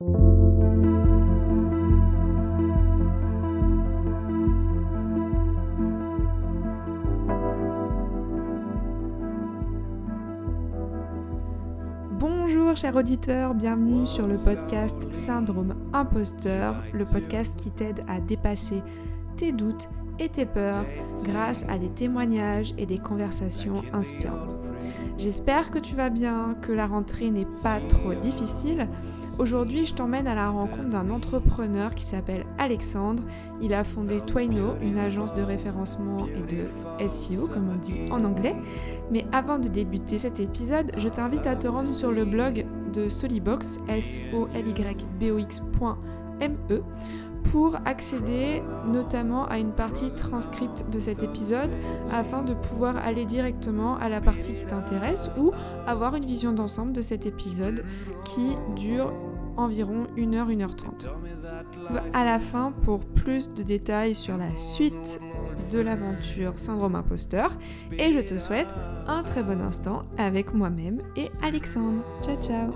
Bonjour 0.00 0.14
chers 12.76 12.94
auditeurs, 12.94 13.54
bienvenue 13.54 14.06
sur 14.06 14.28
le 14.28 14.38
podcast 14.38 15.12
Syndrome 15.12 15.74
Imposteur, 15.92 16.76
le 16.92 17.04
podcast 17.04 17.58
qui 17.58 17.72
t'aide 17.72 18.04
à 18.06 18.20
dépasser 18.20 18.84
tes 19.36 19.50
doutes 19.50 19.88
et 20.20 20.28
tes 20.28 20.46
peurs 20.46 20.84
grâce 21.24 21.64
à 21.68 21.76
des 21.76 21.90
témoignages 21.90 22.72
et 22.78 22.86
des 22.86 22.98
conversations 22.98 23.82
inspirantes. 23.92 24.54
J'espère 25.18 25.72
que 25.72 25.80
tu 25.80 25.96
vas 25.96 26.10
bien, 26.10 26.54
que 26.62 26.70
la 26.70 26.86
rentrée 26.86 27.32
n'est 27.32 27.48
pas 27.64 27.80
trop 27.80 28.14
difficile. 28.14 28.86
Aujourd'hui, 29.38 29.86
je 29.86 29.94
t'emmène 29.94 30.26
à 30.26 30.34
la 30.34 30.50
rencontre 30.50 30.88
d'un 30.88 31.10
entrepreneur 31.10 31.94
qui 31.94 32.02
s'appelle 32.02 32.44
Alexandre. 32.58 33.22
Il 33.60 33.72
a 33.72 33.84
fondé 33.84 34.20
Twaino, 34.20 34.74
une 34.82 34.98
agence 34.98 35.32
de 35.32 35.42
référencement 35.42 36.26
et 36.26 36.40
de 36.40 37.08
SEO, 37.08 37.46
comme 37.46 37.70
on 37.70 37.76
dit 37.76 38.00
en 38.10 38.24
anglais. 38.24 38.56
Mais 39.12 39.24
avant 39.30 39.60
de 39.60 39.68
débuter 39.68 40.18
cet 40.18 40.40
épisode, 40.40 40.90
je 40.98 41.08
t'invite 41.08 41.46
à 41.46 41.54
te 41.54 41.68
rendre 41.68 41.88
sur 41.88 42.10
le 42.10 42.24
blog 42.24 42.66
de 42.92 43.08
Solibox, 43.08 43.78
s 43.86 44.22
o 44.34 44.48
l 44.54 44.66
y 44.66 45.04
b 45.20 45.30
o 45.30 45.38
x.me 45.38 46.82
pour 47.44 47.76
accéder 47.86 48.62
notamment 48.86 49.46
à 49.46 49.58
une 49.58 49.72
partie 49.72 50.10
transcripte 50.10 50.84
de 50.90 50.98
cet 50.98 51.22
épisode 51.22 51.70
afin 52.12 52.42
de 52.42 52.52
pouvoir 52.52 52.96
aller 52.98 53.24
directement 53.24 53.96
à 53.96 54.08
la 54.08 54.20
partie 54.20 54.52
qui 54.52 54.66
t'intéresse 54.66 55.30
ou 55.38 55.52
avoir 55.86 56.14
une 56.14 56.26
vision 56.26 56.52
d'ensemble 56.52 56.92
de 56.92 57.00
cet 57.00 57.24
épisode 57.24 57.84
qui 58.24 58.54
dure 58.76 59.12
environ 59.58 60.06
1h, 60.16 60.46
1h30. 60.46 61.08
À 62.14 62.24
la 62.24 62.40
fin, 62.40 62.72
pour 62.82 63.00
plus 63.00 63.48
de 63.52 63.62
détails 63.62 64.14
sur 64.14 64.36
la 64.38 64.54
suite 64.56 65.20
de 65.72 65.80
l'aventure 65.80 66.54
Syndrome 66.56 66.94
Imposteur, 66.94 67.52
et 67.92 68.12
je 68.12 68.20
te 68.20 68.38
souhaite 68.38 68.72
un 69.06 69.22
très 69.22 69.42
bon 69.42 69.60
instant 69.60 70.02
avec 70.16 70.54
moi-même 70.54 71.02
et 71.16 71.30
Alexandre. 71.42 72.02
Ciao 72.22 72.36
ciao 72.42 72.72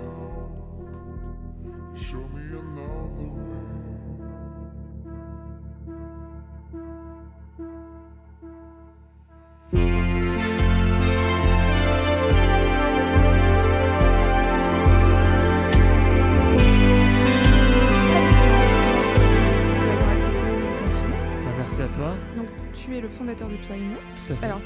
fondateur 23.09 23.47
de 23.47 23.55
Twaino. 23.57 23.95
Tout 24.27 24.33
à 24.33 24.35
fait. 24.35 24.45
Alors. 24.45 24.61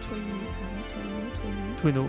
Twaino, 1.81 2.07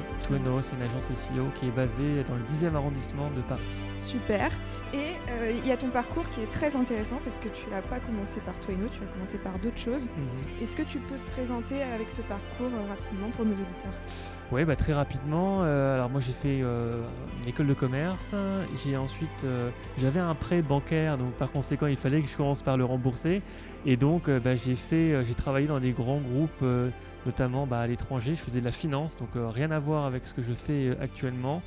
c'est 0.63 0.77
une 0.77 0.83
agence 0.83 1.13
SEO 1.15 1.45
qui 1.55 1.67
est 1.67 1.71
basée 1.71 2.25
dans 2.29 2.37
le 2.37 2.43
10e 2.45 2.75
arrondissement 2.75 3.31
de 3.37 3.43
Paris. 3.43 3.61
Super. 3.97 4.51
Et 4.95 5.17
euh, 5.31 5.53
il 5.55 5.67
y 5.67 5.73
a 5.73 5.77
ton 5.77 5.89
parcours 5.89 6.29
qui 6.31 6.41
est 6.41 6.51
très 6.51 6.75
intéressant 6.75 7.21
parce 7.23 7.39
que 7.39 7.49
tu 7.49 7.69
n'as 7.69 7.83
pas 7.83 8.01
commencé 8.01 8.41
par 8.41 8.59
Twaino, 8.61 8.87
tu 8.91 9.03
as 9.03 9.07
commencé 9.07 9.37
par 9.37 9.59
d'autres 9.59 9.79
choses. 9.79 10.07
Mhm. 10.07 10.63
Est-ce 10.63 10.75
que 10.75 10.83
tu 10.83 10.99
peux 10.99 11.17
te 11.17 11.31
présenter 11.33 11.83
avec 11.83 12.11
ce 12.11 12.23
parcours 12.23 12.71
euh, 12.73 12.89
rapidement 12.89 13.29
pour 13.37 13.45
nos 13.45 13.53
auditeurs? 13.53 13.93
Oui, 14.51 14.65
bah, 14.65 14.77
très 14.77 14.95
rapidement. 14.95 15.61
Euh, 15.63 15.95
alors 15.95 16.09
moi 16.09 16.23
j'ai 16.23 16.33
fait 16.33 16.61
une 16.61 17.49
école 17.49 17.67
de 17.67 17.75
commerce. 17.75 18.35
J'ai 18.83 18.97
ensuite, 18.97 19.45
j'avais 19.99 20.21
un 20.21 20.35
prêt 20.35 20.63
bancaire, 20.63 21.19
donc 21.19 21.33
par 21.35 21.51
conséquent 21.51 21.87
il 21.87 21.99
fallait 21.99 22.23
que 22.23 22.29
je 22.29 22.37
commence 22.37 22.63
par 22.63 22.79
le 22.79 22.87
rembourser. 22.87 23.43
Et 23.89 23.97
donc 23.97 24.29
euh, 24.29 24.39
bah, 24.39 24.55
j'ai 24.55 24.77
fait, 24.77 25.15
euh, 25.15 25.25
j'ai 25.27 25.35
travaillé 25.35 25.67
dans 25.67 25.81
des 25.81 25.93
grands 25.93 26.21
groupes, 26.21 26.51
euh, 26.63 26.91
notamment 27.25 27.67
bah, 27.67 27.81
à 27.81 27.87
l'étranger. 27.87 28.35
Je 28.35 28.41
faisais 28.43 28.61
de 28.61 28.67
la 28.67 28.71
finance, 28.71 29.17
donc 29.17 29.31
rien 29.35 29.71
à 29.71 29.79
voir 29.79 30.05
avec 30.05 30.27
ce 30.27 30.35
que 30.35 30.43
je 30.43 30.53
fais 30.53 30.91
actuellement. 31.01 31.63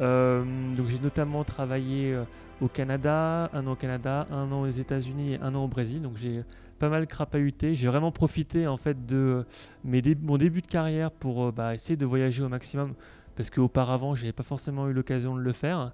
Donc 0.00 0.86
j'ai 0.88 0.98
notamment 1.02 1.44
travaillé 1.44 2.16
au 2.62 2.68
Canada, 2.68 3.50
un 3.52 3.66
an 3.66 3.72
au 3.72 3.76
Canada, 3.76 4.26
un 4.30 4.50
an 4.50 4.62
aux 4.62 4.68
États-Unis 4.68 5.34
et 5.34 5.38
un 5.42 5.54
an 5.54 5.64
au 5.64 5.68
Brésil. 5.68 6.00
Donc 6.00 6.16
j'ai 6.16 6.42
pas 6.78 6.88
mal 6.88 7.06
crapahuté. 7.06 7.74
J'ai 7.74 7.88
vraiment 7.88 8.10
profité 8.10 8.66
en 8.66 8.78
fait 8.78 9.04
de 9.04 9.44
mon 9.84 10.38
début 10.38 10.62
de 10.62 10.66
carrière 10.66 11.10
pour 11.10 11.52
bah, 11.52 11.74
essayer 11.74 11.98
de 11.98 12.06
voyager 12.06 12.42
au 12.42 12.48
maximum 12.48 12.94
parce 13.36 13.50
qu'auparavant 13.50 14.14
j'avais 14.14 14.32
pas 14.32 14.42
forcément 14.42 14.88
eu 14.88 14.94
l'occasion 14.94 15.36
de 15.36 15.42
le 15.42 15.52
faire. 15.52 15.92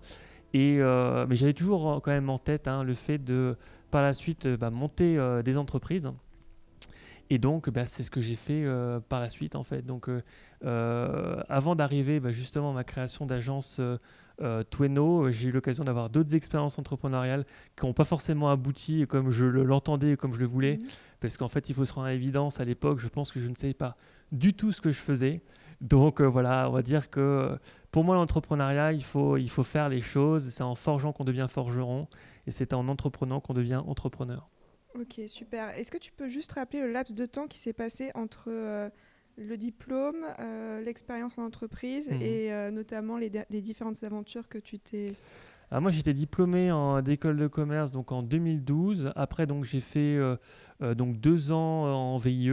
Et, 0.54 0.78
euh, 0.80 1.26
mais 1.28 1.36
j'avais 1.36 1.52
toujours 1.52 1.90
euh, 1.90 2.00
quand 2.00 2.12
même 2.12 2.30
en 2.30 2.38
tête 2.38 2.68
hein, 2.68 2.82
le 2.84 2.94
fait 2.94 3.18
de 3.18 3.56
par 3.90 4.02
la 4.02 4.14
suite 4.14 4.46
euh, 4.46 4.56
bah, 4.56 4.70
monter 4.70 5.18
euh, 5.18 5.42
des 5.42 5.56
entreprises. 5.56 6.10
Et 7.28 7.38
donc, 7.38 7.68
bah, 7.70 7.86
c'est 7.86 8.02
ce 8.04 8.10
que 8.10 8.20
j'ai 8.20 8.36
fait 8.36 8.62
euh, 8.64 9.00
par 9.00 9.20
la 9.20 9.30
suite, 9.30 9.56
en 9.56 9.64
fait. 9.64 9.84
Donc, 9.84 10.08
avant 10.62 11.74
d'arriver 11.74 12.20
bah, 12.20 12.30
justement 12.32 12.70
à 12.70 12.74
ma 12.74 12.84
création 12.84 13.26
d'agence 13.26 13.80
Tweno, 14.70 15.30
j'ai 15.32 15.48
eu 15.48 15.52
l'occasion 15.52 15.82
d'avoir 15.84 16.08
d'autres 16.10 16.34
expériences 16.34 16.78
entrepreneuriales 16.78 17.44
qui 17.76 17.84
n'ont 17.86 17.92
pas 17.94 18.04
forcément 18.04 18.48
abouti 18.50 19.06
comme 19.08 19.30
je 19.30 19.44
le- 19.44 19.64
l'entendais 19.64 20.12
et 20.12 20.16
comme 20.16 20.34
je 20.34 20.40
le 20.40 20.46
voulais. 20.46 20.76
Mhm. 20.76 20.86
Parce 21.20 21.36
qu'en 21.36 21.48
fait, 21.48 21.68
il 21.68 21.74
faut 21.74 21.84
se 21.84 21.92
rendre 21.94 22.06
à 22.08 22.12
l'évidence, 22.12 22.60
à 22.60 22.64
l'époque, 22.64 22.98
je 23.00 23.08
pense 23.08 23.32
que 23.32 23.40
je 23.40 23.48
ne 23.48 23.54
savais 23.54 23.74
pas 23.74 23.96
du 24.32 24.54
tout 24.54 24.70
ce 24.72 24.80
que 24.80 24.90
je 24.92 24.98
faisais. 25.00 25.40
Donc 25.80 26.20
euh, 26.20 26.24
voilà, 26.26 26.68
on 26.68 26.72
va 26.72 26.82
dire 26.82 27.10
que 27.10 27.58
pour 27.90 28.04
moi, 28.04 28.14
l'entrepreneuriat, 28.14 28.92
il 28.92 29.04
faut, 29.04 29.36
il 29.36 29.48
faut 29.50 29.64
faire 29.64 29.88
les 29.88 30.00
choses. 30.00 30.50
C'est 30.50 30.62
en 30.62 30.74
forgeant 30.74 31.12
qu'on 31.12 31.24
devient 31.24 31.46
forgeron. 31.48 32.08
Et 32.46 32.50
c'est 32.50 32.72
en 32.72 32.88
entreprenant 32.88 33.40
qu'on 33.40 33.54
devient 33.54 33.82
entrepreneur. 33.86 34.48
Ok, 34.98 35.20
super. 35.28 35.70
Est-ce 35.78 35.90
que 35.90 35.98
tu 35.98 36.12
peux 36.12 36.28
juste 36.28 36.52
rappeler 36.52 36.80
le 36.80 36.90
laps 36.92 37.14
de 37.14 37.26
temps 37.26 37.46
qui 37.46 37.58
s'est 37.58 37.72
passé 37.72 38.10
entre 38.14 38.44
euh, 38.48 38.88
le 39.36 39.56
diplôme, 39.56 40.24
euh, 40.38 40.80
l'expérience 40.80 41.36
en 41.36 41.42
entreprise 41.42 42.10
Mhm. 42.10 42.22
et 42.22 42.70
notamment 42.70 43.18
les, 43.18 43.30
les 43.50 43.60
différentes 43.60 44.02
aventures 44.02 44.48
que 44.48 44.58
tu 44.58 44.78
t'es... 44.78 45.12
Alors 45.70 45.82
moi 45.82 45.90
j'étais 45.90 46.12
diplômé 46.12 46.70
en 46.70 47.02
d'école 47.02 47.36
de 47.36 47.48
commerce 47.48 47.92
donc 47.92 48.12
en 48.12 48.22
2012. 48.22 49.10
Après 49.16 49.46
donc 49.46 49.64
j'ai 49.64 49.80
fait 49.80 50.16
euh, 50.16 50.36
euh, 50.82 50.94
donc 50.94 51.18
deux 51.18 51.50
ans 51.50 52.12
en 52.12 52.18
VIE 52.18 52.52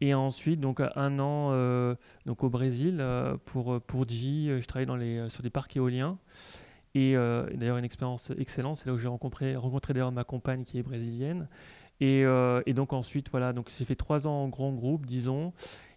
et 0.00 0.14
ensuite 0.14 0.60
donc 0.60 0.80
un 0.80 1.18
an 1.18 1.50
euh, 1.52 1.94
donc 2.26 2.44
au 2.44 2.50
Brésil 2.50 2.98
euh, 3.00 3.36
pour 3.44 3.80
pour 3.82 4.08
J. 4.08 4.48
Je 4.60 4.66
travaillais 4.66 5.28
sur 5.28 5.42
des 5.42 5.50
parcs 5.50 5.76
éoliens 5.76 6.18
et 6.94 7.16
euh, 7.16 7.46
d'ailleurs 7.54 7.76
une 7.76 7.84
expérience 7.84 8.32
excellente. 8.38 8.76
C'est 8.76 8.86
là 8.86 8.94
où 8.94 8.98
j'ai 8.98 9.08
rencontré 9.08 9.56
rencontré 9.56 9.92
d'ailleurs 9.94 10.12
ma 10.12 10.24
compagne 10.24 10.64
qui 10.64 10.78
est 10.78 10.82
brésilienne 10.82 11.48
et, 12.00 12.24
euh, 12.24 12.62
et 12.66 12.74
donc 12.74 12.92
ensuite 12.92 13.30
voilà 13.30 13.52
donc 13.52 13.70
j'ai 13.76 13.84
fait 13.84 13.96
trois 13.96 14.26
ans 14.26 14.44
en 14.44 14.48
grand 14.48 14.72
groupe 14.72 15.06
disons 15.06 15.52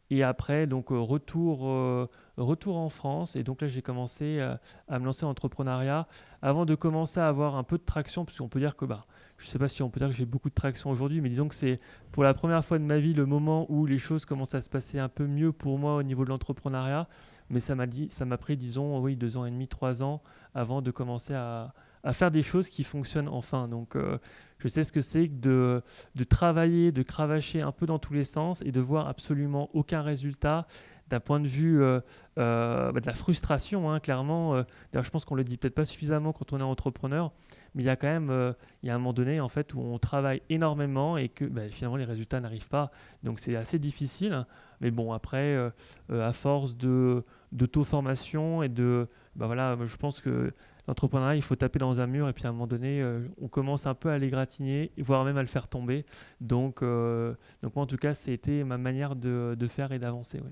et 0.09 0.24
après 0.24 0.66
donc 0.66 0.91
euh, 0.91 1.00
retour 1.00 1.68
euh, 1.68 2.09
retour 2.38 2.78
en 2.78 2.90
France 2.90 3.36
et 3.36 3.44
donc 3.44 3.62
là 3.62 3.68
j'ai 3.68 3.81
commencé 3.81 4.40
euh, 4.40 4.56
à 4.88 5.00
me 5.00 5.06
lancer 5.06 5.25
en 5.25 5.30
entrepreneuriat 5.30 6.07
avant 6.41 6.66
de 6.66 6.75
commencer 6.75 7.19
à 7.19 7.28
avoir 7.28 7.56
un 7.56 7.63
peu 7.63 7.78
de 7.78 7.84
traction, 7.84 8.25
parce 8.25 8.38
qu'on 8.38 8.47
peut 8.47 8.59
dire 8.59 8.75
que, 8.75 8.86
bah, 8.86 9.06
je 9.39 9.45
ne 9.45 9.50
sais 9.50 9.57
pas 9.57 9.69
si 9.69 9.81
on 9.81 9.89
peut 9.89 10.00
dire 10.00 10.09
que 10.09 10.16
j'ai 10.16 10.25
beaucoup 10.25 10.50
de 10.50 10.53
traction 10.53 10.91
aujourd'hui, 10.91 11.22
mais 11.22 11.29
disons 11.29 11.47
que 11.47 11.55
c'est 11.55 11.79
pour 12.11 12.23
la 12.23 12.33
première 12.33 12.63
fois 12.63 12.77
de 12.77 12.83
ma 12.83 13.00
vie 13.00 13.13
le 13.13 13.25
moment 13.25 13.66
où 13.72 13.85
les 13.85 13.97
choses 13.97 14.25
commencent 14.25 14.53
à 14.53 14.61
se 14.61 14.69
passer 14.69 15.00
un 15.00 15.07
peu 15.07 15.25
mieux 15.25 15.53
pour 15.53 15.79
moi 15.79 15.95
au 15.95 16.03
niveau 16.03 16.25
de 16.25 16.29
l'entrepreneuriat. 16.29 17.07
Mais 17.50 17.61
ça 17.61 17.73
m'a 17.73 17.88
dit, 17.88 18.09
ça 18.09 18.25
m'a 18.25 18.38
pris, 18.38 18.57
disons, 18.57 19.00
oui, 19.00 19.16
deux 19.16 19.38
ans 19.38 19.45
et 19.45 19.50
demi, 19.50 19.67
trois 19.67 20.03
ans 20.03 20.22
avant 20.53 20.81
de 20.81 20.91
commencer 20.91 21.33
à, 21.33 21.73
faire 22.11 22.31
des 22.31 22.41
choses 22.44 22.67
qui 22.69 22.83
fonctionnent 22.83 23.29
enfin. 23.29 23.69
Donc, 23.69 23.95
euh, 23.95 24.19
je 24.59 24.67
sais 24.67 24.83
ce 24.83 24.91
que 24.91 25.01
c'est 25.01 25.27
de, 25.27 25.81
de 26.16 26.23
travailler, 26.25 26.91
de 26.91 27.01
cravacher 27.01 27.61
un 27.61 27.71
peu 27.71 27.85
dans 27.85 27.97
tous 27.97 28.13
les 28.13 28.25
sens 28.25 28.61
et 28.63 28.71
de 28.73 28.79
voir 28.81 29.07
absolument 29.07 29.69
aucun 29.73 30.01
résultat 30.01 30.67
d'un 31.07 31.19
point 31.21 31.39
de 31.39 31.47
vue 31.47 31.81
euh, 31.81 32.01
euh, 32.38 32.91
bah, 32.91 33.00
de 33.00 33.07
la 33.07 33.13
frustration, 33.13 33.89
hein, 33.89 34.01
clairement. 34.01 34.53
D'ailleurs, 34.91 35.06
je 35.06 35.09
pense 35.09 35.23
qu'on 35.23 35.35
le 35.35 35.45
dit 35.45 35.57
peut-être 35.57 35.75
pas 35.75 35.85
suffisamment 35.85 36.33
quand 36.33 36.51
on 36.51 36.59
est 36.59 36.63
entrepreneur, 36.63 37.31
mais 37.75 37.84
il 37.84 37.85
y 37.85 37.90
a 37.90 37.96
quand 37.96 38.07
même, 38.07 38.30
euh, 38.30 38.53
il 38.83 38.88
y 38.88 38.89
a 38.89 38.95
un 38.95 38.98
moment 38.98 39.13
donné 39.13 39.39
en 39.39 39.50
fait 39.50 39.74
où 39.74 39.80
on 39.80 40.00
travaille 40.00 40.42
énormément 40.50 41.18
et 41.18 41.30
que 41.30 41.45
bah, 41.45 41.69
finalement 41.69 41.98
les 41.98 42.06
résultats 42.06 42.39
n'arrivent 42.39 42.69
pas. 42.69 42.92
Donc 43.24 43.39
c'est 43.39 43.56
assez 43.56 43.80
difficile. 43.80 44.45
Mais 44.81 44.92
bon, 44.92 45.12
après, 45.12 45.56
euh, 45.56 45.69
euh, 46.12 46.27
à 46.27 46.33
force 46.33 46.75
de 46.75 47.24
d'auto-formation 47.51 48.62
et 48.62 48.69
de, 48.69 49.07
bah 49.36 49.48
voilà, 49.48 49.75
je 49.83 49.98
pense 49.98 50.21
que 50.21 50.54
l'entrepreneuriat, 50.88 51.36
il 51.36 51.42
faut 51.42 51.56
taper 51.56 51.80
dans 51.80 52.00
un 52.00 52.06
mur 52.06 52.30
et 52.30 52.33
puis 52.33 52.45
à 52.45 52.50
un 52.50 52.51
moment 52.51 52.68
donné, 52.68 53.04
on 53.42 53.48
commence 53.48 53.88
un 53.88 53.95
peu 53.95 54.10
à 54.10 54.19
l'égratigner, 54.19 54.92
voire 55.00 55.25
même 55.25 55.38
à 55.38 55.42
le 55.42 55.48
faire 55.48 55.68
tomber. 55.68 56.06
Donc, 56.42 56.83
donc 56.83 57.75
moi 57.75 57.83
en 57.83 57.88
tout 57.88 57.98
cas, 57.98 58.13
c'était 58.13 58.63
ma 58.63 58.77
manière 58.77 59.16
de, 59.16 59.56
de 59.57 59.68
faire 59.68 59.92
et 59.94 59.98
d'avancer. 59.98 60.39
oui. 60.45 60.51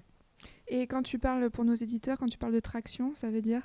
Et 0.70 0.86
quand 0.86 1.02
tu 1.02 1.18
parles 1.18 1.50
pour 1.50 1.64
nos 1.64 1.76
éditeurs, 1.76 2.18
quand 2.18 2.28
tu 2.28 2.38
parles 2.38 2.54
de 2.54 2.60
traction, 2.60 3.16
ça 3.16 3.30
veut 3.30 3.42
dire 3.42 3.62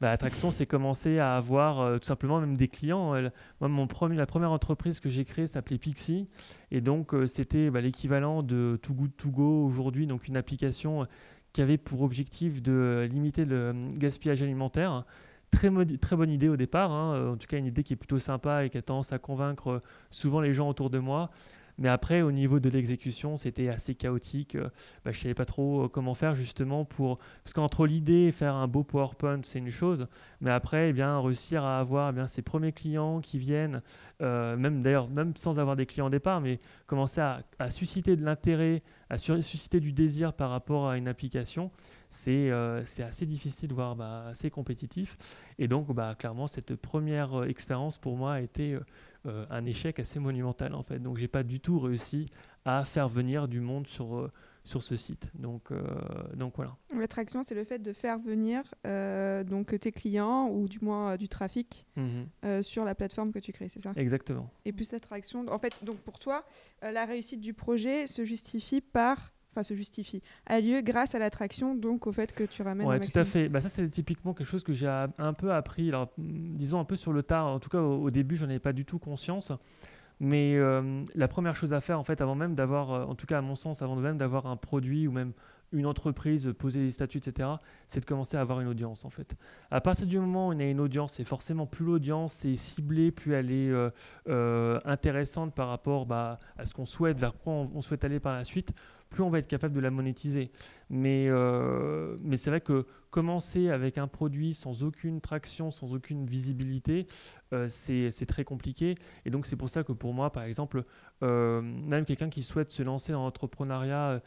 Bah, 0.00 0.10
Attraction, 0.10 0.50
c'est 0.50 0.66
commencer 0.66 1.18
à 1.18 1.36
avoir 1.36 1.80
euh, 1.80 1.98
tout 1.98 2.06
simplement 2.06 2.40
même 2.40 2.56
des 2.56 2.66
clients. 2.66 3.14
Euh, 3.14 3.28
moi, 3.60 3.68
mon 3.68 3.86
premier, 3.86 4.16
la 4.16 4.26
première 4.26 4.50
entreprise 4.50 4.98
que 4.98 5.08
j'ai 5.08 5.24
créée 5.24 5.46
s'appelait 5.46 5.78
Pixie. 5.78 6.28
Et 6.72 6.80
donc, 6.80 7.14
euh, 7.14 7.28
c'était 7.28 7.70
bah, 7.70 7.80
l'équivalent 7.80 8.42
de 8.42 8.78
Too 8.82 8.94
Good 8.94 9.16
To 9.16 9.30
Go 9.30 9.64
aujourd'hui, 9.64 10.08
donc 10.08 10.26
une 10.26 10.36
application 10.36 11.06
qui 11.52 11.62
avait 11.62 11.78
pour 11.78 12.02
objectif 12.02 12.62
de 12.62 13.08
limiter 13.10 13.44
le 13.44 13.72
gaspillage 13.96 14.42
alimentaire. 14.42 15.04
très, 15.52 15.70
très 15.98 16.16
bonne 16.16 16.30
idée 16.30 16.48
au 16.48 16.56
départ, 16.56 16.90
hein, 16.92 17.32
en 17.32 17.36
tout 17.36 17.48
cas 17.48 17.58
une 17.58 17.66
idée 17.66 17.82
qui 17.82 17.92
est 17.92 17.96
plutôt 17.96 18.20
sympa 18.20 18.64
et 18.64 18.70
qui 18.70 18.78
a 18.78 18.82
tendance 18.82 19.12
à 19.12 19.18
convaincre 19.18 19.82
souvent 20.12 20.40
les 20.40 20.52
gens 20.52 20.68
autour 20.68 20.90
de 20.90 21.00
moi. 21.00 21.30
Mais 21.80 21.88
après, 21.88 22.20
au 22.20 22.30
niveau 22.30 22.60
de 22.60 22.68
l'exécution, 22.68 23.38
c'était 23.38 23.68
assez 23.68 23.94
chaotique. 23.94 24.54
Euh, 24.54 24.68
bah, 25.02 25.12
je 25.12 25.18
ne 25.18 25.22
savais 25.22 25.34
pas 25.34 25.46
trop 25.46 25.84
euh, 25.84 25.88
comment 25.88 26.12
faire 26.12 26.34
justement 26.34 26.84
pour... 26.84 27.18
Parce 27.42 27.54
qu'entre 27.54 27.86
l'idée 27.86 28.26
et 28.26 28.32
faire 28.32 28.54
un 28.54 28.68
beau 28.68 28.84
PowerPoint, 28.84 29.40
c'est 29.42 29.60
une 29.60 29.70
chose. 29.70 30.06
Mais 30.42 30.50
après, 30.50 30.90
eh 30.90 30.92
bien, 30.92 31.18
réussir 31.18 31.64
à 31.64 31.80
avoir 31.80 32.10
eh 32.10 32.12
bien, 32.12 32.26
ses 32.26 32.42
premiers 32.42 32.72
clients 32.72 33.20
qui 33.20 33.38
viennent, 33.38 33.80
euh, 34.20 34.58
même 34.58 34.82
d'ailleurs, 34.82 35.08
même 35.08 35.34
sans 35.36 35.58
avoir 35.58 35.74
des 35.74 35.86
clients 35.86 36.08
au 36.08 36.10
départ, 36.10 36.42
mais 36.42 36.60
commencer 36.86 37.22
à, 37.22 37.70
susciter 37.70 38.14
de 38.14 38.24
l'intérêt, 38.24 38.82
à 39.08 39.16
susciter 39.16 39.80
du 39.80 39.92
désir 39.92 40.34
par 40.34 40.50
rapport 40.50 40.86
à 40.86 40.98
une 40.98 41.08
application, 41.08 41.70
c'est 42.10 42.50
assez 42.50 43.24
difficile, 43.24 43.72
voire 43.72 43.96
bah, 43.96 44.26
assez 44.28 44.50
compétitif. 44.50 45.16
Et 45.58 45.66
donc, 45.66 45.92
bah, 45.94 46.14
clairement, 46.18 46.46
cette 46.46 46.76
première 46.76 47.44
expérience 47.44 47.96
pour 47.96 48.16
moi 48.16 48.34
a 48.34 48.40
été 48.40 48.78
euh, 49.26 49.44
un 49.50 49.66
échec 49.66 49.98
assez 49.98 50.18
monumental 50.18 50.74
en 50.74 50.82
fait. 50.82 50.98
Donc 50.98 51.18
j'ai 51.18 51.28
pas 51.28 51.42
du 51.42 51.60
tout 51.60 51.78
réussi 51.78 52.26
à 52.64 52.84
faire 52.84 53.08
venir 53.08 53.48
du 53.48 53.60
monde 53.60 53.86
sur, 53.86 54.16
euh, 54.16 54.32
sur 54.64 54.82
ce 54.82 54.96
site. 54.96 55.30
Donc, 55.34 55.72
euh, 55.72 55.84
donc 56.34 56.54
voilà. 56.56 56.76
L'attraction, 56.94 57.42
c'est 57.42 57.54
le 57.54 57.64
fait 57.64 57.80
de 57.80 57.92
faire 57.92 58.18
venir 58.18 58.62
donc 59.44 59.78
tes 59.78 59.92
clients 59.92 60.48
ou 60.48 60.68
du 60.68 60.78
moins 60.80 61.16
du 61.16 61.28
trafic 61.28 61.86
mhm. 61.96 62.62
sur 62.62 62.84
la 62.84 62.94
plateforme 62.94 63.32
que 63.32 63.38
tu 63.38 63.52
crées, 63.52 63.68
c'est 63.68 63.80
ça? 63.80 63.92
Exactement. 63.96 64.50
Et 64.64 64.72
plus 64.72 64.92
l'attraction. 64.92 65.44
En 65.48 65.58
fait, 65.58 65.84
donc 65.84 65.96
pour 65.98 66.18
toi, 66.18 66.44
la 66.82 67.04
réussite 67.04 67.40
du 67.40 67.54
projet 67.54 68.06
se 68.06 68.24
justifie 68.24 68.80
par 68.80 69.32
enfin 69.50 69.62
se 69.62 69.74
justifie, 69.74 70.22
a 70.46 70.60
lieu 70.60 70.80
grâce 70.80 71.14
à 71.14 71.18
l'attraction, 71.18 71.74
donc 71.74 72.06
au 72.06 72.12
fait 72.12 72.32
que 72.32 72.44
tu 72.44 72.62
ramènes. 72.62 72.86
Ouais, 72.86 73.00
tout 73.00 73.18
à 73.18 73.24
fait. 73.24 73.48
Bah, 73.48 73.60
ça, 73.60 73.68
c'est 73.68 73.88
typiquement 73.88 74.34
quelque 74.34 74.46
chose 74.46 74.62
que 74.62 74.72
j'ai 74.72 74.88
un 75.18 75.32
peu 75.32 75.52
appris, 75.52 75.88
alors, 75.88 76.08
mm, 76.18 76.56
disons 76.56 76.80
un 76.80 76.84
peu 76.84 76.96
sur 76.96 77.12
le 77.12 77.22
tard. 77.22 77.46
En 77.46 77.58
tout 77.58 77.70
cas, 77.70 77.80
au, 77.80 78.10
début, 78.10 78.36
j'en 78.36 78.46
avais 78.46 78.58
pas 78.58 78.72
du 78.72 78.84
tout 78.84 78.98
conscience. 78.98 79.52
Mais 80.22 80.54
euh, 80.56 81.02
la 81.14 81.28
première 81.28 81.56
chose 81.56 81.72
à 81.72 81.80
faire, 81.80 81.98
en 81.98 82.04
fait, 82.04 82.20
avant 82.20 82.34
même 82.34 82.54
d'avoir, 82.54 82.92
euh, 82.92 83.04
en 83.04 83.14
tout 83.14 83.26
cas 83.26 83.38
à 83.38 83.40
mon 83.40 83.56
sens, 83.56 83.80
avant 83.80 83.96
même 83.96 84.18
d'avoir 84.18 84.46
un 84.46 84.56
produit 84.56 85.08
ou 85.08 85.12
même 85.12 85.32
une 85.72 85.86
entreprise, 85.86 86.52
poser 86.58 86.80
des 86.80 86.90
statuts, 86.90 87.18
etc., 87.18 87.48
c'est 87.86 88.00
de 88.00 88.04
commencer 88.04 88.36
à 88.36 88.40
avoir 88.40 88.60
une 88.60 88.66
audience, 88.68 89.04
en 89.04 89.10
fait. 89.10 89.36
À 89.70 89.80
partir 89.80 90.06
du 90.06 90.18
moment 90.18 90.48
où 90.48 90.52
on 90.52 90.58
a 90.58 90.64
une 90.64 90.80
audience, 90.80 91.20
et 91.20 91.24
forcément 91.24 91.64
plus 91.64 91.86
l'audience 91.86 92.44
est 92.44 92.56
ciblée, 92.56 93.12
plus 93.12 93.32
elle 93.34 93.52
est 93.52 93.70
euh, 94.28 94.78
intéressante 94.84 95.54
par 95.54 95.68
rapport 95.68 96.06
bah, 96.06 96.38
à 96.58 96.66
ce 96.66 96.74
qu'on 96.74 96.86
souhaite, 96.86 97.18
vers 97.18 97.38
quoi 97.38 97.52
on 97.52 97.80
souhaite 97.80 98.04
aller 98.04 98.18
par 98.18 98.34
la 98.34 98.44
suite, 98.44 98.74
plus 99.10 99.22
on 99.22 99.30
va 99.30 99.38
être 99.38 99.48
capable 99.48 99.74
de 99.74 99.80
la 99.80 99.90
monétiser. 99.90 100.50
Mais, 100.88 101.26
euh, 101.28 102.16
mais 102.22 102.36
c'est 102.36 102.50
vrai 102.50 102.60
que 102.60 102.86
commencer 103.10 103.68
avec 103.68 103.98
un 103.98 104.06
produit 104.06 104.54
sans 104.54 104.84
aucune 104.84 105.20
traction, 105.20 105.70
sans 105.70 105.92
aucune 105.92 106.26
visibilité, 106.26 107.06
euh, 107.52 107.66
c'est 107.68 108.26
très 108.26 108.44
compliqué. 108.44 108.94
Et 109.24 109.30
donc 109.30 109.46
c'est 109.46 109.56
pour 109.56 109.68
ça 109.68 109.82
que 109.82 109.92
pour 109.92 110.14
moi, 110.14 110.32
par 110.32 110.44
exemple, 110.44 110.84
euh, 111.22 111.60
même 111.60 112.04
quelqu'un 112.04 112.30
qui 112.30 112.42
souhaite 112.42 112.70
se 112.70 112.82
lancer 112.82 113.12
dans 113.12 113.24
l'entrepreneuriat, 113.24 114.22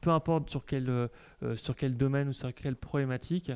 peu 0.00 0.10
importe 0.10 0.50
sur 0.50 0.64
quel 0.64 1.96
domaine 1.96 2.28
ou 2.28 2.32
sur 2.32 2.52
quelle 2.54 2.76
problématique, 2.76 3.52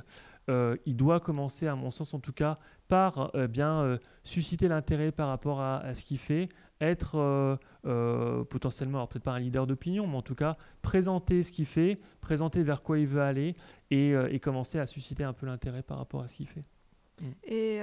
il 0.49 0.97
doit 0.97 1.21
commencer, 1.21 1.67
à 1.67 1.77
mon 1.77 1.91
sens 1.91 2.15
en 2.15 2.21
tout 2.21 2.33
cas, 2.33 2.59
par 2.89 3.33
bien 3.49 3.99
susciter 4.25 4.69
l'intérêt 4.69 5.13
par 5.13 5.29
rapport 5.29 5.61
à, 5.61 5.95
ce 5.95 6.03
qu'il 6.03 6.19
fait, 6.19 6.49
être 6.81 7.17
euh, 7.17 7.57
euh, 7.87 8.45
potentiellement, 8.45 8.99
alors 8.99 9.09
peut-être 9.09 9.25
pas 9.25 9.33
un 9.33 9.39
leader 9.39 9.67
d'opinion, 9.67 10.05
mais 10.07 10.17
en 10.17 10.23
tout 10.23 10.35
cas 10.35 10.57
présenter 10.83 11.43
ce 11.43 11.53
qu'il 11.53 11.67
fait, 11.67 11.99
présenter 12.21 12.63
vers 12.63 12.83
quoi 12.83 12.99
il 12.99 13.07
veut 13.07 13.21
aller 13.21 13.57
et, 13.91 14.15
euh, 14.15 14.37
commencer 14.39 14.79
à 14.79 14.87
susciter 14.87 15.25
un 15.25 15.33
peu 15.33 15.47
l'intérêt 15.47 15.83
par 15.83 15.99
rapport 15.99 16.23
à 16.23 16.29
ce 16.29 16.37
qu'il 16.37 16.47
fait. 16.47 16.65
Mm. 17.21 17.31
Et 17.45 17.81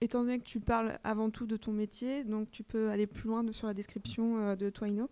étant 0.00 0.22
donné 0.22 0.38
que 0.38 0.44
tu 0.44 0.60
parles 0.60 0.98
avant 1.04 1.30
tout 1.30 1.46
de 1.46 1.56
ton 1.56 1.72
métier, 1.72 2.24
donc 2.24 2.50
tu 2.50 2.62
peux 2.62 2.90
aller 2.90 3.06
plus 3.06 3.28
loin 3.28 3.44
sur 3.52 3.66
la 3.66 3.74
description 3.74 4.54
de 4.54 4.70
Twino 4.70 5.10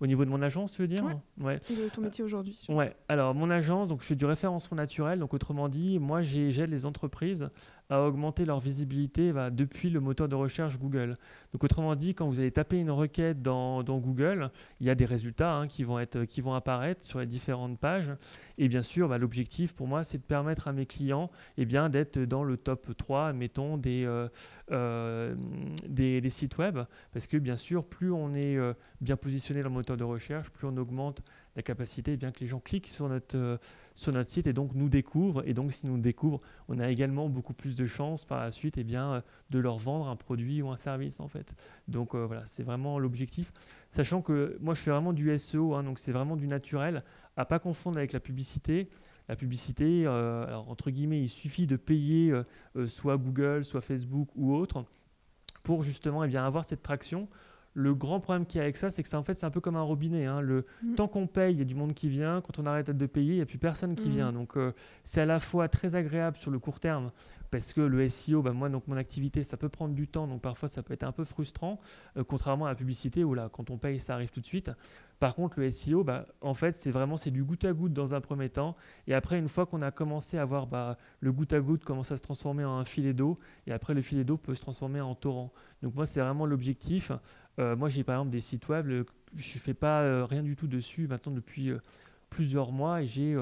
au 0.00 0.06
niveau 0.06 0.24
de 0.24 0.30
mon 0.30 0.40
agence, 0.42 0.72
tu 0.72 0.82
veux 0.82 0.88
dire 0.88 1.04
Ouais. 1.38 1.60
De 1.68 1.88
ton 1.88 2.00
métier 2.00 2.24
aujourd'hui 2.24 2.58
Ouais. 2.68 2.94
Alors, 3.08 3.34
mon 3.34 3.50
agence, 3.50 3.88
donc 3.90 4.00
je 4.00 4.06
fais 4.06 4.14
du 4.16 4.24
référencement 4.24 4.76
naturel. 4.76 5.18
Donc, 5.18 5.34
autrement 5.34 5.68
dit, 5.68 5.98
moi, 5.98 6.22
j'aide 6.22 6.70
les 6.70 6.86
entreprises 6.86 7.48
à 7.90 8.02
augmenter 8.02 8.44
leur 8.44 8.60
visibilité 8.60 9.32
bah, 9.32 9.50
depuis 9.50 9.90
le 9.90 10.00
moteur 10.00 10.28
de 10.28 10.36
recherche 10.36 10.78
Google. 10.78 11.16
Donc 11.52 11.64
autrement 11.64 11.96
dit, 11.96 12.14
quand 12.14 12.28
vous 12.28 12.38
allez 12.38 12.52
taper 12.52 12.78
une 12.78 12.90
requête 12.90 13.42
dans, 13.42 13.82
Google, 13.82 14.50
il 14.80 14.86
y 14.86 14.90
a 14.90 14.94
des 14.94 15.04
résultats 15.04 15.54
hein, 15.54 15.66
qui, 15.66 15.82
vont 15.82 15.98
être, 15.98 16.24
qui 16.24 16.40
vont 16.40 16.54
apparaître 16.54 17.04
sur 17.04 17.18
les 17.18 17.26
différentes 17.26 17.78
pages. 17.78 18.12
Et 18.58 18.68
bien 18.68 18.82
sûr, 18.82 19.08
bah, 19.08 19.18
l'objectif 19.18 19.74
pour 19.74 19.88
moi, 19.88 20.04
c'est 20.04 20.18
de 20.18 20.22
permettre 20.22 20.68
à 20.68 20.72
mes 20.72 20.86
clients 20.86 21.30
eh 21.56 21.64
bien, 21.64 21.88
d'être 21.88 22.18
dans 22.18 22.44
le 22.44 22.56
top 22.56 22.96
3, 22.96 23.32
mettons, 23.32 23.76
des, 23.76 24.04
euh, 24.04 24.28
euh, 24.70 25.34
des, 25.88 26.30
sites 26.30 26.58
web. 26.58 26.78
Parce 27.12 27.26
que 27.26 27.36
bien 27.36 27.56
sûr, 27.56 27.84
plus 27.84 28.12
on 28.12 28.34
est 28.34 28.56
euh, 28.56 28.72
bien 29.00 29.16
positionné 29.16 29.62
dans 29.62 29.68
le 29.68 29.74
moteur 29.74 29.96
de 29.96 30.04
recherche, 30.04 30.50
plus 30.50 30.68
on 30.68 30.76
augmente 30.76 31.22
la 31.56 31.62
capacité 31.62 32.12
eh 32.12 32.16
bien, 32.16 32.30
que 32.30 32.40
les 32.40 32.46
gens 32.46 32.60
cliquent 32.60 32.88
sur 32.88 33.08
notre, 33.08 33.36
euh, 33.36 34.24
site 34.26 34.46
et 34.46 34.52
donc 34.52 34.74
nous 34.74 34.88
découvrent. 34.88 35.42
Et 35.46 35.54
donc, 35.54 35.72
s'ils 35.72 35.90
nous 35.90 35.98
découvrent, 35.98 36.38
on 36.68 36.78
a 36.78 36.88
également 36.88 37.28
beaucoup 37.28 37.54
plus 37.54 37.74
de 37.74 37.86
chances 37.86 38.24
par 38.24 38.40
la 38.40 38.50
suite 38.50 38.78
eh 38.78 38.84
bien, 38.84 39.14
euh, 39.14 39.20
de 39.50 39.58
leur 39.58 39.78
vendre 39.78 40.08
un 40.08 40.16
produit 40.16 40.62
ou 40.62 40.70
un 40.70 40.76
service. 40.76 41.20
Donc 41.88 42.14
euh, 42.14 42.24
voilà, 42.24 42.46
c'est 42.46 42.62
vraiment 42.62 42.98
l'objectif. 42.98 43.52
Sachant 43.90 44.22
que 44.22 44.56
moi, 44.60 44.74
je 44.74 44.80
fais 44.80 44.90
vraiment 44.90 45.12
du 45.12 45.36
SEO, 45.38 45.74
hein, 45.74 45.82
donc 45.82 45.98
c'est 45.98 46.12
vraiment 46.12 46.36
du 46.36 46.46
naturel, 46.46 47.02
à 47.36 47.44
pas 47.44 47.58
confondre 47.58 47.98
avec 47.98 48.12
la 48.12 48.20
publicité. 48.20 48.88
La 49.28 49.36
publicité, 49.36 50.06
alors, 50.06 50.68
entre 50.68 50.90
guillemets, 50.90 51.22
il 51.22 51.28
suffit 51.28 51.68
de 51.68 51.76
payer 51.76 52.34
soit 52.86 53.16
Google, 53.16 53.64
soit 53.64 53.80
Facebook 53.80 54.28
ou 54.34 54.52
autre 54.56 54.84
pour 55.62 55.82
justement 55.82 56.24
eh 56.24 56.28
bien, 56.28 56.44
avoir 56.44 56.64
cette 56.64 56.82
traction. 56.82 57.28
Le 57.74 57.94
grand 57.94 58.20
problème 58.20 58.46
qu'il 58.46 58.58
y 58.58 58.60
a 58.60 58.64
avec 58.64 58.76
ça, 58.76 58.90
c'est 58.90 59.02
que 59.02 59.08
ça, 59.08 59.18
en 59.18 59.22
fait, 59.22 59.34
c'est 59.34 59.46
un 59.46 59.50
peu 59.50 59.60
comme 59.60 59.76
un 59.76 59.82
robinet. 59.82 60.26
Hein. 60.26 60.40
Le, 60.40 60.66
mm. 60.82 60.94
Tant 60.96 61.08
qu'on 61.08 61.26
paye, 61.26 61.54
il 61.54 61.58
y 61.58 61.62
a 61.62 61.64
du 61.64 61.74
monde 61.74 61.94
qui 61.94 62.08
vient. 62.08 62.40
Quand 62.40 62.58
on 62.58 62.66
arrête 62.66 62.90
de 62.90 63.06
payer, 63.06 63.34
il 63.34 63.36
n'y 63.36 63.42
a 63.42 63.46
plus 63.46 63.58
personne 63.58 63.94
qui 63.94 64.08
mm. 64.08 64.12
vient. 64.12 64.32
Donc, 64.32 64.56
euh, 64.56 64.72
c'est 65.04 65.20
à 65.20 65.26
la 65.26 65.38
fois 65.40 65.68
très 65.68 65.94
agréable 65.94 66.36
sur 66.36 66.50
le 66.50 66.58
court 66.58 66.80
terme 66.80 67.12
parce 67.50 67.72
que 67.72 67.80
le 67.80 68.08
SEO, 68.08 68.42
bah, 68.42 68.52
moi, 68.52 68.68
donc 68.68 68.86
mon 68.86 68.96
activité, 68.96 69.42
ça 69.42 69.56
peut 69.56 69.68
prendre 69.68 69.94
du 69.94 70.06
temps, 70.06 70.26
donc 70.26 70.40
parfois 70.40 70.68
ça 70.68 70.82
peut 70.82 70.94
être 70.94 71.02
un 71.02 71.12
peu 71.12 71.24
frustrant, 71.24 71.80
euh, 72.16 72.24
contrairement 72.24 72.66
à 72.66 72.68
la 72.68 72.74
publicité 72.74 73.24
où 73.24 73.34
là, 73.34 73.48
quand 73.52 73.70
on 73.70 73.78
paye, 73.78 73.98
ça 73.98 74.14
arrive 74.14 74.30
tout 74.30 74.40
de 74.40 74.46
suite. 74.46 74.70
Par 75.18 75.34
contre, 75.34 75.60
le 75.60 75.68
SEO, 75.70 76.02
bah, 76.02 76.26
en 76.40 76.54
fait, 76.54 76.74
c'est 76.74 76.90
vraiment 76.90 77.16
c'est 77.16 77.30
du 77.30 77.44
goutte 77.44 77.64
à 77.64 77.72
goutte 77.72 77.92
dans 77.92 78.14
un 78.14 78.20
premier 78.20 78.48
temps, 78.48 78.76
et 79.06 79.14
après, 79.14 79.38
une 79.38 79.48
fois 79.48 79.66
qu'on 79.66 79.82
a 79.82 79.90
commencé 79.90 80.38
à 80.38 80.44
voir 80.44 80.66
bah, 80.66 80.96
le 81.20 81.32
goutte 81.32 81.52
à 81.52 81.60
goutte 81.60 81.84
commence 81.84 82.12
à 82.12 82.16
se 82.16 82.22
transformer 82.22 82.64
en 82.64 82.78
un 82.78 82.84
filet 82.84 83.12
d'eau, 83.12 83.38
et 83.66 83.72
après 83.72 83.94
le 83.94 84.02
filet 84.02 84.24
d'eau 84.24 84.36
peut 84.36 84.54
se 84.54 84.62
transformer 84.62 85.00
en 85.00 85.14
torrent. 85.14 85.52
Donc 85.82 85.94
moi, 85.94 86.06
c'est 86.06 86.20
vraiment 86.20 86.46
l'objectif. 86.46 87.12
Euh, 87.58 87.76
moi, 87.76 87.88
j'ai 87.88 88.04
par 88.04 88.16
exemple 88.16 88.30
des 88.30 88.40
sites 88.40 88.68
web, 88.68 88.86
je 88.88 88.98
ne 88.98 89.60
fais 89.60 89.74
pas 89.74 90.02
euh, 90.02 90.24
rien 90.24 90.42
du 90.42 90.56
tout 90.56 90.66
dessus 90.66 91.06
maintenant 91.06 91.32
depuis 91.32 91.72
plusieurs 92.30 92.72
mois, 92.72 93.02
et 93.02 93.06
j'ai 93.06 93.36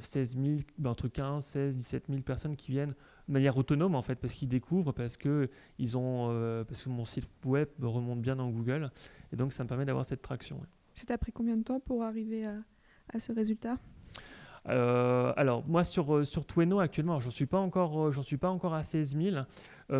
16 0.00 0.36
000, 0.36 0.56
entre 0.84 1.08
15, 1.08 1.44
16, 1.44 1.76
17 1.76 2.04
000 2.08 2.22
personnes 2.22 2.56
qui 2.56 2.72
viennent 2.72 2.94
de 3.28 3.32
manière 3.32 3.56
autonome 3.56 3.94
en 3.94 4.02
fait, 4.02 4.16
parce 4.16 4.34
qu'ils 4.34 4.48
découvrent, 4.48 4.92
parce 4.92 5.16
que, 5.16 5.48
ils 5.78 5.96
ont, 5.96 6.28
euh, 6.30 6.64
parce 6.64 6.82
que 6.82 6.88
mon 6.88 7.04
site 7.04 7.28
web 7.44 7.68
remonte 7.80 8.20
bien 8.20 8.36
dans 8.36 8.50
Google, 8.50 8.90
et 9.32 9.36
donc 9.36 9.52
ça 9.52 9.62
me 9.62 9.68
permet 9.68 9.84
d'avoir 9.84 10.04
cette 10.04 10.22
traction. 10.22 10.60
Ça 10.94 11.06
t'a 11.06 11.18
pris 11.18 11.32
combien 11.32 11.56
de 11.56 11.62
temps 11.62 11.80
pour 11.80 12.02
arriver 12.02 12.44
à 12.44 13.20
ce 13.20 13.32
résultat? 13.32 13.78
Euh, 14.68 15.32
alors 15.36 15.64
moi 15.66 15.84
sur, 15.84 16.16
euh, 16.16 16.24
sur 16.24 16.44
Tweno 16.44 16.80
actuellement, 16.80 17.20
j'en 17.20 17.30
suis 17.30 17.46
pas 17.46 17.58
encore, 17.58 18.12
j'en 18.12 18.22
suis 18.22 18.36
pas 18.36 18.50
encore 18.50 18.74
à 18.74 18.82
16 18.82 19.16
000. 19.16 19.36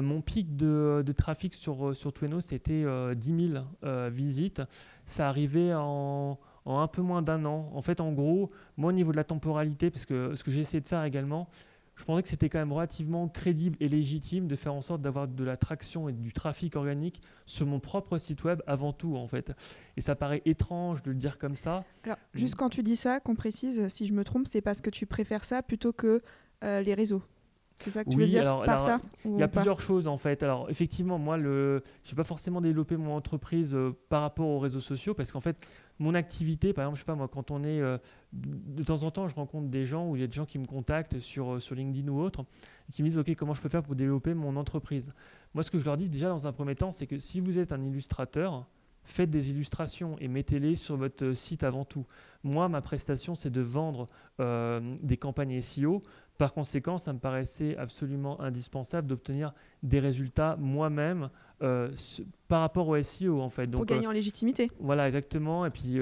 mon 0.03 0.21
pic 0.21 0.57
de, 0.57 1.05
trafic 1.17 1.55
sur, 1.55 1.97
sur 1.97 2.13
Tweno 2.13 2.41
c'était 2.41 2.85
10 3.15 3.53
000 3.83 4.11
visites. 4.11 4.63
Ça 5.05 5.29
arrivait 5.29 5.73
en, 5.75 6.39
en 6.65 6.81
un 6.81 6.87
peu 6.87 7.03
moins 7.03 7.23
d'un 7.23 7.45
an. 7.47 7.71
En 7.75 7.81
fait, 7.81 8.01
en 8.01 8.13
gros, 8.13 8.51
moi 8.77 8.91
au 8.91 8.93
niveau 8.93 9.11
de 9.11 9.17
la 9.17 9.25
temporalité, 9.25 9.91
parce 9.91 10.05
que 10.05 10.35
ce 10.35 10.45
que 10.45 10.51
j'ai 10.51 10.61
essayé 10.61 10.81
de 10.81 10.89
faire 10.89 11.03
également, 11.05 11.49
je 11.99 12.05
pensais 12.05 12.23
que 12.23 12.29
c'était 12.29 12.49
quand 12.49 12.61
même 12.61 12.73
relativement 12.73 13.29
crédible 13.29 13.77
et 13.81 13.89
légitime 13.89 14.47
de 14.47 14.55
faire 14.55 14.73
en 14.73 14.83
sorte 14.83 15.03
d'avoir 15.03 15.27
de 15.27 15.45
la 15.45 15.57
traction 15.57 16.09
et 16.09 16.13
du 16.13 16.33
trafic 16.33 16.77
organique 16.77 17.21
sur 17.45 17.67
mon 17.67 17.81
propre 17.81 18.19
site 18.19 18.45
web 18.45 18.63
avant 18.67 18.93
tout 18.93 19.17
en 19.17 19.27
fait. 19.27 19.53
Et 19.97 20.01
ça 20.01 20.15
paraît 20.15 20.43
étrange 20.45 21.03
de 21.03 21.11
le 21.11 21.17
dire 21.17 21.39
comme 21.39 21.57
ça. 21.57 21.85
Alors, 22.05 22.17
juste 22.35 22.55
quand 22.55 22.69
tu 22.69 22.85
dis 22.85 22.97
ça, 22.97 23.19
qu'on 23.19 23.35
précise, 23.35 23.89
si 23.89 24.07
je 24.07 24.13
me 24.13 24.23
trompe, 24.23 24.47
c'est 24.47 24.61
parce 24.61 24.81
que 24.81 24.91
tu 24.91 25.07
préfères 25.07 25.45
ça 25.45 25.61
plutôt 25.63 25.93
que 25.93 26.23
euh, 26.63 26.81
les 26.83 26.95
réseaux. 26.95 27.23
C'est 27.79 27.91
ça 27.91 28.05
que 28.05 28.11
tu 28.11 28.19
veux 28.19 28.27
dire 28.27 28.43
alors, 28.43 28.65
par 28.65 28.81
ça 28.81 29.01
Il 29.25 29.39
y 29.39 29.43
a 29.43 29.49
plusieurs 29.49 29.81
choses 29.81 30.09
en 30.09 30.19
fait. 30.19 30.43
Alors 30.43 30.69
effectivement, 30.69 31.17
moi, 31.17 31.37
le, 31.37 31.83
je 32.05 32.11
n'ai 32.11 32.17
pas 32.17 32.25
forcément 32.25 32.61
développé 32.61 32.97
mon 32.97 33.15
entreprise 33.15 33.73
euh, 33.73 33.97
par 34.09 34.23
rapport 34.23 34.49
aux 34.49 34.59
réseaux 34.59 34.81
sociaux 34.81 35.15
parce 35.15 35.31
qu'en 35.31 35.41
fait, 35.41 35.57
mon 36.01 36.15
activité, 36.15 36.73
par 36.73 36.85
exemple, 36.85 36.97
je 36.97 37.03
sais 37.03 37.07
pas 37.07 37.15
moi, 37.15 37.29
quand 37.29 37.53
on 37.53 37.63
est 37.63 37.81
euh, 37.81 37.97
de 38.33 38.83
temps 38.83 39.05
en 39.05 39.13
temps, 39.13 39.29
je 39.29 39.35
rencontre 39.37 39.69
des 39.69 39.87
gens 39.87 40.09
ou 40.09 40.17
il 40.17 40.21
y 40.21 40.25
a 40.25 40.27
des 40.27 40.35
gens 40.35 40.45
qui 40.45 40.59
me 40.59 40.67
contactent 40.67 41.21
sur, 41.21 41.55
euh, 41.55 41.61
sur 41.61 41.77
LinkedIn 41.77 42.09
ou 42.09 42.21
autre 42.21 42.45
et 42.89 42.93
qui 42.93 43.05
me 43.05 43.09
disent 43.09 43.19
ok 43.19 43.33
comment 43.37 43.55
je 43.55 43.63
peux 43.63 43.69
faire 43.69 43.85
pour 43.85 43.95
développer 43.95 44.35
mon 44.35 44.57
entreprise? 44.57 45.13
Moi, 45.55 45.63
ce 45.63 45.71
que 45.71 45.79
je 45.79 45.85
leur 45.85 45.97
dis 45.97 46.09
déjà 46.09 46.29
dans 46.29 46.49
un 46.49 46.53
premier 46.53 46.75
temps, 46.75 46.91
c'est 46.91 47.07
que 47.07 47.21
si 47.21 47.39
vous 47.39 47.61
êtes 47.61 47.73
un 47.73 47.85
illustrateur, 47.85 48.67
faites 49.05 49.31
des 49.31 49.51
illustrations 49.51 50.17
et 50.19 50.27
mettez-les 50.27 50.75
sur 50.75 50.97
votre 50.97 51.33
site 51.33 51.63
avant 51.63 51.85
tout. 51.85 52.05
Moi, 52.43 52.69
ma 52.69 52.83
prestation, 52.83 53.35
c'est 53.35 53.51
de 53.51 53.63
vendre 53.63 54.07
des 54.39 55.17
campagnes 55.17 55.63
SEO 55.63 56.03
Par 56.39 56.55
conséquent, 56.55 56.99
ça 56.99 57.13
me 57.13 57.19
paraissait 57.19 57.77
absolument 57.77 58.41
indispensable 58.41 59.09
d'obtenir 59.09 59.53
des 59.83 60.01
résultats 60.01 60.57
moi-même 60.59 61.31
euh, 61.63 61.91
par 62.47 62.61
rapport 62.61 62.89
au 62.89 63.03
SEO 63.03 63.41
en 63.41 63.51
fait. 63.51 63.67
Donc, 63.67 63.81
Pour 63.81 63.87
gagner 63.87 64.07
en 64.07 64.13
légitimité. 64.13 64.71
Voilà, 64.79 65.07
exactement. 65.09 65.67
Et 65.67 65.71
puis 65.71 65.99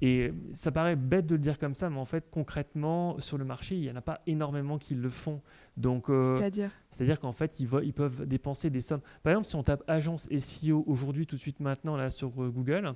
et 0.00 0.32
ça 0.52 0.70
paraît 0.70 0.94
bête 0.94 1.26
de 1.26 1.34
le 1.34 1.40
dire 1.40 1.58
comme 1.58 1.74
ça, 1.74 1.90
mais 1.90 1.98
en 1.98 2.04
fait, 2.04 2.24
concrètement, 2.30 3.18
sur 3.18 3.36
le 3.36 3.44
marché, 3.44 3.74
il 3.74 3.80
n'y 3.80 3.90
en 3.90 3.96
a 3.96 4.00
pas 4.00 4.20
énormément 4.26 4.78
qui 4.78 4.94
le 4.94 5.10
font. 5.10 5.40
Donc, 5.76 6.08
euh, 6.08 6.22
c'est-à-dire? 6.22 6.70
C'est-à-dire 6.88 7.18
qu'en 7.18 7.32
fait, 7.32 7.58
ils, 7.58 7.68
ils, 7.82 7.92
peuvent 7.92 8.26
dépenser 8.26 8.70
des 8.70 8.80
sommes. 8.80 9.00
Par 9.22 9.32
exemple, 9.32 9.46
si 9.48 9.56
on 9.56 9.64
tape 9.64 9.82
agence 9.88 10.28
SEO 10.38 10.84
aujourd'hui, 10.86 11.26
tout 11.26 11.34
de 11.34 11.40
suite 11.40 11.58
maintenant, 11.58 11.96
là, 11.96 12.10
sur 12.10 12.28
euh, 12.40 12.48
Google, 12.48 12.94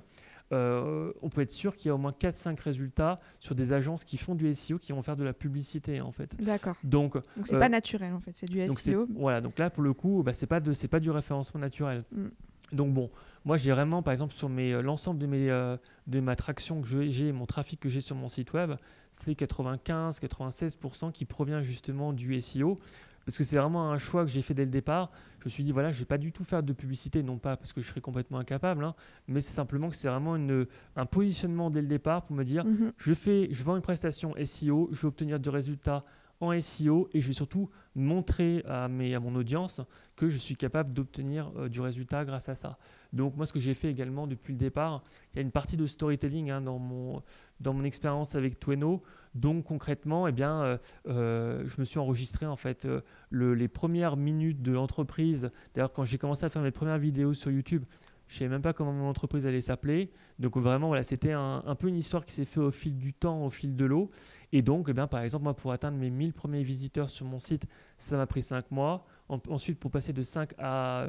euh, 0.51 1.11
on 1.21 1.29
peut 1.29 1.41
être 1.41 1.51
sûr 1.51 1.75
qu'il 1.75 1.87
y 1.87 1.91
a 1.91 1.95
au 1.95 1.97
moins 1.97 2.11
4-5 2.11 2.59
résultats 2.59 3.19
sur 3.39 3.55
des 3.55 3.73
agences 3.73 4.03
qui 4.03 4.17
font 4.17 4.35
du 4.35 4.53
SEO, 4.53 4.77
qui 4.77 4.91
vont 4.91 5.01
faire 5.01 5.15
de 5.15 5.23
la 5.23 5.33
publicité, 5.33 6.01
en 6.01 6.11
fait. 6.11 6.35
D'accord. 6.41 6.75
Donc, 6.83 7.17
c'est 7.43 7.57
pas 7.57 7.69
naturel, 7.69 8.13
en 8.13 8.19
fait, 8.19 8.31
c'est 8.33 8.49
du 8.49 8.67
SEO. 8.69 9.07
Voilà, 9.15 9.41
donc 9.41 9.57
là, 9.57 9.69
pour 9.69 9.83
le 9.83 9.93
coup, 9.93 10.21
bah, 10.23 10.33
c'est 10.33 10.47
pas, 10.47 10.59
de, 10.59 10.73
pas 10.87 10.99
du 10.99 11.09
référencement 11.11 11.61
naturel. 11.61 12.03
Mm. 12.11 12.27
Donc 12.73 12.93
bon, 12.93 13.09
moi 13.45 13.57
j'ai 13.57 13.71
vraiment, 13.71 14.01
par 14.01 14.13
exemple, 14.13 14.33
sur 14.33 14.49
mes, 14.49 14.73
euh, 14.73 14.81
l'ensemble 14.81 15.19
de, 15.19 15.27
mes, 15.27 15.49
euh, 15.49 15.77
de 16.07 16.19
ma 16.19 16.35
traction 16.35 16.81
que 16.81 16.87
j'ai, 16.87 17.31
mon 17.31 17.45
trafic 17.45 17.79
que 17.79 17.89
j'ai 17.89 18.01
sur 18.01 18.15
mon 18.15 18.29
site 18.29 18.53
web, 18.53 18.73
c'est 19.11 19.33
95-96% 19.33 21.11
qui 21.11 21.25
provient 21.25 21.61
justement 21.61 22.13
du 22.13 22.39
SEO. 22.41 22.79
Parce 23.25 23.37
que 23.37 23.45
c'est 23.45 23.55
vraiment 23.55 23.89
un 23.89 23.97
choix 23.97 24.25
que 24.25 24.31
j'ai 24.31 24.41
fait 24.41 24.53
dès 24.53 24.65
le 24.65 24.71
départ. 24.71 25.09
Je 25.43 25.49
me 25.49 25.51
suis 25.51 25.63
dit, 25.65 25.73
voilà, 25.73 25.91
je 25.91 25.97
ne 25.97 25.99
vais 25.99 26.05
pas 26.05 26.17
du 26.17 26.31
tout 26.31 26.45
faire 26.45 26.63
de 26.63 26.71
publicité, 26.71 27.21
non 27.21 27.37
pas 27.37 27.57
parce 27.57 27.73
que 27.73 27.81
je 27.81 27.87
serais 27.89 27.99
complètement 27.99 28.37
incapable, 28.37 28.85
hein, 28.85 28.95
mais 29.27 29.41
c'est 29.41 29.51
simplement 29.51 29.89
que 29.89 29.95
c'est 29.97 30.07
vraiment 30.07 30.37
une, 30.37 30.65
un 30.95 31.05
positionnement 31.05 31.69
dès 31.69 31.81
le 31.81 31.87
départ 31.87 32.23
pour 32.23 32.33
me 32.33 32.45
dire, 32.45 32.63
mhm. 32.63 32.93
je, 32.95 33.13
fais, 33.13 33.49
je 33.51 33.61
vends 33.61 33.75
une 33.75 33.81
prestation 33.81 34.33
SEO, 34.41 34.87
je 34.93 35.01
vais 35.01 35.07
obtenir 35.07 35.41
des 35.41 35.49
résultats 35.49 36.05
en 36.39 36.59
SEO 36.61 37.09
et 37.13 37.21
je 37.21 37.27
vais 37.27 37.33
surtout 37.33 37.69
montrer 37.95 38.63
à, 38.67 38.87
mes, 38.87 39.15
à 39.15 39.19
mon 39.19 39.35
audience 39.35 39.81
que 40.15 40.29
je 40.29 40.37
suis 40.37 40.55
capable 40.55 40.93
d'obtenir 40.93 41.51
euh, 41.57 41.69
du 41.69 41.81
résultat 41.81 42.25
grâce 42.25 42.49
à 42.49 42.55
ça. 42.55 42.77
Donc 43.11 43.35
moi 43.35 43.45
ce 43.45 43.53
que 43.53 43.59
j'ai 43.59 43.73
fait 43.73 43.89
également 43.89 44.27
depuis 44.27 44.53
le 44.53 44.59
départ, 44.59 45.03
il 45.31 45.37
y 45.37 45.39
a 45.39 45.41
une 45.41 45.51
partie 45.51 45.77
de 45.77 45.85
storytelling 45.85 46.51
hein, 46.51 46.61
dans, 46.61 46.79
mon, 46.79 47.21
dans 47.59 47.73
mon 47.73 47.83
expérience 47.83 48.35
avec 48.35 48.59
Tweno. 48.59 49.03
Donc 49.35 49.65
concrètement, 49.65 50.27
eh 50.27 50.31
bien, 50.31 50.61
euh, 50.61 50.77
euh, 51.07 51.63
je 51.65 51.75
me 51.79 51.85
suis 51.85 51.99
enregistré 51.99 52.45
en 52.45 52.55
fait 52.55 52.87
le, 53.29 53.55
les 53.55 53.67
premières 53.67 54.15
minutes 54.17 54.61
de 54.61 54.71
l'entreprise. 54.71 55.51
D'ailleurs 55.73 55.91
quand 55.91 56.03
j'ai 56.03 56.17
commencé 56.17 56.45
à 56.45 56.49
faire 56.49 56.61
mes 56.61 56.71
premières 56.71 56.99
vidéos 56.99 57.33
sur 57.33 57.51
YouTube, 57.51 57.83
je 58.27 58.35
ne 58.35 58.39
savais 58.39 58.49
même 58.49 58.61
pas 58.61 58.73
comment 58.73 58.93
mon 58.93 59.09
entreprise 59.09 59.45
allait 59.45 59.61
s'appeler. 59.61 60.11
Donc 60.39 60.57
vraiment, 60.57 60.87
voilà, 60.87 61.03
c'était 61.03 61.33
un, 61.33 61.63
un, 61.65 61.75
peu 61.75 61.87
une 61.87 61.97
histoire 61.97 62.25
qui 62.25 62.33
s'est 62.33 62.45
fait 62.45 62.59
au 62.59 62.71
fil 62.71 62.97
du 62.97 63.13
temps, 63.13 63.45
au 63.45 63.49
fil 63.49 63.75
de 63.75 63.85
l'eau. 63.85 64.09
Et 64.51 64.61
donc, 64.61 64.87
eh 64.89 64.93
bien, 64.93 65.07
par 65.07 65.21
exemple, 65.21 65.43
moi, 65.43 65.55
pour 65.55 65.71
atteindre 65.71 65.97
mes 65.97 66.09
1000 66.09 66.33
premiers 66.33 66.63
visiteurs 66.63 67.09
sur 67.09 67.25
mon 67.25 67.39
site, 67.39 67.65
ça 67.97 68.17
m'a 68.17 68.25
pris 68.25 68.41
5 68.41 68.71
mois. 68.71 69.05
ensuite, 69.29 69.79
pour 69.79 69.91
passer 69.91 70.13
de 70.13 70.23
5 70.23 70.53
à 70.57 71.07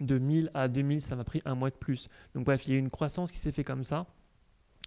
de 0.00 0.18
1000 0.18 0.50
à 0.54 0.68
2000, 0.68 1.00
ça 1.00 1.16
m'a 1.16 1.24
pris 1.24 1.40
un 1.44 1.54
mois 1.54 1.70
de 1.70 1.76
plus. 1.76 2.08
Donc 2.34 2.44
bref, 2.44 2.66
il 2.66 2.70
y 2.70 2.74
a 2.74 2.76
eu 2.76 2.80
une 2.80 2.90
croissance 2.90 3.30
qui 3.32 3.38
s'est 3.38 3.52
fait 3.52 3.64
comme 3.64 3.84
ça. 3.84 4.06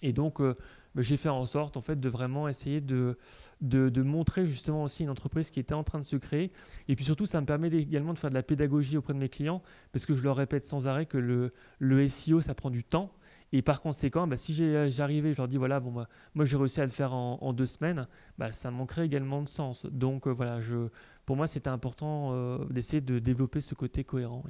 Et 0.02 0.14
donc, 0.14 0.40
euh, 0.40 0.56
bah, 0.96 1.02
j'ai 1.02 1.18
fait 1.18 1.30
en 1.30 1.46
sorte 1.46 1.78
en 1.78 1.82
fait 1.82 2.00
de 2.00 2.10
vraiment 2.10 2.48
essayer 2.48 2.82
de, 2.82 3.18
de, 3.62 4.02
montrer 4.02 4.46
justement 4.46 4.84
aussi 4.84 5.04
une 5.04 5.10
entreprise 5.10 5.50
qui 5.50 5.60
était 5.60 5.74
en 5.74 5.84
train 5.84 6.00
de 6.00 6.06
se 6.06 6.16
créer. 6.16 6.52
Et 6.88 6.96
puis 6.96 7.06
surtout, 7.06 7.26
ça 7.26 7.42
me 7.42 7.46
permet 7.46 7.68
également 7.68 8.14
de 8.14 8.20
faire 8.20 8.30
de 8.30 8.36
la 8.36 8.44
pédagogie 8.44 8.98
auprès 8.98 9.14
de 9.14 9.20
mes 9.20 9.30
clients 9.30 9.62
parce 9.92 10.06
que 10.06 10.16
je 10.16 10.24
leur 10.24 10.36
répète 10.36 10.66
sans 10.66 10.88
arrêt 10.88 11.06
que 11.06 11.18
le, 11.18 11.54
le 11.80 12.08
SEO, 12.08 12.42
ça 12.42 12.56
prend 12.56 12.70
du 12.70 12.84
temps. 12.84 13.12
Et 13.52 13.62
par 13.62 13.82
conséquent, 13.82 14.28
bah, 14.28 14.38
si 14.38 14.54
j'arrivais, 14.92 15.34
je 15.34 15.38
leur 15.38 15.48
dis 15.48 15.58
voilà, 15.58 15.80
bon, 15.80 15.92
bah, 15.92 16.08
moi 16.36 16.46
j'ai 16.46 16.58
réussi 16.58 16.82
à 16.82 16.86
le 16.86 16.92
faire 16.92 17.14
en, 17.14 17.54
deux 17.54 17.66
semaines, 17.66 18.08
bah, 18.38 18.52
ça 18.52 18.70
manquerait 18.70 19.06
également 19.06 19.42
de 19.42 19.50
sens. 19.50 19.86
Donc 19.88 20.28
euh, 20.28 20.32
voilà, 20.32 20.62
je, 20.62 20.90
pour 21.26 21.36
moi 21.36 21.48
c'était 21.48 21.70
important 21.70 22.30
euh, 22.34 22.64
d'essayer 22.70 23.02
de 23.02 23.18
développer 23.20 23.62
ce 23.62 23.74
côté 23.74 24.04
cohérent. 24.04 24.44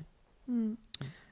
Hmm. 0.47 0.73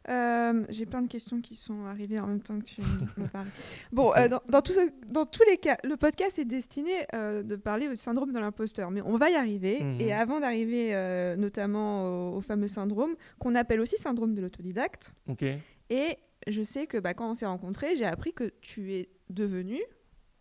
Euh, 0.10 0.66
j'ai 0.70 0.86
plein 0.86 1.02
de 1.02 1.08
questions 1.08 1.42
qui 1.42 1.56
sont 1.56 1.86
arrivées 1.86 2.20
en 2.20 2.28
même 2.28 2.42
temps 2.42 2.60
que 2.60 2.66
tu 2.66 2.82
me 3.18 3.28
parles. 3.28 3.48
Bon, 3.92 4.14
dans, 4.30 4.42
dans, 4.48 4.62
dans, 5.08 5.26
tous 5.26 5.44
les 5.50 5.58
cas, 5.58 5.78
le 5.84 5.98
podcast 5.98 6.40
est 6.40 6.46
destiné 6.46 7.06
de 7.14 7.56
parler 7.56 7.88
au 7.88 7.96
syndrome 7.96 8.32
de 8.32 8.40
l'imposteur, 8.40 8.92
mais 8.92 9.02
on 9.02 9.18
va 9.18 9.30
y 9.30 9.36
arriver. 9.36 9.84
Mhm. 9.84 10.02
Et 10.02 10.14
avant 10.14 10.40
d'arriver 10.40 10.94
notamment 11.38 12.32
au, 12.34 12.38
au, 12.38 12.42
fameux 12.42 12.68
syndrome, 12.68 13.16
qu'on 13.40 13.56
appelle 13.56 13.82
aussi 13.82 13.98
syndrome 13.98 14.34
de 14.34 14.42
l'autodidacte, 14.42 15.14
Ok. 15.28 15.44
et 15.90 16.18
je 16.48 16.62
sais 16.62 16.88
que 16.88 16.98
bah, 16.98 17.14
quand 17.14 17.30
on 17.30 17.36
s'est 17.36 17.46
rencontrés, 17.46 17.96
j'ai 17.98 18.06
appris 18.06 18.34
que 18.34 18.52
tu 18.62 18.94
es 18.94 19.10
devenu, 19.30 19.82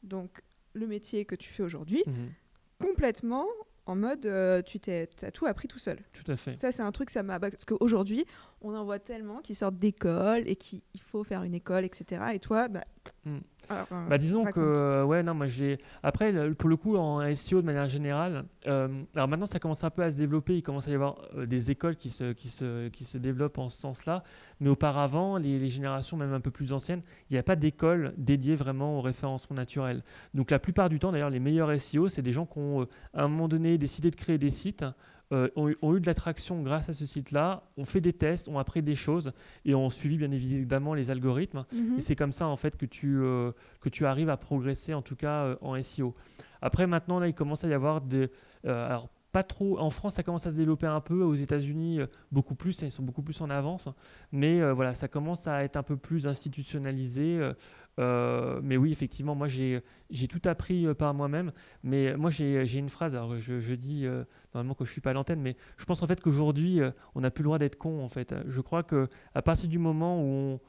donc 0.02 0.42
le 0.74 0.86
métier 0.86 1.24
que 1.24 1.34
tu 1.34 1.48
fais 1.48 1.62
aujourd'hui, 1.62 2.02
mhm. 2.06 2.30
complètement 2.78 3.46
en 3.86 3.94
mode 3.94 4.26
euh, 4.26 4.62
tu 4.62 4.80
t'es, 4.80 5.08
as 5.22 5.30
tout 5.30 5.46
appris 5.46 5.68
tout 5.68 5.78
seul. 5.78 5.98
Tout 6.12 6.30
à 6.30 6.36
fait. 6.36 6.54
Ça, 6.54 6.72
c'est 6.72 6.82
un 6.82 6.92
truc, 6.92 7.10
ça 7.10 7.22
m'a. 7.22 7.38
Parce 7.38 7.64
qu'aujourd'hui, 7.64 8.24
on 8.60 8.74
en 8.74 8.84
voit 8.84 8.98
tellement 8.98 9.38
qui 9.38 9.54
sortent 9.54 9.78
d'école 9.78 10.42
et 10.46 10.56
qu'il 10.56 10.82
faut 11.00 11.22
faire 11.22 11.44
une 11.44 11.54
école, 11.54 11.84
etc. 11.84 12.22
Et 12.34 12.40
toi, 12.40 12.68
bah, 12.68 12.84
mm. 13.24 13.38
Euh, 13.70 13.84
bah, 14.08 14.18
disons 14.18 14.44
que 14.44 14.60
euh, 14.60 15.04
ouais 15.04 15.22
non 15.22 15.34
moi 15.34 15.46
j'ai 15.46 15.78
après 16.02 16.32
pour 16.54 16.68
le 16.68 16.76
coup 16.76 16.96
en 16.96 17.34
SEO 17.34 17.60
de 17.60 17.66
manière 17.66 17.88
générale 17.88 18.44
euh, 18.66 18.88
alors 19.14 19.28
maintenant 19.28 19.46
ça 19.46 19.58
commence 19.58 19.82
un 19.82 19.90
peu 19.90 20.02
à 20.02 20.10
se 20.10 20.18
développer 20.18 20.56
il 20.56 20.62
commence 20.62 20.86
à 20.86 20.90
y 20.90 20.94
avoir 20.94 21.16
des 21.46 21.70
écoles 21.70 21.96
qui 21.96 22.10
se, 22.10 22.32
qui, 22.32 22.48
se, 22.48 22.88
qui 22.88 23.04
se 23.04 23.18
développent 23.18 23.58
en 23.58 23.68
ce 23.68 23.78
sens-là 23.80 24.22
mais 24.60 24.68
auparavant 24.68 25.36
les, 25.36 25.68
générations 25.68 26.16
même 26.16 26.32
un 26.32 26.40
peu 26.40 26.50
plus 26.50 26.72
anciennes 26.72 27.02
il 27.30 27.34
n'y 27.34 27.38
a 27.38 27.42
pas 27.42 27.56
d'école 27.56 28.14
dédiée 28.16 28.54
vraiment 28.54 28.98
au 28.98 29.00
référencement 29.00 29.56
naturel 29.56 30.02
donc 30.34 30.50
la 30.50 30.58
plupart 30.58 30.88
du 30.88 30.98
temps 30.98 31.10
d'ailleurs 31.10 31.30
les 31.30 31.40
meilleurs 31.40 31.80
SEO 31.80 32.08
c'est 32.08 32.22
des 32.22 32.32
gens 32.32 32.46
qui 32.46 32.58
ont 32.58 32.86
à 33.14 33.24
un 33.24 33.28
moment 33.28 33.48
donné 33.48 33.78
décidé 33.78 34.10
de 34.10 34.16
créer 34.16 34.38
des 34.38 34.50
sites 34.50 34.84
euh, 35.32 35.48
ont, 35.56 35.96
eu 35.96 36.00
de 36.00 36.06
l'attraction 36.06 36.62
grâce 36.62 36.88
à 36.88 36.92
ce 36.92 37.04
site-là, 37.04 37.64
ont 37.76 37.84
fait 37.84 38.00
des 38.00 38.12
tests, 38.12 38.46
ont 38.46 38.60
appris 38.60 38.80
des 38.80 38.94
choses 38.94 39.32
et 39.64 39.74
ont 39.74 39.90
suivi 39.90 40.18
bien 40.18 40.30
évidemment 40.30 40.94
les 40.94 41.10
algorithmes. 41.10 41.64
Mhm. 41.72 41.98
Et 41.98 42.00
c'est 42.00 42.14
comme 42.14 42.30
ça 42.30 42.46
en 42.46 42.56
fait 42.56 42.76
que 42.76 42.86
tu, 42.86 43.18
euh, 43.20 43.50
que 43.80 43.88
tu 43.88 44.06
arrives 44.06 44.30
à 44.30 44.36
progresser 44.36 44.94
en 44.94 45.02
tout 45.02 45.16
cas 45.16 45.44
euh, 45.44 45.56
en 45.62 45.82
SEO. 45.82 46.14
Après 46.62 46.86
maintenant 46.86 47.18
là 47.18 47.26
il 47.26 47.34
commence 47.34 47.64
à 47.64 47.68
y 47.68 47.72
avoir 47.72 48.00
des... 48.00 48.30
alors 48.64 49.08
pas 49.32 49.42
trop. 49.42 49.78
En 49.78 49.90
France, 49.90 50.14
ça 50.14 50.22
commence 50.22 50.46
à 50.46 50.50
se 50.50 50.56
développer 50.56 50.86
un 50.86 51.02
peu. 51.02 51.22
Aux 51.22 51.34
États-Unis, 51.34 51.98
beaucoup 52.32 52.54
plus. 52.54 52.80
Ils 52.80 52.90
sont 52.90 53.02
beaucoup 53.02 53.20
plus 53.20 53.38
en 53.42 53.50
avance. 53.50 53.86
Mais 54.32 54.62
voilà, 54.72 54.94
ça 54.94 55.08
commence 55.08 55.46
à 55.46 55.62
être 55.62 55.76
un 55.76 55.82
peu 55.82 55.98
plus 55.98 56.26
institutionnalisé. 56.26 57.52
Euh, 57.98 58.60
mais 58.62 58.76
oui, 58.76 58.92
effectivement, 58.92 59.34
moi 59.34 59.48
j'ai 59.48 59.82
tout 60.28 60.42
appris 60.44 60.86
euh, 60.86 60.94
par 60.94 61.14
moi-même. 61.14 61.52
Mais 61.82 62.16
moi 62.16 62.30
j'ai 62.30 62.78
une 62.78 62.88
phrase, 62.88 63.14
alors 63.14 63.36
je, 63.38 63.74
dis 63.74 64.06
euh, 64.06 64.24
normalement 64.54 64.74
que 64.74 64.84
je 64.84 64.92
suis 64.92 65.00
pas 65.00 65.10
à 65.10 65.12
l'antenne, 65.12 65.40
mais 65.40 65.56
je 65.76 65.84
pense 65.84 66.02
en 66.02 66.06
fait 66.06 66.20
qu'aujourd'hui 66.20 66.80
on 67.14 67.20
n'a 67.20 67.30
plus 67.30 67.42
le 67.42 67.46
droit 67.46 67.58
d'être 67.58 67.76
con 67.76 68.02
en 68.02 68.08
fait. 68.08 68.34
Je 68.46 68.60
crois 68.60 68.82
que 68.82 69.08
à 69.34 69.42
partir 69.42 69.68
du 69.68 69.78
moment 69.78 70.22
où 70.22 70.60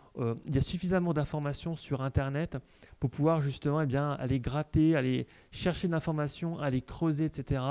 il 0.46 0.56
y 0.56 0.58
a 0.58 0.62
suffisamment 0.62 1.14
d'informations 1.14 1.76
sur 1.76 2.02
Internet 2.02 2.58
pour 3.00 3.12
pouvoir 3.12 3.40
justement 3.40 3.82
eh 3.82 3.86
bien, 3.86 4.14
aller 4.14 4.40
gratter, 4.40 4.96
aller 4.96 5.28
chercher 5.52 5.88
de 5.88 5.94
l'information, 5.94 6.58
aller 6.58 6.82
creuser, 6.82 7.26
etc. 7.26 7.62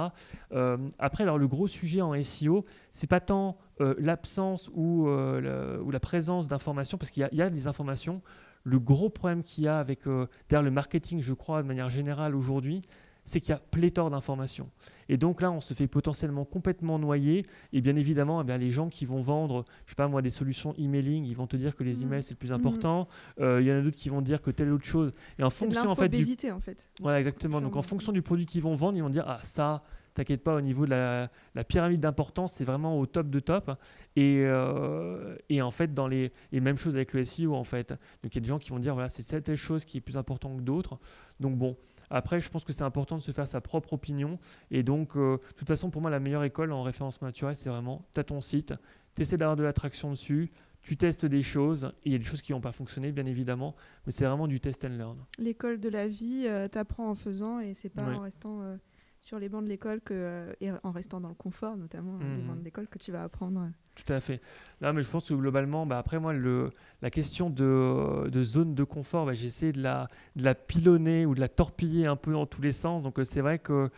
après, 0.98 1.24
alors 1.24 1.38
le 1.38 1.48
gros 1.48 1.66
sujet 1.66 2.02
en 2.02 2.20
SEO, 2.22 2.64
c'est 2.90 3.08
pas 3.08 3.20
tant 3.20 3.58
l'absence 3.98 4.70
ou, 4.74 5.08
la 5.08 6.00
présence 6.00 6.46
d'informations, 6.46 6.98
parce 6.98 7.10
qu'il 7.10 7.28
y, 7.32 7.42
a 7.42 7.50
des 7.50 7.66
informations. 7.66 8.22
Le 8.66 8.80
gros 8.80 9.10
problème 9.10 9.44
qu'il 9.44 9.62
y 9.62 9.68
a 9.68 9.78
avec 9.78 10.08
euh, 10.08 10.26
le 10.50 10.70
marketing, 10.72 11.22
je 11.22 11.32
crois, 11.32 11.62
de 11.62 11.68
manière 11.68 11.88
générale 11.88 12.34
aujourd'hui, 12.34 12.82
c'est 13.24 13.40
qu'il 13.40 13.50
y 13.50 13.52
a 13.52 13.60
pléthore 13.70 14.10
d'informations. 14.10 14.68
Et 15.08 15.16
donc 15.16 15.40
là, 15.40 15.52
on 15.52 15.60
se 15.60 15.72
fait 15.72 15.86
potentiellement 15.86 16.44
complètement 16.44 16.98
noyer. 16.98 17.46
Et 17.72 17.80
bien 17.80 17.94
évidemment, 17.94 18.40
eh 18.40 18.44
bien, 18.44 18.58
les 18.58 18.72
gens 18.72 18.88
qui 18.88 19.06
vont 19.06 19.20
vendre, 19.20 19.64
je 19.84 19.92
sais 19.92 19.94
pas 19.94 20.08
moi, 20.08 20.20
des 20.20 20.30
solutions 20.30 20.74
emailing, 20.78 21.24
ils 21.24 21.36
vont 21.36 21.46
te 21.46 21.56
dire 21.56 21.76
que 21.76 21.84
les 21.84 21.94
mmh. 21.94 22.02
emails 22.02 22.22
c'est 22.24 22.34
le 22.34 22.38
plus 22.38 22.50
mmh. 22.50 22.54
important. 22.54 23.08
Euh, 23.38 23.60
il 23.60 23.68
y 23.68 23.72
en 23.72 23.76
a 23.76 23.82
d'autres 23.82 23.96
qui 23.96 24.08
vont 24.08 24.20
dire 24.20 24.42
que 24.42 24.50
telle 24.50 24.72
autre 24.72 24.84
chose. 24.84 25.12
Et 25.38 25.44
en 25.44 25.50
fonction 25.50 25.88
en 25.88 25.94
fait, 25.94 26.08
du... 26.08 26.50
en 26.50 26.60
fait. 26.60 26.88
Voilà, 27.00 27.18
exactement. 27.18 27.60
Donc 27.60 27.76
en 27.76 27.82
fonction 27.82 28.10
du 28.10 28.22
produit 28.22 28.46
qu'ils 28.46 28.62
vont 28.62 28.74
vendre, 28.74 28.96
ils 28.98 29.02
vont 29.02 29.10
dire 29.10 29.24
ah 29.28 29.38
ça, 29.44 29.84
T'inquiète 30.16 30.42
pas, 30.42 30.54
au 30.54 30.62
niveau 30.62 30.86
de 30.86 30.90
la, 30.92 31.28
pyramide 31.64 32.00
d'importance, 32.00 32.54
c'est 32.54 32.64
vraiment 32.64 32.98
au 32.98 33.04
top 33.04 33.28
de 33.28 33.38
top. 33.38 33.72
Et, 34.16 34.44
euh, 34.46 35.36
et, 35.50 35.60
en 35.60 35.70
fait, 35.70 35.92
dans 35.92 36.08
les 36.08 36.32
et 36.52 36.60
même 36.60 36.78
chose 36.78 36.94
avec 36.96 37.12
le 37.12 37.22
SEO 37.22 37.54
en 37.54 37.64
fait. 37.64 37.90
Donc 37.90 38.34
il 38.34 38.36
y 38.36 38.38
a 38.38 38.40
des 38.40 38.48
gens 38.48 38.58
qui 38.58 38.70
vont 38.70 38.78
dire 38.78 38.94
voilà 38.94 39.10
c'est 39.10 39.20
cette 39.20 39.44
telle 39.44 39.56
chose 39.56 39.84
qui 39.84 39.98
est 39.98 40.00
plus 40.00 40.16
importante 40.16 40.56
que 40.56 40.62
d'autres. 40.62 40.98
Donc 41.38 41.58
bon. 41.58 41.76
Après, 42.08 42.40
je 42.40 42.48
pense 42.48 42.64
que 42.64 42.72
c'est 42.72 42.84
important 42.84 43.16
de 43.16 43.22
se 43.22 43.32
faire 43.32 43.48
sa 43.48 43.60
propre 43.60 43.92
opinion. 43.92 44.38
Et 44.70 44.84
donc, 44.84 45.16
euh, 45.16 45.38
de 45.38 45.54
toute 45.56 45.66
façon, 45.66 45.90
pour 45.90 46.00
moi, 46.00 46.08
la 46.08 46.20
meilleure 46.20 46.44
école 46.44 46.72
en 46.72 46.84
référencement 46.84 47.26
naturel, 47.26 47.56
c'est 47.56 47.68
vraiment, 47.68 48.06
tu 48.14 48.20
as 48.20 48.24
ton 48.24 48.40
site, 48.40 48.72
tu 49.16 49.22
essaies 49.22 49.36
d'avoir 49.36 49.56
de 49.56 49.64
l'attraction 49.64 50.12
dessus, 50.12 50.52
tu 50.82 50.96
testes 50.96 51.26
des 51.26 51.42
choses, 51.42 51.92
et 52.04 52.10
il 52.10 52.12
y 52.12 52.14
a 52.14 52.18
des 52.18 52.24
choses 52.24 52.42
qui 52.42 52.52
n'ont 52.52 52.60
pas 52.60 52.70
fonctionné, 52.70 53.10
bien 53.10 53.26
évidemment, 53.26 53.74
mais 54.06 54.12
c'est 54.12 54.24
vraiment 54.24 54.46
du 54.46 54.60
test 54.60 54.84
and 54.84 54.90
learn. 54.90 55.18
L'école 55.38 55.80
de 55.80 55.88
la 55.88 56.06
vie, 56.06 56.44
euh, 56.46 56.68
tu 56.68 56.78
apprends 56.78 57.10
en 57.10 57.16
faisant, 57.16 57.58
et 57.58 57.74
c'est 57.74 57.88
pas 57.88 58.04
en 58.04 58.20
restant 58.20 58.78
sur 59.26 59.40
les 59.40 59.48
bancs 59.48 59.64
de 59.64 59.68
l'école 59.68 60.00
que, 60.00 60.14
euh, 60.14 60.52
et 60.60 60.70
en 60.84 60.92
restant 60.92 61.20
dans 61.20 61.28
le 61.28 61.34
confort, 61.34 61.76
notamment 61.76 62.14
euh, 62.14 62.36
des 62.36 62.42
mhm. 62.42 62.46
bancs 62.46 62.58
de 62.60 62.64
l'école, 62.64 62.86
que 62.86 62.98
tu 62.98 63.10
vas 63.10 63.24
apprendre. 63.24 63.68
Tout 63.96 64.12
à 64.12 64.20
fait. 64.20 64.40
Non, 64.80 64.92
mais 64.92 65.02
je 65.02 65.10
pense 65.10 65.28
que 65.28 65.34
globalement, 65.34 65.84
bah, 65.84 65.98
après 65.98 66.20
moi, 66.20 66.32
le, 66.32 66.70
la 67.02 67.10
question 67.10 67.50
de, 67.50 68.28
de 68.28 68.44
zone 68.44 68.76
de 68.76 68.84
confort, 68.84 69.26
bah, 69.26 69.34
j'ai 69.34 69.46
essayé 69.46 69.72
de 69.72 69.82
la, 69.82 70.06
de 70.36 70.44
la 70.44 70.54
pilonner 70.54 71.26
ou 71.26 71.34
de 71.34 71.40
la 71.40 71.48
torpiller 71.48 72.06
un 72.06 72.14
peu 72.14 72.32
dans 72.32 72.46
tous 72.46 72.62
les 72.62 72.70
sens. 72.70 73.02
Donc 73.02 73.18
euh, 73.18 73.24
c'est 73.24 73.40
vrai 73.40 73.58
que 73.58 73.90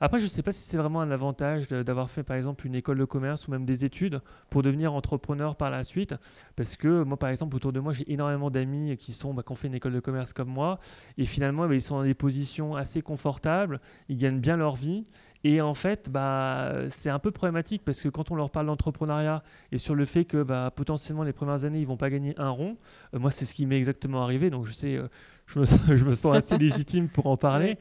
Après, 0.00 0.20
je 0.20 0.24
ne 0.24 0.28
sais 0.28 0.42
pas 0.42 0.52
si 0.52 0.62
c'est 0.62 0.76
vraiment 0.76 1.00
un 1.00 1.10
avantage 1.10 1.68
d'avoir 1.68 2.10
fait, 2.10 2.22
par 2.22 2.36
exemple, 2.36 2.66
une 2.66 2.74
école 2.74 2.98
de 2.98 3.04
commerce 3.04 3.48
ou 3.48 3.50
même 3.50 3.64
des 3.64 3.84
études 3.84 4.20
pour 4.50 4.62
devenir 4.62 4.94
entrepreneur 4.94 5.56
par 5.56 5.70
la 5.70 5.84
suite. 5.84 6.14
Parce 6.56 6.76
que 6.76 7.02
moi, 7.02 7.16
par 7.16 7.30
exemple, 7.30 7.56
autour 7.56 7.72
de 7.72 7.80
moi, 7.80 7.92
j'ai 7.92 8.10
énormément 8.12 8.50
d'amis 8.50 8.96
qui 8.96 9.12
sont, 9.12 9.34
bah, 9.34 9.42
qui 9.44 9.52
ont 9.52 9.56
fait 9.56 9.68
une 9.68 9.74
école 9.74 9.92
de 9.92 10.00
commerce 10.00 10.32
comme 10.32 10.48
moi. 10.48 10.78
Et 11.16 11.24
finalement, 11.24 11.66
bah, 11.66 11.74
ils 11.74 11.82
sont 11.82 11.96
dans 11.96 12.04
des 12.04 12.14
positions 12.14 12.76
assez 12.76 13.02
confortables. 13.02 13.80
Ils 14.08 14.18
gagnent 14.18 14.40
bien 14.40 14.56
leur 14.56 14.76
vie. 14.76 15.04
Et 15.44 15.60
en 15.60 15.74
fait, 15.74 16.10
bah, 16.10 16.72
c'est 16.90 17.10
un 17.10 17.18
peu 17.18 17.30
problématique 17.30 17.82
parce 17.84 18.00
que 18.00 18.08
quand 18.08 18.30
on 18.30 18.34
leur 18.34 18.50
parle 18.50 18.66
d'entrepreneuriat 18.66 19.42
et 19.70 19.78
sur 19.78 19.94
le 19.94 20.04
fait 20.04 20.24
que 20.24 20.42
bah, 20.42 20.72
potentiellement 20.74 21.22
les 21.22 21.32
premières 21.32 21.64
années, 21.64 21.80
ils 21.80 21.86
vont 21.86 21.96
pas 21.96 22.10
gagner 22.10 22.34
un 22.38 22.50
rond, 22.50 22.76
euh, 23.14 23.18
moi, 23.20 23.30
c'est 23.30 23.44
ce 23.44 23.54
qui 23.54 23.64
m'est 23.66 23.78
exactement 23.78 24.22
arrivé. 24.22 24.50
Donc, 24.50 24.66
je 24.66 24.72
sais, 24.72 24.96
euh, 24.96 25.06
je, 25.46 25.60
me 26.04 26.14
sens, 26.14 26.36
assez 26.36 26.58
légitime 26.58 27.08
pour 27.08 27.26
en 27.26 27.36
parler. 27.36 27.78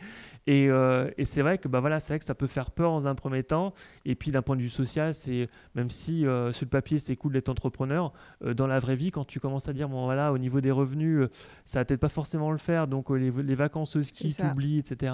Et, 0.47 0.69
euh, 0.69 1.11
et 1.17 1.25
c'est 1.25 1.41
vrai 1.41 1.57
que 1.57 1.67
bah 1.67 1.79
voilà, 1.79 1.99
c'est 1.99 2.13
vrai 2.13 2.19
que 2.19 2.25
ça 2.25 2.33
peut 2.33 2.47
faire 2.47 2.71
peur 2.71 2.91
dans 2.91 3.07
un 3.07 3.15
premier 3.15 3.43
temps. 3.43 3.73
Et 4.05 4.15
puis 4.15 4.31
d'un 4.31 4.41
point 4.41 4.55
de 4.55 4.61
vue 4.61 4.69
social, 4.69 5.13
c'est 5.13 5.49
même 5.75 5.89
si 5.89 6.21
sur 6.21 6.65
le 6.65 6.69
papier 6.69 6.99
c'est 6.99 7.15
cool 7.15 7.33
d'être 7.33 7.49
entrepreneur, 7.49 8.13
dans 8.41 8.67
la 8.67 8.79
vraie 8.79 8.95
vie, 8.95 9.11
quand 9.11 9.25
tu 9.25 9.39
commences 9.39 9.67
à 9.67 9.73
dire 9.73 9.89
bon 9.89 10.05
voilà, 10.05 10.31
au 10.31 10.37
niveau 10.37 10.61
des 10.61 10.71
revenus, 10.71 11.27
ça 11.65 11.79
va 11.79 11.85
peut-être 11.85 11.99
pas 11.99 12.09
forcément 12.09 12.51
le 12.51 12.57
faire, 12.57 12.87
donc 12.87 13.09
les, 13.09 13.31
les 13.31 13.55
vacances 13.55 13.95
au 13.95 14.01
ski, 14.01 14.33
t'oublies, 14.33 14.79
etc. 14.79 15.13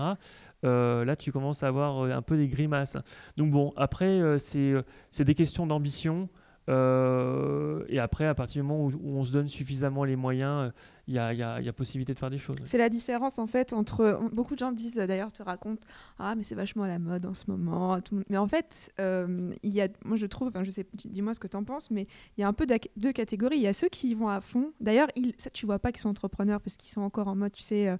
Euh, 0.63 1.03
là 1.03 1.15
tu 1.15 1.31
commences 1.31 1.63
à 1.63 1.67
avoir 1.67 2.05
euh, 2.05 2.11
un 2.11 2.21
peu 2.21 2.37
des 2.37 2.47
grimaces. 2.47 2.97
Donc 3.37 3.51
bon, 3.51 3.73
après, 3.75 4.21
euh, 4.21 4.37
c'est 4.37 5.23
des 5.23 5.35
questions 5.35 5.67
d'ambition. 5.67 6.29
Et 6.67 7.99
après, 7.99 8.25
à 8.25 8.35
partir 8.35 8.61
du 8.61 8.67
moment 8.67 8.85
où, 8.85 9.17
on 9.17 9.23
se 9.23 9.33
donne 9.33 9.49
suffisamment 9.49 10.03
les 10.03 10.15
moyens, 10.15 10.71
il 11.07 11.15
y, 11.15 11.19
a, 11.19 11.73
possibilité 11.73 12.13
de 12.13 12.19
faire 12.19 12.29
des 12.29 12.37
choses. 12.37 12.57
C'est 12.65 12.77
la 12.77 12.89
différence 12.89 13.39
en 13.39 13.47
fait 13.47 13.73
entre. 13.73 14.19
Beaucoup 14.31 14.53
de 14.53 14.59
gens 14.59 14.71
disent 14.71 14.95
d'ailleurs, 14.95 15.31
te 15.31 15.43
racontent 15.43 15.85
Ah, 16.17 16.35
mais 16.35 16.43
c'est 16.43 16.55
vachement 16.55 16.83
à 16.83 16.87
la 16.87 16.99
mode 16.99 17.25
en 17.25 17.33
ce 17.33 17.45
moment. 17.49 17.99
Mais 18.29 18.37
en 18.37 18.47
fait, 18.47 18.93
il 18.99 19.69
y 19.69 19.81
a, 19.81 19.87
moi 20.05 20.17
je 20.17 20.25
trouve, 20.25 20.51
je 20.63 20.69
sais, 20.69 20.85
dis-moi 21.05 21.33
ce 21.33 21.39
que 21.39 21.47
tu 21.47 21.57
en 21.57 21.63
penses, 21.63 21.91
mais 21.91 22.07
il 22.37 22.41
y 22.41 22.43
a 22.43 22.47
un 22.47 22.53
peu 22.53 22.65
deux 22.97 23.11
catégories. 23.11 23.57
Il 23.57 23.63
y 23.63 23.67
a 23.67 23.73
ceux 23.73 23.89
qui 23.89 24.13
vont 24.13 24.29
à 24.29 24.41
fond. 24.41 24.71
D'ailleurs, 24.79 25.07
ça, 25.37 25.49
tu 25.49 25.65
vois 25.65 25.79
pas 25.79 25.91
qu'ils 25.91 26.01
sont 26.01 26.09
entrepreneurs 26.09 26.61
parce 26.61 26.77
qu'ils 26.77 26.91
sont 26.91 27.01
encore 27.01 27.27
en 27.27 27.35
mode, 27.35 27.51
tu 27.51 27.63
sais 27.63 27.97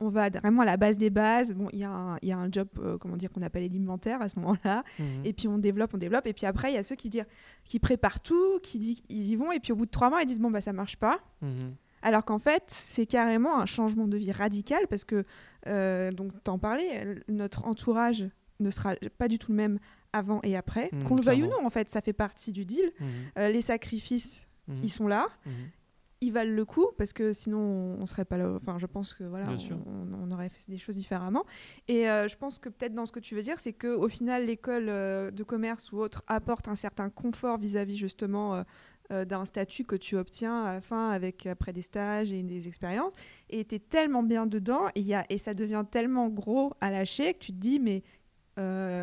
on 0.00 0.08
va 0.08 0.28
vraiment 0.28 0.62
à 0.62 0.64
la 0.64 0.76
base 0.76 0.98
des 0.98 1.10
bases. 1.10 1.54
Bon, 1.54 1.68
il 1.72 1.78
y, 1.78 1.84
a 1.84 1.88
un 2.38 2.52
job, 2.52 2.68
euh, 2.78 2.98
comment 2.98 3.16
dire, 3.16 3.30
qu'on 3.30 3.42
appelle 3.42 3.64
alimentaire 3.64 4.20
à 4.20 4.28
ce 4.28 4.38
moment-là. 4.40 4.82
Mhm. 4.98 5.06
Et 5.24 5.32
puis 5.32 5.48
on 5.48 5.58
développe, 5.58 5.94
on 5.94 5.98
développe. 5.98 6.26
Et 6.26 6.32
puis 6.32 6.46
après, 6.46 6.72
il 6.72 6.74
y 6.74 6.78
a 6.78 6.82
ceux 6.82 6.96
qui, 6.96 7.08
disent, 7.08 7.24
qui 7.64 7.78
préparent 7.78 8.20
tout, 8.20 8.58
qui 8.62 8.78
disent 8.78 9.02
ils 9.08 9.30
y 9.30 9.36
vont. 9.36 9.52
Et 9.52 9.60
puis 9.60 9.72
au 9.72 9.76
bout 9.76 9.86
de 9.86 9.90
trois 9.90 10.10
mois, 10.10 10.22
ils 10.22 10.26
disent 10.26 10.40
bon, 10.40 10.50
bah 10.50 10.60
ça 10.60 10.72
marche 10.72 10.96
pas. 10.96 11.20
Mhm. 11.42 11.74
Alors 12.02 12.24
qu'en 12.24 12.38
fait, 12.38 12.64
c'est 12.66 13.06
carrément 13.06 13.58
un 13.58 13.66
changement 13.66 14.06
de 14.06 14.18
vie 14.18 14.32
radical 14.32 14.86
parce 14.88 15.04
que, 15.04 15.24
euh, 15.66 16.10
donc, 16.12 16.32
t'en 16.44 16.58
parlais, 16.58 17.16
notre 17.28 17.66
entourage 17.66 18.28
ne 18.60 18.70
sera 18.70 18.94
pas 19.16 19.26
du 19.26 19.38
tout 19.38 19.52
le 19.52 19.56
même 19.56 19.78
avant 20.12 20.40
et 20.42 20.54
après. 20.56 20.90
Mhm, 20.92 21.04
Qu'on 21.04 21.16
le 21.16 21.22
veuille 21.22 21.44
ou 21.44 21.46
non, 21.46 21.64
en 21.64 21.70
fait, 21.70 21.88
ça 21.88 22.02
fait 22.02 22.12
partie 22.12 22.52
du 22.52 22.66
deal. 22.66 22.92
Euh, 23.38 23.48
les 23.48 23.62
sacrifices, 23.62 24.46
ils 24.82 24.90
sont 24.90 25.08
là 25.08 25.28
ils 26.20 26.32
valent 26.32 26.52
le 26.52 26.64
coup 26.64 26.88
parce 26.96 27.12
que 27.12 27.32
sinon 27.32 27.96
on 27.98 28.06
serait 28.06 28.24
pas 28.24 28.36
là. 28.36 28.50
Enfin, 28.56 28.78
je 28.78 28.86
pense 28.86 29.14
que 29.14 29.24
voilà, 29.24 29.46
on, 29.86 30.30
aurait 30.30 30.48
fait 30.48 30.70
des 30.70 30.78
choses 30.78 30.96
différemment. 30.96 31.44
Et 31.88 32.08
euh, 32.08 32.28
je 32.28 32.36
pense 32.36 32.58
que 32.58 32.68
peut-être 32.68 32.94
dans 32.94 33.06
ce 33.06 33.12
que 33.12 33.20
tu 33.20 33.34
veux 33.34 33.42
dire, 33.42 33.60
c'est 33.60 33.72
que 33.72 33.88
au 33.88 34.08
final, 34.08 34.46
l'école 34.46 34.88
euh, 34.88 35.30
de 35.30 35.42
commerce 35.42 35.92
ou 35.92 35.98
autre 35.98 36.22
apporte 36.26 36.68
un 36.68 36.76
certain 36.76 37.10
confort 37.10 37.58
vis-à-vis 37.58 37.96
justement 37.96 38.64
euh, 39.12 39.24
d'un 39.24 39.44
statut 39.44 39.84
que 39.84 39.96
tu 39.96 40.16
obtiens 40.16 40.64
à 40.64 40.72
la 40.74 40.80
fin 40.80 41.10
avec 41.10 41.46
après 41.46 41.72
des 41.72 41.82
stages 41.82 42.32
et 42.32 42.42
des 42.42 42.68
expériences. 42.68 43.12
Et 43.50 43.64
tu 43.64 43.74
es 43.76 43.78
tellement 43.78 44.22
bien 44.22 44.46
dedans 44.46 44.88
et, 44.94 45.00
y 45.00 45.14
a, 45.14 45.26
et 45.28 45.38
ça 45.38 45.54
devient 45.54 45.84
tellement 45.90 46.28
gros 46.28 46.72
à 46.80 46.90
lâcher 46.90 47.34
que 47.34 47.38
tu 47.38 47.52
te 47.52 47.58
dis 47.58 47.80
mais 47.80 48.02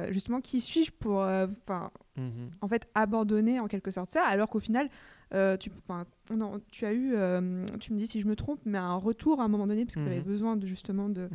justement 0.09 0.41
qui 0.41 0.59
suis-je 0.59 0.91
pour 0.91 1.19
enfin 1.19 1.91
mhm. 2.17 2.51
en 2.61 2.67
fait 2.67 2.87
abandonner 2.95 3.59
en 3.59 3.67
quelque 3.67 3.91
sorte 3.91 4.09
ça 4.09 4.23
alors 4.23 4.49
qu'au 4.49 4.59
final 4.59 4.89
euh, 5.33 5.55
tu, 5.55 5.71
tu 6.71 6.85
as 6.85 6.91
eu, 6.91 7.13
euh, 7.15 7.65
tu 7.79 7.93
me 7.93 7.97
dis 7.97 8.05
si 8.05 8.19
je 8.19 8.27
me 8.27 8.35
trompe, 8.35 8.59
mais 8.65 8.77
un 8.77 8.95
retour 8.95 9.39
à 9.39 9.45
un 9.45 9.47
moment 9.47 9.65
donné 9.65 9.85
parce 9.85 9.95
que 9.95 10.01
tu 10.01 10.07
avais 10.07 10.17
mhm. 10.17 10.25
besoin 10.25 10.57
de, 10.57 10.67
justement 10.67 11.07
de, 11.07 11.29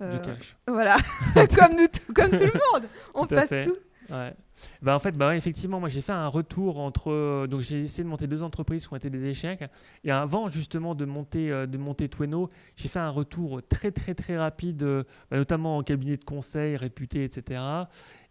euh, 0.00 0.18
cash. 0.18 0.56
Voilà, 0.68 0.98
comme, 1.34 1.76
nous, 1.76 2.14
comme 2.14 2.30
tout 2.30 2.44
le 2.44 2.60
monde, 2.72 2.88
on 3.14 3.26
passe 3.26 3.50
tout. 3.64 3.76
Ouais. 4.10 4.34
Bah 4.82 4.94
en 4.94 4.98
fait, 4.98 5.16
bah 5.16 5.36
effectivement, 5.36 5.80
moi 5.80 5.88
j'ai 5.88 6.00
fait 6.00 6.12
un 6.12 6.28
retour 6.28 6.80
entre. 6.80 7.46
donc 7.46 7.62
j'ai 7.62 7.82
essayé 7.82 8.04
de 8.04 8.08
monter 8.08 8.26
deux 8.26 8.42
entreprises 8.42 8.86
qui 8.86 8.92
ont 8.92 8.96
été 8.96 9.08
des 9.08 9.24
échecs. 9.24 9.64
Et 10.04 10.10
avant 10.10 10.50
justement 10.50 10.94
de 10.94 11.04
monter, 11.04 11.48
de 11.48 11.78
monter 11.78 12.08
Tweno, 12.08 12.50
j'ai 12.76 12.88
fait 12.88 12.98
un 12.98 13.10
retour 13.10 13.62
très 13.66 13.90
très 13.90 14.14
très 14.14 14.36
rapide, 14.36 14.84
bah, 15.30 15.38
notamment 15.38 15.78
en 15.78 15.82
cabinet 15.82 16.16
de 16.18 16.24
conseil 16.24 16.76
réputé, 16.76 17.24
etc. 17.24 17.62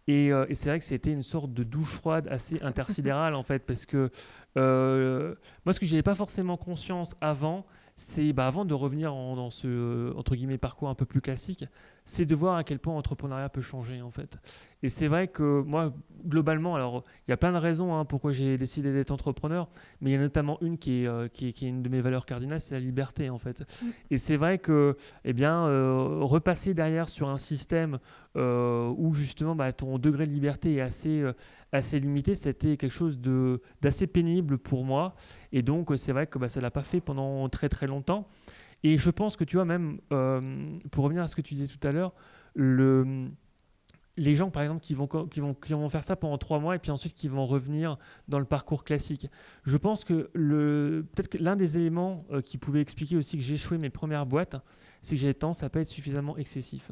Et, 0.06 0.30
c'est 0.54 0.68
vrai 0.68 0.78
que 0.78 0.84
c'était 0.84 1.12
une 1.12 1.22
sorte 1.22 1.52
de 1.52 1.64
douche 1.64 1.94
froide 1.94 2.28
assez 2.30 2.60
intersidérale 2.62 3.34
en 3.34 3.42
fait, 3.42 3.64
parce 3.66 3.86
que 3.86 4.10
euh, 4.56 5.34
moi, 5.64 5.72
ce 5.72 5.80
que 5.80 5.86
je 5.86 5.92
n'avais 5.92 6.02
pas 6.02 6.14
forcément 6.14 6.56
conscience 6.56 7.14
avant, 7.20 7.66
c'est 8.00 8.32
bah, 8.32 8.46
avant 8.46 8.64
de 8.64 8.72
revenir 8.72 9.12
dans 9.12 9.50
ce 9.50 10.16
entre 10.16 10.34
guillemets 10.34 10.56
parcours 10.56 10.88
un 10.88 10.94
peu 10.94 11.04
plus 11.04 11.20
classique, 11.20 11.66
c'est 12.04 12.24
de 12.24 12.34
voir 12.34 12.56
à 12.56 12.64
quel 12.64 12.78
point 12.78 12.94
l'entrepreneuriat 12.94 13.50
peut 13.50 13.60
changer 13.60 14.00
en 14.00 14.10
fait. 14.10 14.38
Et 14.82 14.88
c'est 14.88 15.06
vrai 15.06 15.28
que 15.28 15.60
moi, 15.60 15.92
globalement, 16.26 16.74
alors 16.74 17.04
il 17.28 17.30
y 17.30 17.34
a 17.34 17.36
plein 17.36 17.52
de 17.52 17.58
raisons 17.58 17.94
hein, 17.94 18.06
pourquoi 18.06 18.32
j'ai 18.32 18.56
décidé 18.56 18.90
d'être 18.94 19.10
entrepreneur, 19.10 19.68
mais 20.00 20.10
il 20.10 20.12
y 20.14 20.16
a 20.16 20.20
notamment 20.20 20.56
une 20.62 20.78
qui 20.78 21.02
est, 21.02 21.06
euh, 21.06 21.28
qui, 21.28 21.48
est, 21.48 21.52
qui 21.52 21.66
est, 21.66 21.68
une 21.68 21.82
de 21.82 21.90
mes 21.90 22.00
valeurs 22.00 22.24
cardinales, 22.24 22.60
c'est 22.60 22.74
la 22.74 22.80
liberté 22.80 23.28
en 23.28 23.38
fait. 23.38 23.60
Mm. 23.60 23.86
Et 24.12 24.18
c'est 24.18 24.38
vrai 24.38 24.56
que, 24.58 24.96
eh 25.26 25.34
bien, 25.34 25.66
euh, 25.66 26.20
repasser 26.22 26.72
derrière 26.72 27.10
sur 27.10 27.28
un 27.28 27.38
système 27.38 27.98
où 28.36 29.14
justement 29.14 29.54
bah, 29.54 29.72
ton 29.72 29.98
degré 29.98 30.26
de 30.26 30.32
liberté 30.32 30.74
est 30.74 30.80
assez 30.80 31.24
assez 31.72 32.00
limité, 32.00 32.34
c'était 32.34 32.76
quelque 32.76 32.92
chose 32.92 33.18
d'assez 33.80 34.06
pénible 34.06 34.58
pour 34.58 34.84
moi. 34.84 35.14
Et 35.52 35.62
donc, 35.62 35.92
c'est 35.96 36.12
vrai 36.12 36.26
que 36.26 36.38
bah, 36.38 36.48
ça 36.48 36.60
ne 36.60 36.62
l'a 36.62 36.70
pas 36.70 36.82
fait 36.82 37.00
pendant 37.00 37.48
très 37.48 37.68
très 37.68 37.86
longtemps. 37.86 38.28
Et 38.82 38.98
je 38.98 39.10
pense 39.10 39.36
que 39.36 39.44
tu 39.44 39.56
vois, 39.56 39.64
même 39.64 40.00
euh, 40.12 40.78
pour 40.90 41.04
revenir 41.04 41.22
à 41.22 41.26
ce 41.26 41.36
que 41.36 41.42
tu 41.42 41.54
disais 41.54 41.72
tout 41.72 41.86
à 41.86 41.92
l'heure, 41.92 42.14
le, 42.54 43.28
les 44.16 44.36
gens, 44.36 44.50
par 44.50 44.62
exemple, 44.62 44.80
qui 44.80 44.94
vont, 44.94 45.06
qui, 45.06 45.40
vont, 45.40 45.88
faire 45.88 46.02
ça 46.02 46.16
pendant 46.16 46.38
trois 46.38 46.58
mois 46.58 46.76
et 46.76 46.78
puis 46.78 46.90
ensuite 46.90 47.14
qui 47.14 47.28
vont 47.28 47.46
revenir 47.46 47.98
dans 48.28 48.38
le 48.38 48.46
parcours 48.46 48.84
classique. 48.84 49.26
Je 49.64 49.76
pense 49.76 50.04
que 50.04 50.30
peut-être 51.14 51.38
l'un 51.38 51.56
des 51.56 51.76
éléments 51.76 52.24
euh, 52.30 52.40
qui 52.40 52.58
pouvait 52.58 52.80
expliquer 52.80 53.16
aussi 53.16 53.36
que 53.36 53.42
j'ai 53.42 53.54
échoué 53.54 53.76
mes 53.76 53.90
premières 53.90 54.26
boîtes, 54.26 54.56
c'est 55.02 55.16
que 55.16 55.20
j'avais 55.20 55.34
tendance 55.34 55.62
à 55.62 55.70
pas 55.70 55.80
être 55.80 55.88
suffisamment 55.88 56.36
excessif. 56.36 56.90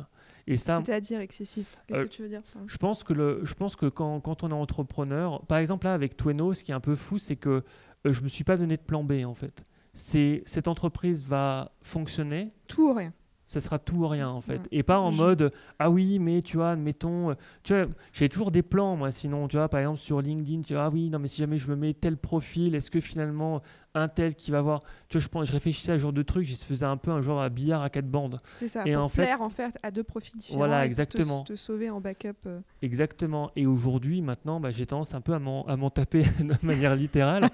C'est-à-dire 0.57 1.21
excessif. 1.21 1.77
Qu'est-ce 1.87 2.01
euh, 2.01 2.05
que 2.05 2.09
tu 2.09 2.23
veux 2.23 2.29
dire 2.29 2.43
Je 2.67 2.77
pense 2.79 3.05
que, 3.05 3.13
le, 3.13 3.41
je 3.45 3.55
pense 3.55 3.77
que 3.77 3.87
quand, 3.87 4.21
quand, 4.21 4.43
on 4.43 4.51
est 4.51 4.55
entrepreneur, 4.55 5.45
par 5.47 5.59
exemple 5.59 5.87
là 5.87 5.95
avec 5.95 6.17
Tweno, 6.17 6.55
ce 6.55 6.65
qui 6.65 6.71
est 6.71 6.75
un 6.75 6.81
peu 6.81 6.97
fou, 6.97 7.19
c'est 7.19 7.37
que 7.37 7.63
je 8.05 8.11
euh, 8.11 8.13
je 8.13 8.23
me 8.23 8.29
suis 8.29 8.45
pas 8.45 8.57
donné 8.57 8.77
de 8.77 8.83
plan 8.83 9.05
B 9.05 9.25
en 9.25 9.35
fait. 9.35 9.65
C'est 9.93 10.43
cette 10.47 10.69
entreprise 10.69 11.25
va 11.25 11.73
fonctionner. 11.83 12.53
Tout 12.67 12.91
ou 12.91 12.95
rien 12.95 13.13
ça 13.49 13.63
sera 13.63 13.79
tout 13.79 13.97
ou 13.97 14.07
rien 14.07 14.29
en 14.29 14.43
fait. 14.43 14.61
Et 14.71 14.83
pas 14.83 15.01
en 15.01 15.11
mode 15.11 15.53
ah 15.79 15.91
oui, 15.91 16.19
mais 16.19 16.43
tu 16.43 16.59
vois, 16.59 16.73
admettons, 16.73 17.31
euh, 17.31 17.35
tu 17.65 17.75
vois, 17.75 17.87
j'ai 18.13 18.29
toujours 18.29 18.51
des 18.51 18.63
plans 18.63 18.95
moi 18.95 19.11
sinon, 19.11 19.49
tu 19.49 19.57
vois, 19.57 19.71
par 19.71 19.81
exemple 19.81 19.99
sur 19.99 20.21
LinkedIn, 20.21 20.61
tu 20.61 20.75
vois, 20.75 20.85
ah 20.85 20.91
oui, 20.91 21.09
non 21.09 21.19
mais 21.19 21.29
si 21.29 21.39
jamais 21.41 21.57
je 21.57 21.67
me 21.69 21.75
mets 21.75 21.95
tel 21.95 22.19
profil, 22.19 22.75
est-ce 22.75 22.91
que 22.91 23.01
finalement 23.01 23.63
un 23.95 24.07
tel 24.07 24.35
qui 24.35 24.51
va 24.51 24.61
voir, 24.61 24.81
tu 25.09 25.17
vois, 25.17 25.23
je, 25.23 25.29
pense, 25.29 25.49
je 25.49 25.53
réfléchissais 25.53 25.93
à 25.93 25.95
ce 25.95 26.03
genre 26.03 26.13
de 26.13 26.23
truc, 26.23 26.45
je 26.45 26.55
faisais 26.55 26.85
un 26.85 26.99
peu 26.99 27.11
un 27.11 27.23
genre 27.23 27.41
à 27.41 27.49
billard 27.49 27.83
à 27.83 27.89
quatre 27.89 28.07
bandes. 28.07 28.39
C'est 28.57 28.69
ça, 28.69 28.87
et 28.87 28.93
pour 28.93 29.05
en 29.05 29.09
plaire 29.09 29.39
fait, 29.39 29.43
en 29.43 29.49
fait 29.49 29.79
à 29.83 29.91
deux 29.91 30.05
profils 30.05 30.39
différents. 30.39 30.59
Voilà, 30.59 30.85
exactement. 30.85 31.41
Te, 31.41 31.55
te, 31.55 31.57
sauver 31.57 31.89
en 31.89 32.03
backup. 32.03 32.35
Euh. 32.47 32.61
Exactement. 32.83 33.51
Et 33.57 33.67
aujourd'hui, 33.67 34.21
maintenant, 34.21 34.61
bah, 34.61 34.71
j'ai 34.71 34.85
tendance 34.85 35.15
un 35.15 35.23
peu 35.23 35.33
à 35.33 35.39
m'en 35.39 35.91
taper 35.91 36.23
de 36.39 36.67
manière 36.67 36.95
littérale. 36.95 37.49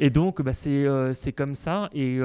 et 0.00 0.10
donc, 0.10 0.42
bah, 0.42 0.52
c'est 0.52 0.84
euh, 0.86 1.14
comme 1.36 1.54
ça. 1.54 1.88
Et, 1.92 2.18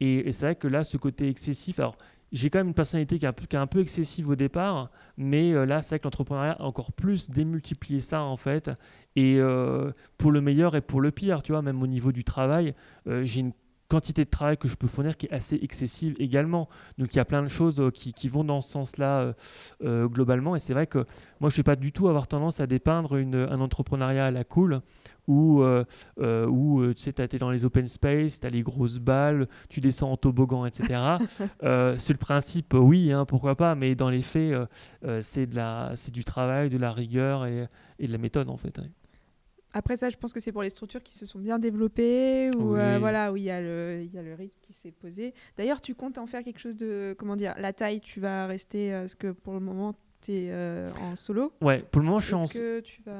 et, 0.00 0.28
et 0.28 0.32
c'est 0.32 0.46
vrai 0.46 0.56
que 0.56 0.66
là, 0.66 0.82
ce 0.82 0.96
côté 0.96 1.28
excessif, 1.28 1.78
alors 1.78 1.96
j'ai 2.32 2.50
quand 2.50 2.58
même 2.58 2.68
une 2.68 2.74
personnalité 2.74 3.18
qui 3.18 3.26
est, 3.26 3.54
un 3.54 3.66
peu, 3.66 3.80
excessive 3.80 4.28
au 4.28 4.36
départ, 4.36 4.90
mais 5.16 5.52
euh, 5.52 5.64
là, 5.64 5.82
c'est 5.82 5.90
vrai 5.90 5.98
que 5.98 6.04
l'entrepreneuriat 6.04 6.60
encore 6.60 6.92
plus 6.92 7.30
démultiplié 7.30 8.00
ça, 8.00 8.22
en 8.22 8.36
fait. 8.36 8.70
Et 9.16 9.36
euh, 9.38 9.92
pour 10.18 10.30
le 10.30 10.40
meilleur 10.40 10.76
et 10.76 10.80
pour 10.80 11.00
le 11.00 11.10
pire, 11.10 11.42
tu 11.42 11.52
vois, 11.52 11.62
même 11.62 11.82
au 11.82 11.86
niveau 11.86 12.12
du 12.12 12.24
travail, 12.24 12.74
euh, 13.06 13.24
j'ai 13.24 13.40
une 13.40 13.52
quantité 13.88 14.24
de 14.24 14.30
travail 14.30 14.58
que 14.58 14.68
je 14.68 14.76
peux 14.76 14.86
fournir 14.86 15.16
qui 15.16 15.26
est 15.26 15.32
assez 15.32 15.58
excessive 15.62 16.14
également. 16.18 16.68
Donc 16.98 17.14
il 17.14 17.16
y 17.16 17.20
a 17.20 17.24
plein 17.24 17.42
de 17.42 17.48
choses 17.48 17.82
qui, 17.94 18.12
qui 18.12 18.28
vont 18.28 18.44
dans 18.44 18.60
ce 18.60 18.70
sens-là 18.70 19.34
globalement. 19.82 20.56
Et 20.56 20.60
c'est 20.60 20.74
vrai 20.74 20.86
que 20.86 21.06
moi, 21.40 21.50
je 21.50 21.54
ne 21.54 21.56
vais 21.58 21.62
pas 21.62 21.76
du 21.76 21.92
tout 21.92 22.08
avoir 22.08 22.26
tendance 22.26 22.60
à 22.60 22.66
dépeindre 22.66 23.16
une, 23.16 23.34
un 23.36 23.60
entrepreneuriat 23.60 24.26
à 24.26 24.30
la 24.30 24.44
cool 24.44 24.82
où, 25.28 25.62
euh, 25.62 25.84
euh, 26.20 26.46
où 26.46 26.80
euh, 26.80 26.94
tu 26.94 27.02
sais, 27.02 27.12
tu 27.12 27.22
es 27.22 27.38
dans 27.38 27.50
les 27.50 27.64
open 27.64 27.86
space, 27.86 28.40
tu 28.40 28.46
as 28.46 28.50
les 28.50 28.62
grosses 28.62 28.98
balles, 28.98 29.46
tu 29.68 29.80
descends 29.80 30.10
en 30.10 30.16
toboggan, 30.16 30.66
etc. 30.66 30.86
sur 30.88 31.58
le 31.62 32.16
principe, 32.16 32.74
oui, 32.74 33.12
hein, 33.12 33.24
pourquoi 33.26 33.54
pas, 33.54 33.74
mais 33.74 33.94
dans 33.94 34.10
les 34.10 34.22
faits, 34.22 34.54
c'est 35.20 36.10
du 36.10 36.24
travail, 36.24 36.70
de 36.70 36.78
la 36.78 36.92
rigueur 36.92 37.46
et, 37.46 37.68
et, 37.98 38.06
de 38.06 38.12
la 38.12 38.18
méthode, 38.18 38.48
en 38.48 38.56
fait. 38.56 38.80
Après 39.72 39.96
ça, 39.96 40.08
je 40.08 40.16
pense 40.16 40.32
que 40.32 40.40
c'est 40.40 40.52
pour 40.52 40.62
les 40.62 40.70
structures 40.70 41.02
qui 41.02 41.14
se 41.14 41.26
sont 41.26 41.38
bien 41.38 41.58
développées, 41.58 42.50
où 42.56 42.68
voilà, 42.70 43.32
où 43.32 43.36
il 43.36 43.42
y 43.42 43.50
a 43.50 43.60
le, 43.60 44.02
il 44.02 44.12
y 44.12 44.18
a 44.18 44.22
le 44.22 44.34
rythme 44.34 44.58
qui 44.62 44.72
s'est 44.72 44.92
posé. 44.92 45.34
D'ailleurs, 45.56 45.80
tu 45.80 45.94
comptes 45.94 46.18
en 46.18 46.26
faire 46.26 46.42
quelque 46.42 46.60
chose 46.60 46.76
de, 46.76 47.14
comment 47.18 47.36
dire, 47.36 47.54
la 47.58 47.72
taille, 47.72 48.00
tu 48.00 48.20
vas 48.20 48.46
rester, 48.46 49.06
ce 49.06 49.14
que 49.14 49.28
pour 49.32 49.52
le 49.52 49.60
moment, 49.60 49.94
tu 50.20 50.32
es 50.32 50.52
en 51.00 51.16
solo. 51.16 51.52
Ouais, 51.60 51.84
pour 51.90 52.00
le 52.00 52.06
moment, 52.06 52.20
je 52.20 52.26
suis 52.26 52.34
en. 52.34 52.46
Tu 52.46 53.02
vas. 53.06 53.12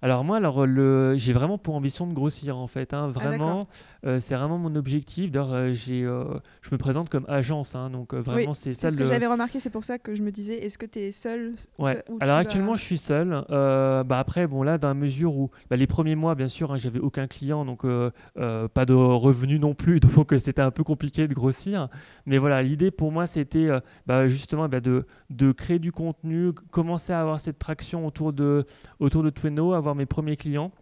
Alors, 0.00 0.24
moi, 0.24 0.36
alors, 0.36 0.66
le... 0.66 1.14
j'ai 1.16 1.32
vraiment 1.32 1.58
pour 1.58 1.74
ambition 1.74 2.06
de 2.06 2.12
grossir, 2.12 2.56
en 2.58 2.66
fait. 2.66 2.92
Hein, 2.94 3.06
Ah, 3.14 3.18
vraiment, 3.18 3.66
euh, 4.06 4.20
c'est 4.20 4.34
vraiment 4.34 4.58
mon 4.58 4.74
objectif. 4.74 5.30
D'ailleurs, 5.30 5.52
euh, 5.52 5.72
j'ai, 5.74 6.04
euh, 6.04 6.24
je 6.60 6.70
me 6.72 6.78
présente 6.78 7.08
comme 7.08 7.24
agence. 7.28 7.74
hein, 7.74 7.90
donc, 7.90 8.14
euh, 8.14 8.20
vraiment, 8.20 8.54
c'est 8.54 8.74
ça 8.74 8.90
ce 8.90 8.96
que 8.96 9.04
j'avais 9.04 9.26
remarqué, 9.26 9.60
c'est 9.60 9.70
pour 9.70 9.84
ça 9.84 9.98
que 9.98 10.14
je 10.14 10.22
me 10.22 10.30
disais, 10.30 10.54
est-ce 10.64 10.78
que 10.78 10.86
tu 10.86 10.98
es 11.00 11.10
seul 11.10 11.54
Ouais. 11.78 12.02
Alors 12.20 12.36
vas- 12.36 12.40
actuellement, 12.40 12.76
je 12.76 12.82
suis 12.82 12.98
seul. 12.98 13.44
Euh, 13.50 14.04
bah 14.04 14.18
après, 14.18 14.46
bon 14.46 14.62
là, 14.62 14.78
dans 14.78 14.88
la 14.88 14.94
mesure 14.94 15.34
où 15.36 15.50
bah, 15.70 15.76
les 15.76 15.86
premiers 15.86 16.14
mois, 16.16 16.34
bien 16.34 16.48
sûr, 16.48 16.72
hein, 16.72 16.76
j'avais 16.76 16.98
aucun 17.00 17.26
client, 17.26 17.64
donc 17.64 17.84
euh, 17.84 18.10
euh, 18.38 18.68
pas 18.68 18.84
de 18.86 18.94
revenus 18.94 19.60
non 19.60 19.74
plus, 19.74 20.00
donc 20.00 20.32
euh, 20.32 20.38
c'était 20.38 20.62
un 20.62 20.70
peu 20.70 20.84
compliqué 20.84 21.28
de 21.28 21.34
grossir. 21.34 21.88
Mais 22.26 22.38
voilà, 22.38 22.62
l'idée 22.62 22.90
pour 22.90 23.12
moi, 23.12 23.26
c'était 23.26 23.68
euh, 23.68 23.80
bah, 24.06 24.28
justement 24.28 24.68
bah, 24.68 24.80
de, 24.80 25.06
de 25.30 25.52
créer 25.52 25.78
du 25.78 25.92
contenu, 25.92 26.41
commencer 26.50 27.12
à 27.12 27.20
avoir 27.20 27.40
cette 27.40 27.58
traction 27.58 28.06
autour 28.06 28.32
de 28.32 28.64
autour 28.98 29.22
de 29.22 29.30
Tweno, 29.30 29.72
avoir 29.72 29.94
mes 29.94 30.06
premiers 30.06 30.36
clients. 30.36 30.72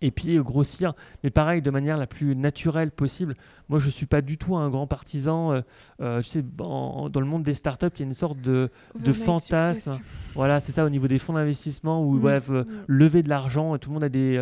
Et 0.00 0.10
puis 0.10 0.36
grossir, 0.38 0.92
mais 1.22 1.30
pareil, 1.30 1.62
de 1.62 1.70
manière 1.70 1.96
la 1.96 2.06
plus 2.06 2.36
naturelle 2.36 2.90
possible. 2.90 3.34
Moi, 3.70 3.78
je 3.78 3.86
ne 3.86 3.90
suis 3.90 4.04
pas 4.06 4.20
du 4.20 4.36
tout 4.36 4.54
un 4.56 4.68
grand 4.68 4.86
partisan. 4.86 5.52
euh, 5.52 5.60
euh, 6.02 6.20
tu 6.20 6.28
sais, 6.30 6.44
en- 6.60 7.08
dans 7.08 7.20
le 7.20 7.26
monde 7.26 7.42
des 7.42 7.54
startups, 7.54 7.86
il 7.94 8.00
y 8.00 8.02
a 8.02 8.06
une 8.06 8.12
sorte 8.14 8.38
de, 8.40 8.68
de 8.98 9.12
fantasme. 9.14 9.74
success. 9.92 10.02
Voilà, 10.34 10.60
c'est 10.60 10.72
ça 10.72 10.84
au 10.84 10.90
niveau 10.90 11.08
des 11.08 11.18
fonds 11.18 11.32
d'investissement 11.32 12.02
où 12.04 12.14
Mm, 12.16 12.20
bref, 12.20 12.46
euh, 12.50 12.64
mm. 12.64 12.66
lever 12.88 13.22
de 13.22 13.28
l'argent, 13.30 13.78
tout 13.78 13.88
le 13.90 13.94
monde 13.94 14.04
a 14.04 14.08
des, 14.10 14.36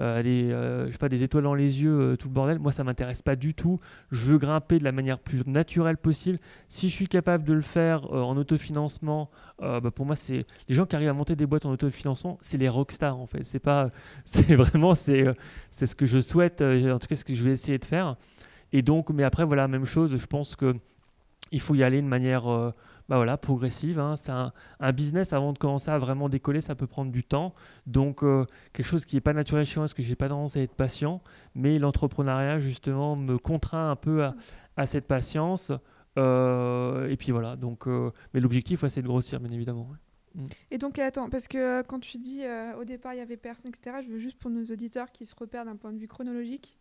euh, 0.00 0.22
des, 0.22 0.48
je 0.86 0.92
sais 0.92 0.98
pas, 0.98 1.08
des 1.10 1.22
étoiles 1.22 1.44
dans 1.44 1.54
les 1.54 1.82
yeux, 1.82 2.16
tout 2.18 2.28
le 2.28 2.32
bordel. 2.34 2.58
Moi, 2.58 2.72
ça 2.72 2.82
m'intéresse 2.84 3.20
pas 3.20 3.36
du 3.36 3.52
tout. 3.54 3.80
Je 4.12 4.24
veux 4.24 4.38
grimper 4.38 4.78
de 4.78 4.84
la 4.84 4.92
manière 4.92 5.18
plus 5.18 5.42
naturelle 5.46 5.98
possible. 5.98 6.38
Si 6.68 6.88
je 6.88 6.94
suis 6.94 7.08
capable 7.08 7.44
de 7.44 7.52
le 7.52 7.60
faire 7.60 8.10
en 8.12 8.36
autofinancement, 8.36 9.30
bah, 9.60 9.80
pour 9.94 10.06
moi, 10.06 10.16
c'est 10.16 10.46
les 10.68 10.74
gens 10.74 10.86
qui 10.86 10.96
arrivent 10.96 11.10
à 11.10 11.12
monter 11.12 11.36
des 11.36 11.44
boîtes 11.44 11.66
en 11.66 11.70
autofinancement, 11.70 12.38
c'est 12.40 12.56
les 12.56 12.68
rockstars 12.68 13.18
en 13.18 13.26
fait. 13.26 13.42
C'est 13.44 13.58
pas, 13.58 13.90
c'est 14.24 14.54
vraiment, 14.54 14.91
c'est, 14.94 15.26
euh, 15.26 15.34
c'est 15.70 15.86
ce 15.86 15.94
que 15.94 16.06
je 16.06 16.20
souhaite. 16.20 16.60
euh, 16.60 16.92
en 16.92 16.98
tout 16.98 17.06
cas, 17.06 17.14
ce 17.14 17.24
que 17.24 17.34
je 17.34 17.42
vais 17.42 17.52
essayer 17.52 17.78
de 17.78 17.84
faire. 17.84 18.16
Et 18.72 18.82
donc, 18.82 19.10
mais 19.10 19.24
après, 19.24 19.44
voilà, 19.44 19.68
même 19.68 19.84
chose. 19.84 20.16
Je 20.16 20.26
pense 20.26 20.56
que 20.56 20.74
il 21.50 21.60
faut 21.60 21.74
y 21.74 21.82
aller 21.82 22.00
de 22.00 22.06
manière 22.06 22.50
euh, 22.50 22.70
bah 23.08 23.16
voilà, 23.16 23.36
progressive. 23.36 23.98
hein. 23.98 24.16
C'est 24.16 24.32
un, 24.32 24.52
business, 24.92 25.32
avant 25.32 25.52
de 25.52 25.58
commencer 25.58 25.90
à 25.90 25.98
vraiment 25.98 26.28
décoller, 26.28 26.60
ça 26.62 26.74
peut 26.74 26.86
prendre 26.86 27.12
du 27.12 27.24
temps. 27.24 27.54
Donc, 27.86 28.20
quelque 28.72 28.86
chose 28.86 29.04
qui 29.04 29.16
n'est 29.16 29.20
pas 29.20 29.34
naturel 29.34 29.66
chez 29.66 29.78
moi, 29.78 29.84
parce 29.84 29.94
que 29.94 30.02
j'ai 30.02 30.16
pas 30.16 30.28
tendance 30.28 30.56
à 30.56 30.60
être 30.60 30.74
patient. 30.74 31.20
Mais 31.54 31.78
l'entrepreneuriat, 31.78 32.58
justement, 32.58 33.16
me 33.16 33.36
contraint 33.38 33.90
un 33.90 33.96
peu 33.96 34.24
à, 34.76 34.86
cette 34.86 35.06
patience. 35.06 35.72
Et 36.16 37.16
puis 37.18 37.32
voilà. 37.32 37.56
Donc, 37.56 37.86
mais 38.32 38.40
l'objectif, 38.40 38.82
ouais, 38.82 38.88
c'est 38.88 39.02
de 39.02 39.08
grossir, 39.08 39.40
bien 39.40 39.52
évidemment. 39.52 39.88
Et 40.70 40.78
donc, 40.78 40.98
attends, 40.98 41.28
parce 41.28 41.48
que 41.48 41.58
euh, 41.58 41.82
quand 41.82 42.00
tu 42.00 42.18
dis 42.18 42.44
euh, 42.44 42.74
au 42.76 42.84
départ 42.84 43.14
il 43.14 43.18
y 43.18 43.20
avait 43.20 43.36
personne, 43.36 43.70
etc., 43.70 43.96
je 44.04 44.10
veux 44.10 44.18
juste 44.18 44.38
pour 44.38 44.50
nos 44.50 44.64
auditeurs 44.64 45.10
qui 45.12 45.26
se 45.26 45.34
repèrent 45.36 45.64
d'un 45.64 45.76
point 45.76 45.92
de 45.92 45.98
vue 45.98 46.08
chronologique. 46.08 46.78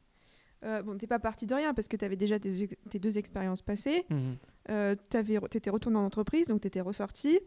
Euh, 0.63 0.83
bon, 0.83 0.97
t'es 0.97 1.07
pas 1.07 1.19
parti 1.19 1.45
de 1.47 1.55
rien 1.55 1.73
parce 1.73 1.87
que 1.87 1.97
tu 1.97 2.05
avais 2.05 2.15
déjà 2.15 2.39
tes, 2.39 2.63
ex- 2.63 2.75
tes 2.89 2.99
deux 2.99 3.17
expériences 3.17 3.61
passées. 3.61 4.05
Mhm. 4.09 4.35
Euh, 4.69 4.95
tu 5.09 5.17
étais 5.57 5.69
retourné 5.71 5.97
en 5.97 6.05
entreprise, 6.05 6.47
donc 6.47 6.61
tu 6.61 6.67
étais 6.67 6.81
ressorti. 6.81 7.39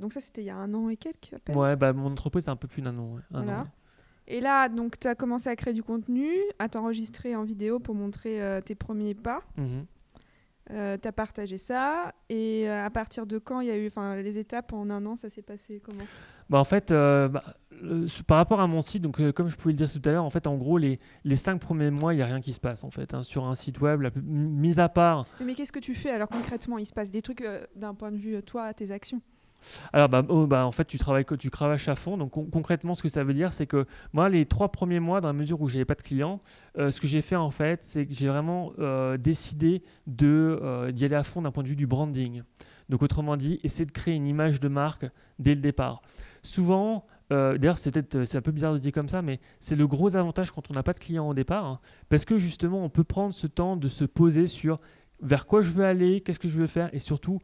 Donc, 0.00 0.12
ça, 0.14 0.20
c'était 0.22 0.40
il 0.42 0.46
y 0.46 0.50
a 0.50 0.56
un 0.56 0.72
an 0.72 0.88
et 0.88 0.96
quelques. 0.96 1.34
à 1.34 1.38
peine. 1.38 1.54
Ouais, 1.56 1.76
bah, 1.76 1.92
mon 1.92 2.10
entreprise, 2.10 2.44
c'est 2.44 2.50
un 2.50 2.56
peu 2.56 2.66
plus 2.66 2.80
d'un 2.82 2.96
an. 2.98 3.14
ouais. 3.14 3.20
Un 3.32 3.40
an, 3.40 3.44
Voilà. 3.44 3.60
ouais. 3.62 3.66
Et 4.28 4.40
là, 4.40 4.68
donc, 4.70 4.98
tu 4.98 5.06
as 5.06 5.14
commencé 5.14 5.48
à 5.50 5.54
créer 5.54 5.74
du 5.74 5.82
contenu, 5.82 6.28
à 6.58 6.68
t'enregistrer 6.68 7.36
en 7.36 7.44
vidéo 7.44 7.78
pour 7.78 7.94
montrer 7.94 8.40
tes 8.64 8.74
premiers 8.74 9.14
pas. 9.14 9.42
Mhm. 9.56 9.84
Euh, 10.72 10.96
tu 11.00 11.06
as 11.06 11.12
partagé 11.12 11.58
ça. 11.58 12.12
Et 12.28 12.68
euh, 12.68 12.84
à 12.84 12.90
partir 12.90 13.26
de 13.26 13.38
quand 13.38 13.60
il 13.60 13.68
y 13.68 13.70
a 13.70 13.76
eu 13.76 13.86
enfin, 13.86 14.16
les 14.16 14.38
étapes 14.38 14.72
en 14.72 14.90
un 14.90 15.04
an, 15.06 15.16
ça 15.16 15.30
s'est 15.30 15.42
passé 15.42 15.80
comment? 15.84 16.04
Bah, 16.48 16.58
en 16.58 16.64
fait, 16.64 16.90
euh, 16.90 17.28
bah, 17.28 17.42
euh, 17.82 18.06
par 18.26 18.36
rapport 18.38 18.60
à 18.60 18.66
mon 18.66 18.80
site, 18.80 19.02
donc, 19.02 19.20
euh, 19.20 19.32
comme 19.32 19.48
je 19.48 19.56
pouvais 19.56 19.72
le 19.72 19.78
dire 19.78 19.90
tout 19.90 20.00
à 20.08 20.12
l'heure, 20.12 20.24
en 20.24 20.30
fait, 20.30 20.46
en 20.46 20.56
gros, 20.56 20.78
les, 20.78 21.00
les 21.24 21.36
cinq 21.36 21.60
premiers 21.60 21.90
mois, 21.90 22.14
il 22.14 22.16
n'y 22.18 22.22
a 22.22 22.26
rien 22.26 22.40
qui 22.40 22.52
se 22.52 22.60
passe 22.60 22.84
en 22.84 22.90
fait. 22.90 23.14
hein, 23.14 23.22
sur 23.22 23.44
un 23.44 23.54
site 23.54 23.80
web, 23.80 24.00
la, 24.00 24.10
mis 24.22 24.78
à 24.78 24.88
part 24.88 25.26
Mais, 25.44 25.54
qu'est-ce 25.54 25.72
que 25.72 25.78
tu 25.80 25.94
fais 25.94 26.10
alors 26.10 26.28
concrètement? 26.28 26.78
Il 26.78 26.86
se 26.86 26.92
passe 26.92 27.10
des 27.10 27.22
trucs 27.22 27.44
d'un 27.74 27.94
point 27.94 28.12
de 28.12 28.16
vue, 28.16 28.42
toi, 28.42 28.72
tes 28.74 28.90
actions? 28.90 29.20
Alors, 29.92 30.08
bah, 30.08 30.24
oh, 30.28 30.46
bah, 30.46 30.66
en 30.66 30.72
fait, 30.72 30.84
tu 30.84 30.98
travailles, 30.98 31.24
tu 31.38 31.50
cravaches 31.50 31.88
à 31.88 31.94
fond. 31.94 32.16
Donc, 32.16 32.32
con- 32.32 32.48
concrètement, 32.50 32.94
ce 32.94 33.02
que 33.02 33.08
ça 33.08 33.24
veut 33.24 33.34
dire, 33.34 33.52
c'est 33.52 33.66
que 33.66 33.86
moi, 34.12 34.28
les 34.28 34.46
trois 34.46 34.70
premiers 34.70 35.00
mois, 35.00 35.20
dans 35.20 35.28
la 35.28 35.34
mesure 35.34 35.60
où 35.60 35.68
j'avais 35.68 35.84
pas 35.84 35.94
de 35.94 36.02
clients, 36.02 36.40
euh, 36.78 36.90
ce 36.90 37.00
que 37.00 37.06
j'ai 37.06 37.20
fait, 37.20 37.36
en 37.36 37.50
fait, 37.50 37.84
c'est 37.84 38.06
que 38.06 38.14
j'ai 38.14 38.28
vraiment 38.28 38.72
euh, 38.78 39.16
décidé 39.16 39.82
euh, 40.22 40.92
d'y 40.92 41.04
aller 41.04 41.14
à 41.14 41.24
fond 41.24 41.42
d'un 41.42 41.50
point 41.50 41.62
de 41.62 41.68
vue 41.68 41.76
du 41.76 41.86
branding. 41.86 42.42
Donc, 42.88 43.02
autrement 43.02 43.36
dit, 43.36 43.60
essayer 43.64 43.86
de 43.86 43.92
créer 43.92 44.14
une 44.14 44.26
image 44.26 44.60
de 44.60 44.68
marque 44.68 45.06
dès 45.38 45.54
le 45.54 45.60
départ. 45.60 46.02
Souvent, 46.42 47.04
d'ailleurs, 47.30 47.78
c'est 47.78 47.90
peut-être 47.90 48.24
c'est 48.24 48.38
un 48.38 48.42
peu 48.42 48.52
bizarre 48.52 48.72
de 48.72 48.78
dire 48.78 48.92
comme 48.92 49.08
ça, 49.08 49.20
mais 49.20 49.40
c'est 49.58 49.74
le 49.74 49.88
gros 49.88 50.14
avantage 50.14 50.52
quand 50.52 50.70
on 50.70 50.74
n'a 50.74 50.84
pas 50.84 50.92
de 50.92 51.00
clients 51.00 51.28
au 51.28 51.34
départ, 51.34 51.64
hein, 51.64 51.80
parce 52.08 52.24
que 52.24 52.38
justement, 52.38 52.84
on 52.84 52.88
peut 52.88 53.02
prendre 53.02 53.34
ce 53.34 53.48
temps 53.48 53.76
de 53.76 53.88
se 53.88 54.04
poser 54.04 54.46
sur 54.46 54.78
vers 55.20 55.46
quoi 55.46 55.62
je 55.62 55.70
veux 55.70 55.84
aller, 55.84 56.20
qu'est-ce 56.20 56.38
que 56.38 56.46
je 56.46 56.56
veux 56.56 56.68
faire, 56.68 56.88
et 56.94 57.00
surtout, 57.00 57.40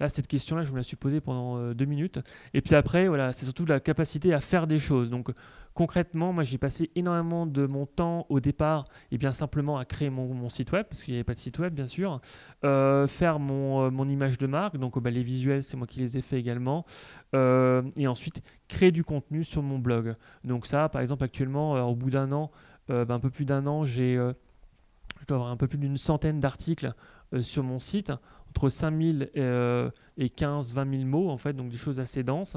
là, 0.00 0.08
cette 0.08 0.26
question-là, 0.26 0.62
je 0.62 0.72
me 0.72 0.76
la 0.76 0.82
suis 0.82 0.96
posée 0.96 1.20
pendant 1.20 1.58
euh, 1.58 1.74
deux 1.74 1.84
minutes, 1.84 2.18
et 2.52 2.60
puis 2.60 2.74
après, 2.74 3.08
voilà, 3.08 3.32
c'est 3.32 3.44
surtout 3.44 3.64
la 3.66 3.80
capacité 3.80 4.32
à 4.32 4.40
faire 4.40 4.66
des 4.66 4.78
choses. 4.78 5.10
Donc, 5.10 5.30
concrètement, 5.74 6.32
moi, 6.32 6.44
j'ai 6.44 6.58
passé 6.58 6.90
énormément 6.94 7.46
de 7.46 7.66
mon 7.66 7.86
temps 7.86 8.26
au 8.28 8.40
départ, 8.40 8.86
et 9.10 9.18
bien 9.18 9.32
simplement 9.32 9.78
à 9.78 9.84
créer 9.84 10.10
mon, 10.10 10.48
site 10.48 10.72
web, 10.72 10.86
parce 10.88 11.02
qu'il 11.02 11.14
n'y 11.14 11.18
avait 11.18 11.24
pas 11.24 11.34
de 11.34 11.38
site 11.38 11.58
web, 11.58 11.74
bien 11.74 11.88
sûr, 11.88 12.20
euh, 12.64 13.06
faire 13.06 13.38
mon, 13.38 13.86
euh, 13.86 13.90
mon 13.90 14.08
image 14.08 14.38
de 14.38 14.46
marque, 14.46 14.76
donc 14.76 14.98
bah, 14.98 15.10
les 15.10 15.22
visuels, 15.22 15.62
c'est 15.62 15.76
moi 15.76 15.86
qui 15.86 16.00
les 16.00 16.16
ai 16.16 16.22
fait 16.22 16.38
également, 16.38 16.84
et 17.32 18.06
ensuite 18.06 18.42
créer 18.68 18.92
du 18.92 19.02
contenu 19.02 19.42
sur 19.42 19.62
mon 19.62 19.78
blog. 19.78 20.14
Donc 20.44 20.66
ça, 20.66 20.88
par 20.88 21.00
exemple, 21.00 21.24
actuellement, 21.24 21.72
au 21.88 21.94
bout 21.96 22.10
d'un 22.10 22.30
an, 22.32 22.50
bah, 22.88 23.06
un 23.08 23.18
peu 23.18 23.30
plus 23.30 23.44
d'un 23.44 23.66
an, 23.66 23.84
j'ai, 23.84 24.14
je 24.14 25.26
dois 25.26 25.38
avoir 25.38 25.50
un 25.50 25.56
peu 25.56 25.66
plus 25.66 25.78
d'une 25.78 25.96
centaine 25.96 26.38
d'articles 26.38 26.94
sur 27.40 27.64
mon 27.64 27.80
site, 27.80 28.12
entre 28.54 28.68
5000 28.68 29.30
euh, 29.36 29.90
et 30.16 30.28
15-20 30.28 30.96
000 30.96 31.04
mots, 31.04 31.28
en 31.28 31.38
fait, 31.38 31.54
donc 31.54 31.70
des 31.70 31.76
choses 31.76 31.98
assez 31.98 32.22
denses. 32.22 32.56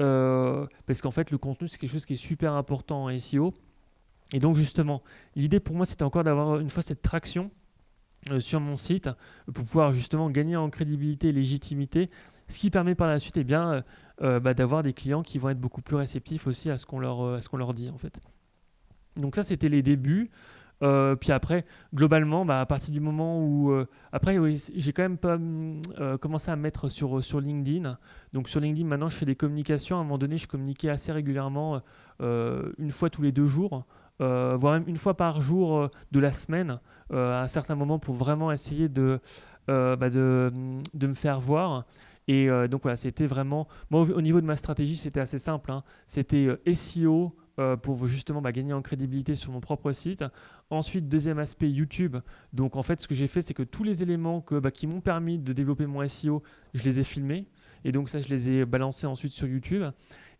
Euh, 0.00 0.66
parce 0.86 1.00
qu'en 1.00 1.10
fait, 1.10 1.30
le 1.30 1.38
contenu, 1.38 1.68
c'est 1.68 1.78
quelque 1.78 1.90
chose 1.90 2.04
qui 2.04 2.14
est 2.14 2.16
super 2.16 2.52
important 2.52 3.04
en 3.04 3.18
SEO. 3.18 3.54
Et 4.34 4.40
donc, 4.40 4.56
justement, 4.56 5.02
l'idée 5.34 5.60
pour 5.60 5.74
moi, 5.74 5.86
c'était 5.86 6.02
encore 6.02 6.24
d'avoir 6.24 6.58
une 6.58 6.70
fois 6.70 6.82
cette 6.82 7.02
traction 7.02 7.50
euh, 8.30 8.40
sur 8.40 8.60
mon 8.60 8.76
site 8.76 9.08
pour 9.52 9.64
pouvoir 9.64 9.92
justement 9.92 10.30
gagner 10.30 10.56
en 10.56 10.68
crédibilité 10.70 11.28
et 11.28 11.32
légitimité, 11.32 12.10
ce 12.48 12.58
qui 12.58 12.70
permet 12.70 12.94
par 12.94 13.08
la 13.08 13.18
suite 13.18 13.38
eh 13.38 13.44
bien, 13.44 13.82
bah, 14.20 14.52
d'avoir 14.52 14.82
des 14.82 14.92
clients 14.92 15.22
qui 15.22 15.38
vont 15.38 15.48
être 15.48 15.60
beaucoup 15.60 15.80
plus 15.80 15.96
réceptifs 15.96 16.46
aussi 16.46 16.70
à 16.70 16.76
ce 16.76 16.84
qu'on 16.84 16.98
leur, 16.98 17.38
leur 17.54 17.74
dit 17.74 17.88
en 17.88 17.96
fait. 17.96 18.20
Donc 19.16 19.36
ça, 19.36 19.42
c'était 19.42 19.70
les 19.70 19.82
débuts. 19.82 20.30
Euh, 20.82 21.14
puis 21.14 21.30
après, 21.30 21.64
globalement, 21.94 22.44
bah, 22.44 22.60
à 22.60 22.66
partir 22.66 22.90
du 22.92 23.00
moment 23.00 23.38
où... 23.40 23.70
euh, 23.70 23.86
après, 24.10 24.38
oui, 24.38 24.62
j'ai 24.74 24.92
quand 24.92 25.02
même 25.02 25.18
pas 25.18 25.34
hum, 25.36 25.80
euh, 26.00 26.18
commencé 26.18 26.50
à 26.50 26.56
me 26.56 26.62
mettre 26.62 26.88
sur, 26.88 27.22
sur 27.22 27.40
LinkedIn. 27.40 27.96
Donc 28.32 28.48
sur 28.48 28.60
LinkedIn, 28.60 28.88
maintenant, 28.88 29.08
je 29.08 29.16
fais 29.16 29.26
des 29.26 29.36
communications. 29.36 29.96
À 29.96 30.00
un 30.00 30.02
moment 30.02 30.18
donné, 30.18 30.38
je 30.38 30.48
communiquais 30.48 30.88
assez 30.88 31.12
régulièrement, 31.12 31.80
une 32.20 32.90
fois 32.90 33.10
tous 33.10 33.22
les 33.22 33.32
deux 33.32 33.46
jours, 33.46 33.84
voire 34.18 34.74
même 34.74 34.84
une 34.86 34.96
fois 34.96 35.16
par 35.16 35.40
jour 35.40 35.88
de 36.10 36.20
la 36.20 36.32
semaine, 36.32 36.80
à 37.12 37.42
un 37.42 37.46
certain 37.46 37.74
moment, 37.74 37.98
pour 37.98 38.14
vraiment 38.14 38.50
essayer 38.50 38.88
de, 38.88 39.20
bah, 39.68 40.10
de, 40.10 40.50
hum, 40.52 40.82
de 40.94 41.06
me 41.06 41.14
faire 41.14 41.40
voir. 41.40 41.84
Et 42.28 42.48
donc 42.68 42.82
voilà, 42.82 42.96
c'était 42.96 43.26
vraiment... 43.26 43.68
Moi, 43.90 44.00
au, 44.02 44.10
au 44.10 44.20
niveau 44.22 44.40
de 44.40 44.46
ma 44.46 44.56
stratégie, 44.56 44.96
c'était 44.96 45.20
assez 45.20 45.38
simple. 45.38 45.70
hein. 45.70 45.82
C'était 46.06 46.48
SEO 46.74 47.34
euh, 47.58 47.76
pour 47.76 48.06
justement 48.06 48.40
bah, 48.40 48.52
gagner 48.52 48.72
en 48.72 48.82
crédibilité 48.82 49.34
sur 49.36 49.52
mon 49.52 49.60
propre 49.60 49.92
site. 49.92 50.24
Ensuite, 50.70 51.08
deuxième 51.08 51.38
aspect, 51.38 51.70
YouTube. 51.70 52.16
Donc 52.52 52.76
en 52.76 52.82
fait, 52.82 53.00
ce 53.00 53.08
que 53.08 53.14
j'ai 53.14 53.28
fait, 53.28 53.42
c'est 53.42 53.54
que 53.54 53.62
tous 53.62 53.84
les 53.84 54.02
éléments 54.02 54.40
que, 54.40 54.58
bah, 54.58 54.70
qui 54.70 54.86
m'ont 54.86 55.00
permis 55.00 55.38
de 55.38 55.52
développer 55.52 55.86
mon 55.86 56.06
SEO, 56.08 56.42
je 56.74 56.82
les 56.84 57.00
ai 57.00 57.04
filmés. 57.04 57.46
Et 57.84 57.92
donc 57.92 58.08
ça, 58.08 58.20
je 58.20 58.28
les 58.28 58.50
ai 58.50 58.64
balancés 58.64 59.06
ensuite 59.06 59.32
sur 59.32 59.46
YouTube. 59.46 59.84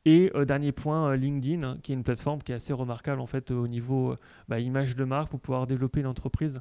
Et 0.05 0.33
euh, 0.35 0.45
dernier 0.45 0.73
point, 0.73 1.11
euh, 1.11 1.17
LinkedIn, 1.17 1.79
qui 1.83 1.93
est 1.93 1.95
une 1.95 2.03
plateforme 2.03 2.43
qui 2.43 2.53
est 2.53 2.57
assez 2.57 2.73
remarquable 2.73 3.21
en 3.21 3.27
fait 3.27 3.51
au 3.51 3.69
niveau 3.69 4.17
bah, 4.49 4.59
image 4.59 4.97
de 4.97 5.05
marque 5.05 5.31
pour 5.31 5.41
pouvoir 5.41 5.67
développer 5.67 6.01
une 6.01 6.07
entreprise. 6.07 6.61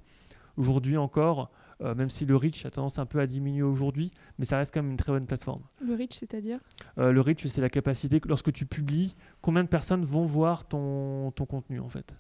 Aujourd'hui 0.58 0.98
encore, 0.98 1.50
euh, 1.82 1.96
même 1.96 2.10
si 2.10 2.26
le 2.26 2.36
reach 2.36 2.66
a 2.66 2.72
tendance 2.72 3.00
un 3.00 3.06
peu 3.06 3.20
à 3.20 3.28
diminuer 3.28 3.64
aujourd'hui, 3.64 4.12
mais 4.38 4.46
ça 4.46 4.58
reste 4.58 4.74
quand 4.74 4.82
même 4.82 4.92
une 4.92 4.98
très 4.98 5.12
bonne 5.12 5.26
plateforme. 5.26 5.62
Le 5.86 5.96
reach, 5.96 6.14
c'est-à-dire? 6.16 6.60
Euh, 6.98 7.12
le 7.12 7.22
reach, 7.22 7.46
c'est 7.48 7.62
la 7.62 7.70
capacité, 7.70 8.20
que 8.20 8.28
lorsque 8.28 8.52
tu 8.52 8.66
publies, 8.66 9.16
combien 9.42 9.64
de 9.64 9.68
personnes 9.70 10.04
vont 10.04 10.26
voir 10.26 10.66
ton, 10.66 11.32
ton 11.32 11.46
contenu 11.46 11.80
en 11.80 11.90
fait? 11.90 12.16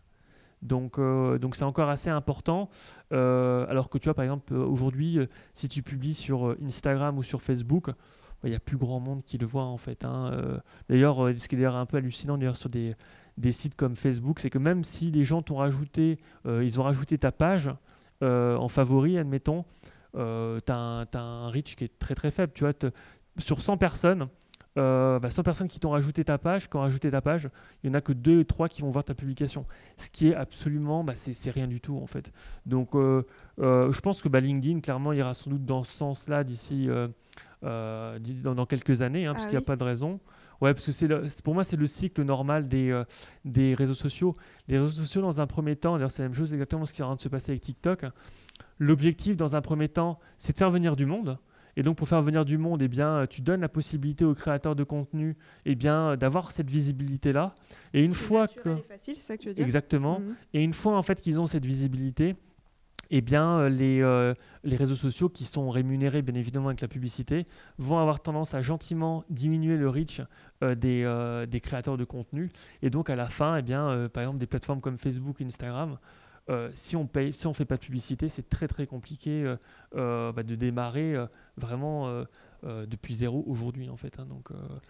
Donc, 0.62 1.00
euh, 1.00 1.39
donc 1.39 1.56
c'est 1.56 1.63
encore 1.65 1.89
assez 1.89 2.10
important. 2.10 2.69
Alors 3.12 3.89
que 3.89 3.97
tu 3.97 4.06
vois, 4.06 4.13
par 4.13 4.24
exemple, 4.24 4.54
aujourd'hui, 4.54 5.19
si 5.54 5.67
tu 5.67 5.82
publies 5.82 6.13
sur 6.13 6.56
Instagram 6.63 7.17
ou 7.17 7.24
sur 7.24 7.41
Facebook, 7.41 7.88
bah, 7.88 7.95
il 8.45 8.50
n'y 8.50 8.56
a 8.56 8.60
plus 8.60 8.78
grand 8.78 9.00
monde 9.00 9.24
qui 9.24 9.38
le 9.38 9.45
voit 9.45 9.65
en 9.65 9.78
fait. 9.78 10.06
hein. 10.06 10.60
D'ailleurs, 10.88 11.17
ce 11.38 11.47
qui 11.47 11.56
est 11.56 11.58
d'ailleurs 11.58 11.76
un 11.76 11.86
peu 11.86 11.97
hallucinant 11.97 12.38
d'ailleurs 12.38 12.58
sur 12.58 12.69
des, 12.69 12.95
des 13.38 13.52
sites 13.52 13.76
comme 13.76 13.95
Facebook, 13.95 14.39
c'est 14.39 14.50
que 14.50 14.58
même 14.60 14.84
si 14.84 15.12
les 15.12 15.24
gens 15.24 15.41
t'ont 15.41 15.56
rajouté, 15.56 16.19
euh, 16.45 16.63
ils 16.63 16.80
ont 16.80 16.84
rajouté 16.84 17.17
ta 17.17 17.32
page 17.32 17.69
euh, 18.21 18.55
en 18.55 18.67
favori, 18.67 19.17
admettons, 19.17 19.65
tu 20.13 20.19
as, 20.19 21.07
un 21.13 21.49
reach 21.49 21.75
qui 21.75 21.86
est 21.86 21.99
très 21.99 22.15
très 22.15 22.31
faible. 22.31 22.53
Tu 22.53 22.63
vois, 22.63 22.73
sur 23.38 23.62
100 23.62 23.77
personnes, 23.77 24.27
euh, 24.77 25.19
bah, 25.19 25.29
100 25.29 25.43
personnes 25.43 25.67
qui 25.67 25.79
t'ont 25.79 25.89
rajouté 25.89 26.23
ta 26.23 26.38
page, 26.38 26.69
qui 26.69 26.75
ont 26.77 26.81
rajouté 26.81 27.12
ta 27.12 27.21
page, 27.21 27.49
il 27.84 27.89
n'y 27.89 27.95
en 27.95 27.99
a 27.99 28.01
que 28.01 28.13
2 28.13 28.45
3 28.45 28.69
qui 28.69 28.81
vont 28.81 28.91
voir 28.91 29.03
ta 29.03 29.13
publication. 29.13 29.65
Ce 29.97 30.10
qui 30.10 30.29
est 30.29 30.36
absolument, 30.36 31.03
bah, 31.03 31.13
c'est 31.15 31.51
rien 31.51 31.67
du 31.67 31.81
tout 31.81 31.97
en 31.97 32.07
fait. 32.07 32.31
Donc 32.65 32.95
euh, 32.95 33.23
euh, 33.60 33.91
je 33.91 33.99
pense 33.99 34.21
que 34.21 34.29
bah, 34.29 34.39
LinkedIn, 34.39 34.79
clairement, 34.79 35.12
ira 35.13 35.34
sans 35.34 35.49
doute 35.49 35.65
dans 35.65 35.84
ce 35.84 35.91
sens-là 35.91 36.43
d'ici 36.43 36.88
dans, 37.62 38.65
quelques 38.65 39.02
années, 39.02 39.26
hein, 39.26 39.34
parce 39.34 39.45
ah 39.45 39.50
qu'il 39.50 39.58
n'y 39.58 39.63
a 39.63 39.65
pas 39.65 39.76
de 39.76 39.84
raison. 39.84 40.19
Ouais, 40.62 40.74
parce 40.74 40.86
que 40.86 40.91
c'est 40.91 41.41
pour 41.43 41.54
moi, 41.54 41.63
c'est 41.63 41.78
le 41.78 41.88
cycle 41.88 42.21
normal 42.24 42.67
des, 42.67 43.02
des 43.45 43.74
réseaux 43.74 43.95
sociaux. 43.95 44.36
Les 44.67 44.78
réseaux 44.78 45.02
sociaux, 45.02 45.21
dans 45.21 45.41
un 45.41 45.47
premier 45.47 45.76
temps, 45.76 45.93
d'ailleurs, 45.95 46.12
c'est 46.12 46.21
la 46.21 46.30
même 46.30 46.38
chose 46.38 46.54
exactement 46.54 46.86
ce 46.86 46.93
qui 46.93 47.02
est 47.02 47.04
en 47.04 47.08
train 47.08 47.15
de 47.15 47.21
se 47.21 47.30
passer 47.30 47.52
avec 47.52 47.62
TikTok. 47.62 48.06
L'objectif, 48.78 49.36
dans 49.36 49.56
un 49.56 49.62
premier 49.62 49.89
temps, 49.89 50.19
c'est 50.38 50.54
de 50.54 50.58
faire 50.58 50.71
venir 50.71 50.95
du 50.95 51.06
monde. 51.06 51.39
Et 51.76 51.84
donc, 51.84 51.97
pour 51.97 52.08
faire 52.08 52.21
venir 52.21 52.45
du 52.45 52.58
monde, 52.58 52.82
eh 52.82 52.88
bien, 52.88 53.26
tu 53.28 53.41
donnes 53.41 53.62
la 53.62 53.69
possibilité 53.69 54.26
aux 54.26 54.34
créateurs 54.34 54.76
de 54.76 54.84
contenu 54.84 55.38
eh 55.65 55.76
bien, 55.76 56.17
d'avoir 56.17 56.52
cette 56.52 56.69
visibilité-là. 56.69 57.56
Et 57.93 58.04
une 58.04 58.13
fois 58.13 58.47
que. 58.47 58.76
facile, 58.88 59.15
c'est 59.15 59.21
ça 59.21 59.38
que 59.38 59.43
tu 59.43 59.47
veux 59.47 59.54
dire? 59.54 59.65
Exactement. 59.65 60.19
Mhm. 60.19 60.36
Et 60.54 60.63
une 60.63 60.74
fois 60.74 60.97
en 60.97 61.02
fait 61.02 61.21
qu'ils 61.21 61.39
ont 61.39 61.47
cette 61.47 61.65
visibilité, 61.65 62.36
eh 63.13 63.19
bien, 63.19 63.60
euh, 63.60 63.69
les, 63.69 64.01
euh, 64.01 64.34
les 64.63 64.77
réseaux 64.77 64.95
sociaux 64.95 65.27
qui 65.27 65.43
sont 65.43 65.69
rémunérés 65.69 66.21
bien 66.21 66.36
évidemment 66.36 66.69
avec 66.69 66.80
la 66.80 66.88
publicité 66.88 67.45
vont 67.77 67.99
avoir 67.99 68.21
tendance 68.21 68.54
à 68.54 68.62
gentiment 68.62 69.25
diminuer 69.30 69.75
le 69.75 69.89
reach 69.89 70.21
euh, 70.63 70.75
des, 70.75 71.60
créateurs 71.60 71.97
de 71.97 72.06
contenu. 72.06 72.49
Et 72.82 72.89
donc, 72.89 73.10
à 73.10 73.17
la 73.17 73.27
fin, 73.27 73.58
eh 73.58 73.62
bien, 73.62 74.08
par 74.13 74.23
exemple, 74.23 74.39
des 74.39 74.47
plateformes 74.47 74.80
comme 74.82 74.97
Facebook, 74.97 75.41
Instagram 75.41 75.97
si 76.73 76.97
on 76.97 77.08
paye, 77.08 77.34
si 77.34 77.47
fait 77.54 77.63
pas 77.63 77.77
de 77.77 77.82
publicité, 77.82 78.27
c'est 78.27 78.49
très 78.49 78.67
très 78.67 78.86
compliqué 78.86 79.56
bah, 79.93 80.43
de 80.43 80.56
démarrer 80.56 81.15
vraiment 81.56 82.25
depuis 82.63 83.15
zéro 83.15 83.43
aujourd'hui 83.47 83.89
en 83.89 83.97
fait. 83.97 84.19
Hein. 84.19 84.26
donc 84.26 84.50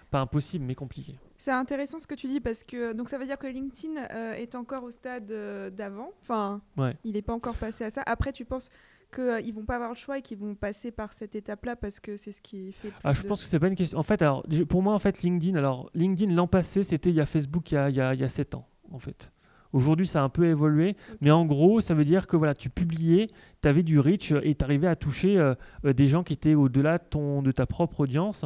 pas 0.10 0.20
impossible, 0.20 0.66
mais 0.66 0.76
compliqué. 0.76 1.18
C'est 1.38 1.52
intéressant 1.52 2.00
ce 2.00 2.08
que 2.08 2.16
tu 2.16 2.28
dis 2.28 2.40
parce 2.40 2.64
que 2.64 2.94
donc 2.94 3.10
ça 3.10 3.18
veut 3.18 3.26
dire 3.26 3.38
que 3.38 3.48
LinkedIn 3.48 4.02
est 4.36 4.56
encore 4.56 4.84
au 4.84 4.92
stade 4.92 5.32
d'avant. 5.76 6.12
Enfin, 6.22 6.62
il 7.04 7.14
n'est 7.14 7.22
pas 7.22 7.34
encore 7.34 7.56
passé 7.56 7.84
à 7.84 7.90
ça. 7.90 8.04
Après, 8.06 8.34
tu 8.34 8.46
penses 8.46 8.70
qu'ils 9.14 9.48
ne 9.48 9.54
vont 9.54 9.66
pas 9.66 9.76
avoir 9.76 9.90
le 9.90 9.96
choix 9.96 10.18
et 10.18 10.22
qu'ils 10.22 10.38
vont 10.38 10.56
passer 10.56 10.92
par 10.92 11.14
cette 11.14 11.36
étape-là 11.36 11.76
parce 11.76 12.00
que 12.00 12.18
c'est 12.18 12.32
ce 12.32 12.42
qui 12.42 12.72
fait. 12.72 12.92
Ah, 13.04 13.14
je 13.14 13.22
pense 13.24 13.42
que 13.42 13.48
c'est 13.48 13.60
pas 13.60 13.68
une 13.68 13.76
question. 13.76 14.00
En 14.00 14.04
fait, 14.04 14.22
alors 14.22 14.44
pour 14.70 14.82
moi, 14.82 14.94
en 14.94 15.00
fait, 15.00 15.22
LinkedIn, 15.22 15.58
alors 15.58 15.90
LinkedIn 15.94 16.34
l'an 16.34 16.48
passé, 16.48 16.84
c'était 16.84 17.10
il 17.10 17.16
y 17.16 17.22
a 17.22 17.26
Facebook 17.26 17.72
il 17.72 17.76
y 17.76 17.78
a, 17.78 17.90
il 17.90 17.96
y 17.96 18.02
a, 18.02 18.14
il 18.14 18.20
y 18.20 18.24
a 18.24 18.30
7 18.30 18.56
ans, 18.56 18.68
en 18.92 19.00
fait. 19.00 19.32
Aujourd'hui, 19.74 20.08
ça 20.08 20.22
a 20.22 20.24
un 20.24 20.30
peu 20.30 20.46
évolué, 20.48 20.96
mais 21.22 21.32
en 21.32 21.46
gros, 21.46 21.82
ça 21.82 21.94
veut 21.94 22.06
dire 22.06 22.28
que 22.28 22.36
voilà, 22.36 22.54
tu 22.54 22.70
publiais, 22.70 23.30
tu 23.62 23.70
avais 23.70 23.84
du 23.84 24.00
reach 24.00 24.34
et 24.44 24.56
tu 24.56 24.64
arrivais 24.64 24.88
à 24.88 24.96
toucher 24.96 25.38
euh, 25.38 25.56
euh, 25.86 25.94
des 25.94 26.08
gens 26.08 26.24
qui 26.24 26.34
étaient 26.34 26.56
au-delà 26.56 26.98
de, 26.98 27.42
de 27.42 27.52
ta 27.52 27.66
propre 27.66 28.02
audience 28.02 28.46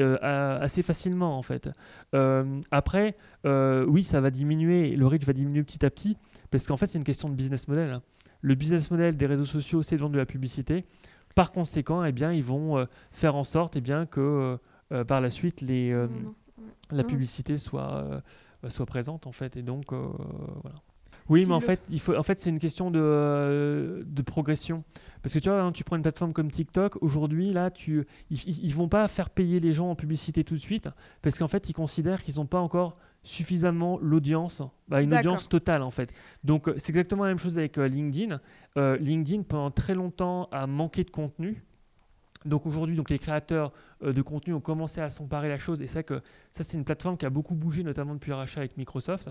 euh, 0.00 0.18
assez 0.60 0.82
facilement 0.82 1.38
en 1.38 1.42
fait. 1.42 1.70
après, 2.70 3.16
oui, 3.44 4.02
ça 4.02 4.20
va 4.20 4.30
diminuer, 4.30 4.96
le 4.96 5.06
reach 5.06 5.24
va 5.24 5.32
diminuer 5.32 5.62
petit 5.62 5.84
à 5.84 5.90
petit, 5.90 6.16
parce 6.50 6.66
qu'en 6.66 6.76
fait, 6.76 6.86
c'est 6.86 6.98
une 6.98 7.04
question 7.04 7.28
de 7.28 7.34
business 7.34 7.68
model. 7.68 7.90
Hein. 7.90 8.02
Le 8.42 8.54
business 8.54 8.90
model 8.90 9.16
des 9.16 9.26
réseaux 9.26 9.44
sociaux, 9.44 9.82
c'est 9.82 9.96
de 9.96 10.00
vendre 10.00 10.12
de 10.12 10.18
la 10.18 10.26
publicité. 10.26 10.84
Par 11.34 11.52
conséquent, 11.52 12.04
eh 12.04 12.12
bien, 12.12 12.32
ils 12.32 12.44
vont 12.44 12.86
faire 13.10 13.34
en 13.36 13.44
sorte 13.44 13.76
eh 13.76 13.80
bien, 13.80 14.06
que 14.06 14.58
par 15.06 15.20
la 15.20 15.30
suite, 15.30 15.60
les, 15.60 15.92
la 16.90 17.04
publicité 17.04 17.58
soit 17.58 17.94
euh, 17.94 18.20
soit 18.68 18.86
présente 18.86 19.26
en 19.26 19.32
fait. 19.32 19.56
Et 19.56 19.62
donc 19.62 19.92
euh, 19.92 20.08
voilà. 20.62 20.76
Oui, 21.28 21.44
mais 21.48 21.54
en 21.54 21.60
fait, 21.60 21.80
il 21.90 21.98
faut, 21.98 22.14
en 22.14 22.22
fait, 22.22 22.38
c'est 22.38 22.50
une 22.50 22.60
question 22.60 22.92
de, 22.92 23.00
euh, 23.02 24.04
de, 24.06 24.22
progression. 24.22 24.84
Parce 25.22 25.34
que 25.34 25.40
tu 25.40 25.48
vois, 25.48 25.60
hein, 25.60 25.72
tu 25.72 25.82
prends 25.82 25.96
une 25.96 26.02
plateforme 26.02 26.32
comme 26.32 26.52
TikTok, 26.52 27.02
aujourd'hui, 27.02 27.52
là, 27.52 27.72
tu, 27.72 28.06
ils, 28.30 28.74
vont 28.76 28.86
pas 28.86 29.08
faire 29.08 29.30
payer 29.30 29.58
les 29.58 29.72
gens 29.72 29.90
en 29.90 29.96
publicité 29.96 30.44
tout 30.44 30.54
de 30.54 30.60
suite, 30.60 30.88
parce 31.22 31.36
qu'en 31.36 31.48
fait, 31.48 31.68
ils 31.68 31.72
considèrent 31.72 32.22
qu'ils 32.22 32.36
n'ont 32.36 32.46
pas 32.46 32.60
encore 32.60 32.94
suffisamment 33.24 33.98
l'audience, 34.00 34.62
bah, 34.86 35.02
une 35.02 35.12
audience 35.12 35.48
totale 35.48 35.82
en 35.82 35.90
fait. 35.90 36.12
Donc 36.44 36.70
c'est 36.76 36.90
exactement 36.90 37.24
la 37.24 37.30
même 37.30 37.40
chose 37.40 37.58
avec 37.58 37.76
LinkedIn. 37.76 38.38
LinkedIn 38.76 39.42
pendant 39.42 39.72
très 39.72 39.96
longtemps 39.96 40.48
a 40.52 40.68
manqué 40.68 41.02
de 41.02 41.10
contenu 41.10 41.64
donc 42.44 42.66
aujourd'hui, 42.66 42.96
donc 42.96 43.10
les 43.10 43.18
créateurs 43.18 43.72
euh, 44.02 44.12
de 44.12 44.22
contenu 44.22 44.54
ont 44.54 44.60
commencé 44.60 45.00
à 45.00 45.08
s'emparer 45.08 45.48
la 45.48 45.58
chose. 45.58 45.82
Et 45.82 45.86
c'est 45.86 46.04
que 46.04 46.22
ça, 46.52 46.64
c'est 46.64 46.76
une 46.76 46.84
plateforme 46.84 47.16
qui 47.16 47.26
a 47.26 47.30
beaucoup 47.30 47.54
bougé, 47.54 47.82
notamment 47.82 48.14
depuis 48.14 48.30
le 48.30 48.36
rachat 48.36 48.60
avec 48.60 48.76
Microsoft. 48.76 49.30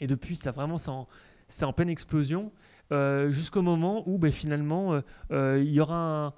Et 0.00 0.06
depuis, 0.06 0.36
ça 0.36 0.50
vraiment, 0.50 0.78
c'est 0.78 1.64
en, 1.64 1.72
pleine 1.72 1.90
explosion. 1.90 2.52
Euh, 2.90 3.30
jusqu'au 3.30 3.62
moment 3.62 4.02
où 4.08 4.18
ben, 4.18 4.32
finalement, 4.32 5.00
euh, 5.30 5.62
il 5.62 5.72
y 5.72 5.80
aura 5.80 6.34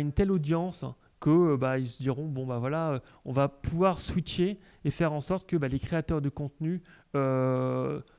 une 0.00 0.12
telle 0.12 0.30
audience 0.30 0.84
que 1.20 1.56
bah, 1.56 1.78
ils 1.78 1.88
se 1.88 2.02
diront 2.02 2.26
bon 2.26 2.46
bah 2.46 2.58
voilà 2.58 3.00
on 3.24 3.32
va 3.32 3.48
pouvoir 3.48 4.00
switcher 4.00 4.58
et 4.84 4.90
faire 4.90 5.12
en 5.12 5.20
sorte 5.20 5.48
que 5.48 5.56
bah, 5.56 5.68
les 5.68 5.78
créateurs 5.78 6.20
de 6.20 6.28
contenu 6.28 6.82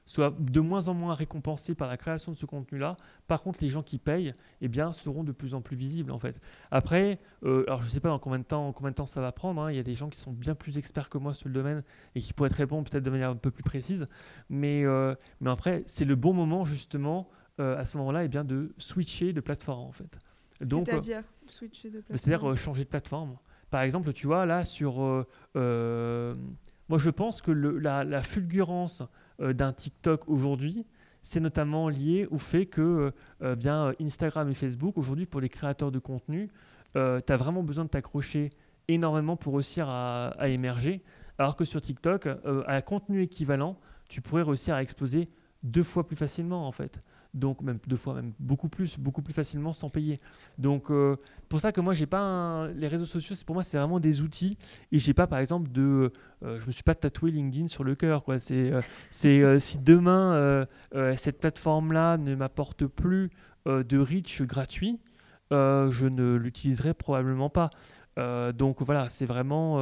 soit 0.10 0.34
de 0.40 0.60
moins 0.60 0.88
en 0.88 0.96
moins 0.96 1.14
récompensés 1.14 1.76
par 1.76 1.88
la 1.88 1.96
création 1.96 2.32
de 2.32 2.38
ce 2.38 2.48
contenu-là. 2.48 2.98
Par 3.28 3.44
contre, 3.44 3.60
les 3.62 3.70
gens 3.70 3.84
qui 3.84 4.00
payent 4.00 4.34
eh 4.60 4.68
bien, 4.68 4.92
seront 4.92 5.24
de 5.24 5.32
plus 5.32 5.54
en 5.54 5.62
plus 5.62 5.78
visibles 5.78 6.12
en 6.12 6.18
fait. 6.18 6.42
Après, 6.72 7.20
euh, 7.44 7.64
alors 7.68 7.84
je 7.84 7.90
sais 7.90 8.00
pas 8.00 8.10
dans 8.10 8.18
combien 8.18 8.40
de 8.40 8.44
temps, 8.44 8.74
combien 8.74 8.90
de 8.90 8.96
temps 8.96 9.06
ça 9.06 9.22
va 9.22 9.32
prendre. 9.32 9.62
Hein. 9.62 9.72
Il 9.72 9.78
y 9.78 9.80
a 9.80 9.84
des 9.84 9.94
gens 9.94 10.10
qui 10.10 10.20
sont 10.20 10.32
bien 10.32 10.56
plus 10.56 10.80
experts 10.80 11.10
que 11.10 11.20
moi 11.20 11.36
sur 11.36 11.48
le 11.48 11.54
domaine 11.54 11.84
et 12.16 12.22
qui 12.22 12.34
pourraient 12.34 12.50
répondre 12.50 12.90
peut-être 12.90 13.04
de 13.04 13.10
manière 13.12 13.30
un 13.30 13.36
peu 13.36 13.52
plus 13.52 13.62
précise. 13.62 14.08
Mais, 14.50 14.84
euh, 14.84 15.14
mais 15.42 15.52
après, 15.52 15.84
c'est 15.86 16.06
le 16.06 16.16
bon 16.16 16.34
moment 16.34 16.66
justement 16.66 17.30
euh, 17.60 17.78
à 17.78 17.86
ce 17.86 17.96
moment-là 17.98 18.24
eh 18.24 18.28
bien, 18.28 18.44
de 18.44 18.74
switcher 18.80 19.32
de 19.32 19.42
plateforme 19.42 19.88
en 19.88 19.92
fait. 19.92 20.18
C'est-à-dire? 20.86 21.24
Switcher 21.52 21.90
de 21.90 22.00
plateforme 22.02 22.18
C'est-à-dire 22.18 22.58
changer 22.58 22.84
de 22.84 22.90
plateforme. 22.90 23.38
Par 23.70 23.82
exemple, 23.82 24.14
tu 24.14 24.28
vois, 24.28 24.46
là, 24.46 24.64
sur. 24.64 25.00
moi, 25.56 26.98
je 26.98 27.10
pense 27.10 27.42
que 27.42 27.52
le, 27.52 27.78
la, 27.78 28.04
la 28.04 28.24
fulgurance 28.24 29.04
euh, 29.42 29.54
d'un 29.54 29.72
TikTok 29.72 30.28
aujourd'hui, 30.28 30.86
c'est 31.22 31.40
notamment 31.40 31.90
lié 31.90 32.28
au 32.30 32.38
fait 32.38 32.66
que 32.66 32.82
euh, 32.82 33.12
euh, 33.42 33.56
bien 33.56 33.94
Instagram 34.02 34.50
et 34.50 34.54
Facebook, 34.54 34.98
aujourd'hui, 34.98 35.26
pour 35.26 35.40
les 35.40 35.50
créateurs 35.50 35.92
de 35.92 36.00
contenu, 36.00 36.50
tu 36.96 37.00
as 37.00 37.38
vraiment 37.38 37.62
besoin 37.62 37.86
de 37.86 37.90
t'accrocher 37.90 38.50
énormément 38.88 39.38
pour 39.38 39.54
réussir 39.54 39.88
à, 39.88 40.30
à, 40.40 40.48
émerger, 40.48 41.04
alors 41.38 41.56
que 41.56 41.64
sur 41.64 41.80
TikTok, 41.82 42.28
à 42.66 42.82
contenu 42.82 43.22
équivalent, 43.22 43.78
tu 44.08 44.22
pourrais 44.22 44.42
réussir 44.42 44.74
à 44.74 44.82
exploser 44.82 45.30
deux 45.62 45.84
fois 45.84 46.08
plus 46.08 46.16
facilement 46.16 46.68
en 46.68 46.72
fait 46.72 47.04
donc 47.34 47.62
même 47.62 47.80
deux 47.88 47.96
fois, 47.96 48.15
même 48.15 48.34
beaucoup 48.39 48.70
plus, 48.70 48.98
beaucoup 48.98 49.22
plus 49.22 49.34
facilement 49.34 49.74
sans 49.74 49.89
payer. 49.89 50.20
Donc 50.58 50.89
euh, 50.89 51.18
pour 51.48 51.60
ça 51.60 51.72
que 51.72 51.82
moi 51.82 51.94
j'ai 51.94 52.08
pas 52.08 52.68
les 52.76 52.88
réseaux 52.88 53.06
sociaux, 53.06 53.36
pour 53.46 53.56
moi 53.56 53.63
c'est 53.63 53.78
vraiment 53.78 54.00
des 54.00 54.22
outils 54.22 54.58
et 54.92 55.00
j'ai 55.00 55.13
pas 55.13 55.28
par 55.28 55.39
exemple 55.39 55.72
de, 55.72 56.12
euh, 56.44 56.60
je 56.60 56.68
me 56.68 56.72
suis 56.72 56.84
pas 56.84 56.96
tatoué 56.96 57.32
LinkedIn 57.32 57.68
sur 57.68 57.84
le 57.84 57.96
cœur 57.96 58.24
quoi. 58.24 58.39
C'est 58.39 58.74
euh, 58.74 58.82
c'est 59.12 59.60
si 59.60 59.78
demain 59.78 60.65
cette 61.15 61.39
plateforme 61.39 61.94
là 61.94 62.18
ne 62.18 62.36
m'apporte 62.36 62.86
plus 62.86 63.30
de 63.65 63.98
reach 64.00 64.42
gratuit, 64.42 65.00
je 65.52 66.08
ne 66.08 66.36
l'utiliserai 66.36 66.94
probablement 66.94 67.50
pas. 67.50 67.70
donc 68.54 68.82
voilà, 68.82 69.10
c'est 69.10 69.26
vraiment 69.26 69.78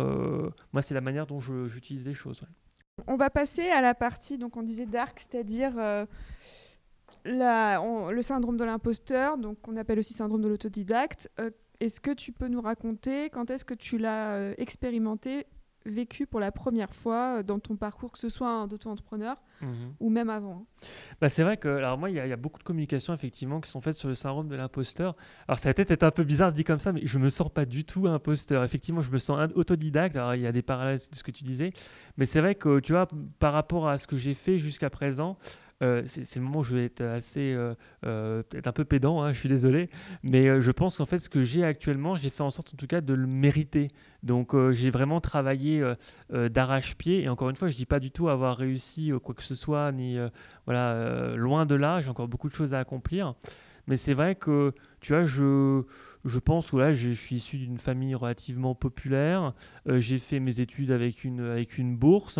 moi 0.73 0.81
c'est 0.81 0.93
la 0.93 1.01
manière 1.01 1.27
dont 1.27 1.39
j'utilise 1.39 2.05
les 2.05 2.13
choses. 2.13 2.43
On 3.05 3.15
va 3.15 3.29
passer 3.29 3.69
à 3.69 3.81
la 3.81 3.93
partie 3.93 4.37
donc 4.37 4.57
on 4.57 4.63
disait 4.63 4.85
dark, 4.85 5.19
c'est-à-dire 5.19 5.73
le 7.25 8.21
syndrome 8.21 8.57
de 8.57 8.63
l'imposteur, 8.63 9.37
donc 9.37 9.61
qu'on 9.61 9.77
appelle 9.77 9.99
aussi 9.99 10.13
syndrome 10.13 10.41
de 10.41 10.47
l'autodidacte. 10.47 11.29
Euh, 11.39 11.51
est-ce 11.79 11.99
que 11.99 12.11
tu 12.11 12.31
peux 12.31 12.47
nous 12.47 12.61
raconter 12.61 13.29
quand 13.29 13.51
est-ce 13.51 13.65
que 13.65 13.75
tu 13.75 13.97
l'as 13.97 14.33
euh, 14.35 14.53
expérimenté, 14.57 15.45
vécu 15.85 16.25
pour 16.25 16.39
la 16.39 16.51
première 16.51 16.93
fois 16.93 17.37
euh, 17.37 17.43
dans 17.43 17.59
ton 17.59 17.75
parcours, 17.75 18.11
que 18.11 18.17
ce 18.17 18.29
soit 18.29 18.67
d'auto-entrepreneur 18.67 19.37
mhm. 19.61 19.93
ou 19.99 20.09
même 20.09 20.29
avant 20.29 20.65
hein? 20.81 20.87
Bah 21.21 21.29
C'est 21.29 21.43
vrai 21.43 21.57
que, 21.57 21.67
alors 21.67 21.97
moi, 21.97 22.09
il 22.09 22.15
y, 22.15 22.19
a 22.19 22.35
beaucoup 22.35 22.59
de 22.59 22.63
communications 22.63 23.13
effectivement 23.13 23.61
qui 23.61 23.69
sont 23.69 23.81
faites 23.81 23.95
sur 23.95 24.09
le 24.09 24.15
syndrome 24.15 24.47
de 24.47 24.55
l'imposteur. 24.55 25.15
Alors 25.47 25.59
ça 25.59 25.69
a 25.69 25.73
peut-être 25.73 26.03
un 26.03 26.11
peu 26.11 26.23
bizarre 26.23 26.51
dit 26.51 26.63
comme 26.63 26.79
ça, 26.79 26.91
mais 26.91 27.01
je 27.03 27.19
me 27.19 27.29
sens 27.29 27.49
pas 27.49 27.65
du 27.65 27.85
tout 27.85 28.07
imposteur. 28.07 28.63
Effectivement, 28.63 29.01
je 29.01 29.11
me 29.11 29.17
sens 29.17 29.49
autodidacte. 29.55 30.15
Alors 30.15 30.35
il 30.35 30.41
y 30.41 30.47
a 30.47 30.51
des 30.51 30.61
parallèles 30.61 30.99
de 31.11 31.15
ce 31.15 31.23
que 31.23 31.31
tu 31.31 31.43
disais, 31.43 31.71
mais 32.17 32.25
c'est 32.25 32.41
vrai 32.41 32.55
que 32.55 32.79
tu 32.79 32.91
vois, 32.91 33.07
par 33.39 33.53
rapport 33.53 33.87
à 33.87 33.97
ce 33.97 34.07
que 34.07 34.17
j'ai 34.17 34.33
fait 34.33 34.57
jusqu'à 34.57 34.89
présent, 34.89 35.37
euh, 35.83 36.01
c'est 36.05 36.35
le 36.37 36.41
moment 36.41 36.59
où 36.59 36.63
je 36.63 36.75
vais 36.75 36.85
être 36.85 37.01
assez, 37.01 37.53
euh, 37.53 37.75
euh, 38.05 38.41
être 38.53 38.67
un 38.67 38.71
peu 38.71 38.85
pédant, 38.85 39.21
hein, 39.21 39.31
je 39.31 39.39
suis 39.39 39.49
désolé, 39.49 39.89
mais 40.23 40.61
je 40.61 40.71
pense 40.71 40.97
qu'en 40.97 41.05
fait, 41.05 41.19
ce 41.19 41.29
que 41.29 41.43
j'ai 41.43 41.63
actuellement, 41.63 42.15
j'ai 42.15 42.29
fait 42.29 42.43
en 42.43 42.49
sorte 42.49 42.73
en 42.73 42.77
tout 42.77 42.87
cas 42.87 43.01
de 43.01 43.13
le 43.13 43.27
mériter. 43.27 43.89
Donc, 44.23 44.55
j'ai 44.71 44.89
vraiment 44.89 45.21
travaillé 45.21 45.83
d'arrache-pied, 46.31 47.23
et 47.23 47.29
encore 47.29 47.49
une 47.49 47.55
fois, 47.55 47.69
je 47.69 47.75
dis 47.75 47.85
pas 47.85 47.99
du 47.99 48.11
tout 48.11 48.29
avoir 48.29 48.57
réussi 48.57 49.11
quoi 49.23 49.35
que 49.35 49.43
ce 49.43 49.55
soit, 49.55 49.91
ni 49.91 50.17
voilà, 50.65 51.35
loin 51.35 51.65
de 51.65 51.75
là, 51.75 52.01
j'ai 52.01 52.09
encore 52.09 52.27
beaucoup 52.27 52.49
de 52.49 52.55
choses 52.55 52.73
à 52.73 52.79
accomplir. 52.79 53.35
Mais 53.87 53.95
c'est 53.95 54.13
vrai 54.13 54.35
que, 54.35 54.73
tu 54.99 55.13
vois, 55.13 55.25
je, 55.25 55.83
je 56.27 56.39
pense 56.39 56.71
que 56.71 56.77
là, 56.77 56.93
je, 56.93 57.09
suis 57.11 57.37
issu 57.37 57.57
d'une 57.57 57.77
famille 57.77 58.13
relativement 58.13 58.75
populaire. 58.75 59.53
Euh, 59.87 59.99
j'ai 59.99 60.19
fait 60.19 60.39
mes 60.39 60.59
études 60.59 60.91
avec 60.91 61.23
une, 61.23 61.39
avec 61.39 61.77
une 61.77 61.95
bourse. 61.95 62.39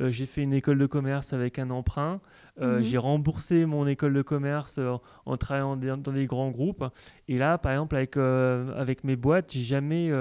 Euh, 0.00 0.10
j'ai 0.10 0.26
fait 0.26 0.42
une 0.42 0.52
école 0.52 0.78
de 0.78 0.86
commerce 0.86 1.32
avec 1.32 1.58
un 1.58 1.70
emprunt. 1.70 2.20
Euh, 2.60 2.78
mhm. 2.78 2.84
J'ai 2.84 2.98
remboursé 2.98 3.64
mon 3.64 3.86
école 3.86 4.12
de 4.14 4.22
commerce 4.22 4.80
en 5.24 5.36
travaillant 5.36 5.76
dans 5.76 6.12
des 6.12 6.26
grands 6.26 6.50
groupes. 6.50 6.84
Et 7.28 7.38
là, 7.38 7.58
par 7.58 7.72
exemple, 7.72 7.94
avec, 7.94 8.16
avec 8.16 9.04
mes 9.04 9.16
boîtes, 9.16 9.52
j'ai 9.52 9.60
jamais 9.60 10.12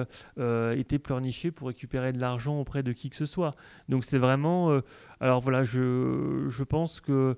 été 0.75 0.99
pleurniché 0.99 1.51
pour 1.51 1.69
récupérer 1.69 2.13
de 2.13 2.19
l'argent 2.19 2.59
auprès 2.59 2.83
de 2.83 2.91
qui 2.91 3.09
que 3.09 3.15
ce 3.15 3.25
soit. 3.25 3.55
Donc 3.89 4.03
c'est 4.03 4.19
vraiment... 4.19 4.79
alors 5.19 5.41
voilà, 5.41 5.63
je, 5.63 6.45
je 6.47 6.63
pense 6.63 7.01
que 7.01 7.35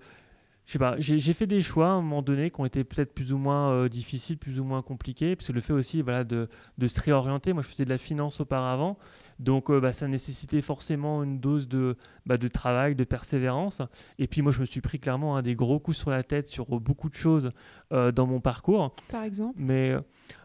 je 0.70 0.74
sais 0.74 0.80
pas, 0.80 0.98
j'ai 1.00 1.34
fait 1.34 1.48
des 1.48 1.64
choix 1.64 1.88
à 1.88 1.92
un 1.94 2.02
moment 2.04 2.22
donné 2.22 2.52
qui 2.52 2.62
ont 2.62 2.66
été 2.66 2.84
peut-être 2.84 3.12
plus 3.12 3.34
ou 3.34 3.40
moins 3.40 3.72
euh, 3.72 3.90
difficiles, 3.90 4.38
plus 4.38 4.60
ou 4.60 4.64
moins 4.64 4.84
compliqués, 4.84 5.36
parce 5.36 5.48
que 5.48 5.52
le 5.52 5.62
fait 5.62 5.74
aussi 5.74 6.04
voilà, 6.04 6.24
de, 6.24 6.48
de, 6.78 6.88
se 6.88 7.02
réorienter, 7.02 7.54
moi 7.54 7.64
je 7.64 7.70
faisais 7.70 7.86
de 7.86 7.90
la 7.90 7.98
finance 7.98 8.40
auparavant, 8.40 9.00
donc 9.40 9.72
euh, 9.72 9.80
bah, 9.80 9.94
ça 9.94 10.08
nécessitait 10.08 10.62
forcément 10.62 11.24
une 11.24 11.40
dose 11.40 11.68
de, 11.68 11.98
bah, 12.28 12.38
de 12.38 12.48
travail, 12.48 12.94
de 12.94 13.04
persévérance, 13.04 13.82
et 14.20 14.28
puis 14.28 14.44
moi 14.44 14.52
je 14.52 14.60
me 14.60 14.66
suis 14.66 14.80
pris 14.80 15.00
clairement 15.00 15.38
un 15.38 15.42
des 15.42 15.56
gros 15.56 15.80
coups 15.80 15.98
sur 15.98 16.12
la 16.12 16.22
tête 16.22 16.46
sur 16.46 16.68
euh, 16.72 16.80
beaucoup 16.80 17.10
de 17.10 17.16
choses 17.16 17.52
dans 17.90 18.28
mon 18.28 18.40
parcours. 18.40 18.94
Par 19.10 19.24
exemple? 19.24 19.56
Mais 19.58 19.96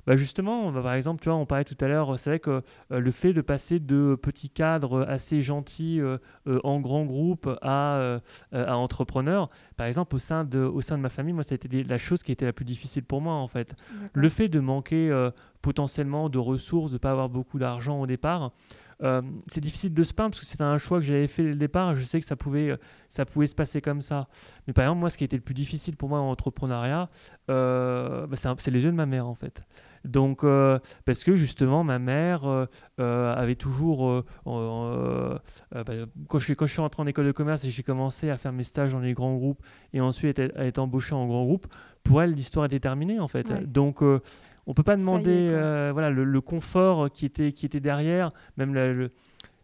bah 0.06 0.16
justement, 0.16 0.70
bah, 0.72 0.82
par 0.82 0.94
exemple, 0.94 1.22
tu 1.22 1.28
vois, 1.28 1.38
on 1.38 1.46
parlait 1.46 1.64
tout 1.64 1.76
à 1.80 1.88
l'heure, 1.88 2.18
c'est 2.18 2.30
vrai 2.30 2.38
que 2.40 2.62
euh, 2.92 3.00
le 3.00 3.10
fait 3.10 3.32
de 3.32 3.40
passer 3.40 3.80
de 3.80 4.16
petits 4.20 4.50
cadres 4.50 5.06
assez 5.08 5.42
gentils 5.42 6.00
euh, 6.00 6.18
euh, 6.46 6.60
en 6.64 6.80
grand 6.80 7.04
groupe 7.04 7.48
à, 7.62 8.20
à 8.52 8.76
entrepreneur, 8.76 9.48
par 9.76 9.86
exemple, 9.86 10.16
au 10.16 10.18
sein, 10.18 10.44
de, 10.44 10.60
au 10.60 10.80
sein 10.80 10.96
de 10.96 11.02
ma 11.02 11.08
famille, 11.08 11.34
moi, 11.34 11.42
ça 11.42 11.54
a 11.54 11.56
été 11.56 11.84
la 11.84 11.98
chose 11.98 12.22
qui 12.22 12.32
était 12.32 12.46
la 12.46 12.52
plus 12.52 12.64
difficile 12.64 13.04
pour 13.04 13.20
moi, 13.20 13.34
en 13.34 13.48
fait. 13.48 13.74
Le 14.12 14.28
fait 14.28 14.48
de 14.48 14.60
manquer 14.60 15.28
potentiellement 15.62 16.28
de 16.28 16.38
ressources, 16.38 16.90
de 16.90 16.96
ne 16.96 16.98
pas 16.98 17.10
avoir 17.10 17.28
beaucoup 17.28 17.58
d'argent 17.58 18.00
au 18.00 18.06
départ, 18.06 18.52
euh, 19.02 19.22
c'est 19.46 19.60
difficile 19.60 19.92
de 19.92 20.02
se 20.02 20.12
plaindre 20.12 20.30
parce 20.30 20.40
que 20.40 20.46
c'était 20.46 20.62
un 20.62 20.78
choix 20.78 20.98
que 20.98 21.04
j'avais 21.04 21.26
fait 21.26 21.42
dès 21.42 21.50
le 21.50 21.56
départ. 21.56 21.94
Je 21.94 22.04
sais 22.04 22.20
que 22.20 22.26
ça 22.26 22.36
pouvait, 22.36 22.76
ça 23.08 23.24
pouvait 23.24 23.46
se 23.46 23.54
passer 23.54 23.80
comme 23.80 24.00
ça. 24.00 24.28
Mais 24.66 24.72
par 24.72 24.84
exemple, 24.84 25.00
moi, 25.00 25.10
ce 25.10 25.18
qui 25.18 25.24
a 25.24 25.26
été 25.26 25.36
le 25.36 25.42
plus 25.42 25.54
difficile 25.54 25.96
pour 25.96 26.08
moi 26.08 26.20
en 26.20 26.30
entrepreneuriat, 26.30 27.08
euh, 27.50 28.26
bah, 28.26 28.36
c'est 28.36 28.70
les 28.70 28.82
yeux 28.82 28.90
de 28.90 28.96
ma 28.96 29.06
mère 29.06 29.26
en 29.26 29.34
fait. 29.34 29.62
Donc, 30.04 30.44
parce 31.04 31.24
que 31.24 31.34
justement, 31.36 31.84
ma 31.84 31.98
mère 31.98 32.66
avait 32.98 33.54
toujours, 33.54 34.24
bah, 34.44 35.38
quand, 36.28 36.38
je, 36.38 36.52
quand 36.52 36.66
je 36.66 36.72
suis 36.72 36.80
rentré 36.80 37.02
en 37.02 37.06
école 37.06 37.26
de 37.26 37.32
commerce 37.32 37.64
et 37.64 37.70
j'ai 37.70 37.82
commencé 37.82 38.30
à 38.30 38.36
faire 38.36 38.52
mes 38.52 38.64
stages 38.64 38.92
dans 38.92 39.00
les 39.00 39.14
grands 39.14 39.34
groupes 39.34 39.62
et 39.92 40.00
ensuite 40.00 40.38
à 40.38 40.64
être 40.64 40.78
embauché 40.78 41.14
en 41.14 41.26
grand 41.26 41.44
groupe, 41.44 41.66
pour 42.02 42.22
elle, 42.22 42.32
l'histoire 42.32 42.66
était 42.66 42.80
terminée 42.80 43.18
en 43.18 43.28
fait. 43.28 43.50
Donc, 43.70 44.02
on 44.66 44.74
peut 44.74 44.82
pas 44.82 44.96
demander 44.96 45.48
euh, 45.50 45.90
voilà, 45.92 46.10
le, 46.10 46.40
confort 46.40 47.10
qui 47.10 47.26
était, 47.26 47.52
qui 47.52 47.66
était 47.66 47.80
derrière, 47.80 48.32
même 48.56 48.74
le, 48.74 49.10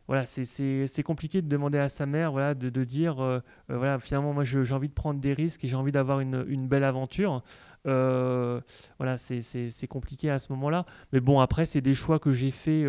voilà, 0.09 0.27
c'est 0.27 1.03
compliqué 1.03 1.41
de 1.41 1.49
demander 1.49 1.79
à 1.79 1.89
sa 1.89 2.05
mère 2.05 2.33
voilà, 2.33 2.55
de, 2.55 2.69
de 2.69 2.85
dire 2.85 3.21
euh, 3.21 3.41
euh, 3.71 3.79
voilà, 3.79 3.99
finalement, 3.99 4.33
moi 4.33 4.45
j'ai 4.45 4.75
envie 4.75 4.89
de 4.89 4.95
prendre 4.95 5.21
des 5.21 5.33
risques 5.33 5.65
et 5.65 5.69
j'ai 5.69 5.77
envie 5.77 5.93
d'avoir 5.93 6.21
une, 6.21 6.45
une, 6.49 6.69
belle 6.69 6.85
aventure. 6.85 7.43
Voilà, 7.85 9.17
c'est 9.19 9.89
compliqué 9.89 10.31
à 10.31 10.39
ce 10.39 10.53
moment-là. 10.53 10.87
Mais 11.13 11.21
bon, 11.21 11.41
après, 11.41 11.67
c'est 11.67 11.81
des 11.81 11.95
choix 11.95 12.19
que 12.19 12.33
j'ai 12.33 12.51
fait 12.51 12.85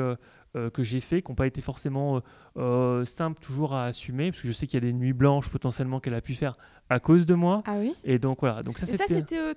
euh, 0.58 0.70
que 0.70 0.84
j'ai 0.84 1.00
fait, 1.00 1.22
qui 1.22 1.32
n'ont 1.32 1.36
pas 1.36 1.48
été 1.48 1.62
forcément 1.62 2.18
euh, 2.18 2.22
euh, 2.58 3.06
simples 3.06 3.42
toujours 3.42 3.74
à 3.74 3.86
assumer, 3.86 4.32
parce 4.32 4.42
que 4.42 4.50
je 4.50 4.52
sais 4.52 4.68
qu'il 4.68 4.84
y 4.84 4.86
a 4.86 4.86
des 4.86 4.92
nuits 4.92 5.14
blanches 5.14 5.48
potentiellement 5.48 6.02
qu'elle 6.02 6.14
a 6.14 6.20
pu 6.20 6.34
faire 6.34 6.58
à 6.90 7.00
cause 7.00 7.26
de 7.26 7.36
moi. 7.36 7.64
Ah 7.66 7.76
oui? 7.80 7.96
Et 8.04 8.20
donc 8.20 8.42
voilà. 8.42 8.62
Donc 8.62 8.78
ça, 8.78 8.86
c'était 8.86 9.56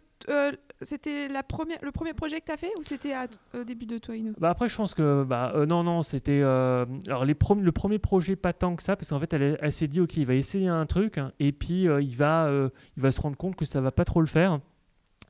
c'était 0.83 1.27
la 1.27 1.43
première, 1.43 1.79
le 1.83 1.91
premier 1.91 2.15
projet 2.15 2.41
que 2.41 2.45
tu 2.47 2.53
as 2.53 2.57
fait 2.57 2.71
ou 2.79 2.85
c'était 2.85 3.15
au 3.55 3.65
début 3.65 3.87
de 3.87 3.99
toi 3.99 4.15
bah 4.39 4.51
Après, 4.51 4.69
je 4.69 4.77
pense 4.77 4.95
que. 4.95 5.25
Bah, 5.25 5.53
non, 5.67 5.83
non, 5.83 6.05
c'était. 6.05 6.43
alors, 6.43 7.25
les 7.25 7.35
le 7.61 7.73
premier 7.73 7.99
projet, 7.99 8.37
pas 8.37 8.53
tant 8.53 8.77
que 8.77 8.83
ça, 8.85 8.95
parce 8.95 9.11
qu'en 9.11 9.19
fait, 9.19 9.33
elle, 9.33 9.59
elle 9.61 9.73
s'est 9.73 9.89
dit 9.89 10.01
ok, 10.01 10.17
il 10.17 10.27
va 10.27 10.35
essayer 10.35 10.69
un 10.69 10.87
truc, 10.87 11.19
hein, 11.19 11.33
et 11.41 11.51
puis 11.51 11.87
il, 11.87 12.17
va, 12.17 12.49
il 12.97 13.03
va 13.03 13.11
se 13.11 13.21
rendre 13.21 13.37
compte 13.37 13.57
que 13.57 13.65
ça 13.65 13.81
va 13.81 13.91
pas 13.91 14.05
trop 14.05 14.21
le 14.21 14.29
faire, 14.29 14.61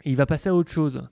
et 0.05 0.11
il 0.11 0.17
va 0.17 0.27
passer 0.27 0.49
à 0.49 0.55
autre 0.55 0.71
chose. 0.71 1.03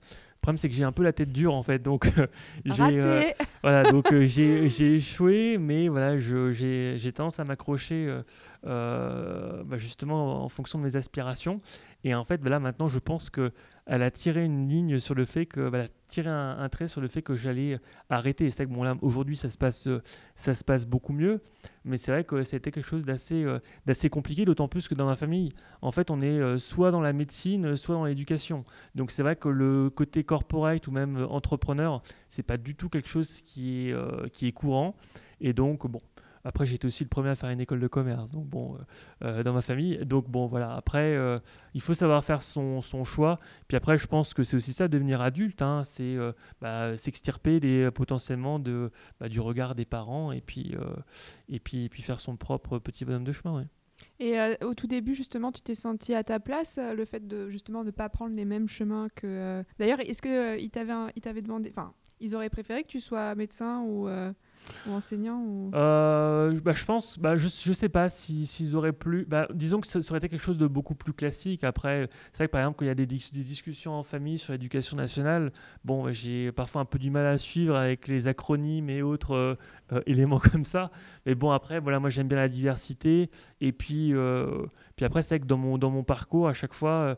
Problème, 0.41 0.57
c'est 0.57 0.67
que 0.67 0.75
j'ai 0.75 0.83
un 0.83 0.91
peu 0.91 1.03
la 1.03 1.13
tête 1.13 1.31
dure 1.31 1.53
en 1.53 1.63
fait, 1.63 1.79
donc 1.79 2.05
euh, 2.17 2.27
j'ai 2.65 2.99
euh, 2.99 3.23
voilà, 3.61 3.89
donc 3.89 4.11
euh, 4.11 4.25
j'ai 4.25 4.95
échoué, 4.95 5.57
mais 5.57 5.87
voilà, 5.87 6.17
j'ai 6.17 7.11
tendance 7.15 7.39
à 7.39 7.45
m'accrocher 7.45 8.13
bah, 8.61 9.77
justement 9.77 10.43
en 10.43 10.49
fonction 10.49 10.79
de 10.79 10.83
mes 10.83 10.97
aspirations. 10.97 11.61
Et 12.03 12.13
en 12.13 12.25
fait, 12.25 12.41
bah, 12.41 12.49
là 12.49 12.59
maintenant, 12.59 12.89
je 12.89 12.99
pense 12.99 13.29
que 13.29 13.51
elle 13.85 14.01
a 14.01 14.11
tiré 14.11 14.45
une 14.45 14.69
ligne 14.69 14.99
sur 14.99 15.15
le 15.15 15.25
fait 15.25 15.45
que, 15.45 15.69
elle 15.73 15.81
a 15.81 15.87
tiré 16.07 16.29
un, 16.29 16.69
trait 16.69 16.87
sur 16.87 17.01
le 17.01 17.07
fait 17.07 17.21
que 17.21 17.35
j'allais 17.35 17.79
arrêter. 18.09 18.49
C'est 18.51 18.65
que 18.65 18.71
bon 18.71 18.83
là, 18.83 18.95
aujourd'hui, 19.01 19.35
ça 19.35 19.49
se 19.49 19.57
passe, 19.57 19.87
ça 20.35 20.53
se 20.53 20.63
passe 20.63 20.85
beaucoup 20.85 21.13
mieux. 21.13 21.41
Mais 21.83 21.97
c'est 21.97 22.11
vrai 22.11 22.23
que 22.23 22.43
c'était 22.43 22.71
quelque 22.71 22.85
chose 22.85 23.05
d'assez, 23.05 23.45
d'assez 23.85 24.09
compliqué, 24.09 24.45
d'autant 24.45 24.67
plus 24.67 24.87
que 24.87 24.95
dans 24.95 25.05
ma 25.05 25.15
famille, 25.15 25.49
en 25.81 25.91
fait, 25.91 26.11
on 26.11 26.21
est 26.21 26.57
soit 26.59 26.91
dans 26.91 27.01
la 27.01 27.13
médecine, 27.13 27.75
soit 27.75 27.95
dans 27.95 28.05
l'éducation. 28.05 28.63
Donc 28.95 29.11
c'est 29.11 29.23
vrai 29.23 29.35
que 29.35 29.49
le 29.49 29.89
côté 29.89 30.23
corporate 30.23 30.87
ou 30.87 30.91
même 30.91 31.27
entrepreneur, 31.29 32.01
c'est 32.29 32.43
pas 32.43 32.57
du 32.57 32.75
tout 32.75 32.89
quelque 32.89 33.09
chose 33.09 33.41
qui 33.41 33.89
est, 33.89 34.29
qui 34.31 34.47
est 34.47 34.53
courant. 34.53 34.95
Et 35.41 35.51
donc 35.51 35.85
bon, 35.87 35.99
après, 36.45 36.65
j'étais 36.65 36.85
aussi 36.85 37.03
le 37.03 37.09
premier 37.09 37.29
à 37.29 37.35
faire 37.35 37.49
une 37.49 37.61
école 37.61 37.79
de 37.79 37.87
commerce, 37.87 38.31
donc 38.33 38.47
bon, 38.47 38.75
euh, 38.75 38.79
euh, 39.23 39.43
dans 39.43 39.53
ma 39.53 39.61
famille. 39.61 39.97
Donc 40.05 40.29
bon, 40.29 40.47
voilà. 40.47 40.75
Après, 40.75 41.15
euh, 41.15 41.39
il 41.73 41.81
faut 41.81 41.93
savoir 41.93 42.23
faire 42.23 42.41
son, 42.41 42.81
son, 42.81 43.05
choix. 43.05 43.39
Puis 43.67 43.77
après, 43.77 43.97
je 43.97 44.07
pense 44.07 44.33
que 44.33 44.43
c'est 44.43 44.57
aussi 44.57 44.73
ça, 44.73 44.87
devenir 44.87 45.21
adulte. 45.21 45.61
Hein, 45.61 45.83
c'est 45.85 46.17
bah, 46.61 46.97
s'extirper 46.97 47.91
potentiellement 47.91 48.59
de, 48.59 48.91
bah, 49.19 49.29
du 49.29 49.39
regard 49.39 49.75
des 49.75 49.85
parents 49.85 50.31
et 50.31 50.41
puis, 50.41 50.75
et 51.49 51.59
puis, 51.59 51.89
puis 51.89 52.01
faire 52.01 52.19
son 52.19 52.35
propre 52.35 52.79
petit 52.79 53.05
bonhomme 53.05 53.23
de 53.23 53.31
chemin. 53.31 53.65
Et 54.19 54.37
au 54.63 54.73
tout 54.73 54.87
début, 54.87 55.13
justement, 55.13 55.51
tu 55.51 55.61
t'es 55.61 55.75
senti 55.75 56.13
à 56.13 56.23
ta 56.23 56.39
place, 56.39 56.77
le 56.77 57.05
fait 57.05 57.27
de 57.27 57.49
justement 57.49 57.83
ne 57.83 57.91
pas 57.91 58.09
prendre 58.09 58.35
les 58.35 58.45
mêmes 58.45 58.67
chemins 58.67 59.07
que. 59.15 59.63
D'ailleurs, 59.79 59.99
est-ce 59.99 60.21
que 60.21 60.59
ils 60.59 60.69
t'avaient 60.69 61.41
demandé, 61.41 61.69
enfin, 61.69 61.93
ils 62.19 62.35
auraient 62.35 62.49
préféré 62.49 62.83
que 62.83 62.89
tu 62.89 62.99
sois 62.99 63.35
médecin 63.35 63.81
ou 63.81 64.07
ou 64.87 64.91
enseignant 64.91 65.41
ou... 65.41 65.71
Euh, 65.73 66.59
bah, 66.63 66.73
je 66.73 66.85
pense, 66.85 67.19
bah, 67.19 67.37
je, 67.37 67.47
je 67.47 67.73
sais 67.73 67.89
pas 67.89 68.09
s'ils 68.09 68.47
si, 68.47 68.73
auraient 68.75 68.93
plus. 68.93 69.25
Bah, 69.25 69.47
disons 69.53 69.81
que 69.81 69.87
ça, 69.87 69.99
aurait 70.09 70.17
été 70.17 70.29
quelque 70.29 70.41
chose 70.41 70.57
de 70.57 70.67
beaucoup 70.67 70.95
plus 70.95 71.13
classique. 71.13 71.63
Après, 71.63 72.09
c'est 72.31 72.37
vrai 72.37 72.47
que 72.47 72.51
par 72.51 72.61
exemple, 72.61 72.77
quand 72.79 72.85
il 72.85 72.89
y 72.89 72.91
a 72.91 72.95
des, 72.95 73.05
discussions 73.05 73.93
en 73.93 74.03
famille 74.03 74.37
sur 74.37 74.53
l'éducation 74.53 74.97
nationale, 74.97 75.51
bon, 75.83 76.11
j'ai 76.11 76.51
parfois 76.51 76.81
un 76.81 76.85
peu 76.85 76.99
du 76.99 77.09
mal 77.09 77.25
à 77.25 77.37
suivre 77.37 77.75
avec 77.75 78.07
les 78.07 78.27
acronymes 78.27 78.89
et 78.89 79.01
autres 79.01 79.35
euh, 79.35 79.55
euh, 79.91 80.01
éléments 80.07 80.39
comme 80.39 80.65
ça. 80.65 80.91
Mais 81.25 81.35
bon, 81.35 81.51
après, 81.51 81.79
voilà, 81.79 81.99
moi 81.99 82.09
j'aime 82.09 82.27
bien 82.27 82.37
la 82.37 82.49
diversité. 82.49 83.29
Et 83.61 83.71
puis, 83.71 84.13
puis 84.95 85.05
après, 85.05 85.21
c'est 85.21 85.35
vrai 85.35 85.39
que 85.39 85.45
dans 85.45 85.57
mon, 85.57 85.77
dans 85.77 85.89
mon 85.89 86.03
parcours, 86.03 86.47
à 86.47 86.53
chaque 86.53 86.73
fois, 86.73 87.17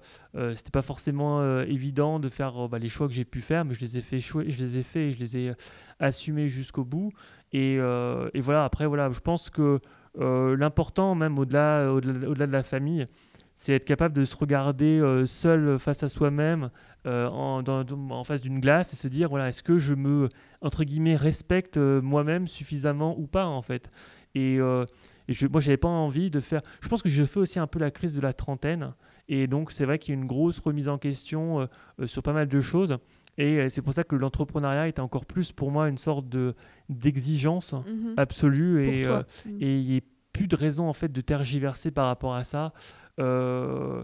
c'était 0.54 0.72
pas 0.72 0.82
forcément 0.82 1.62
évident 1.64 2.20
de 2.20 2.30
faire 2.30 2.70
bah, 2.70 2.78
les 2.78 2.90
choix 2.90 3.08
que 3.08 3.14
j'ai 3.14 3.26
pu 3.26 3.42
faire, 3.42 3.66
mais 3.66 3.74
je 3.74 3.82
les 3.82 3.98
ai 3.98 4.02
fait, 4.02 4.20
je 4.20 4.40
les 4.42 4.78
ai 4.78 4.84
fait 4.84 5.10
et 5.10 5.12
je 5.14 5.20
les 5.20 5.38
ai 5.38 5.54
assumés 6.00 6.50
jusqu'au 6.50 6.84
bout. 6.84 7.12
Euh, 7.56 8.30
et, 8.34 8.42
voilà, 8.42 8.66
après, 8.66 8.86
voilà, 8.86 9.10
je 9.12 9.20
pense 9.20 9.50
que 9.50 9.80
euh, 10.20 10.58
l'important, 10.58 11.16
même 11.16 11.38
au-delà 11.38 11.92
au 11.92 12.00
-delà, 12.00 12.48
de 12.48 12.52
la 12.52 12.64
famille, 12.64 13.08
c'est 13.54 13.74
être 13.74 13.86
capable 13.86 14.14
de 14.14 14.26
se 14.26 14.36
regarder 14.36 15.00
euh, 15.00 15.26
seul 15.26 15.80
face 15.80 16.04
à 16.04 16.10
soi-même 16.10 16.70
en, 17.06 17.64
en, 17.68 18.24
face 18.24 18.42
d'une 18.42 18.60
glace 18.60 18.92
et 18.92 18.96
se 18.96 19.08
dire 19.08 19.30
voilà 19.30 19.50
est-ce 19.50 19.62
que 19.62 19.78
je 19.78 19.94
me 19.94 20.28
entre 20.62 20.84
guillemets 20.84 21.16
respecte 21.16 21.78
moi-même 21.78 22.48
suffisamment 22.48 23.18
ou 23.18 23.28
pas 23.28 23.46
en 23.46 23.62
fait. 23.62 23.92
Et, 24.34 24.56
et 24.56 25.34
je, 25.34 25.48
moi 25.48 25.62
j'avais 25.62 25.78
pas 25.78 25.88
envie 25.88 26.32
de 26.32 26.40
faire 26.40 26.62
je 26.82 26.90
pense 26.90 27.04
que 27.04 27.10
je 27.10 27.24
fais 27.24 27.40
aussi 27.40 27.60
un 27.60 27.68
peu 27.68 27.80
la 27.80 27.92
crise 27.92 28.16
de 28.16 28.22
la 28.22 28.34
trentaine. 28.34 28.94
Et 29.30 29.46
donc 29.48 29.72
c'est 29.72 29.86
vrai 29.86 30.00
qu'il 30.00 30.16
y 30.16 30.18
a 30.18 30.20
une 30.20 30.28
grosse 30.28 30.60
remise 30.60 30.90
en 30.90 30.98
question 30.98 31.70
sur 32.06 32.24
pas 32.24 32.34
mal 32.34 32.48
de 32.48 32.62
choses 32.62 32.98
et 33.38 33.60
euh, 33.60 33.70
c'est 33.70 33.82
pour 33.82 33.94
ça 33.94 34.04
que 34.04 34.16
l'entrepreneuriat 34.16 34.88
est 34.88 35.00
encore 35.00 35.26
plus 35.26 35.52
pour 35.52 35.72
moi 35.72 35.90
une 35.90 35.98
sorte 35.98 36.30
de 36.30 36.56
d'exigence 36.90 37.74
mhm. 37.74 38.14
absolue 38.18 38.86
et 38.86 39.08
euh, 39.08 39.24
mhm. 39.46 39.58
et 39.62 39.80
il 39.80 39.88
n'y 39.88 39.98
a 39.98 40.02
plus 40.32 40.48
de 40.48 40.56
raison 40.56 40.88
en 40.88 40.94
fait 40.94 41.12
de 41.12 41.22
tergiverser 41.22 41.92
par 41.92 42.08
rapport 42.08 42.36
à 42.36 42.44
ça. 42.44 42.74
Euh, 43.20 44.04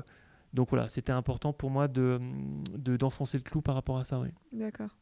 donc 0.53 0.69
voilà, 0.69 0.87
c'était 0.87 1.11
important 1.11 1.53
pour 1.53 1.69
moi 1.69 1.87
de 1.87 2.19
d'enfoncer 2.75 3.37
le 3.37 3.43
clou 3.43 3.61
par 3.61 3.75
rapport 3.75 3.97
à 3.97 4.03
ça. 4.03 4.19
Oui. 4.19 4.29
D'accord. 4.51 4.97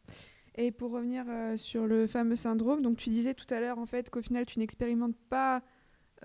Et 0.56 0.72
pour 0.72 0.92
revenir 0.92 1.26
sur 1.56 1.88
le 1.88 2.06
fameux 2.06 2.36
syndrome, 2.36 2.82
donc 2.82 2.98
tu 2.98 3.10
disais 3.10 3.34
tout 3.34 3.52
à 3.54 3.60
l'heure 3.60 3.80
en 3.80 3.86
fait 3.86 4.10
qu'au 4.10 4.22
final 4.22 4.46
tu 4.46 4.60
n'expérimentes 4.60 5.16
pas 5.30 5.62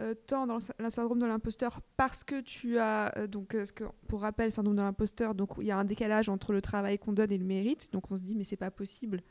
euh, 0.00 0.14
tant 0.26 0.48
dans 0.48 0.58
le, 0.80 0.90
syndrome 0.90 1.20
de 1.20 1.26
l'imposteur 1.26 1.80
parce 1.96 2.24
que 2.24 2.40
tu 2.40 2.80
as 2.80 3.16
euh, 3.16 3.28
donc 3.28 3.54
euh, 3.54 3.64
ce 3.64 3.72
que 3.72 3.84
pour 4.08 4.22
rappel 4.22 4.50
syndrome 4.50 4.74
de 4.74 4.82
l'imposteur 4.82 5.36
donc 5.36 5.50
il 5.60 5.66
y 5.66 5.70
a 5.70 5.78
un 5.78 5.84
décalage 5.84 6.28
entre 6.28 6.52
le 6.52 6.60
travail 6.60 6.98
qu'on 6.98 7.12
donne 7.12 7.30
et 7.30 7.38
le 7.38 7.44
mérite 7.44 7.92
donc 7.92 8.10
on 8.10 8.16
se 8.16 8.22
dit 8.22 8.34
mais 8.34 8.42
c'est 8.42 8.56
pas 8.56 8.72
possible 8.72 9.22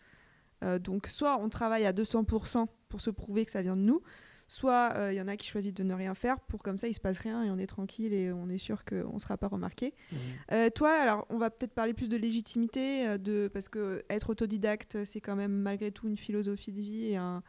donc 0.80 1.08
soit 1.08 1.38
on 1.42 1.50
travaille 1.50 1.86
à 1.86 1.92
200% 1.92 2.68
pour 2.88 3.02
se 3.02 3.10
prouver 3.10 3.44
que 3.44 3.52
ça 3.52 3.62
vient 3.62 3.76
de 3.76 3.82
nous 3.82 4.02
soit 4.48 4.94
il 5.12 5.16
y 5.16 5.20
en 5.20 5.28
a 5.28 5.36
qui 5.36 5.50
choisissent 5.50 5.74
de 5.74 5.84
ne 5.84 5.94
rien 5.94 6.14
faire 6.14 6.40
pour 6.40 6.64
comme 6.64 6.78
ça 6.78 6.88
il 6.88 6.94
se 6.94 7.02
passe 7.02 7.20
rien 7.20 7.44
et 7.44 7.52
on 7.52 7.58
est 7.58 7.68
tranquille 7.68 8.14
et 8.14 8.32
on 8.32 8.48
est 8.48 8.58
sûr 8.58 8.86
qu'on 8.86 9.16
ne 9.16 9.20
sera 9.20 9.38
pas 9.38 9.50
remarqué. 9.50 9.94
Mhm. 10.14 10.70
toi, 10.72 10.94
alors 10.94 11.28
on 11.30 11.38
va 11.38 11.50
peut-être 11.50 11.74
parler 11.74 11.94
plus 11.94 12.08
de 12.08 12.16
légitimité, 12.16 13.18
de, 13.18 13.50
parce 13.54 13.68
que 13.68 14.06
être 14.10 14.30
autodidacte, 14.30 15.04
c'est 15.04 15.20
quand 15.20 15.36
même 15.36 15.52
malgré 15.52 15.92
tout 15.92 16.08
une 16.08 16.16
philosophie 16.16 16.72
de 16.72 16.80
vie 16.80 17.06
et, 17.08 17.18
un, 17.18 17.44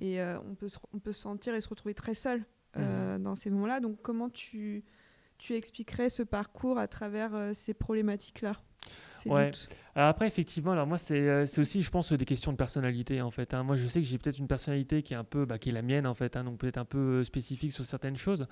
et 0.00 0.20
on, 0.20 0.56
peut 0.56 0.66
se, 0.66 0.78
on 0.92 0.98
peut 0.98 1.12
se 1.12 1.20
sentir 1.20 1.54
et 1.54 1.60
se 1.60 1.68
retrouver 1.68 1.94
très 1.94 2.14
seul 2.14 2.44
mhm. 2.74 3.22
dans 3.22 3.34
ces 3.34 3.50
moments-là. 3.50 3.80
Donc 3.80 4.00
comment 4.02 4.30
tu, 4.30 4.84
tu 5.38 5.54
expliquerais 5.54 6.08
ce 6.08 6.22
parcours 6.22 6.78
à 6.78 6.88
travers 6.88 7.50
ces 7.54 7.74
problématiques-là 7.74 8.56
Ouais. 9.24 9.50
Alors 9.94 10.10
après, 10.10 10.26
effectivement, 10.26 10.72
alors 10.72 10.86
moi, 10.86 10.98
euh, 11.10 11.46
c'est 11.46 11.60
aussi, 11.60 11.82
je 11.82 11.90
pense, 11.90 12.12
des 12.12 12.24
questions 12.24 12.52
de 12.52 12.56
personnalité, 12.56 13.22
en 13.22 13.30
fait. 13.30 13.54
Hein. 13.54 13.62
Moi, 13.62 13.76
je 13.76 13.86
sais 13.86 14.00
que 14.00 14.06
j'ai 14.06 14.18
peut-être 14.18 14.38
une 14.38 14.46
personnalité 14.46 15.02
qui 15.02 15.14
est 15.14 15.16
un 15.16 15.24
peu, 15.24 15.46
bah, 15.46 15.58
qui 15.58 15.70
est 15.70 15.72
la 15.72 15.82
mienne, 15.82 16.06
en 16.06 16.14
fait, 16.14 16.36
hein, 16.36 16.44
donc 16.44 16.58
peut-être 16.58 16.76
un 16.76 16.84
peu 16.84 16.98
euh, 16.98 17.24
spécifique 17.24 17.72
sur 17.72 17.84
certaines 17.84 18.16
choses. 18.16 18.46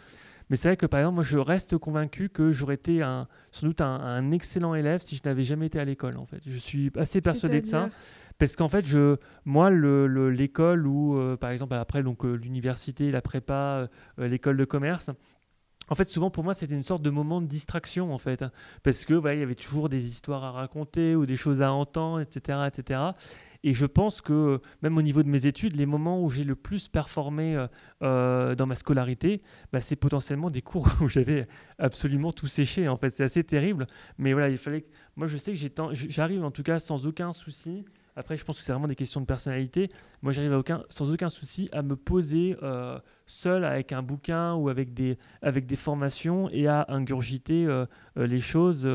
Mais 0.48 0.56
c'est 0.56 0.68
vrai 0.68 0.76
que, 0.76 0.86
par 0.86 1.00
exemple, 1.00 1.16
moi, 1.16 1.24
je 1.24 1.36
reste 1.36 1.76
convaincu 1.76 2.30
que 2.30 2.50
j'aurais 2.50 2.76
été 2.76 3.02
un, 3.02 3.28
sans 3.52 3.66
doute 3.66 3.82
un, 3.82 4.30
excellent 4.32 4.74
élève 4.74 5.02
si 5.02 5.16
je 5.16 5.22
n'avais 5.24 5.44
jamais 5.44 5.66
été 5.66 5.78
à 5.78 5.84
l'école, 5.84 6.16
en 6.16 6.24
fait. 6.24 6.40
Je 6.46 6.56
suis 6.56 6.90
assez 6.96 7.20
persuadé 7.20 7.60
de 7.60 7.66
ça. 7.66 7.90
Parce 8.38 8.56
qu'en 8.56 8.68
fait, 8.68 8.84
je, 8.84 9.16
moi, 9.44 9.70
l'école 9.70 10.86
ou, 10.86 11.16
euh, 11.16 11.36
par 11.36 11.50
exemple, 11.50 11.74
après 11.74 12.02
donc 12.02 12.24
l'université, 12.24 13.10
la 13.10 13.22
prépa, 13.22 13.88
l'école 14.18 14.56
de 14.56 14.64
commerce, 14.64 15.10
en 15.88 15.94
fait, 15.94 16.10
souvent 16.10 16.30
pour 16.30 16.44
moi, 16.44 16.54
c'était 16.54 16.74
une 16.74 16.82
sorte 16.82 17.02
de 17.02 17.10
moment 17.10 17.40
de 17.40 17.46
distraction, 17.46 18.14
en 18.14 18.18
fait, 18.18 18.42
hein. 18.42 18.50
parce 18.82 19.04
que 19.04 19.20
il 19.32 19.38
y 19.38 19.42
avait 19.42 19.54
toujours 19.54 19.88
des 19.88 20.06
histoires 20.06 20.44
à 20.44 20.52
raconter 20.52 21.14
ou 21.14 21.26
des 21.26 21.36
choses 21.36 21.60
à 21.60 21.72
entendre, 21.72 22.20
etc., 22.20 22.58
etc. 22.66 23.00
Et 23.66 23.72
je 23.72 23.86
pense 23.86 24.20
que 24.20 24.60
même 24.82 24.96
au 24.98 25.02
niveau 25.02 25.22
de 25.22 25.28
mes 25.28 25.46
études, 25.46 25.76
les 25.76 25.86
moments 25.86 26.22
où 26.22 26.28
j'ai 26.28 26.44
le 26.44 26.54
plus 26.54 26.88
performé 26.88 27.56
euh, 27.56 27.66
euh, 28.02 28.54
dans 28.54 28.66
ma 28.66 28.74
scolarité, 28.74 29.42
bah, 29.72 29.80
c'est 29.80 29.96
potentiellement 29.96 30.50
des 30.50 30.60
cours 30.60 30.88
où 31.00 31.08
j'avais 31.08 31.48
absolument 31.78 32.32
tout 32.32 32.46
séché. 32.46 32.88
En 32.88 32.98
fait, 32.98 33.10
c'est 33.10 33.24
assez 33.24 33.42
terrible. 33.42 33.86
Mais 34.18 34.34
voilà, 34.34 34.50
il 34.50 34.58
fallait. 34.58 34.84
Moi, 35.16 35.26
je 35.26 35.38
sais 35.38 35.54
que 35.54 35.58
j'arrive 35.92 36.44
en 36.44 36.50
tout 36.50 36.62
cas 36.62 36.78
sans 36.78 37.06
aucun 37.06 37.32
souci 37.32 37.84
après, 38.16 38.36
je 38.36 38.44
pense 38.44 38.58
que 38.58 38.62
c'est 38.62 38.72
vraiment 38.72 38.86
des 38.86 38.94
questions 38.94 39.20
de 39.20 39.26
personnalité. 39.26 39.90
Moi, 40.22 40.32
j'arrive 40.32 40.62
sans 40.88 41.12
aucun 41.12 41.28
souci 41.28 41.68
à 41.72 41.82
me 41.82 41.96
poser 41.96 42.56
euh, 42.62 42.98
seul 43.26 43.64
avec 43.64 43.92
un 43.92 44.02
bouquin 44.02 44.54
ou 44.54 44.68
avec 44.68 44.94
des, 44.94 45.18
avec 45.42 45.66
des 45.66 45.76
formations 45.76 46.48
et 46.50 46.68
à 46.68 46.86
ingurgiter 46.88 47.66
euh, 47.66 47.86
euh, 48.16 48.26
les 48.26 48.40
choses 48.40 48.88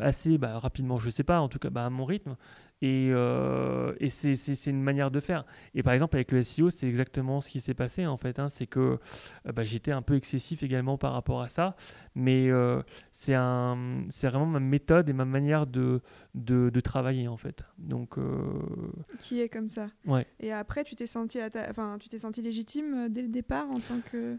assez 0.00 0.38
bah, 0.38 0.58
rapidement. 0.58 0.98
Je 0.98 1.06
ne 1.06 1.10
sais 1.10 1.24
pas, 1.24 1.40
en 1.40 1.48
tout 1.48 1.58
cas 1.58 1.70
bah, 1.70 1.84
à 1.84 1.90
mon 1.90 2.04
rythme. 2.04 2.36
Et, 2.82 3.08
euh, 3.10 3.94
et 4.00 4.10
c'est 4.10 4.66
une 4.66 4.82
manière 4.82 5.10
de 5.10 5.20
faire. 5.20 5.44
Et 5.74 5.82
par 5.82 5.94
exemple, 5.94 6.16
avec 6.16 6.30
le 6.32 6.42
SEO, 6.42 6.68
c'est 6.70 6.86
exactement 6.86 7.40
ce 7.40 7.50
qui 7.50 7.60
s'est 7.60 7.74
passé 7.74 8.06
en 8.06 8.18
fait. 8.18 8.38
Hein. 8.38 8.48
c'est 8.50 8.66
que 8.66 8.98
euh, 9.46 9.52
bah, 9.52 9.64
j'étais 9.64 9.92
un 9.92 10.02
peu 10.02 10.14
excessif 10.14 10.62
également 10.62 10.98
par 10.98 11.12
rapport 11.14 11.40
à 11.40 11.48
ça. 11.48 11.74
Mais 12.14 12.50
euh, 12.50 12.82
c'est 13.10 13.32
vraiment 13.34 14.46
ma 14.46 14.60
méthode 14.60 15.08
et 15.08 15.12
ma 15.14 15.24
manière 15.24 15.66
de, 15.66 16.00
de, 16.34 16.70
de 16.70 16.80
travailler 16.80 17.28
en 17.28 17.36
fait. 17.36 17.64
Donc, 17.78 18.16
Qui 19.18 19.40
est 19.40 19.48
comme 19.48 19.68
ça. 19.68 19.88
Ouais. 20.06 20.26
Et 20.40 20.52
après, 20.52 20.84
tu 20.84 20.96
t'es 20.96 21.06
senti, 21.06 21.38
enfin, 21.70 21.96
tu 21.98 22.08
t'es 22.08 22.18
senti 22.18 22.42
légitime 22.42 23.08
dès 23.08 23.22
le 23.22 23.28
départ 23.28 23.70
en 23.70 23.80
tant 23.80 24.00
que. 24.12 24.36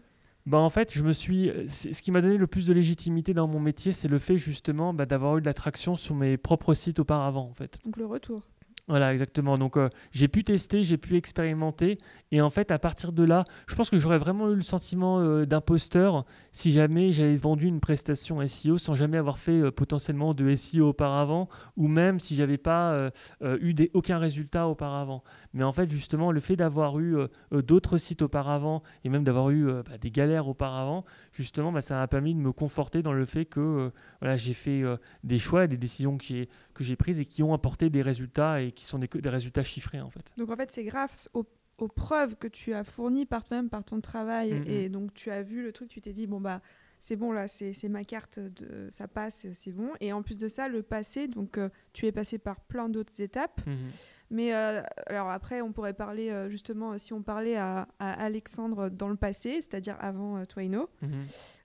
Bah 0.48 0.56
en 0.56 0.70
fait, 0.70 0.94
je 0.94 1.02
me 1.02 1.12
suis. 1.12 1.52
Ce 1.68 2.00
qui 2.00 2.10
m'a 2.10 2.22
donné 2.22 2.38
le 2.38 2.46
plus 2.46 2.66
de 2.66 2.72
légitimité 2.72 3.34
dans 3.34 3.46
mon 3.46 3.60
métier, 3.60 3.92
c'est 3.92 4.08
le 4.08 4.18
fait 4.18 4.38
justement 4.38 4.94
bah, 4.94 5.04
d'avoir 5.04 5.36
eu 5.36 5.42
de 5.42 5.46
l'attraction 5.46 5.94
sur 5.94 6.14
mes 6.14 6.38
propres 6.38 6.72
sites 6.72 7.00
auparavant, 7.00 7.46
en 7.50 7.52
fait. 7.52 7.78
Donc 7.84 7.98
le 7.98 8.06
retour. 8.06 8.42
Voilà, 8.88 9.12
exactement. 9.12 9.58
Donc 9.58 9.76
euh, 9.76 9.90
j'ai 10.12 10.28
pu 10.28 10.44
tester, 10.44 10.82
j'ai 10.82 10.96
pu 10.96 11.16
expérimenter. 11.16 11.98
Et 12.32 12.40
en 12.40 12.48
fait, 12.48 12.70
à 12.70 12.78
partir 12.78 13.12
de 13.12 13.22
là, 13.22 13.44
je 13.66 13.74
pense 13.74 13.90
que 13.90 13.98
j'aurais 13.98 14.16
vraiment 14.16 14.50
eu 14.50 14.54
le 14.54 14.62
sentiment 14.62 15.20
euh, 15.20 15.44
d'imposteur 15.44 16.24
si 16.52 16.70
jamais 16.70 17.12
j'avais 17.12 17.36
vendu 17.36 17.66
une 17.66 17.80
prestation 17.80 18.46
SEO 18.46 18.78
sans 18.78 18.94
jamais 18.94 19.18
avoir 19.18 19.38
fait 19.38 19.60
euh, 19.60 19.70
potentiellement 19.70 20.32
de 20.32 20.56
SEO 20.56 20.88
auparavant, 20.88 21.50
ou 21.76 21.86
même 21.86 22.18
si 22.18 22.34
j'avais 22.34 22.56
pas 22.56 23.10
eu 23.42 23.74
aucun 23.92 24.18
résultat 24.18 24.68
auparavant. 24.68 25.22
Mais 25.52 25.64
en 25.64 25.72
fait, 25.72 25.90
justement, 25.90 26.32
le 26.32 26.40
fait 26.40 26.56
d'avoir 26.56 26.98
eu 26.98 27.16
d'autres 27.52 27.98
sites 27.98 28.22
auparavant 28.22 28.82
et 29.04 29.08
même 29.08 29.24
d'avoir 29.24 29.50
eu 29.50 29.66
bah, 29.66 29.98
des 30.00 30.10
galères 30.10 30.48
auparavant, 30.48 31.04
justement, 31.42 31.72
bah, 31.72 31.80
ça 31.80 31.94
m'a 31.94 32.08
permis 32.08 32.34
de 32.34 32.40
me 32.40 32.52
conforter 32.52 33.02
dans 33.02 33.12
le 33.12 33.24
fait 33.24 33.44
que 33.44 33.90
voilà, 34.20 34.36
j'ai 34.36 34.54
fait 34.54 34.82
des 35.24 35.38
choix 35.38 35.64
et 35.64 35.68
des 35.68 35.76
décisions 35.76 36.18
que 36.18 36.24
j'ai 36.24 36.48
que 36.74 36.84
j'ai 36.84 36.96
prises 36.96 37.20
et 37.20 37.24
qui 37.24 37.42
ont 37.42 37.54
apporté 37.54 37.90
des 37.90 38.02
résultats 38.02 38.60
et 38.60 38.72
qui 38.72 38.84
sont 38.84 38.98
des, 38.98 39.08
des 39.08 39.28
résultats 39.28 39.64
chiffrés 39.64 40.00
en 40.00 40.10
fait. 40.10 40.32
Donc 40.36 40.50
en 40.50 40.56
fait 40.56 40.70
c'est 40.70 40.84
grâce 40.84 41.28
aux, 41.34 41.46
preuves 41.94 42.36
que 42.36 42.48
tu 42.48 42.74
as 42.74 42.82
fournies 42.82 43.24
par 43.24 43.44
toi-même, 43.44 43.68
par 43.68 43.84
ton 43.84 44.00
travail 44.00 44.52
mm, 44.52 44.64
et 44.66 44.88
mm. 44.88 44.92
donc 44.92 45.14
tu 45.14 45.30
as 45.30 45.42
vu 45.42 45.62
le 45.62 45.72
truc, 45.72 45.88
tu 45.88 46.00
t'es 46.00 46.12
dit 46.12 46.26
bon 46.26 46.40
bah 46.40 46.60
c'est 47.00 47.16
bon 47.16 47.32
là, 47.32 47.46
c'est 47.48 47.88
ma 47.88 48.04
carte, 48.04 48.38
de, 48.38 48.88
ça 48.90 49.06
passe, 49.08 49.46
c'est 49.52 49.72
bon. 49.72 49.90
Et 50.00 50.12
en 50.12 50.22
plus 50.22 50.36
de 50.36 50.48
ça, 50.48 50.68
le 50.68 50.82
passé, 50.82 51.28
donc 51.28 51.58
euh, 51.58 51.68
tu 51.92 52.06
es 52.06 52.12
passé 52.12 52.38
par 52.38 52.60
plein 52.60 52.88
d'autres 52.88 53.20
étapes. 53.20 53.60
Mm, 53.66 53.88
Mais 54.30 54.54
euh, 54.54 54.82
alors 55.06 55.30
après, 55.30 55.62
on 55.62 55.72
pourrait 55.72 55.94
parler 55.94 56.30
euh, 56.30 56.50
justement, 56.50 56.98
si 56.98 57.12
on 57.12 57.22
parlait 57.22 57.56
à, 57.56 57.88
Alexandre 57.98 58.90
dans 58.90 59.08
le 59.08 59.16
passé, 59.16 59.60
c'est-à-dire 59.60 59.96
avant 60.00 60.44
Twaino, 60.46 60.88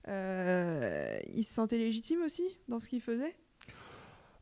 il 0.08 0.12
se 1.44 1.54
sentait 1.54 1.78
légitime 1.78 2.22
aussi 2.22 2.44
dans 2.68 2.78
ce 2.78 2.88
qu'il 2.88 3.00
faisait? 3.00 3.36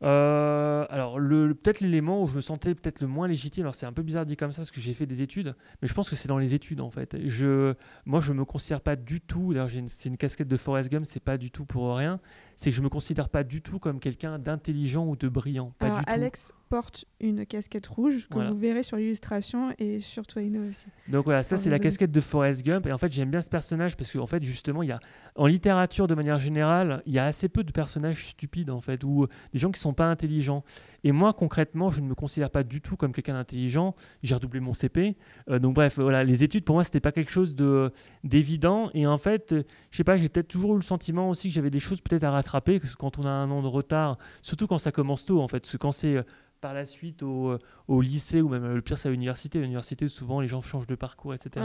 Euh, 0.03 0.85
alors, 0.91 1.19
le, 1.19 1.55
peut-être 1.55 1.81
l'élément 1.81 2.23
où 2.23 2.27
je 2.27 2.35
me 2.35 2.41
sentais 2.41 2.75
peut-être 2.75 3.01
le 3.01 3.07
moins 3.07 3.29
légitime, 3.29 3.65
alors 3.65 3.75
c'est 3.75 3.87
un 3.87 3.93
peu 3.93 4.03
bizarre 4.03 4.27
dit 4.27 4.37
comme 4.37 4.53
ça 4.53 4.63
parce 4.63 4.71
que 4.71 4.81
j'ai 4.81 4.95
fait 4.95 5.07
des 5.07 5.23
études, 5.23 5.55
mais 5.81 5.87
je 5.87 5.95
pense 5.95 6.11
que 6.11 6.17
c'est 6.17 6.29
dans 6.29 6.39
les 6.39 6.55
études 6.55 6.81
en 6.81 6.91
fait. 6.91 7.17
Je, 7.29 7.75
moi, 8.05 8.21
je 8.21 8.33
me 8.33 8.45
considère 8.45 8.81
pas 8.81 8.97
du 8.97 9.21
tout, 9.21 9.55
d'ailleurs, 9.55 9.71
c'est 9.89 10.09
une 10.09 10.17
casquette 10.17 10.49
de 10.49 10.57
Forrest 10.57 10.91
Gump, 10.91 11.07
c'est 11.07 11.23
pas 11.23 11.39
du 11.39 11.51
tout 11.51 11.65
pour 11.65 11.97
rien, 11.97 12.19
c'est 12.63 12.71
que 12.71 12.77
je 12.77 12.83
me 12.83 12.89
considère 12.89 13.29
pas 13.29 13.43
du 13.43 13.61
tout 13.61 13.81
comme 13.81 13.99
quelqu'un 13.99 14.39
d'intelligent 14.39 15.05
ou 15.05 15.17
de 15.17 15.29
brillant. 15.29 15.73
Pas 15.81 15.87
Alors, 15.87 16.01
Alex 16.07 16.55
porte 16.69 17.05
une 17.21 17.45
casquette 17.45 17.89
rouge 17.89 18.29
que 18.31 18.39
vous 18.39 18.55
verrez 18.55 18.83
sur 18.85 18.97
l'illustration 18.97 19.75
et 19.79 19.99
sur 19.99 20.27
Twaino 20.27 20.61
aussi. 20.71 20.87
Donc 21.09 21.25
voilà, 21.25 21.43
ça 21.43 21.57
c'est 21.57 21.69
la 21.69 21.79
casquette 21.79 22.13
de 22.13 22.21
Forrest 22.21 22.65
Gump 22.65 22.87
et 22.87 22.93
en 22.93 22.99
fait 22.99 23.13
j'aime 23.13 23.31
bien 23.31 23.43
ce 23.43 23.51
personnage 23.51 23.97
parce 23.97 24.11
qu'en 24.11 24.21
en 24.21 24.27
fait 24.27 24.43
justement 24.43 24.83
il 24.83 24.89
y 24.89 24.93
a 24.93 25.01
en 25.35 25.47
littérature 25.47 26.07
de 26.07 26.15
manière 26.15 26.39
générale 26.39 27.03
il 27.05 27.13
y 27.13 27.19
a 27.19 27.27
assez 27.27 27.49
peu 27.49 27.63
de 27.63 27.73
personnages 27.73 28.29
stupides 28.29 28.71
en 28.71 28.81
fait 28.81 29.05
ou 29.05 29.27
des 29.53 29.59
gens 29.59 29.71
qui 29.71 29.81
sont 29.81 29.93
pas 29.93 30.07
intelligents 30.07 30.65
et 31.05 31.13
moi, 31.13 31.33
concrètement, 31.33 31.91
je 31.91 32.01
ne 32.01 32.07
me 32.07 32.15
considère 32.15 32.51
pas 32.51 32.63
du 32.63 32.81
tout 32.81 32.97
comme 32.97 33.13
quelqu'un 33.13 33.35
d'intelligent. 33.35 33.95
J'ai 34.23 34.35
redoublé 34.35 34.61
mon 34.61 34.73
CP. 34.73 35.17
Euh, 35.49 35.59
donc, 35.59 35.75
bref, 35.75 35.99
voilà, 35.99 36.23
les 36.25 36.45
études, 36.45 36.65
pour 36.65 36.77
moi, 36.77 36.85
c'était 36.85 37.01
pas 37.01 37.13
quelque 37.13 37.31
chose 37.31 37.57
d'évident. 38.25 38.91
Et 38.95 39.07
en 39.07 39.19
fait, 39.19 39.53
euh, 39.53 39.63
je 39.91 39.97
sais 39.97 40.05
pas, 40.05 40.17
j'ai 40.17 40.29
peut-être 40.29 40.49
toujours 40.49 40.75
eu 40.75 40.77
le 40.77 40.83
sentiment 40.83 41.29
aussi 41.29 41.49
que 41.49 41.55
j'avais 41.55 41.71
des 41.71 41.81
choses 41.81 42.01
peut-être 42.01 42.25
à 42.25 42.31
rattraper 42.31 42.52
quand 42.99 43.19
on 43.19 43.25
a 43.25 43.31
un 43.31 43.51
an 43.51 43.63
de 43.63 43.69
retard, 43.69 44.19
surtout 44.43 44.67
quand 44.67 44.79
ça 44.79 44.93
commence 44.93 45.25
tôt, 45.25 45.41
en 45.41 45.49
fait. 45.49 45.61
Parce 45.61 45.73
que 45.73 45.77
quand 45.77 45.93
c'est 45.93 46.17
euh, 46.17 46.23
par 46.61 46.75
la 46.75 46.87
suite 46.87 47.23
au, 47.23 47.59
au, 47.89 48.01
lycée 48.01 48.41
ou 48.41 48.49
même 48.49 48.73
le 48.73 48.81
pire, 48.83 48.97
c'est 48.97 49.09
à 49.09 49.11
l'université. 49.11 49.61
L'université, 49.61 50.09
souvent, 50.09 50.41
les 50.41 50.49
gens 50.49 50.61
changent 50.61 50.87
de 50.87 50.95
parcours, 50.95 51.35
etc. 51.35 51.61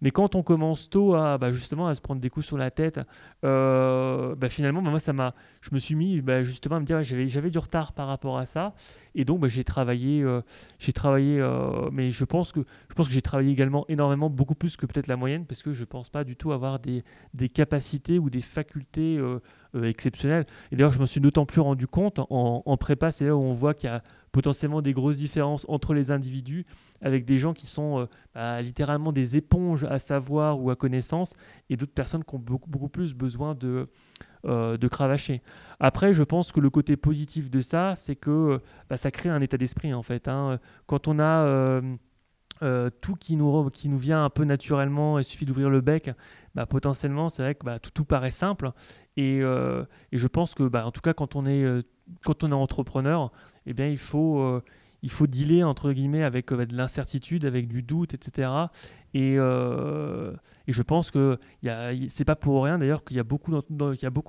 Mais 0.00 0.10
quand 0.10 0.34
on 0.34 0.42
commence 0.42 0.90
tôt 0.90 1.14
à 1.14 1.38
bah, 1.38 1.52
justement 1.52 1.88
à 1.88 1.94
se 1.94 2.00
prendre 2.00 2.20
des 2.20 2.30
coups 2.30 2.46
sur 2.46 2.58
la 2.58 2.70
tête, 2.70 3.00
euh, 3.44 4.34
bah, 4.34 4.48
finalement, 4.48 4.82
bah, 4.82 4.90
moi, 4.90 4.98
ça 4.98 5.12
m'a, 5.12 5.34
je 5.60 5.70
me 5.72 5.78
suis 5.78 5.94
mis 5.94 6.22
justement 6.42 6.76
à 6.76 6.80
me 6.80 6.84
dire 6.84 7.02
j'avais, 7.02 7.28
j'avais 7.28 7.50
du 7.50 7.58
retard 7.58 7.92
par 7.92 8.08
rapport 8.08 8.38
à 8.38 8.46
ça. 8.46 8.74
Et 9.14 9.24
donc, 9.24 9.46
j'ai 9.46 9.64
travaillé, 9.64 10.22
euh, 10.22 10.40
j'ai 10.78 10.92
travaillé, 10.92 11.40
euh, 11.40 11.88
mais 11.92 12.10
je 12.10 12.24
pense 12.24 12.52
que 12.52 12.60
je 12.88 12.94
pense 12.94 13.08
que 13.08 13.14
j'ai 13.14 13.22
travaillé 13.22 13.50
également 13.50 13.84
énormément, 13.88 14.28
beaucoup 14.30 14.54
plus 14.54 14.76
que 14.76 14.86
peut-être 14.86 15.06
la 15.06 15.16
moyenne, 15.16 15.46
parce 15.46 15.62
que 15.62 15.72
je 15.72 15.84
pense 15.84 16.08
pas 16.08 16.24
du 16.24 16.36
tout 16.36 16.52
avoir 16.52 16.78
des, 16.78 17.04
des 17.32 17.48
capacités 17.48 18.18
ou 18.18 18.30
des 18.30 18.40
facultés 18.40 19.20
exceptionnelles. 19.82 20.46
Et 20.70 20.76
d'ailleurs, 20.76 20.92
je 20.92 21.00
me 21.00 21.06
suis 21.06 21.20
d'autant 21.20 21.46
plus 21.46 21.60
rendu 21.60 21.86
compte 21.86 22.18
en, 22.18 22.62
en 22.64 22.76
prépa, 22.76 23.10
c'est 23.10 23.26
là 23.26 23.36
où 23.36 23.40
on 23.40 23.54
voit 23.54 23.74
qu'il 23.74 23.90
y 23.90 23.92
a 23.92 24.02
potentiellement 24.34 24.82
des 24.82 24.92
grosses 24.92 25.16
différences 25.16 25.64
entre 25.68 25.94
les 25.94 26.10
individus, 26.10 26.66
avec 27.00 27.24
des 27.24 27.38
gens 27.38 27.54
qui 27.54 27.66
sont 27.66 28.00
euh, 28.00 28.06
bah, 28.34 28.60
littéralement 28.60 29.12
des 29.12 29.36
éponges 29.36 29.84
à 29.84 30.00
savoir 30.00 30.60
ou 30.60 30.70
à 30.70 30.76
connaissance, 30.76 31.34
et 31.70 31.76
d'autres 31.76 31.94
personnes 31.94 32.24
qui 32.24 32.34
ont 32.34 32.40
beaucoup, 32.40 32.68
beaucoup 32.68 32.88
plus 32.88 33.14
besoin 33.14 33.54
de, 33.54 33.88
euh, 34.44 34.76
de 34.76 34.88
cravacher. 34.88 35.40
Après, 35.78 36.14
je 36.14 36.24
pense 36.24 36.50
que 36.50 36.58
le 36.58 36.68
côté 36.68 36.96
positif 36.96 37.48
de 37.48 37.60
ça, 37.60 37.94
c'est 37.94 38.16
que 38.16 38.60
bah, 38.90 38.96
ça 38.96 39.12
crée 39.12 39.28
un 39.28 39.40
état 39.40 39.56
d'esprit 39.56 39.94
en 39.94 40.02
fait. 40.02 40.26
Hein. 40.26 40.58
Quand 40.86 41.06
on 41.06 41.20
a 41.20 41.80
euh, 42.62 42.90
tout 43.02 43.14
qui 43.16 43.36
nous, 43.36 43.70
qui 43.70 43.88
nous 43.88 43.98
vient 43.98 44.24
un 44.24 44.30
peu 44.30 44.44
naturellement, 44.44 45.18
il 45.18 45.24
suffit 45.24 45.46
d'ouvrir 45.46 45.70
le 45.70 45.80
bec, 45.80 46.10
bah, 46.54 46.66
potentiellement, 46.66 47.28
c'est 47.28 47.42
vrai 47.42 47.54
que 47.54 47.64
bah, 47.64 47.78
tout, 47.78 47.90
tout, 47.90 48.04
paraît 48.04 48.30
simple. 48.30 48.70
Et, 49.16 49.38
et 49.38 50.18
je 50.18 50.26
pense 50.26 50.54
que, 50.54 50.64
bah, 50.64 50.86
en 50.86 50.90
tout 50.90 51.00
cas, 51.00 51.14
quand 51.14 51.36
on 51.36 51.46
est, 51.46 51.64
quand 52.24 52.44
on 52.44 52.50
est 52.50 52.54
entrepreneur, 52.54 53.30
eh 53.66 53.72
bien, 53.72 53.88
il 53.88 53.98
faut, 53.98 54.40
euh, 54.40 54.62
il 55.02 55.10
faut 55.10 55.26
dealer 55.26 55.64
entre 55.64 55.92
guillemets 55.92 56.22
avec 56.22 56.52
euh, 56.52 56.66
de 56.66 56.76
l'incertitude, 56.76 57.44
avec 57.44 57.68
du 57.68 57.82
doute, 57.82 58.14
etc. 58.14 58.50
Et, 59.14 59.36
euh, 59.38 60.32
et 60.66 60.72
je 60.72 60.82
pense 60.82 61.10
que 61.10 61.38
c'est 62.08 62.24
pas 62.24 62.36
pour 62.36 62.64
rien 62.64 62.78
d'ailleurs 62.78 63.04
qu'il 63.04 63.16
y 63.16 63.20
a 63.20 63.24
beaucoup 63.24 63.52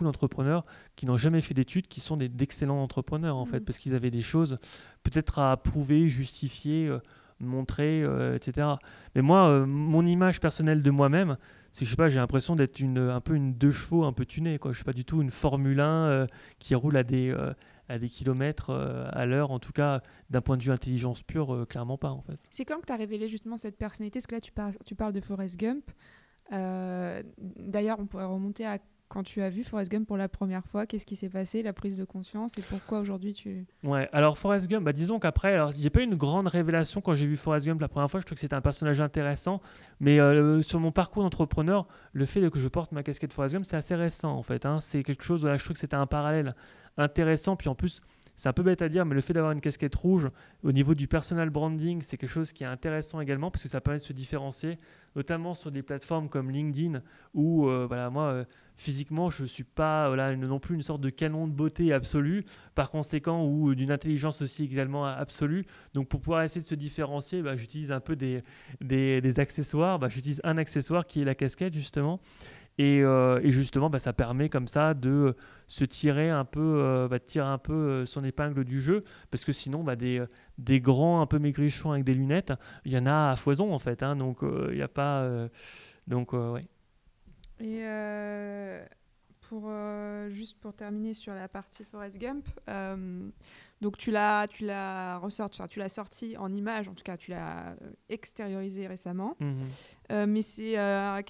d'entrepreneurs 0.03 0.65
qui 0.95 1.05
n'ont 1.05 1.17
jamais 1.17 1.41
fait 1.41 1.53
d'études, 1.53 1.87
qui 1.87 1.99
sont 1.99 2.17
d'excellents 2.17 2.81
entrepreneurs 2.81 3.37
en 3.37 3.45
fait, 3.45 3.61
mmh. 3.61 3.65
parce 3.65 3.79
qu'ils 3.79 3.95
avaient 3.95 4.11
des 4.11 4.21
choses 4.21 4.59
peut-être 5.03 5.39
à 5.39 5.57
prouver, 5.57 6.07
justifier 6.09 6.95
montrer, 7.39 8.03
etc. 8.35 8.67
Mais 9.15 9.21
moi, 9.21 9.65
mon 9.65 10.05
image 10.05 10.39
personnelle 10.39 10.81
de 10.81 10.91
moi-même, 10.91 11.37
c'est 11.71 11.85
je 11.85 11.89
sais 11.89 11.95
pas, 11.95 12.07
j'ai 12.07 12.19
l'impression 12.19 12.55
d'être 12.55 12.79
une, 12.79 12.97
un 12.97 13.19
peu 13.19 13.35
une 13.35 13.53
deux 13.53 13.71
chevaux 13.71 14.05
un 14.05 14.13
peu 14.13 14.25
tunée. 14.25 14.57
Quoi. 14.57 14.71
Je 14.71 14.77
suis 14.77 14.85
pas 14.85 14.93
du 14.93 15.03
tout 15.03 15.21
une 15.21 15.31
Formule 15.31 15.79
1 15.79 16.27
qui 16.59 16.75
roule 16.75 16.95
à 16.95 17.03
des, 17.03 17.35
à 17.89 17.99
des 17.99 18.07
kilomètres 18.07 18.71
à 19.11 19.25
l'heure. 19.25 19.51
En 19.51 19.59
tout 19.59 19.73
cas, 19.73 20.01
d'un 20.29 20.41
point 20.41 20.57
de 20.57 20.63
vue 20.63 20.71
intelligence 20.71 21.21
pure, 21.21 21.65
clairement 21.67 21.97
pas 21.97 22.11
en 22.11 22.21
fait. 22.21 22.39
C'est 22.49 22.63
quand 22.63 22.79
que 22.79 22.85
tu 22.85 22.93
as 22.93 22.97
révélé 22.97 23.27
justement 23.27 23.57
cette 23.57 23.77
personnalité? 23.77 24.19
Parce 24.19 24.27
que 24.27 24.35
là, 24.35 24.41
tu, 24.41 24.51
parles, 24.51 24.73
tu 24.85 24.95
parles 24.95 25.13
de 25.13 25.21
Forrest 25.21 25.59
Gump. 25.59 25.91
D'ailleurs, 26.49 27.99
on 27.99 28.05
pourrait 28.05 28.25
remonter 28.25 28.65
à 28.65 28.79
quand 29.15 29.23
tu 29.23 29.41
as 29.41 29.49
vu 29.49 29.63
Forrest 29.63 29.89
Gump 29.89 30.05
pour 30.05 30.17
la 30.17 30.27
première 30.27 30.65
fois, 30.65 30.85
qu'est-ce 30.85 31.05
qui 31.05 31.15
s'est 31.15 31.29
passé, 31.29 31.63
la 31.63 31.71
prise 31.71 31.95
de 31.95 32.03
conscience 32.03 32.57
et 32.57 32.61
pourquoi 32.61 32.99
aujourd'hui 32.99 33.33
tu... 33.33 33.65
Ouais, 33.81 34.09
alors 34.11 34.37
Forrest 34.37 34.69
Gump, 34.69 34.83
bah, 34.83 34.91
disons 34.91 35.19
qu'après, 35.19 35.53
alors 35.53 35.71
j'ai 35.71 35.89
pas 35.89 36.01
eu 36.01 36.03
une 36.03 36.15
grande 36.15 36.49
révélation 36.49 36.99
quand 36.99 37.15
j'ai 37.15 37.25
vu 37.25 37.37
Forrest 37.37 37.65
Gump 37.65 37.79
la 37.79 37.87
première 37.87 38.11
fois, 38.11 38.19
je 38.19 38.25
trouve 38.25 38.35
que 38.35 38.41
c'était 38.41 38.57
un 38.57 38.61
personnage 38.61 38.99
intéressant, 38.99 39.61
mais 40.01 40.19
euh, 40.19 40.61
sur 40.61 40.81
mon 40.81 40.91
parcours 40.91 41.23
d'entrepreneur, 41.23 41.87
le 42.11 42.25
fait 42.25 42.51
que 42.51 42.59
je 42.59 42.67
porte 42.67 42.91
ma 42.91 43.03
casquette 43.03 43.31
Forrest 43.31 43.55
Gump, 43.55 43.65
c'est 43.65 43.77
assez 43.77 43.95
récent 43.95 44.33
en 44.33 44.43
fait, 44.43 44.65
hein. 44.65 44.81
c'est 44.81 45.01
quelque 45.01 45.23
chose, 45.23 45.39
voilà, 45.39 45.55
je 45.55 45.63
trouve 45.63 45.75
que 45.75 45.79
c'était 45.79 45.95
un 45.95 46.07
parallèle 46.07 46.53
intéressant, 46.97 47.55
puis 47.55 47.69
en 47.69 47.75
plus, 47.75 48.01
c'est 48.35 48.49
un 48.49 48.53
peu 48.53 48.63
bête 48.63 48.81
à 48.81 48.89
dire, 48.89 49.05
mais 49.05 49.15
le 49.15 49.21
fait 49.21 49.33
d'avoir 49.33 49.51
une 49.51 49.61
casquette 49.61 49.95
rouge 49.95 50.29
au 50.63 50.71
niveau 50.71 50.93
du 50.93 51.07
personal 51.07 51.49
branding, 51.49 52.01
c'est 52.01 52.17
quelque 52.17 52.29
chose 52.29 52.51
qui 52.51 52.63
est 52.63 52.67
intéressant 52.67 53.21
également 53.21 53.51
parce 53.51 53.63
que 53.63 53.69
ça 53.69 53.81
permet 53.81 53.99
de 53.99 54.03
se 54.03 54.13
différencier, 54.13 54.77
notamment 55.15 55.55
sur 55.55 55.71
des 55.71 55.83
plateformes 55.83 56.27
comme 56.27 56.51
LinkedIn 56.51 57.01
où, 57.33 57.67
euh, 57.67 57.85
voilà, 57.87 58.09
moi, 58.09 58.23
euh, 58.23 58.45
physiquement, 58.75 59.29
je 59.29 59.43
ne 59.43 59.47
suis 59.47 59.63
pas 59.63 60.13
non 60.35 60.59
plus 60.59 60.75
une 60.75 60.83
sorte 60.83 61.01
de 61.01 61.09
canon 61.09 61.47
de 61.47 61.53
beauté 61.53 61.93
absolue, 61.93 62.45
par 62.73 62.91
conséquent, 62.91 63.45
ou 63.45 63.73
d'une 63.73 63.91
intelligence 63.91 64.41
aussi 64.41 64.65
également 64.65 65.05
absolue. 65.05 65.65
Donc, 65.93 66.09
pour 66.09 66.19
pouvoir 66.19 66.43
essayer 66.43 66.61
de 66.61 66.67
se 66.67 66.75
différencier, 66.75 67.41
bah, 67.41 67.55
j'utilise 67.55 67.91
un 67.91 68.01
peu 68.01 68.15
des, 68.15 68.43
des, 68.81 69.39
accessoires. 69.39 69.97
Bah, 69.99 70.09
j'utilise 70.09 70.41
un 70.43 70.57
accessoire 70.57 71.05
qui 71.05 71.21
est 71.21 71.25
la 71.25 71.35
casquette, 71.35 71.73
justement. 71.73 72.19
Euh, 72.79 73.39
et, 73.41 73.51
justement, 73.51 73.89
bah, 73.89 73.99
ça 73.99 74.13
permet 74.13 74.49
comme 74.49 74.67
ça 74.67 74.93
de 74.93 75.35
se 75.67 75.85
tirer 75.85 76.29
un 76.29 76.45
peu, 76.45 76.79
euh, 76.81 77.07
bah, 77.07 77.19
tirer 77.19 77.47
un 77.47 77.57
peu 77.57 77.73
euh, 77.73 78.05
son 78.05 78.23
épingle 78.23 78.65
du 78.65 78.81
jeu, 78.81 79.03
parce 79.31 79.45
que 79.45 79.51
sinon, 79.51 79.83
bah, 79.83 79.95
des, 79.95 80.27
grands 80.81 81.21
un 81.21 81.25
peu 81.25 81.39
maigrichons 81.39 81.91
avec 81.91 82.03
des 82.03 82.13
lunettes, 82.13 82.53
il 82.83 82.91
y 82.91 82.97
en 82.97 83.05
a 83.05 83.31
à 83.31 83.35
foison 83.35 83.73
en 83.73 83.79
fait. 83.79 84.03
Hein, 84.03 84.15
donc, 84.15 84.39
il 84.41 84.75
n'y 84.75 84.81
a 84.81 84.87
pas. 84.87 85.27
donc, 86.07 86.33
ouais. 86.33 86.65
Et 87.59 87.85
pour, 89.41 89.71
juste 90.29 90.59
pour 90.59 90.73
terminer 90.73 91.13
sur 91.13 91.33
la 91.33 91.47
partie 91.47 91.83
Forrest 91.83 92.17
Gump, 92.17 92.45
donc 93.85 93.97
tu 93.97 94.09
l'as, 94.09 94.47
tu 94.47 94.65
l'as 94.65 95.19
ressorti, 95.19 95.61
tu 95.69 95.77
l'as 95.77 95.89
sorti 95.89 96.35
en 96.37 96.51
image, 96.51 96.87
en 96.87 96.95
tout 96.95 97.03
cas 97.03 97.17
tu 97.17 97.29
l'as 97.29 97.67
euh, 97.69 97.91
extériorisé 98.09 98.87
récemment. 98.87 99.35
Mhm. 99.39 99.55
Euh, 100.11 100.25
mais 100.27 100.41
c'est 100.41 100.79
euh, 100.79 101.21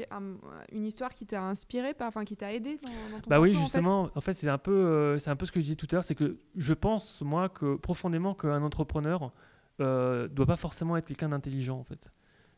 une 0.72 0.86
histoire 0.86 1.14
qui 1.14 1.26
t'a 1.26 1.44
inspiré, 1.44 1.94
enfin 2.00 2.24
qui 2.24 2.38
t'a 2.38 2.54
aidé 2.54 2.78
dans, 2.82 3.20
ton 3.20 3.30
Bah 3.30 3.42
oui, 3.42 3.54
justement. 3.54 4.10
En 4.16 4.22
fait, 4.22 4.32
c'est 4.32 4.48
un 4.48 4.58
peu, 4.58 5.18
c'est 5.20 5.30
un 5.30 5.36
peu 5.36 5.46
ce 5.46 5.52
que 5.52 5.60
je 5.60 5.66
disais 5.66 5.76
tout 5.76 5.88
à 5.92 5.96
l'heure, 5.96 6.06
c'est 6.06 6.16
que 6.16 6.38
je 6.56 6.74
pense 6.74 7.22
moi 7.22 7.50
que 7.50 7.76
profondément 7.76 8.34
qu'un 8.34 8.64
entrepreneur 8.64 9.34
euh, 9.82 10.30
doit 10.30 10.46
pas 10.46 10.56
forcément 10.56 10.96
être 10.96 11.06
quelqu'un 11.06 11.30
d'intelligent 11.30 11.78
en 11.78 11.84
fait. 11.84 12.10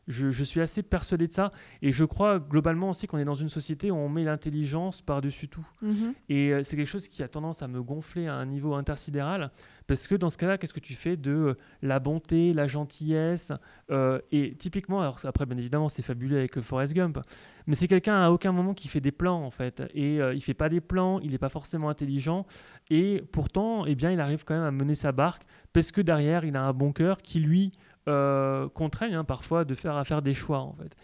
Je, 0.08 0.42
suis 0.42 0.60
assez 0.60 0.82
persuadé 0.82 1.28
de 1.28 1.32
ça. 1.32 1.52
Et 1.82 1.92
je 1.92 2.04
crois 2.04 2.38
globalement 2.38 2.90
aussi 2.90 3.06
qu'on 3.06 3.18
est 3.18 3.26
dans 3.26 3.34
une 3.34 3.50
société 3.50 3.90
où 3.90 3.96
on 3.96 4.08
met 4.08 4.24
l'intelligence 4.24 5.02
par-dessus 5.02 5.48
tout. 5.48 5.66
Mhm. 5.82 6.14
Et 6.30 6.52
euh, 6.52 6.62
c'est 6.62 6.76
quelque 6.76 6.88
chose 6.88 7.08
qui 7.08 7.22
a 7.22 7.28
tendance 7.28 7.62
à 7.62 7.68
me 7.68 7.82
gonfler 7.82 8.26
à 8.26 8.34
un 8.34 8.46
niveau 8.46 8.74
intersidéral. 8.74 9.50
Parce 9.86 10.06
que 10.06 10.14
dans 10.14 10.30
ce 10.30 10.38
cas-là, 10.38 10.58
qu'est-ce 10.58 10.72
que 10.72 10.80
tu 10.80 10.94
fais 10.94 11.16
de 11.16 11.30
euh, 11.30 11.54
la 11.82 11.98
bonté, 11.98 12.54
la 12.54 12.66
gentillesse 12.66 13.52
euh, 13.90 14.18
Et 14.32 14.54
typiquement, 14.54 15.00
alors 15.00 15.20
après, 15.24 15.44
bien 15.44 15.58
évidemment, 15.58 15.90
c'est 15.90 16.02
fabuleux 16.02 16.38
avec 16.38 16.58
Forrest 16.60 16.94
Gump. 16.94 17.18
Mais 17.66 17.74
c'est 17.74 17.88
quelqu'un 17.88 18.22
à 18.22 18.30
aucun 18.30 18.52
moment 18.52 18.72
qui 18.72 18.88
fait 18.88 19.00
des 19.00 19.12
plans, 19.12 19.44
en 19.44 19.50
fait. 19.50 19.82
Et 19.92 20.16
il 20.16 20.40
fait 20.40 20.54
pas 20.54 20.70
des 20.70 20.80
plans, 20.80 21.20
il 21.20 21.32
n'est 21.32 21.38
pas 21.38 21.50
forcément 21.50 21.90
intelligent. 21.90 22.46
Et 22.88 23.22
pourtant, 23.30 23.84
eh 23.84 23.94
bien, 23.94 24.10
il 24.10 24.20
arrive 24.20 24.44
quand 24.44 24.54
même 24.54 24.64
à 24.64 24.70
mener 24.70 24.94
sa 24.94 25.12
barque 25.12 25.42
parce 25.74 25.92
que 25.92 26.00
derrière, 26.00 26.46
il 26.46 26.56
a 26.56 26.62
un 26.62 26.72
bon 26.72 26.92
cœur 26.92 27.20
qui, 27.20 27.40
lui, 27.40 27.72
euh, 28.08 28.68
contraignent 28.68 29.16
hein, 29.16 29.24
parfois 29.24 29.64
de 29.64 29.74
faire 29.74 29.96
à 29.96 30.04
faire 30.04 30.22
des 30.22 30.34
choix 30.34 30.60
en 30.60 30.74
fait. 30.74 30.94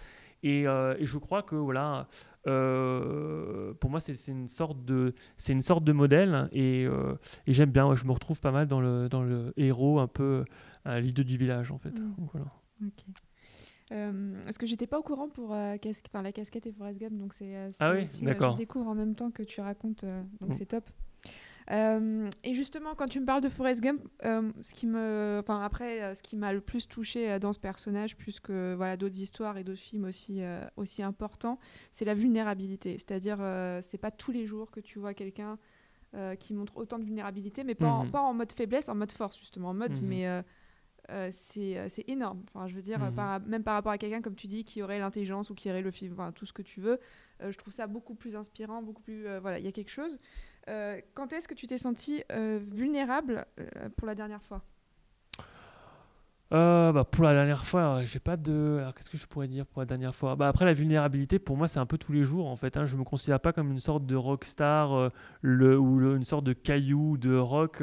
Et, 0.43 0.67
euh, 0.69 0.95
et 0.99 1.07
je 1.07 1.17
crois 1.19 1.43
que 1.43 1.57
voilà, 1.57 2.07
euh, 2.47 3.73
pour 3.75 3.91
moi 3.91 4.01
c'est 4.01 4.15
une 4.29 4.47
sorte 4.47 4.85
de 4.85 5.15
c'est 5.39 5.53
une 5.53 5.63
sorte 5.63 5.85
de 5.85 5.93
modèle 5.93 6.49
et, 6.53 6.83
et 6.83 7.53
j'aime 7.53 7.71
bien. 7.71 7.95
je 7.95 8.05
me 8.05 8.13
retrouve 8.13 8.41
pas 8.41 8.53
mal 8.53 8.69
dans 8.69 8.81
le 8.81 9.09
dans 9.09 9.23
le 9.23 9.53
héros 9.57 10.01
un 10.01 10.07
peu 10.07 10.45
l'idée 10.87 11.25
du 11.25 11.37
village 11.37 11.73
en 11.73 11.79
fait. 11.79 11.99
Mm. 11.99 12.15
voilà. 12.33 12.47
Est-ce 14.47 14.59
que 14.59 14.67
j'étais 14.67 14.87
pas 14.87 14.99
au 14.99 15.03
courant 15.03 15.29
pour 15.29 15.55
la 15.55 15.79
casquette 15.79 16.67
et 16.67 16.73
Forrest 16.73 17.01
Gump 17.01 17.17
donc 17.17 17.33
c'est 17.33 17.71
ah 17.81 17.93
oui, 17.93 18.07
d'accord. 18.23 18.53
je 18.53 18.59
découvre 18.59 18.89
en 18.89 18.95
même 18.95 19.15
temps 19.15 19.31
que 19.31 19.43
tu 19.43 19.61
racontes 19.61 20.05
donc 20.41 20.51
mm. 20.51 20.55
c'est 20.55 20.67
top. 20.67 20.91
Euh, 21.71 22.29
et 22.43 22.55
justement, 22.55 22.95
quand 22.95 23.07
tu 23.07 23.21
me 23.21 23.27
parles 23.27 23.41
de 23.41 23.49
Forrest 23.49 23.81
Gump, 23.81 24.03
euh, 24.25 24.51
ce 24.61 24.75
qui 24.75 24.87
me, 24.87 25.41
enfin 25.41 25.63
après, 25.63 26.03
euh, 26.03 26.15
ce 26.15 26.23
qui 26.23 26.37
m'a 26.37 26.53
le 26.53 26.61
plus 26.61 26.87
touché 26.87 27.39
dans 27.39 27.53
ce 27.53 27.59
personnage, 27.59 28.17
plus 28.17 28.41
que 28.41 28.75
voilà 28.75 28.97
d'autres 28.97 29.21
histoires 29.21 29.57
et 29.57 29.65
d'autres 29.65 29.81
films 29.81 30.05
aussi 30.05 30.43
aussi 30.77 31.03
importants, 31.03 31.59
c'est 31.91 32.05
la 32.05 32.15
vulnérabilité. 32.15 32.93
C'est-à-dire, 32.99 33.39
c'est 33.83 33.99
pas 33.99 34.11
tous 34.11 34.33
les 34.33 34.47
jours 34.47 34.71
que 34.71 34.81
tu 34.81 34.99
vois 34.99 35.15
quelqu'un 35.15 35.59
qui 36.39 36.55
montre 36.55 36.77
autant 36.77 36.99
de 36.99 37.05
vulnérabilité, 37.05 37.65
mais 37.65 37.75
pas, 37.75 37.89
en, 37.89 38.05
mhm. 38.05 38.11
pas 38.11 38.21
en 38.21 38.35
mode 38.35 38.53
faiblesse, 38.53 38.89
en 38.89 38.95
mode 38.95 39.11
force 39.11 39.37
justement, 39.39 39.71
en 39.71 39.75
mode 39.75 40.01
mhm. 40.01 40.09
mais 40.09 40.45
c'est 41.31 42.05
énorme. 42.09 42.43
Enfin, 42.53 42.67
je 42.67 42.75
veux 42.75 42.83
dire, 42.83 42.99
mhm. 42.99 43.45
même 43.47 43.63
par 43.63 43.75
rapport 43.75 43.93
à 43.93 43.99
quelqu'un, 43.99 44.23
comme 44.23 44.37
tu 44.37 44.47
dis, 44.47 44.65
qui 44.65 44.83
aurait 44.83 44.99
l'intelligence 44.99 45.51
ou 45.51 45.55
qui 45.55 45.71
aurait 45.71 45.83
le 45.83 45.91
film, 45.91 46.13
enfin, 46.13 46.33
tout 46.33 46.47
ce 46.47 46.53
que 46.53 46.63
tu 46.63 46.81
veux, 46.81 46.99
je 47.41 47.57
trouve 47.57 47.73
ça 47.73 47.87
beaucoup 47.87 48.15
plus 48.15 48.37
inspirant, 48.37 48.83
beaucoup 48.83 49.03
plus. 49.03 49.27
voilà, 49.41 49.59
il 49.59 49.65
y 49.65 49.69
a 49.69 49.73
quelque 49.73 49.91
chose. 49.91 50.19
Euh, 50.69 51.01
quand 51.15 51.33
est-ce 51.33 51.47
que 51.47 51.55
tu 51.55 51.67
t'es 51.67 51.79
senti 51.79 52.23
euh, 52.33 52.59
vulnérable 52.71 53.47
euh, 53.61 53.89
pour 53.97 54.07
la 54.07 54.15
dernière 54.15 54.43
fois? 54.43 54.63
Bah, 56.51 57.05
pour 57.11 57.25
la 57.25 57.35
dernière 57.35 57.65
fois, 57.65 58.05
j'ai 58.05 58.21
pas 58.21 58.37
de. 58.37 58.79
Alors 58.79 58.95
qu'est-ce 58.95 59.11
que 59.11 59.17
je 59.17 59.27
pourrais 59.27 59.49
dire 59.49 59.67
pour 59.67 59.83
la 59.83 59.87
dernière 59.87 60.15
fois? 60.15 60.37
Bah 60.37 60.47
après 60.47 60.65
la 60.65 60.73
vulnérabilité, 60.73 61.41
pour 61.41 61.57
moi, 61.57 61.67
c'est 61.67 61.81
un 61.81 61.87
peu 61.87 61.99
tous 61.99 62.13
les 62.13 62.23
jours 62.23 62.47
en 62.47 62.55
fait. 62.55 62.77
Hein. 62.77 62.87
Je 62.87 62.97
me 62.97 63.03
considère 63.03 63.41
pas 63.41 63.53
comme 63.53 63.73
une 63.73 63.81
sorte 63.81 64.07
de 64.07 64.15
rockstar 64.15 65.11
le, 65.41 65.77
ou 65.77 66.15
une 66.15 66.23
sorte 66.23 66.45
de 66.45 66.53
caillou 66.53 67.17
de 67.17 67.35
rock. 67.37 67.83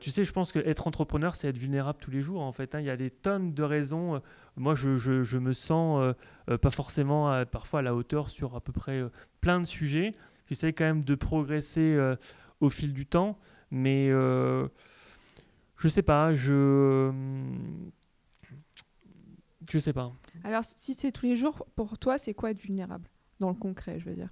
Tu 0.00 0.10
sais, 0.10 0.24
je 0.24 0.32
pense 0.32 0.52
qu'être 0.52 0.86
entrepreneur, 0.86 1.34
c'est 1.36 1.48
être 1.48 1.58
vulnérable 1.58 1.98
tous 2.00 2.10
les 2.10 2.20
jours 2.20 2.42
en 2.42 2.52
fait. 2.52 2.74
Hein. 2.74 2.80
Il 2.80 2.86
y 2.86 2.90
a 2.90 2.96
des 2.96 3.10
tonnes 3.10 3.54
de 3.54 3.62
raisons. 3.62 4.20
Moi, 4.56 4.74
je, 4.74 4.96
je, 4.96 5.38
me 5.38 5.52
sens 5.52 6.14
pas 6.60 6.70
forcément 6.70 7.44
parfois 7.46 7.80
à 7.80 7.82
la 7.82 7.94
hauteur 7.94 8.30
sur 8.30 8.54
à 8.54 8.60
peu 8.60 8.72
près 8.72 9.02
plein 9.40 9.60
de 9.60 9.66
sujets. 9.66 10.14
J'essaie 10.46 10.72
quand 10.72 10.84
même 10.84 11.04
de 11.04 11.14
progresser 11.14 11.94
euh, 11.94 12.16
au 12.60 12.68
fil 12.68 12.92
du 12.92 13.06
temps, 13.06 13.38
mais 13.70 14.08
euh, 14.10 14.68
je 15.76 15.88
sais 15.88 16.02
pas, 16.02 16.34
je. 16.34 17.12
Je 19.70 19.78
sais 19.78 19.94
pas. 19.94 20.12
Alors, 20.44 20.62
si 20.62 20.92
c'est 20.92 21.10
tous 21.10 21.24
les 21.24 21.36
jours, 21.36 21.66
pour 21.74 21.96
toi, 21.96 22.18
c'est 22.18 22.34
quoi 22.34 22.50
être 22.50 22.60
vulnérable 22.60 23.08
Dans 23.40 23.48
le 23.48 23.54
concret, 23.54 23.98
je 23.98 24.04
veux 24.04 24.14
dire? 24.14 24.28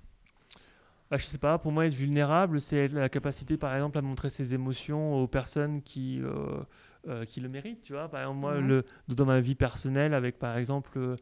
Bah, 1.13 1.19
je 1.19 1.27
sais 1.27 1.37
pas, 1.37 1.59
pour 1.59 1.73
moi, 1.73 1.85
être 1.85 1.93
vulnérable, 1.93 2.59
c'est 2.59 2.89
la 2.89 3.11
capacité, 3.11 3.59
par 3.59 3.75
exemple, 3.75 3.99
à 3.99 4.01
montrer 4.01 4.31
ses 4.31 4.55
émotions 4.55 5.23
aux 5.23 5.27
personnes 5.27 5.83
qui, 5.83 6.23
euh, 6.23 7.27
qui 7.27 7.43
le 7.43 7.51
méritent. 7.51 7.83
Tu 7.83 7.93
vois, 7.93 8.09
par 8.09 8.23
exemple, 8.23 8.39
moi, 8.39 8.59
le, 8.59 8.87
dans 9.09 9.27
ma 9.27 9.39
vie 9.43 9.55
personnelle, 9.55 10.15
avec, 10.15 10.39
par 10.39 10.57
exemple, 10.57 11.17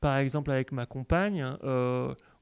par 0.00 0.16
exemple 0.16 0.50
avec 0.50 0.72
ma 0.72 0.86
compagne, 0.86 1.54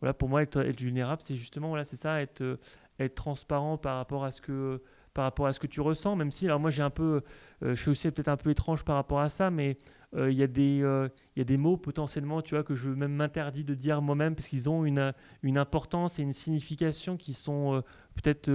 voilà, 0.04 0.14
pour 0.14 0.28
moi, 0.28 0.42
être, 0.42 0.60
vulnérable, 0.60 1.20
c'est 1.20 1.34
justement, 1.34 1.68
voilà, 1.68 1.82
c'est 1.82 1.96
ça, 1.96 2.20
être, 2.20 2.42
euh, 2.42 2.58
être 3.00 3.14
transparent 3.14 3.78
par 3.78 3.96
rapport 3.96 4.24
à 4.24 4.30
ce 4.30 4.40
que 4.40 4.82
par 5.14 5.24
rapport 5.24 5.46
à 5.46 5.52
ce 5.52 5.60
que 5.60 5.68
tu 5.68 5.80
ressens, 5.80 6.16
même 6.16 6.32
si, 6.32 6.46
alors 6.46 6.58
moi 6.58 6.70
j'ai 6.70 6.82
un 6.82 6.90
peu, 6.90 7.22
euh, 7.62 7.74
je 7.74 7.80
suis 7.80 7.90
aussi 7.90 8.10
peut-être 8.10 8.28
un 8.28 8.36
peu 8.36 8.50
étrange 8.50 8.84
par 8.84 8.96
rapport 8.96 9.20
à 9.20 9.28
ça, 9.28 9.48
mais 9.48 9.70
euh, 9.70 9.76
il 10.16 10.32
y, 10.32 10.42
a 10.42 10.46
des, 10.46 10.78
il 10.78 11.38
y 11.38 11.40
a 11.40 11.44
des 11.44 11.56
mots 11.56 11.76
potentiellement, 11.76 12.40
tu 12.40 12.54
vois, 12.54 12.62
que 12.62 12.74
je 12.74 12.88
même 12.88 13.14
m'interdis 13.14 13.64
de 13.64 13.74
dire 13.74 14.00
moi-même 14.00 14.34
parce 14.34 14.48
qu'ils 14.48 14.68
ont 14.68 14.84
une, 14.84 15.12
une 15.42 15.58
importance 15.58 16.18
et 16.18 16.22
une 16.22 16.32
signification 16.32 17.16
qui 17.16 17.34
sont 17.34 17.82
peut-être 18.14 18.50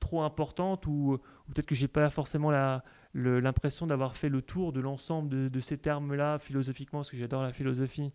trop 0.00 0.22
importantes 0.22 0.86
ou, 0.86 1.18
ou 1.48 1.52
peut-être 1.52 1.66
que 1.66 1.74
j'ai 1.74 1.88
pas 1.88 2.08
forcément 2.08 2.50
la, 2.50 2.82
l'impression 3.16 3.86
d'avoir 3.86 4.16
fait 4.16 4.28
le 4.28 4.42
tour 4.42 4.72
de 4.72 4.80
l'ensemble 4.80 5.50
de, 5.50 5.60
ces 5.60 5.78
termes-là 5.78 6.38
philosophiquement, 6.38 7.00
parce 7.00 7.10
que 7.10 7.16
j'adore 7.16 7.42
la 7.42 7.52
philosophie 7.52 8.12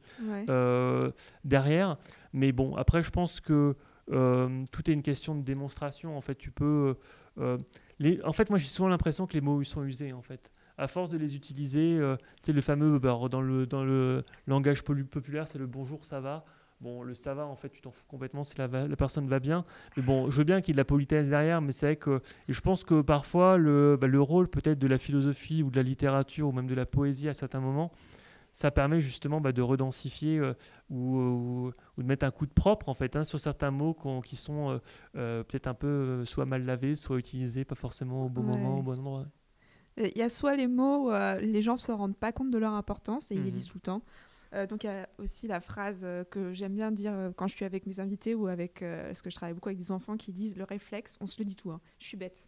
euh, 0.50 1.12
derrière. 1.44 1.98
Mais 2.34 2.52
bon, 2.52 2.76
après, 2.76 3.02
je 3.02 3.10
pense 3.10 3.40
que 3.40 3.76
euh, 4.12 4.64
tout 4.72 4.90
est 4.90 4.94
une 4.94 5.04
question 5.04 5.36
de 5.36 5.42
démonstration. 5.42 6.18
En 6.18 6.22
fait, 6.22 6.36
tu 6.36 6.52
peux. 6.52 6.96
Euh, 7.40 7.58
les... 8.00 8.22
En 8.24 8.34
fait, 8.34 8.50
moi, 8.50 8.60
j'ai 8.60 8.68
souvent 8.68 8.90
l'impression 8.90 9.26
que 9.26 9.34
les 9.34 9.42
mots 9.42 9.64
sont 9.64 9.84
usés. 9.84 10.14
En 10.14 10.22
fait, 10.22 10.52
à 10.82 10.88
force 10.88 11.12
de 11.12 11.18
les 11.18 11.36
utiliser, 11.36 12.00
c'est 12.44 12.54
le 12.54 12.62
fameux 12.62 13.00
bah, 13.00 13.18
dans 13.30 13.42
le 13.42 13.66
dans 13.66 13.84
le 13.84 14.24
langage 14.48 14.84
populaire, 14.84 15.48
c'est 15.48 15.60
le 15.60 15.68
bonjour, 15.68 16.04
ça 16.04 16.20
va. 16.20 16.44
bon, 16.80 17.04
le 17.04 17.14
ça 17.14 17.34
va, 17.34 17.46
en 17.46 17.56
fait, 17.56 17.70
tu 17.70 17.82
t'en 17.82 17.92
fous 17.92 18.06
complètement 18.08 18.44
si 18.44 18.58
la, 18.58 18.68
la, 18.68 18.96
personne 18.96 19.28
va 19.28 19.40
bien. 19.40 19.64
Mais 19.96 20.04
bon, 20.04 20.30
je 20.30 20.38
veux 20.38 20.44
bien 20.44 20.62
qu'il 20.62 20.70
y 20.70 20.72
ait 20.72 20.74
de 20.74 20.82
la 20.82 20.86
politesse 20.86 21.30
derrière, 21.30 21.62
mais 21.62 21.72
c'est 21.72 21.86
vrai 21.86 21.96
que. 21.96 22.22
Et 22.48 22.54
je 22.54 22.62
pense 22.62 22.84
que 22.84 23.02
parfois, 23.02 23.58
le, 23.58 23.98
bah, 24.00 24.08
le 24.08 24.22
rôle 24.22 24.48
peut-être 24.48 24.80
de 24.80 24.88
la 24.88 24.98
philosophie 24.98 25.64
ou 25.64 25.70
de 25.70 25.76
la 25.76 25.84
littérature 25.84 26.48
ou 26.48 26.52
même 26.52 26.68
de 26.68 26.76
la 26.76 26.86
poésie 26.86 27.30
à 27.30 27.34
certains 27.34 27.60
moments, 27.60 27.92
ça 28.54 28.72
permet 28.72 29.00
justement 29.00 29.42
bah, 29.42 29.52
de 29.52 29.62
redensifier 29.62 30.40
euh, 30.40 30.54
ou, 30.90 31.18
ou, 31.18 31.74
de 31.98 32.08
mettre 32.08 32.26
un 32.26 32.32
coup 32.32 32.46
de 32.46 32.52
propre 32.52 32.90
en 32.90 32.94
fait 32.94 33.16
hein, 33.16 33.24
sur 33.24 33.40
certains 33.40 33.72
mots 33.72 33.96
qui 34.26 34.36
sont 34.36 34.72
euh, 34.72 34.80
euh, 35.16 35.44
peut-être 35.44 35.68
un 35.68 35.74
peu 35.74 36.26
soit 36.26 36.46
mal 36.46 36.66
lavés, 36.66 36.96
soit 36.96 37.18
utilisés 37.18 37.66
pas 37.66 37.76
forcément 37.76 38.26
au 38.26 38.30
bon 38.30 38.44
moment, 38.44 38.80
au 38.80 38.82
bon 38.82 39.00
endroit. 39.00 39.26
Il 40.02 40.18
y 40.18 40.22
a 40.22 40.30
soit 40.30 40.56
les 40.56 40.68
mots, 40.68 41.12
les 41.40 41.62
gens 41.62 41.78
se 41.78 41.92
rendent 41.92 42.18
pas 42.18 42.32
compte 42.32 42.52
de 42.52 42.58
leur 42.58 42.74
importance 42.74 43.32
et 43.32 43.36
ils 43.36 43.44
les 43.44 43.52
disent 43.52 43.68
tout 43.68 43.78
le 43.78 43.82
temps. 43.82 44.02
donc 44.70 44.84
il 44.84 44.88
y 44.88 44.90
a 44.90 45.08
aussi 45.18 45.48
la 45.48 45.62
phrase 45.62 46.06
que 46.30 46.54
j'aime 46.54 46.74
bien 46.74 46.92
dire 46.92 47.32
quand 47.36 47.48
je 47.48 47.56
suis 47.56 47.66
avec 47.66 47.86
mes 47.86 48.00
invités 48.00 48.36
ou 48.36 48.48
avec, 48.48 48.80
parce 48.80 49.22
que 49.22 49.30
je 49.30 49.36
travaille 49.36 49.54
beaucoup 49.54 49.70
avec 49.70 49.80
des 49.80 49.92
enfants 49.92 50.18
qui 50.18 50.34
disent 50.34 50.56
le 50.56 50.64
réflexe, 50.64 51.18
on 51.22 51.28
se 51.28 51.40
le 51.40 51.46
dit 51.46 51.56
tout, 51.56 51.72
hein, 51.72 51.82
je 52.00 52.08
suis 52.08 52.18
bête. 52.18 52.44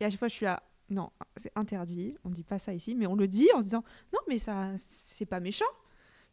Et 0.00 0.04
à 0.04 0.10
chaque 0.10 0.18
fois 0.18 0.28
je 0.28 0.34
suis 0.34 0.46
là, 0.46 0.62
non, 0.90 1.10
c'est 1.36 1.52
interdit, 1.54 2.14
on 2.24 2.30
ne 2.30 2.34
dit 2.34 2.44
pas 2.44 2.58
ça 2.58 2.72
ici, 2.72 2.94
mais 2.94 3.06
on 3.06 3.14
le 3.14 3.28
dit 3.28 3.48
en 3.54 3.58
se 3.58 3.64
disant 3.64 3.84
non, 4.12 4.20
mais 4.28 4.38
ça, 4.38 4.72
c'est 4.76 5.26
pas 5.26 5.40
méchant. 5.40 5.66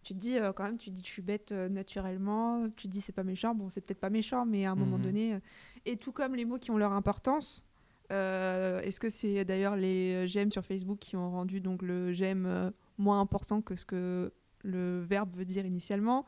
Tu 0.04 0.14
te 0.14 0.20
dis 0.20 0.38
euh, 0.38 0.54
quand 0.54 0.64
même, 0.64 0.78
tu 0.78 0.92
dis 0.92 1.02
je 1.04 1.10
suis 1.10 1.22
bête 1.22 1.52
euh, 1.52 1.68
naturellement, 1.68 2.70
tu 2.76 2.88
te 2.88 2.92
dis 2.92 3.02
c'est 3.02 3.12
pas 3.12 3.24
méchant, 3.24 3.56
bon, 3.56 3.70
c'est 3.70 3.82
peut-être 3.82 4.00
pas 4.00 4.10
méchant, 4.10 4.46
mais 4.46 4.66
à 4.66 4.72
un 4.72 4.76
moment 4.76 4.98
mhm. 4.98 5.04
donné. 5.04 5.34
Euh, 5.34 5.40
et 5.86 5.98
tout 5.98 6.12
comme 6.12 6.36
les 6.36 6.46
mots 6.46 6.60
qui 6.60 6.72
ont 6.72 6.78
leur 6.78 6.94
importance, 6.94 7.66
est-ce 8.10 9.00
que 9.00 9.10
c'est 9.10 9.46
d'ailleurs 9.46 9.76
les 9.76 10.28
j'aime 10.28 10.52
sur 10.52 10.64
Facebook 10.64 11.00
qui 11.00 11.16
ont 11.16 11.32
rendu 11.32 11.60
donc 11.60 11.82
le 11.82 12.12
j'aime 12.12 12.72
moins 12.98 13.20
important 13.20 13.62
que 13.62 13.76
ce 13.76 13.86
que 13.86 14.32
le 14.64 15.02
verbe 15.02 15.36
veut 15.36 15.46
dire 15.46 15.66
initialement 15.66 16.26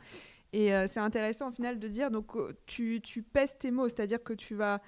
Et 0.54 0.72
c'est 0.88 1.00
intéressant 1.00 1.50
au 1.50 1.52
final 1.52 1.80
de 1.80 1.88
dire 1.88 2.12
donc 2.12 2.34
tu, 2.66 3.02
tu 3.02 3.22
pèses 3.22 3.58
tes 3.58 3.72
mots, 3.72 3.90
c'est-à-dire 3.90 4.24
que 4.24 4.34
tu 4.34 4.56
vas 4.56 4.82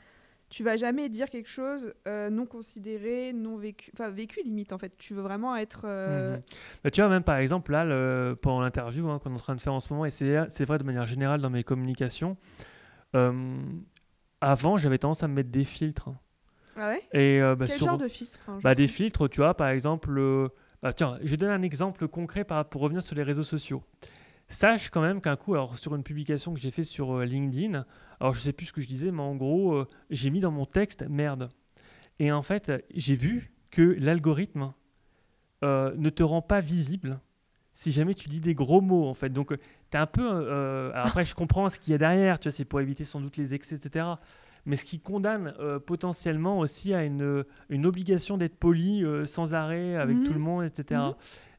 tu 0.49 0.63
vas 0.63 0.77
jamais 0.77 1.09
dire 1.09 1.29
quelque 1.29 1.49
chose 1.49 1.93
euh, 2.07 2.29
non 2.29 2.45
considéré, 2.45 3.33
non 3.33 3.55
vécu, 3.57 3.91
enfin 3.93 4.09
vécu 4.09 4.41
limite 4.43 4.73
en 4.73 4.77
fait. 4.77 4.97
Tu 4.97 5.13
veux 5.13 5.21
vraiment 5.21 5.55
être. 5.55 5.83
Euh, 5.85 6.35
mhm. 6.35 6.41
bah, 6.83 6.91
tu 6.91 7.01
vois, 7.01 7.09
même 7.09 7.23
par 7.23 7.37
exemple, 7.37 7.71
là, 7.71 8.35
pendant 8.35 8.61
l'interview 8.61 9.07
hein, 9.09 9.19
qu'on 9.19 9.31
est 9.31 9.35
en 9.35 9.37
train 9.37 9.55
de 9.55 9.61
faire 9.61 9.73
en 9.73 9.79
ce 9.79 9.93
moment, 9.93 10.05
et 10.05 10.11
c'est 10.11 10.65
vrai 10.65 10.77
de 10.77 10.83
manière 10.83 11.05
générale 11.05 11.41
dans 11.41 11.49
mes 11.49 11.63
communications, 11.63 12.35
euh, 13.15 13.61
avant, 14.41 14.77
j'avais 14.77 14.97
tendance 14.97 15.23
à 15.23 15.27
me 15.27 15.35
mettre 15.35 15.51
des 15.51 15.63
filtres. 15.63 16.09
Ah 16.79 16.89
ouais? 16.89 17.03
Et, 17.13 17.39
bah, 17.39 17.65
Quel 17.67 17.79
genre 17.79 17.97
de 17.97 18.07
filtres 18.07 18.39
bah, 18.63 18.75
Des 18.75 18.87
filtres, 18.87 19.29
tu 19.29 19.41
vois, 19.41 19.53
par 19.53 19.67
exemple. 19.69 20.49
Bah, 20.81 20.93
tiens, 20.93 21.17
je 21.21 21.27
vais 21.27 21.37
donner 21.37 21.53
un 21.53 21.61
exemple 21.61 22.07
concret 22.07 22.45
pour 22.69 22.81
revenir 22.81 23.03
sur 23.03 23.15
les 23.15 23.23
réseaux 23.23 23.43
sociaux. 23.43 23.83
Sache 24.47 24.89
quand 24.89 25.01
même 25.01 25.21
qu'un 25.21 25.35
coup, 25.35 25.53
alors 25.53 25.77
sur 25.77 25.95
une 25.95 26.01
publication 26.01 26.53
que 26.55 26.59
j'ai 26.59 26.71
fait 26.71 26.83
sur 26.83 27.19
LinkedIn, 27.19 27.85
alors 28.19 28.33
je 28.33 28.41
sais 28.41 28.53
plus 28.53 28.67
ce 28.67 28.73
que 28.73 28.81
je 28.81 28.87
disais, 28.87 29.11
mais 29.11 29.21
en 29.21 29.35
gros, 29.35 29.73
euh, 29.73 29.87
j'ai 30.09 30.29
mis 30.29 30.39
dans 30.39 30.51
mon 30.51 30.65
texte 30.65 31.05
merde. 31.07 31.49
Et 32.19 32.31
en 32.31 32.41
fait, 32.41 32.71
j'ai 32.93 33.15
vu 33.15 33.51
que 33.71 33.95
l'algorithme 33.99 34.73
euh, 35.63 35.93
ne 35.95 36.09
te 36.09 36.23
rend 36.23 36.41
pas 36.41 36.61
visible 36.61 37.19
si 37.71 37.91
jamais 37.91 38.13
tu 38.13 38.27
dis 38.27 38.41
des 38.41 38.55
gros 38.55 38.81
mots 38.81 39.07
en 39.07 39.13
fait. 39.13 39.29
Donc 39.29 39.49
tu 39.49 39.57
es 39.93 39.97
un 39.97 40.07
peu... 40.07 40.27
Euh, 40.27 40.91
après, 40.95 41.23
je 41.23 41.33
comprends 41.33 41.69
ce 41.69 41.79
qu'il 41.79 41.91
y 41.91 41.95
a 41.95 41.97
derrière, 41.97 42.39
tu 42.39 42.49
vois, 42.49 42.51
c'est 42.51 42.65
pour 42.65 42.81
éviter 42.81 43.05
sans 43.05 43.21
doute 43.21 43.37
les 43.37 43.53
excès, 43.53 43.75
etc. 43.75 44.05
Mais 44.65 44.75
ce 44.75 44.85
qui 44.85 44.99
condamne 44.99 45.53
potentiellement 45.85 46.59
aussi 46.59 46.93
à 46.93 47.03
une, 47.03 47.45
une 47.69 47.85
obligation 47.85 48.37
d'être 48.37 48.57
poli 48.57 49.03
sans 49.25 49.53
arrêt 49.53 49.95
avec 49.95 50.17
tout 50.23 50.33
le 50.33 50.39
mhm. 50.39 50.45
monde, 50.45 50.63
etc. 50.65 51.01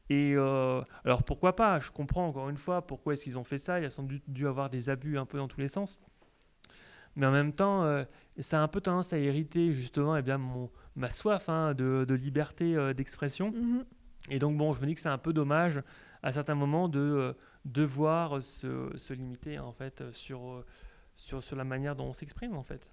Et 0.09 0.35
alors 0.35 1.23
pourquoi 1.23 1.55
pas 1.55 1.79
Je 1.79 1.91
comprends 1.91 2.27
encore 2.27 2.49
une 2.49 2.57
fois 2.57 2.85
pourquoi 2.85 3.13
est-ce 3.13 3.23
qu'ils 3.23 3.37
ont 3.37 3.43
fait 3.43 3.57
ça. 3.57 3.79
Il 3.79 3.83
y 3.83 3.85
a 3.85 3.89
sans 3.89 4.03
doute 4.03 4.23
dû 4.27 4.47
avoir 4.47 4.69
des 4.69 4.89
abus 4.89 5.17
un 5.17 5.25
peu 5.25 5.37
dans 5.37 5.47
tous 5.47 5.59
les 5.59 5.67
sens 5.67 5.99
mais 7.15 7.25
en 7.25 7.31
même 7.31 7.53
temps, 7.53 7.83
euh, 7.83 8.03
ça 8.39 8.59
a 8.59 8.63
un 8.63 8.67
peu 8.67 8.81
tendance 8.81 9.13
à 9.13 9.17
hériter 9.17 9.73
justement 9.73 10.15
eh 10.15 10.21
bien, 10.21 10.37
mon, 10.37 10.69
ma 10.95 11.09
soif 11.09 11.49
hein, 11.49 11.73
de, 11.73 12.05
de, 12.07 12.13
liberté 12.13 12.75
euh, 12.75 12.93
d'expression. 12.93 13.51
Mhm. 13.51 13.85
Et 14.29 14.39
donc, 14.39 14.57
bon, 14.57 14.73
je 14.73 14.81
me 14.81 14.85
dis 14.85 14.95
que 14.95 15.01
c'est 15.01 15.09
un 15.09 15.17
peu 15.17 15.33
dommage 15.33 15.81
à 16.23 16.31
certains 16.31 16.55
moments 16.55 16.87
de 16.87 16.99
euh, 16.99 17.33
devoir 17.65 18.41
se, 18.41 18.91
se, 18.95 19.13
limiter 19.13 19.59
en 19.59 19.71
fait 19.71 20.03
sur, 20.13 20.63
sur, 21.21 21.43
sur 21.43 21.55
la 21.55 21.63
manière 21.63 21.95
dont 21.95 22.05
on 22.05 22.13
s'exprime 22.13 22.55
en 22.55 22.63
fait. 22.63 22.91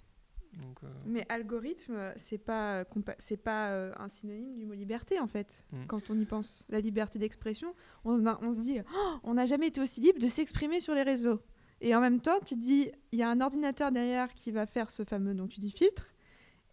Donc, 0.55 0.81
Mais 1.07 1.27
algorithme, 1.29 2.13
c'est 2.17 2.39
pas 2.39 2.85
c'est 3.19 3.37
pas 3.37 3.93
un 3.99 4.09
synonyme 4.09 4.57
du 4.57 4.67
mot 4.67 4.75
liberté 4.75 5.21
en 5.21 5.27
fait. 5.27 5.65
Mm. 5.73 5.87
Quand 5.87 6.11
on 6.11 6.19
y 6.19 6.25
pense, 6.25 6.65
la 6.71 6.81
liberté 6.81 7.19
d'expression, 7.19 7.75
on, 8.05 8.27
on, 8.27 8.53
se 8.53 8.61
dit, 8.61 8.81
oh, 8.81 9.15
on 9.25 9.35
n'a 9.35 9.47
jamais 9.47 9.69
été 9.69 9.81
aussi 9.81 10.01
libre 10.01 10.19
de 10.19 10.29
s'exprimer 10.29 10.81
sur 10.81 10.95
les 10.95 11.03
réseaux. 11.03 11.41
Et 11.81 11.95
en 11.95 12.01
même 12.01 12.21
temps, 12.21 12.41
tu 12.45 12.57
dis, 12.57 12.91
il 13.13 13.19
y 13.19 13.23
a 13.23 13.31
un 13.31 13.41
ordinateur 13.41 13.93
derrière 13.93 14.33
qui 14.35 14.51
va 14.51 14.67
faire 14.67 14.91
ce 14.91 15.05
fameux, 15.05 15.35
dont 15.35 15.47
tu 15.47 15.61
dis 15.61 15.71
filtre, 15.71 16.09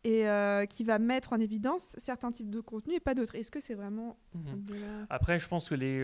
et 0.04 0.28
euh, 0.28 0.66
qui 0.66 0.84
va 0.84 0.98
mettre 0.98 1.34
en 1.34 1.40
évidence 1.40 1.96
certains 1.98 2.32
types 2.32 2.50
de 2.50 2.62
contenus 2.62 2.98
et 2.98 3.00
pas 3.00 3.14
d'autres. 3.14 3.36
Est-ce 3.36 3.52
que 3.52 3.60
c'est 3.60 3.76
vraiment... 3.76 4.18
Mhm. 4.34 5.06
Après, 5.10 5.38
je 5.38 5.48
pense 5.48 5.70
que 5.70 5.76
les... 5.76 6.02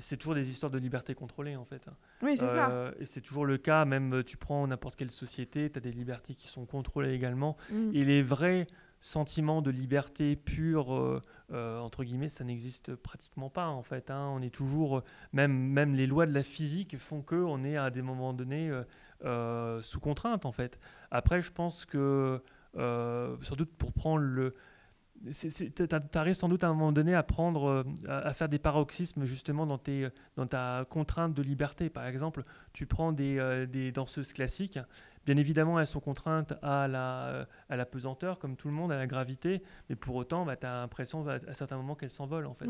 Euh, 0.00 0.02
c'est 0.02 0.16
toujours 0.16 0.34
des 0.34 0.48
histoires 0.48 0.70
de 0.70 0.78
liberté 0.78 1.14
contrôlée 1.14 1.56
en 1.56 1.64
fait. 1.64 1.82
Oui, 2.22 2.36
c'est 2.36 2.48
ça. 2.48 2.70
Euh, 2.70 2.92
et 2.98 3.06
c'est 3.06 3.20
toujours 3.20 3.46
le 3.46 3.58
cas, 3.58 3.84
même 3.84 4.22
tu 4.24 4.36
prends 4.36 4.66
n'importe 4.66 4.96
quelle 4.96 5.10
société, 5.10 5.70
tu 5.70 5.78
as 5.78 5.80
des 5.80 5.92
libertés 5.92 6.34
qui 6.34 6.48
sont 6.48 6.66
contrôlées 6.66 7.12
également. 7.12 7.56
Mm. 7.70 7.90
Et 7.94 8.04
les 8.04 8.22
vrais 8.22 8.66
sentiments 9.00 9.62
de 9.62 9.70
liberté 9.70 10.36
pure, 10.36 11.22
euh, 11.52 11.78
entre 11.78 12.04
guillemets, 12.04 12.28
ça 12.28 12.44
n'existe 12.44 12.94
pratiquement 12.94 13.50
pas 13.50 13.68
en 13.68 13.82
fait. 13.82 14.10
Hein. 14.10 14.30
On 14.34 14.42
est 14.42 14.54
toujours, 14.54 15.02
même, 15.32 15.52
même 15.52 15.94
les 15.94 16.06
lois 16.06 16.26
de 16.26 16.34
la 16.34 16.42
physique 16.42 16.98
font 16.98 17.22
que 17.22 17.34
on 17.34 17.64
est 17.64 17.76
à 17.76 17.90
des 17.90 18.02
moments 18.02 18.32
donnés 18.32 18.70
euh, 18.70 18.84
euh, 19.24 19.82
sous 19.82 20.00
contrainte 20.00 20.44
en 20.44 20.52
fait. 20.52 20.78
Après, 21.10 21.40
je 21.40 21.50
pense 21.50 21.86
que, 21.86 22.42
doute 22.74 23.72
pour 23.76 23.92
prendre 23.92 24.22
le, 24.22 24.54
tu 25.28 26.18
arrives 26.18 26.34
sans 26.34 26.48
doute 26.48 26.64
à 26.64 26.68
un 26.68 26.74
moment 26.74 26.92
donné 26.92 27.14
à 27.14 27.22
prendre, 27.22 27.84
à, 28.08 28.32
faire 28.34 28.48
des 28.48 28.58
paroxysmes 28.58 29.24
justement 29.24 29.66
dans, 29.66 29.78
tes, 29.78 30.08
dans 30.36 30.46
ta 30.46 30.86
contrainte 30.88 31.34
de 31.34 31.42
liberté. 31.42 31.90
Par 31.90 32.06
exemple, 32.06 32.44
tu 32.72 32.86
prends 32.86 33.12
des, 33.12 33.66
des 33.68 33.92
danseuses 33.92 34.32
classiques 34.32 34.78
Bien 35.26 35.36
évidemment, 35.36 35.78
elles 35.78 35.86
sont 35.86 36.00
contraintes 36.00 36.54
à 36.62 36.88
la, 36.88 37.46
à 37.68 37.76
la 37.76 37.84
pesanteur, 37.84 38.38
comme 38.38 38.56
tout 38.56 38.68
le 38.68 38.74
monde, 38.74 38.90
à 38.90 38.96
la 38.96 39.06
gravité, 39.06 39.62
mais 39.88 39.96
pour 39.96 40.14
autant, 40.16 40.46
bah, 40.46 40.56
tu 40.56 40.66
as 40.66 40.80
l'impression 40.80 41.28
à, 41.28 41.52
certains 41.52 41.76
moments 41.76 41.94
qu'elles 41.94 42.10
s'envolent. 42.10 42.46
En 42.46 42.54
fait. 42.54 42.66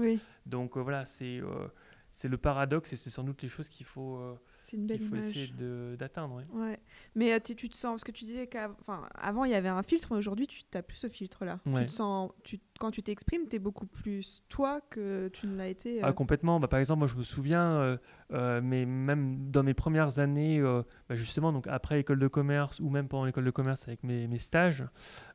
Donc 0.46 0.76
euh, 0.76 0.80
voilà, 0.80 1.04
c'est 1.04 1.40
euh, 1.40 1.68
c'est 2.10 2.28
le 2.28 2.38
paradoxe 2.38 2.92
et 2.92 2.96
c'est 2.96 3.10
sans 3.10 3.22
doute 3.22 3.40
les 3.42 3.48
choses 3.48 3.68
qu'il 3.68 3.86
faut, 3.86 4.16
euh, 4.16 4.34
c'est 4.70 4.76
une 4.76 4.86
belle 4.86 5.02
il 5.02 5.08
faut 5.08 5.16
essayer 5.16 5.50
d'atteindre. 5.98 6.42
Ouais. 6.52 6.78
Mais 7.14 7.32
euh, 7.32 7.38
tu 7.44 7.68
te 7.68 7.76
sens, 7.76 7.92
parce 7.92 8.04
que 8.04 8.12
tu 8.12 8.24
disais 8.24 8.46
qu'avant 8.46 9.44
il 9.44 9.50
y 9.50 9.54
avait 9.54 9.68
un 9.68 9.82
filtre, 9.82 10.08
mais 10.12 10.18
aujourd'hui 10.18 10.46
tu 10.46 10.62
n'as 10.72 10.82
plus 10.82 10.96
ce 10.96 11.08
filtre-là. 11.08 11.58
Tu 11.64 11.86
te 11.86 11.90
sens, 11.90 12.30
tu, 12.44 12.60
quand 12.78 12.90
tu 12.90 13.02
t'exprimes, 13.02 13.48
tu 13.48 13.56
es 13.56 13.58
beaucoup 13.58 13.86
plus 13.86 14.44
toi 14.48 14.80
que 14.90 15.28
tu 15.28 15.48
ne 15.48 15.56
l'as 15.56 15.68
été. 15.68 15.98
Euh. 15.98 16.06
Ah, 16.06 16.12
complètement. 16.12 16.60
Bah, 16.60 16.68
par 16.68 16.78
exemple, 16.78 17.00
moi 17.00 17.08
je 17.08 17.16
me 17.16 17.24
souviens, 17.24 17.98
euh, 18.32 18.60
mais 18.62 18.86
même 18.86 19.50
dans 19.50 19.62
mes 19.62 19.74
premières 19.74 20.18
années, 20.18 20.60
bah, 20.60 21.16
justement, 21.16 21.52
donc 21.52 21.66
après 21.66 21.96
l'école 21.96 22.20
de 22.20 22.28
commerce 22.28 22.78
ou 22.80 22.90
même 22.90 23.08
pendant 23.08 23.24
l'école 23.24 23.44
de 23.44 23.50
commerce 23.50 23.88
avec 23.88 24.04
mes, 24.04 24.28
mes 24.28 24.38
stages, 24.38 24.84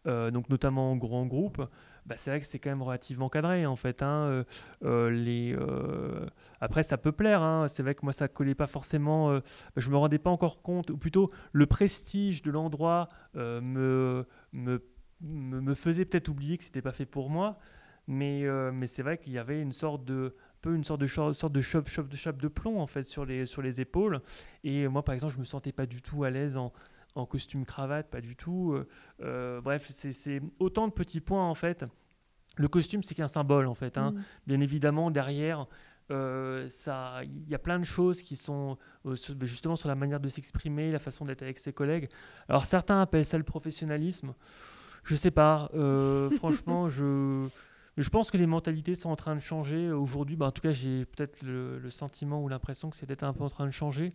donc 0.06 0.50
notamment 0.50 0.92
en 0.92 0.96
grand 0.96 1.26
groupe, 1.26 1.62
bah, 2.06 2.16
c'est 2.18 2.30
vrai 2.30 2.39
que 2.39 2.45
c'est 2.45 2.60
quand 2.60 2.70
même 2.70 2.84
relativement 2.84 3.30
cadré 3.30 3.66
en 3.66 3.76
fait. 3.76 4.03
Hein. 4.03 4.28
Euh, 4.28 4.43
euh, 4.84 5.10
les, 5.10 5.56
euh, 5.58 6.26
Après, 6.62 6.84
ça 6.84 6.97
peut 6.97 7.12
plaire. 7.12 7.41
Hein. 7.41 7.68
C'est 7.68 7.84
vrai 7.84 7.95
que 7.95 8.01
moi, 8.03 8.14
ça 8.14 8.28
collait 8.28 8.56
pas 8.56 8.68
forcément. 8.68 9.34
Bah, 9.36 9.41
je 9.78 9.89
me 9.89 9.97
rendais 9.97 10.20
pas 10.20 10.30
encore 10.30 10.62
compte, 10.62 10.91
ou 10.91 10.97
plutôt 10.97 11.32
le 11.51 11.66
prestige 11.66 12.41
de 12.41 12.51
l'endroit 12.51 13.10
me, 13.34 14.26
me, 14.53 14.82
me, 15.22 15.74
faisait 15.74 16.06
peut-être 16.06 16.30
oublier 16.30 16.58
que 16.58 16.64
c'était 16.64 16.82
pas 16.82 16.91
fait 16.91 17.06
pour 17.06 17.30
moi. 17.30 17.58
Mais, 18.08 18.43
mais 18.72 18.86
c'est 18.86 19.01
vrai 19.01 19.18
qu'il 19.18 19.34
y 19.34 19.39
avait 19.39 19.62
une 19.62 19.72
sorte 19.72 20.06
de 20.06 20.36
peu 20.62 20.76
une 20.76 20.84
sorte 20.84 21.01
de 21.01 21.08
sorte 21.08 21.51
de 21.51 21.62
chape, 21.62 21.86
de 21.86 22.32
de 22.32 22.47
plomb 22.47 22.80
en 22.80 22.88
fait 22.88 23.03
sur 23.03 23.26
les 23.26 23.45
sur 23.45 23.62
les 23.62 23.82
épaules 23.82 24.22
et 24.64 24.88
moi 24.88 25.03
par 25.03 25.14
exemple 25.14 25.34
je 25.34 25.39
me 25.39 25.43
sentais 25.43 25.72
pas 25.72 25.86
du 25.86 26.01
tout 26.01 26.24
à 26.24 26.32
l'aise 26.32 26.58
en 26.58 26.74
en 27.16 27.26
costume 27.26 27.66
cravate, 27.66 28.09
pas 28.09 28.22
du 28.22 28.36
tout. 28.36 28.74
Euh, 28.74 28.88
euh, 29.24 29.61
bref, 29.61 29.89
c'est 29.89 30.41
autant 30.59 30.88
de 30.88 30.93
petits 30.93 31.22
points 31.22 31.47
en 31.47 31.55
fait. 31.55 31.86
Le 32.57 32.68
costume, 32.68 33.03
c'est 33.03 33.16
qu'un 33.16 33.28
symbole 33.28 33.68
en 33.68 33.74
fait. 33.74 33.97
Hein. 33.97 34.11
Mm. 34.11 34.24
Bien 34.47 34.61
évidemment, 34.61 35.11
derrière, 35.11 35.66
euh, 36.11 36.70
ça, 36.70 37.22
il 37.24 37.49
y 37.49 37.55
a 37.55 37.59
plein 37.59 37.80
de 37.80 37.86
choses 37.86 38.22
qui 38.22 38.36
sont 38.36 38.78
justement 39.41 39.76
sur 39.76 39.88
la 39.88 39.95
manière 39.95 40.20
de 40.20 40.30
s'exprimer, 40.30 40.91
la 40.91 40.99
façon 40.99 41.26
d'être 41.26 41.41
avec 41.41 41.57
ses 41.57 41.74
collègues. 41.74 42.09
Alors 42.49 42.66
certains 42.66 43.01
appellent 43.01 43.26
ça 43.26 43.38
le 43.38 43.43
professionnalisme. 43.43 44.34
Je 45.03 45.16
sais 45.16 45.32
pas. 45.32 45.70
franchement, 46.38 46.89
je 46.89 47.47
je 47.97 48.09
pense 48.09 48.30
que 48.30 48.36
les 48.36 48.45
mentalités 48.45 48.93
sont 48.93 49.09
en 49.09 49.16
train 49.16 49.36
de 49.36 49.39
changer 49.39 49.89
aujourd'hui. 49.89 50.36
Bah, 50.36 50.47
en 50.47 50.51
tout 50.51 50.61
cas, 50.61 50.74
j'ai 50.74 51.05
peut-être 51.05 51.41
le, 51.43 51.80
le, 51.80 51.89
sentiment 51.89 52.43
ou 52.43 52.49
l'impression 52.49 52.89
que 52.89 52.97
c'est 52.97 53.05
peut-être 53.05 53.24
un 53.24 53.32
peu 53.32 53.45
en 53.45 53.49
train 53.49 53.66
de 53.66 53.72
changer 53.72 54.13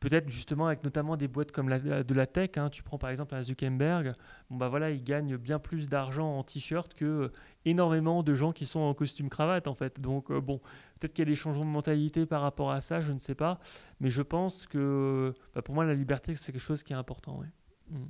peut-être 0.00 0.28
justement 0.28 0.66
avec 0.66 0.84
notamment 0.84 1.16
des 1.16 1.28
boîtes 1.28 1.52
comme 1.52 1.68
la, 1.68 1.78
de 1.78 2.14
la 2.14 2.26
tech, 2.26 2.50
hein, 2.56 2.70
tu 2.70 2.82
prends 2.82 2.98
par 2.98 3.10
exemple 3.10 3.34
un 3.34 3.42
Zuckerberg, 3.42 4.14
bon 4.50 4.56
bah 4.56 4.68
voilà, 4.68 4.90
il 4.90 5.02
gagne 5.02 5.36
bien 5.36 5.58
plus 5.58 5.88
d'argent 5.88 6.38
en 6.38 6.44
t-shirt 6.44 6.94
que 6.94 7.04
euh, 7.04 7.32
énormément 7.64 8.22
de 8.22 8.34
gens 8.34 8.52
qui 8.52 8.66
sont 8.66 8.80
en 8.80 8.94
costume 8.94 9.28
cravate 9.28 9.66
en 9.66 9.74
fait. 9.74 10.00
Donc 10.00 10.30
euh, 10.30 10.40
bon, 10.40 10.58
peut-être 10.98 11.14
qu'il 11.14 11.24
y 11.24 11.28
a 11.28 11.30
des 11.30 11.34
changements 11.34 11.64
de 11.64 11.70
mentalité 11.70 12.26
par 12.26 12.42
rapport 12.42 12.70
à 12.70 12.80
ça, 12.80 13.00
je 13.00 13.12
ne 13.12 13.18
sais 13.18 13.34
pas, 13.34 13.58
mais 14.00 14.10
je 14.10 14.22
pense 14.22 14.66
que 14.66 15.34
bah, 15.54 15.62
pour 15.62 15.74
moi 15.74 15.84
la 15.84 15.94
liberté 15.94 16.34
c'est 16.34 16.52
quelque 16.52 16.60
chose 16.60 16.82
qui 16.82 16.92
est 16.92 16.96
important. 16.96 17.42
Mm. 17.90 18.04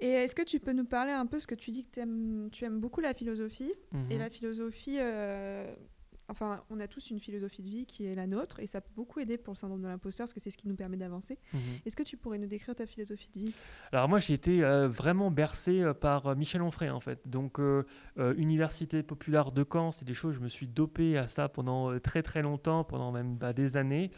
Et 0.00 0.10
est-ce 0.10 0.34
que 0.34 0.42
tu 0.42 0.60
peux 0.60 0.72
nous 0.72 0.84
parler 0.84 1.12
un 1.12 1.26
peu, 1.26 1.40
ce 1.40 1.46
que 1.46 1.56
tu 1.56 1.72
dis 1.72 1.84
que 1.84 2.00
aimes, 2.00 2.48
tu 2.52 2.64
aimes 2.64 2.78
beaucoup 2.78 3.00
la 3.00 3.14
philosophie, 3.14 3.72
et 4.10 4.14
mhm. 4.14 4.18
la 4.18 4.30
philosophie, 4.30 4.96
euh, 5.00 5.74
enfin, 6.28 6.62
on 6.70 6.78
a 6.80 6.86
tous 6.86 7.10
une 7.10 7.18
philosophie 7.18 7.62
de 7.62 7.68
vie 7.68 7.86
qui 7.86 8.06
est 8.06 8.14
la 8.14 8.26
nôtre 8.26 8.60
et 8.60 8.66
ça 8.66 8.80
peut 8.80 8.92
beaucoup 8.94 9.20
aider 9.20 9.38
pour 9.38 9.54
le 9.54 9.58
syndrome 9.58 9.82
de 9.82 9.88
l'imposteur 9.88 10.24
parce 10.24 10.32
que 10.32 10.40
c'est 10.40 10.50
ce 10.50 10.58
qui 10.58 10.68
nous 10.68 10.76
permet 10.76 10.96
d'avancer. 10.96 11.38
Mhm. 11.52 11.60
Est-ce 11.86 11.96
que 11.96 12.02
tu 12.02 12.16
pourrais 12.16 12.38
nous 12.38 12.46
décrire 12.46 12.74
ta 12.74 12.86
philosophie 12.86 13.28
de 13.34 13.40
vie? 13.40 13.54
Alors 13.92 14.08
moi 14.08 14.18
j'ai 14.18 14.34
été 14.34 14.62
euh, 14.62 14.88
vraiment 14.88 15.30
bercé 15.30 15.80
euh, 15.80 15.94
par 15.94 16.26
euh, 16.26 16.34
Michel 16.34 16.62
Onfray 16.62 16.90
en 16.90 17.00
fait. 17.00 17.20
Donc 17.26 17.58
Université 18.36 19.02
populaire 19.02 19.52
de 19.52 19.64
Caen, 19.70 19.92
c'est 19.92 20.04
des 20.04 20.14
choses, 20.14 20.34
je 20.34 20.40
me 20.40 20.48
suis 20.48 20.68
dopé 20.68 21.16
à 21.16 21.26
ça 21.26 21.48
pendant 21.48 21.98
très 21.98 22.22
très 22.22 22.42
longtemps, 22.42 22.84
pendant 22.84 23.12
même 23.12 23.36
bah, 23.36 23.52
des 23.52 23.76
années. 23.76 24.10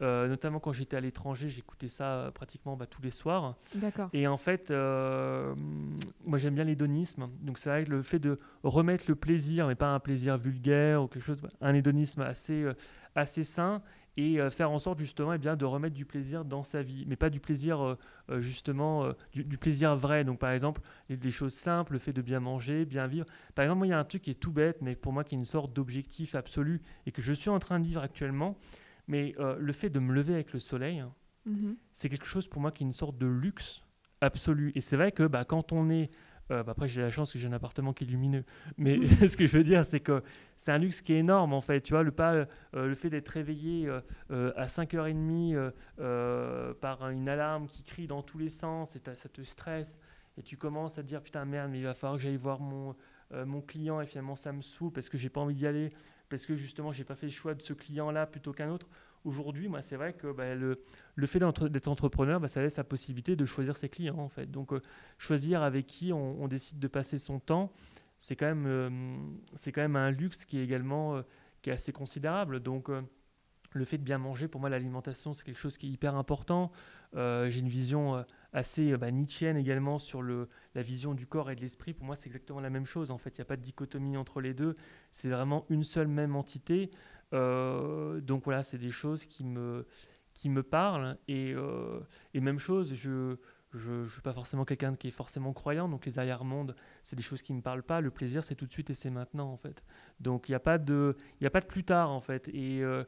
Euh, 0.00 0.28
notamment 0.28 0.60
quand 0.60 0.72
j'étais 0.72 0.96
à 0.96 1.00
l'étranger, 1.00 1.48
j'écoutais 1.48 1.88
ça 1.88 2.04
euh, 2.04 2.30
pratiquement 2.30 2.76
bah, 2.76 2.86
tous 2.86 3.02
les 3.02 3.10
soirs. 3.10 3.56
D'accord. 3.74 4.08
Et 4.12 4.28
en 4.28 4.36
fait, 4.36 4.70
euh, 4.70 5.54
moi 6.24 6.38
j'aime 6.38 6.54
bien 6.54 6.64
l'hédonisme. 6.64 7.28
Donc 7.42 7.58
c'est 7.58 7.68
vrai 7.68 7.84
que 7.84 7.90
le 7.90 8.02
fait 8.02 8.20
de 8.20 8.38
remettre 8.62 9.04
le 9.08 9.16
plaisir, 9.16 9.66
mais 9.66 9.74
pas 9.74 9.92
un 9.92 9.98
plaisir 9.98 10.38
vulgaire 10.38 11.02
ou 11.02 11.08
quelque 11.08 11.24
chose, 11.24 11.42
un 11.60 11.74
hédonisme 11.74 12.20
assez, 12.20 12.64
assez 13.14 13.42
sain 13.42 13.82
et 14.16 14.38
faire 14.50 14.72
en 14.72 14.80
sorte 14.80 14.98
justement 14.98 15.32
eh 15.32 15.38
bien, 15.38 15.54
de 15.54 15.64
remettre 15.64 15.94
du 15.94 16.04
plaisir 16.04 16.44
dans 16.44 16.64
sa 16.64 16.82
vie, 16.82 17.04
mais 17.06 17.14
pas 17.14 17.30
du 17.30 17.38
plaisir 17.38 17.96
justement, 18.38 19.12
du, 19.32 19.58
plaisir 19.58 19.94
vrai. 19.94 20.24
Donc 20.24 20.40
par 20.40 20.50
exemple, 20.50 20.80
des 21.08 21.30
choses 21.30 21.54
simples, 21.54 21.92
le 21.92 21.98
fait 22.00 22.12
de 22.12 22.20
bien 22.20 22.40
manger, 22.40 22.84
bien 22.84 23.06
vivre. 23.06 23.26
Par 23.54 23.64
exemple, 23.64 23.86
il 23.86 23.90
y 23.90 23.92
a 23.92 23.98
un 23.98 24.04
truc 24.04 24.22
qui 24.22 24.30
est 24.32 24.40
tout 24.40 24.50
bête, 24.50 24.82
mais 24.82 24.96
pour 24.96 25.12
moi 25.12 25.22
qui 25.22 25.36
est 25.36 25.38
une 25.38 25.44
sorte 25.44 25.72
d'objectif 25.72 26.34
absolu 26.34 26.82
et 27.06 27.12
que 27.12 27.22
je 27.22 27.32
suis 27.32 27.48
en 27.48 27.60
train 27.60 27.78
de 27.78 27.86
vivre 27.86 28.02
actuellement, 28.02 28.56
mais 29.08 29.34
euh, 29.38 29.56
le 29.58 29.72
fait 29.72 29.90
de 29.90 29.98
me 29.98 30.12
lever 30.12 30.34
avec 30.34 30.52
le 30.52 30.60
soleil, 30.60 31.02
mhm. 31.46 31.76
c'est 31.92 32.08
quelque 32.08 32.26
chose 32.26 32.46
pour 32.46 32.60
moi 32.60 32.70
qui 32.70 32.84
est 32.84 32.86
une 32.86 32.92
sorte 32.92 33.18
de 33.18 33.26
luxe 33.26 33.82
absolu. 34.20 34.70
Et 34.74 34.80
c'est 34.80 34.96
vrai 34.96 35.10
que 35.10 35.24
bah, 35.24 35.44
quand 35.44 35.72
on 35.72 35.90
est... 35.90 36.10
Euh, 36.50 36.62
bah, 36.62 36.72
après, 36.72 36.88
j'ai 36.88 37.02
la 37.02 37.10
chance 37.10 37.32
que 37.32 37.38
j'ai 37.38 37.48
un 37.48 37.52
appartement 37.52 37.92
qui 37.92 38.04
est 38.04 38.06
lumineux. 38.06 38.44
Mais 38.76 38.98
ce 39.28 39.36
que 39.36 39.46
je 39.46 39.56
veux 39.56 39.64
dire, 39.64 39.84
c'est 39.84 40.00
que 40.00 40.22
c'est 40.56 40.72
un 40.72 40.78
luxe 40.78 41.00
qui 41.00 41.14
est 41.14 41.18
énorme, 41.18 41.52
en 41.52 41.60
fait. 41.60 41.80
Tu 41.80 41.92
vois, 41.92 42.02
le, 42.02 42.10
pas, 42.10 42.34
euh, 42.34 42.46
le 42.72 42.94
fait 42.94 43.10
d'être 43.10 43.28
réveillé 43.28 43.88
à 44.30 44.66
5h30 44.66 45.72
par 46.80 47.08
une 47.10 47.28
alarme 47.28 47.66
qui 47.66 47.82
crie 47.82 48.06
dans 48.06 48.22
tous 48.22 48.38
les 48.38 48.48
sens, 48.48 48.96
et 48.96 49.00
ça 49.14 49.28
te 49.28 49.42
stresse. 49.42 49.98
Et 50.38 50.42
tu 50.42 50.56
commences 50.56 50.98
à 50.98 51.02
te 51.02 51.08
dire, 51.08 51.22
putain, 51.22 51.44
merde, 51.44 51.70
mais 51.70 51.78
il 51.78 51.84
va 51.84 51.94
falloir 51.94 52.16
que 52.16 52.22
j'aille 52.22 52.36
voir 52.36 52.60
mon, 52.60 52.94
mon 53.44 53.60
client. 53.60 54.00
Et 54.00 54.06
finalement, 54.06 54.36
ça 54.36 54.52
me 54.52 54.62
saoule 54.62 54.92
parce 54.92 55.10
que 55.10 55.18
j'ai 55.18 55.28
pas 55.28 55.42
envie 55.42 55.54
d'y 55.54 55.66
aller 55.66 55.92
parce 56.28 56.46
que 56.46 56.56
justement, 56.56 56.92
j'ai 56.92 57.04
pas 57.04 57.14
fait 57.14 57.26
le 57.26 57.32
choix 57.32 57.54
de 57.54 57.62
ce 57.62 57.72
client-là 57.72 58.26
plutôt 58.26 58.52
qu'un 58.52 58.70
autre. 58.70 58.88
Aujourd'hui, 59.24 59.68
moi, 59.68 59.82
c'est 59.82 59.96
vrai 59.96 60.12
que 60.12 60.32
bah, 60.32 60.54
le, 60.54 60.82
le, 61.14 61.26
fait 61.26 61.38
d'être 61.38 61.88
entrepreneur, 61.88 62.40
bah, 62.40 62.48
ça 62.48 62.62
laisse 62.62 62.76
la 62.76 62.84
possibilité 62.84 63.36
de 63.36 63.46
choisir 63.46 63.76
ses 63.76 63.88
clients, 63.88 64.18
en 64.18 64.28
fait. 64.28 64.50
Donc, 64.50 64.72
euh, 64.72 64.80
choisir 65.18 65.62
avec 65.62 65.86
qui 65.86 66.12
on, 66.12 66.46
décide 66.48 66.78
de 66.78 66.88
passer 66.88 67.18
son 67.18 67.40
temps, 67.40 67.72
c'est 68.18 68.36
quand, 68.36 68.46
même, 68.46 68.66
euh, 68.66 68.90
quand 69.66 69.80
même 69.80 69.96
un 69.96 70.10
luxe 70.10 70.44
qui 70.44 70.58
est 70.58 70.64
également 70.64 71.16
euh, 71.16 71.22
qui 71.62 71.70
est 71.70 71.72
assez 71.72 71.92
considérable. 71.92 72.60
Donc, 72.60 72.88
le 73.72 73.84
fait 73.84 73.98
de 73.98 74.04
bien 74.04 74.18
manger, 74.18 74.48
pour 74.48 74.60
moi, 74.60 74.70
l'alimentation, 74.70 75.34
c'est 75.34 75.44
quelque 75.44 75.58
chose 75.58 75.76
qui 75.76 75.88
est 75.88 75.90
hyper 75.90 76.14
important. 76.14 76.70
j'ai 77.14 77.58
une 77.58 77.68
vision 77.68 78.24
assez 78.52 78.96
bah, 78.96 79.10
nietzschéenne 79.10 79.56
également 79.56 79.98
sur 79.98 80.22
la 80.22 80.82
vision 80.82 81.14
du 81.14 81.26
corps 81.26 81.50
et 81.50 81.54
de 81.54 81.60
l'esprit. 81.60 81.92
Pour 81.92 82.06
moi, 82.06 82.16
c'est 82.16 82.28
exactement 82.28 82.60
la 82.60 82.70
même 82.70 82.86
chose. 82.86 83.10
En 83.10 83.18
fait, 83.18 83.36
il 83.36 83.40
n'y 83.40 83.42
a 83.42 83.46
pas 83.46 83.56
de 83.56 83.62
dichotomie 83.62 84.16
entre 84.16 84.40
les 84.40 84.54
deux. 84.54 84.76
C'est 85.10 85.28
vraiment 85.28 85.66
une 85.68 85.84
seule 85.84 86.08
même 86.08 86.36
entité. 86.36 86.90
Euh, 87.34 88.20
donc 88.20 88.44
voilà, 88.44 88.62
c'est 88.62 88.78
des 88.78 88.90
choses 88.90 89.24
qui 89.24 89.44
me, 89.44 89.86
qui 90.34 90.48
me 90.48 90.62
parlent. 90.62 91.18
Et, 91.28 91.52
euh, 91.54 92.00
même 92.34 92.58
chose, 92.58 92.94
je 92.94 93.36
ne 93.74 94.06
suis 94.06 94.22
pas 94.22 94.32
forcément 94.32 94.64
quelqu'un 94.64 94.94
qui 94.94 95.08
est 95.08 95.12
forcément 95.12 95.52
croyant, 95.52 95.88
donc 95.88 96.06
les 96.06 96.18
arrière-mondes, 96.18 96.74
c'est 97.02 97.16
des 97.16 97.22
choses 97.22 97.42
qui 97.42 97.52
ne 97.52 97.58
me 97.58 97.62
parlent 97.62 97.82
pas. 97.82 98.00
Le 98.00 98.10
plaisir, 98.10 98.42
c'est 98.42 98.54
tout 98.54 98.66
de 98.66 98.72
suite 98.72 98.90
et 98.90 98.94
c'est 98.94 99.10
maintenant, 99.10 99.50
en 99.52 99.56
fait. 99.56 99.84
Donc 100.20 100.48
il 100.48 100.52
n'y 100.52 100.56
a, 100.56 100.60
pas 100.60 100.78
de, 100.78 101.16
a 101.42 101.50
pas 101.50 101.60
de 101.60 101.66
plus 101.66 101.84
tard, 101.84 102.10
en 102.10 102.20
fait. 102.20 102.48
Euh, 102.54 103.04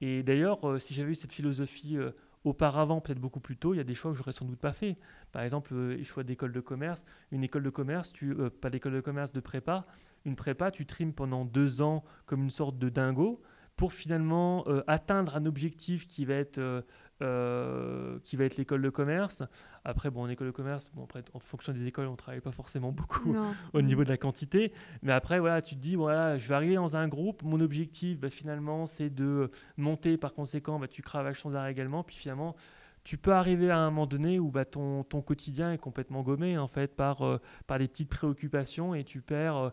et 0.00 0.22
d'ailleurs, 0.22 0.80
si 0.80 0.94
j'avais 0.94 1.12
eu 1.12 1.14
cette 1.14 1.32
philosophie 1.32 1.96
auparavant, 2.44 3.00
peut-être 3.00 3.18
beaucoup 3.18 3.40
plus 3.40 3.56
tôt, 3.56 3.74
il 3.74 3.78
y 3.78 3.80
a 3.80 3.84
des 3.84 3.94
choix 3.94 4.10
que 4.12 4.16
j'aurais 4.16 4.32
sans 4.32 4.44
doute 4.44 4.60
pas 4.60 4.72
fait. 4.72 4.96
Par 5.32 5.42
exemple, 5.42 5.74
euh, 5.74 6.02
choix 6.04 6.22
d'école 6.22 6.52
de 6.52 6.60
commerce. 6.60 7.04
Une 7.32 7.42
école 7.42 7.62
de 7.62 7.70
commerce, 7.70 8.12
tu, 8.12 8.32
euh, 8.32 8.50
pas 8.50 8.70
d'école 8.70 8.92
de 8.92 9.00
commerce, 9.00 9.32
de 9.32 9.40
prépa. 9.40 9.86
Une 10.24 10.36
prépa, 10.36 10.70
tu 10.70 10.86
trimes 10.86 11.12
pendant 11.12 11.44
deux 11.44 11.80
ans 11.80 12.04
comme 12.26 12.42
une 12.42 12.50
sorte 12.50 12.78
de 12.78 12.88
dingo 12.88 13.42
pour 13.76 13.92
finalement 13.92 14.64
euh, 14.68 14.82
atteindre 14.86 15.36
un 15.36 15.46
objectif 15.46 16.06
qui 16.06 16.24
va 16.24 16.34
être, 16.34 16.58
euh, 16.58 16.82
euh, 17.22 18.18
qui 18.22 18.36
va 18.36 18.44
être 18.44 18.56
l'école 18.56 18.82
de 18.82 18.90
commerce. 18.90 19.42
Après, 19.84 20.10
bon, 20.10 20.22
en 20.22 20.28
école 20.28 20.48
de 20.48 20.52
commerce, 20.52 20.90
bon, 20.94 21.04
après, 21.04 21.24
en 21.32 21.40
fonction 21.40 21.72
des 21.72 21.86
écoles, 21.86 22.06
on 22.06 22.12
ne 22.12 22.16
travaille 22.16 22.40
pas 22.40 22.52
forcément 22.52 22.92
beaucoup 22.92 23.34
au 23.72 23.82
niveau 23.82 24.04
de 24.04 24.08
la 24.08 24.16
quantité. 24.16 24.72
Mais 25.02 25.12
après, 25.12 25.40
voilà, 25.40 25.60
tu 25.60 25.74
te 25.74 25.80
dis, 25.80 25.96
voilà, 25.96 26.38
je 26.38 26.48
vais 26.48 26.54
arriver 26.54 26.76
dans 26.76 26.96
un 26.96 27.08
groupe, 27.08 27.42
mon 27.42 27.60
objectif, 27.60 28.18
bah, 28.20 28.30
finalement, 28.30 28.86
c'est 28.86 29.10
de 29.10 29.50
monter. 29.76 30.16
Par 30.16 30.34
conséquent, 30.34 30.78
bah, 30.78 30.88
tu 30.88 31.02
cravaches 31.02 31.42
sans 31.42 31.56
arrêt 31.56 31.72
également. 31.72 32.04
Puis 32.04 32.16
finalement, 32.16 32.54
tu 33.02 33.18
peux 33.18 33.32
arriver 33.32 33.70
à 33.70 33.78
un 33.78 33.90
moment 33.90 34.06
donné 34.06 34.38
où 34.38 34.50
bah, 34.50 34.64
ton, 34.64 35.02
ton 35.02 35.20
quotidien 35.20 35.72
est 35.72 35.78
complètement 35.78 36.22
gommé, 36.22 36.56
en 36.58 36.68
fait, 36.68 36.94
par, 36.94 37.22
par 37.66 37.78
des 37.78 37.88
petites 37.88 38.08
préoccupations 38.08 38.94
et 38.94 39.02
tu 39.04 39.20
perds 39.20 39.56
euh, 39.56 39.70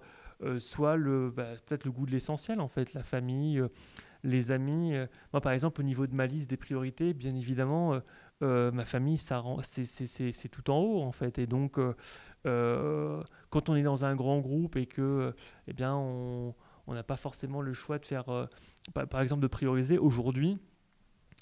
soit 0.59 0.95
le 0.95 1.29
bah, 1.29 1.49
peut-être 1.65 1.85
le 1.85 1.91
goût 1.91 2.05
de 2.05 2.11
l'essentiel 2.11 2.59
en 2.59 2.67
fait, 2.67 2.93
la 2.93 3.03
famille, 3.03 3.59
euh, 3.59 3.67
les 4.23 4.51
amis. 4.51 4.95
Euh. 4.95 5.07
Moi 5.33 5.41
par 5.41 5.51
exemple 5.51 5.81
au 5.81 5.83
niveau 5.83 6.07
de 6.07 6.15
ma 6.15 6.25
liste 6.25 6.49
des 6.49 6.57
priorités, 6.57 7.13
bien 7.13 7.35
évidemment, 7.35 7.99
ma 8.41 8.85
famille 8.85 9.17
ça 9.17 9.43
c'est 9.61 10.49
tout 10.49 10.71
en 10.71 10.79
haut 10.79 11.01
en 11.01 11.11
fait 11.11 11.37
et 11.37 11.45
donc 11.45 11.79
quand 12.43 13.69
on 13.69 13.75
est 13.75 13.83
dans 13.83 14.03
un 14.03 14.15
grand 14.15 14.39
groupe 14.39 14.77
et 14.77 14.87
que 14.87 15.33
eh 15.67 15.73
bien 15.73 15.95
on 15.95 16.55
n'a 16.87 17.03
pas 17.03 17.17
forcément 17.17 17.61
le 17.61 17.73
choix 17.73 17.99
de 17.99 18.05
faire 18.05 18.47
par 18.93 19.21
exemple 19.21 19.43
de 19.43 19.47
prioriser 19.47 19.99
aujourd'hui 19.99 20.57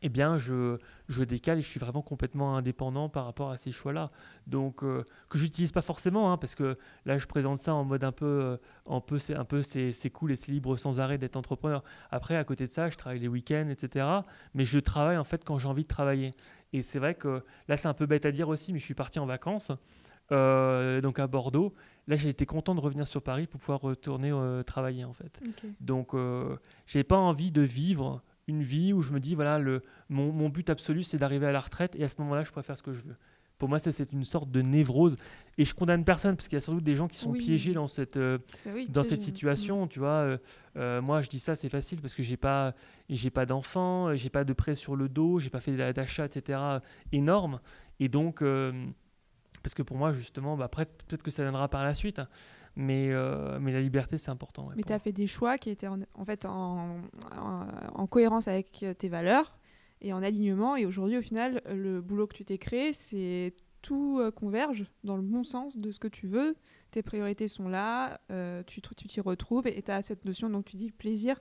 eh 0.01 0.09
bien, 0.09 0.37
je, 0.37 0.77
je, 1.09 1.23
décale 1.23 1.59
et 1.59 1.61
je 1.61 1.67
suis 1.67 1.79
vraiment 1.79 2.01
complètement 2.01 2.55
indépendant 2.55 3.09
par 3.09 3.25
rapport 3.25 3.51
à 3.51 3.57
ces 3.57 3.71
choix-là. 3.71 4.11
Donc, 4.47 4.83
euh, 4.83 5.03
que 5.29 5.37
j'utilise 5.37 5.71
pas 5.71 5.81
forcément, 5.81 6.31
hein, 6.31 6.37
parce 6.37 6.55
que 6.55 6.77
là, 7.05 7.17
je 7.17 7.27
présente 7.27 7.57
ça 7.57 7.73
en 7.73 7.83
mode 7.83 8.03
un 8.03 8.11
peu, 8.11 8.25
euh, 8.25 8.57
un 8.87 9.01
peu, 9.01 9.19
c'est 9.19 9.35
un 9.35 9.43
peu, 9.43 9.61
c'est, 9.61 10.09
cool 10.11 10.31
et 10.31 10.35
c'est 10.35 10.51
libre 10.51 10.77
sans 10.77 10.99
arrêt 10.99 11.17
d'être 11.17 11.35
entrepreneur. 11.35 11.83
Après, 12.11 12.37
à 12.37 12.43
côté 12.43 12.65
de 12.67 12.71
ça, 12.71 12.89
je 12.89 12.97
travaille 12.97 13.19
les 13.19 13.27
week-ends, 13.27 13.67
etc. 13.69 14.07
Mais 14.53 14.65
je 14.65 14.79
travaille 14.79 15.17
en 15.17 15.23
fait 15.23 15.43
quand 15.43 15.57
j'ai 15.57 15.67
envie 15.67 15.83
de 15.83 15.89
travailler. 15.89 16.33
Et 16.71 16.81
c'est 16.81 16.99
vrai 16.99 17.15
que 17.15 17.43
là, 17.67 17.75
c'est 17.75 17.87
un 17.87 17.93
peu 17.93 18.05
bête 18.05 18.25
à 18.25 18.31
dire 18.31 18.47
aussi, 18.47 18.71
mais 18.71 18.79
je 18.79 18.85
suis 18.85 18.93
parti 18.93 19.19
en 19.19 19.25
vacances, 19.25 19.71
euh, 20.31 21.01
donc 21.01 21.19
à 21.19 21.27
Bordeaux. 21.27 21.73
Là, 22.07 22.15
j'ai 22.15 22.29
été 22.29 22.45
content 22.45 22.73
de 22.73 22.79
revenir 22.79 23.05
sur 23.05 23.21
Paris 23.21 23.47
pour 23.47 23.59
pouvoir 23.59 23.81
retourner 23.81 24.31
travailler 24.65 25.03
en 25.03 25.13
fait. 25.13 25.41
Donc, 25.79 26.15
j'ai 26.87 27.03
pas 27.03 27.17
envie 27.17 27.51
de 27.51 27.61
vivre 27.61 28.23
une 28.49 28.63
vie 28.63 28.91
où 28.91 29.01
je 29.01 29.13
me 29.13 29.19
dis, 29.19 29.35
voilà, 29.35 29.59
le, 29.59 29.81
mon, 30.09 30.33
mon 30.33 30.49
but 30.49 30.69
absolu, 30.69 31.03
c'est 31.03 31.17
d'arriver 31.17 31.45
à 31.45 31.51
la 31.51 31.61
retraite 31.61 31.95
et 31.95 32.03
à 32.03 32.09
ce 32.09 32.15
moment-là, 32.19 32.43
je 32.43 32.51
pourrais 32.51 32.63
faire 32.63 32.77
ce 32.77 32.83
que 32.83 32.93
je 32.93 33.01
veux. 33.01 33.15
Pour 33.59 33.67
moi, 33.67 33.77
ça, 33.77 33.91
c'est 33.91 34.13
une 34.13 34.23
sorte 34.23 34.49
de 34.49 34.61
névrose. 34.61 35.17
Et 35.57 35.65
je 35.65 35.73
condamne 35.73 36.05
personne, 36.05 36.37
parce 36.37 36.47
qu'il 36.47 36.55
y 36.55 36.57
a 36.57 36.61
sans 36.61 36.73
doute 36.73 36.83
des 36.85 36.95
gens 36.95 37.09
qui 37.09 37.17
sont 37.17 37.33
piégés 37.33 37.73
dans 37.73 37.89
cette, 37.89 38.15
euh, 38.15 38.37
dans 38.87 39.03
cette 39.03 39.21
situation. 39.21 39.85
Tu 39.85 39.99
vois, 39.99 40.09
euh, 40.09 40.37
euh, 40.77 41.01
moi, 41.01 41.21
je 41.21 41.27
dis 41.27 41.39
ça, 41.39 41.55
c'est 41.55 41.67
facile, 41.67 41.99
parce 41.99 42.15
que 42.15 42.23
j'ai 42.23 42.37
pas, 42.37 42.73
j'ai 43.09 43.29
pas 43.29 43.45
d'enfants, 43.45 44.15
j'ai 44.15 44.29
pas 44.29 44.45
de 44.45 44.53
prêt 44.53 44.75
sur 44.75 44.95
le 44.95 45.09
dos, 45.09 45.39
j'ai 45.39 45.49
pas 45.49 45.59
fait 45.59 45.75
d'achat, 45.93 46.25
etc., 46.25 46.57
énorme. 47.11 47.59
Et 47.99 48.07
donc, 48.07 48.41
parce 49.61 49.73
que 49.75 49.83
pour 49.83 49.97
moi, 49.97 50.13
justement, 50.13 50.55
bah, 50.55 50.65
après, 50.65 50.85
peut-être 50.85 51.21
que 51.21 51.31
ça 51.31 51.43
viendra 51.43 51.67
par 51.67 51.83
la 51.83 51.93
suite. 51.93 52.19
Hein, 52.19 52.29
mais, 52.79 53.09
euh, 53.11 53.59
mais 53.59 53.73
la 53.73 53.81
liberté, 53.81 54.17
c'est 54.17 54.31
important. 54.31 54.69
mais 54.75 54.83
tu 54.83 54.93
as 54.93 54.99
fait 54.99 55.11
des 55.11 55.27
choix 55.27 55.57
qui 55.57 55.69
étaient 55.69 55.87
en, 55.87 55.99
en 56.13 56.25
fait 56.25 56.45
en, 56.45 57.01
en, 57.93 58.07
cohérence 58.07 58.47
avec 58.47 58.85
tes 58.97 59.09
valeurs 59.09 59.57
et 60.01 60.13
en 60.13 60.23
alignement. 60.23 60.77
Et 60.77 60.85
aujourd'hui, 60.85 61.17
au 61.17 61.21
final, 61.21 61.61
le 61.69 61.99
boulot 62.01 62.25
que 62.25 62.35
tu 62.35 62.45
t'es 62.45 62.57
créé, 62.57 62.93
c'est 62.93 63.53
tout 63.81 64.19
euh, 64.19 64.31
converge 64.31 64.85
dans 65.03 65.17
le 65.17 65.21
bon 65.21 65.43
sens 65.43 65.77
de 65.77 65.91
ce 65.91 65.99
que 65.99 66.07
tu 66.07 66.27
veux. 66.27 66.55
Tes 66.91 67.03
priorités 67.03 67.49
sont 67.49 67.67
là, 67.67 68.21
euh, 68.31 68.63
tu 68.65 68.81
t'y 68.81 69.19
retrouves 69.19 69.67
et 69.67 69.81
tu 69.81 69.91
as 69.91 70.01
cette 70.01 70.23
notion, 70.23 70.49
donc 70.49 70.65
tu 70.65 70.77
dis 70.77 70.91
plaisir, 70.91 71.35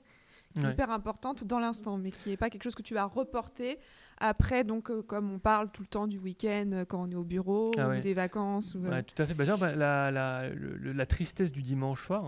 qui 0.54 0.64
est 0.64 0.70
hyper 0.70 0.90
importante 0.90 1.44
dans 1.44 1.60
l'instant, 1.60 1.98
mais 1.98 2.10
qui 2.10 2.30
n'est 2.30 2.36
pas 2.36 2.50
quelque 2.50 2.64
chose 2.64 2.74
que 2.74 2.82
tu 2.82 2.94
vas 2.94 3.04
reporter 3.04 3.78
après, 4.20 4.64
donc, 4.64 4.90
euh, 4.90 5.02
comme 5.02 5.30
on 5.32 5.38
parle 5.38 5.70
tout 5.70 5.82
le 5.82 5.88
temps 5.88 6.06
du 6.06 6.18
week-end 6.18 6.70
euh, 6.72 6.84
quand 6.84 7.02
on 7.02 7.10
est 7.10 7.14
au 7.14 7.24
bureau, 7.24 7.72
ah 7.78 7.88
ou 7.88 8.00
des 8.00 8.14
vacances. 8.14 8.74
Ou, 8.74 8.84
euh, 8.84 9.02
tout 9.02 9.20
à 9.22 9.26
fait. 9.26 9.34
Bah, 9.34 9.44
genre, 9.44 9.58
bah, 9.58 9.74
la, 9.74 10.10
la, 10.10 10.48
la, 10.48 11.06
tristesse 11.06 11.52
du 11.52 11.62
dimanche 11.62 12.04
soir, 12.04 12.24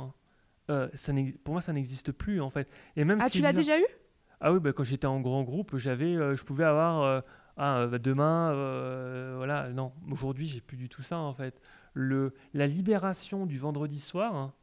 hein, 0.68 0.88
ça 0.94 1.12
pour 1.44 1.54
moi, 1.54 1.60
ça 1.60 1.72
n'existe 1.72 2.12
plus, 2.12 2.40
en 2.40 2.50
fait. 2.50 2.68
Et 2.96 3.04
même 3.04 3.18
ah, 3.20 3.28
tu 3.28 3.42
l'as 3.42 3.52
déjà 3.52 3.78
eu? 3.78 3.86
Ah 4.40 4.52
oui, 4.52 4.60
bah, 4.60 4.72
quand 4.72 4.84
j'étais 4.84 5.06
en 5.06 5.20
grand 5.20 5.42
groupe, 5.42 5.76
j'avais, 5.76 6.14
je 6.14 6.42
pouvais 6.44 6.64
avoir 6.64 7.22
ah, 7.56 7.86
bah, 7.86 7.98
demain, 7.98 8.52
voilà, 9.36 9.70
non, 9.70 9.92
aujourd'hui, 10.10 10.46
j'ai 10.46 10.60
plus 10.60 10.76
du 10.76 10.88
tout 10.88 11.02
ça 11.02 11.18
en 11.18 11.34
fait. 11.34 11.60
Le, 11.92 12.34
la 12.54 12.68
libération 12.68 13.46
du 13.46 13.58
vendredi 13.58 13.98
soir, 13.98 14.36
hein, 14.36 14.54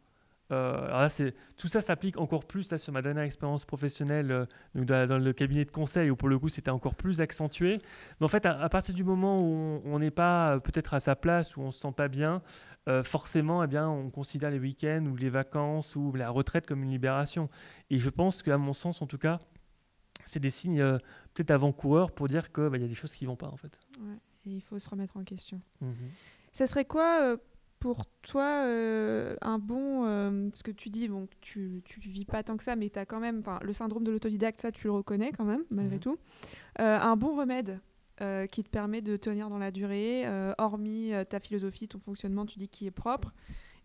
euh, 0.52 0.86
alors 0.86 1.02
là, 1.02 1.10
tout 1.58 1.68
ça 1.68 1.82
s'applique 1.82 2.18
encore 2.18 2.46
plus 2.46 2.72
là, 2.72 2.78
sur 2.78 2.94
ma 2.94 3.02
dernière 3.02 3.24
expérience 3.24 3.66
professionnelle 3.66 4.32
euh, 4.32 4.46
dans, 4.76 5.22
le 5.22 5.34
cabinet 5.34 5.66
de 5.66 5.72
conseil 5.72 6.10
où 6.10 6.16
pour 6.16 6.30
le 6.30 6.40
coup 6.40 6.48
c'était 6.48 6.72
encore 6.72 6.96
plus 6.96 7.20
accentué. 7.20 7.82
Mais 8.20 8.26
en 8.26 8.30
fait, 8.30 8.46
à, 8.46 8.70
partir 8.70 8.96
du 8.96 9.04
moment 9.04 9.42
où 9.42 9.82
on 9.84 10.00
n'est 10.00 10.12
pas 10.12 10.56
euh, 10.56 10.60
peut-être 10.60 10.94
à 10.94 11.00
sa 11.00 11.16
place, 11.16 11.58
où 11.58 11.62
on 11.62 11.72
se 11.72 11.80
sent 11.80 11.94
pas 11.96 12.08
bien, 12.08 12.42
forcément, 13.04 13.62
eh 13.66 13.68
bien, 13.68 13.90
on 13.90 14.10
considère 14.10 14.50
les 14.50 14.60
week-ends 14.60 15.06
ou 15.12 15.18
les 15.18 15.30
vacances 15.30 15.98
ou 15.98 16.14
la 16.14 16.30
retraite 16.30 16.66
comme 16.66 16.84
une 16.84 16.92
libération. 16.92 17.50
Et 17.90 18.00
je 18.00 18.10
pense 18.10 18.42
qu'à 18.42 18.58
mon 18.58 18.72
sens, 18.72 19.02
en 19.02 19.08
tout 19.08 19.18
cas, 19.18 19.40
c'est 20.24 20.40
des 20.40 20.50
signes 20.50 20.98
peut-être 21.34 21.52
avant-coureurs 21.52 22.12
pour 22.12 22.30
dire 22.30 22.50
qu'il 22.54 22.70
bah, 22.70 22.78
y 22.78 22.86
a 22.86 22.88
des 22.88 22.94
choses 22.94 23.12
qui 23.12 23.26
vont 23.26 23.36
pas 23.36 23.48
en 23.48 23.58
fait. 23.58 23.78
et 24.46 24.52
il 24.52 24.62
faut 24.62 24.80
se 24.80 24.90
remettre 24.90 25.18
en 25.18 25.26
question. 25.26 25.60
Mmh 25.82 25.92
ça 26.54 26.66
serait 26.66 26.86
quoi 26.86 27.38
pour 27.80 28.06
toi 28.24 28.64
euh, 28.66 29.36
un 29.42 29.60
bon 29.60 30.06
euh, 30.06 30.50
ce 30.54 30.64
que 30.64 30.72
tu 30.72 30.90
dis 30.90 31.08
bon 31.08 31.28
tu 31.42 31.82
tu 31.86 32.00
vis 32.00 32.26
pas 32.26 32.44
tant 32.44 32.58
que 32.58 32.64
ça 32.64 32.76
mais 32.76 32.90
tu 32.90 33.00
as 33.00 33.06
quand 33.06 33.20
même 33.20 33.44
le 33.62 33.74
syndrome 33.74 34.04
de 34.04 34.12
l'autodidacte 34.12 34.60
ça 34.60 34.72
tu 34.72 34.88
le 34.88 34.92
reconnais 34.92 35.32
quand 35.32 35.46
même 35.46 35.64
malgré 35.70 35.96
mhm. 35.96 36.02
tout. 36.02 36.18
Euh, 36.80 37.00
un 37.00 37.16
bon 37.16 37.36
remède 37.36 37.80
qui 38.50 38.64
te 38.64 38.70
permet 38.70 39.04
de 39.04 39.16
tenir 39.16 39.48
dans 39.48 39.60
la 39.60 39.70
durée 39.70 40.26
hormis 40.58 41.12
ta 41.30 41.40
philosophie 41.40 41.88
ton 41.88 42.00
fonctionnement 42.00 42.48
tu 42.48 42.58
dis 42.58 42.68
qui 42.68 42.88
est 42.88 42.92
propre. 42.92 43.32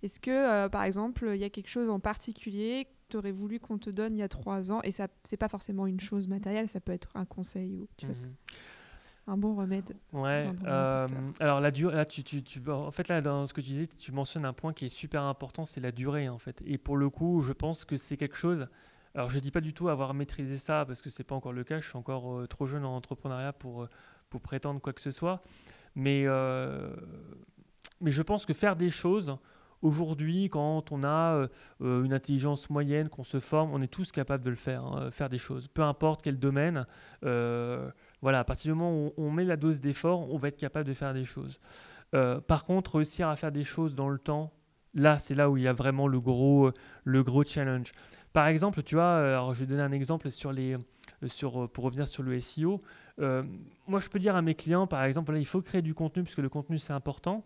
Est-ce 0.02 0.20
que 0.20 0.68
par 0.68 0.84
exemple 0.84 1.30
il 1.34 1.38
y 1.38 1.44
a 1.44 1.50
quelque 1.50 1.68
chose 1.68 1.90
en 1.90 2.00
particulier 2.00 2.86
que 2.86 2.90
tu 3.10 3.16
aurais 3.18 3.30
voulu 3.30 3.60
qu'on 3.60 3.76
te 3.76 3.90
donne 3.90 4.16
il 4.16 4.20
y 4.20 4.22
a 4.22 4.28
trois 4.28 4.72
ans? 4.72 4.80
Et 4.84 4.90
ça 4.90 5.08
c'est 5.24 5.36
pas 5.36 5.50
forcément 5.50 5.86
une 5.86 6.00
chose 6.00 6.28
matérielle 6.28 6.70
ça 6.70 6.80
peut 6.80 6.92
être 6.92 7.10
un 7.14 7.26
conseil 7.26 7.76
ou 7.76 7.88
tu 7.98 8.06
vois 8.06 8.14
ce 8.14 8.22
que 8.22 8.28
un 9.26 9.36
bon 9.36 9.54
remède. 9.54 9.96
Ouais. 10.12 10.50
Euh, 10.64 11.06
alors 11.38 11.60
la 11.60 11.70
durée, 11.70 11.94
là, 11.94 12.04
tu, 12.04 12.24
tu, 12.24 12.42
tu, 12.42 12.60
en 12.68 12.90
fait 12.90 13.08
là 13.08 13.20
dans 13.20 13.46
ce 13.46 13.54
que 13.54 13.60
tu 13.60 13.70
disais, 13.70 13.86
tu 13.86 14.12
mentionnes 14.12 14.44
un 14.44 14.52
point 14.52 14.72
qui 14.72 14.86
est 14.86 14.88
super 14.88 15.22
important, 15.22 15.64
c'est 15.64 15.80
la 15.80 15.92
durée 15.92 16.28
en 16.28 16.38
fait. 16.38 16.62
Et 16.66 16.78
pour 16.78 16.96
le 16.96 17.08
coup, 17.08 17.42
je 17.42 17.52
pense 17.52 17.84
que 17.84 17.96
c'est 17.96 18.16
quelque 18.16 18.36
chose. 18.36 18.66
Alors 19.14 19.30
je 19.30 19.38
dis 19.38 19.50
pas 19.50 19.60
du 19.60 19.74
tout 19.74 19.88
avoir 19.88 20.14
maîtrisé 20.14 20.58
ça 20.58 20.84
parce 20.86 21.02
que 21.02 21.10
c'est 21.10 21.24
pas 21.24 21.34
encore 21.34 21.52
le 21.52 21.64
cas. 21.64 21.80
Je 21.80 21.88
suis 21.88 21.98
encore 21.98 22.40
euh, 22.40 22.46
trop 22.46 22.66
jeune 22.66 22.84
en 22.84 22.96
entrepreneuriat 22.96 23.52
pour 23.52 23.82
euh, 23.82 23.88
pour 24.28 24.40
prétendre 24.40 24.80
quoi 24.80 24.92
que 24.92 25.00
ce 25.00 25.10
soit. 25.10 25.42
Mais 25.94 26.26
mais 28.00 28.10
je 28.10 28.22
pense 28.22 28.46
que 28.46 28.54
faire 28.54 28.76
des 28.76 28.90
choses 28.90 29.36
Aujourd'hui, 29.82 30.48
quand 30.48 30.92
on 30.92 31.02
a 31.02 31.48
une 31.80 32.12
intelligence 32.12 32.70
moyenne, 32.70 33.08
qu'on 33.08 33.24
se 33.24 33.40
forme, 33.40 33.74
on 33.74 33.82
est 33.82 33.88
tous 33.88 34.12
capables 34.12 34.44
de 34.44 34.50
le 34.50 34.56
faire, 34.56 34.84
hein, 34.84 35.10
faire 35.10 35.28
des 35.28 35.38
choses. 35.38 35.66
Peu 35.66 35.82
importe 35.82 36.22
quel 36.22 36.38
domaine, 36.38 36.86
voilà, 38.22 38.38
à 38.38 38.44
partir 38.44 38.72
du 38.72 38.78
moment 38.78 38.96
où 38.96 39.12
on 39.16 39.30
met 39.30 39.44
la 39.44 39.56
dose 39.56 39.80
d'effort, 39.80 40.32
on 40.32 40.38
va 40.38 40.48
être 40.48 40.56
capable 40.56 40.88
de 40.88 40.94
faire 40.94 41.12
des 41.12 41.24
choses. 41.24 41.58
Euh, 42.14 42.40
par 42.40 42.64
contre, 42.64 42.96
réussir 42.96 43.28
à 43.28 43.36
faire 43.36 43.52
des 43.52 43.64
choses 43.64 43.94
dans 43.94 44.08
le 44.08 44.18
temps, 44.18 44.52
là, 44.94 45.18
c'est 45.18 45.34
là 45.34 45.50
où 45.50 45.56
il 45.56 45.64
y 45.64 45.68
a 45.68 45.72
vraiment 45.72 46.06
le 46.06 46.20
gros, 46.20 46.70
le 47.04 47.22
gros 47.22 47.44
challenge. 47.44 47.92
Par 48.32 48.46
exemple, 48.46 48.82
tu 48.82 48.94
vois, 48.94 49.04
euh, 49.04 49.54
je 49.54 49.60
vais 49.60 49.66
donner 49.66 49.82
un 49.82 49.92
exemple 49.92 50.28
euh, 50.28 51.66
pour 51.66 51.84
revenir 51.84 52.06
sur 52.06 52.22
le 52.22 52.38
SEO. 52.40 52.80
moi, 53.18 54.00
je 54.00 54.08
peux 54.08 54.20
dire 54.20 54.36
à 54.36 54.42
mes 54.42 54.54
clients, 54.54 54.86
par 54.86 55.02
exemple, 55.04 55.34
il 55.36 55.46
faut 55.46 55.60
créer 55.60 55.82
du 55.82 55.94
contenu 55.94 56.22
puisque 56.22 56.38
le 56.38 56.48
contenu 56.48 56.78
c'est 56.78 56.92
important. 56.92 57.44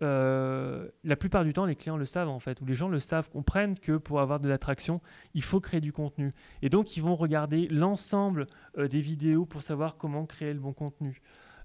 Euh, 0.00 0.88
la 1.02 1.16
plupart 1.16 1.44
du 1.44 1.52
temps, 1.52 1.64
les 1.64 1.74
clients 1.74 1.96
le 1.96 2.04
savent 2.04 2.28
en 2.28 2.38
fait, 2.38 2.60
ou 2.60 2.66
les 2.66 2.74
gens 2.74 2.88
le 2.88 3.00
savent, 3.00 3.30
comprennent 3.30 3.78
que 3.78 3.96
pour 3.96 4.20
avoir 4.20 4.38
de 4.38 4.48
l'attraction, 4.48 5.00
il 5.34 5.42
faut 5.42 5.60
créer 5.60 5.80
du 5.80 5.92
contenu. 5.92 6.34
Et 6.62 6.68
donc, 6.68 6.96
ils 6.96 7.02
vont 7.02 7.16
regarder 7.16 7.66
l'ensemble 7.68 8.46
euh, 8.76 8.88
des 8.88 9.00
vidéos 9.00 9.44
pour 9.44 9.62
savoir 9.62 9.96
comment 9.96 10.24
créer 10.26 10.52
le 10.52 10.60
bon 10.60 10.72
contenu. 10.72 11.20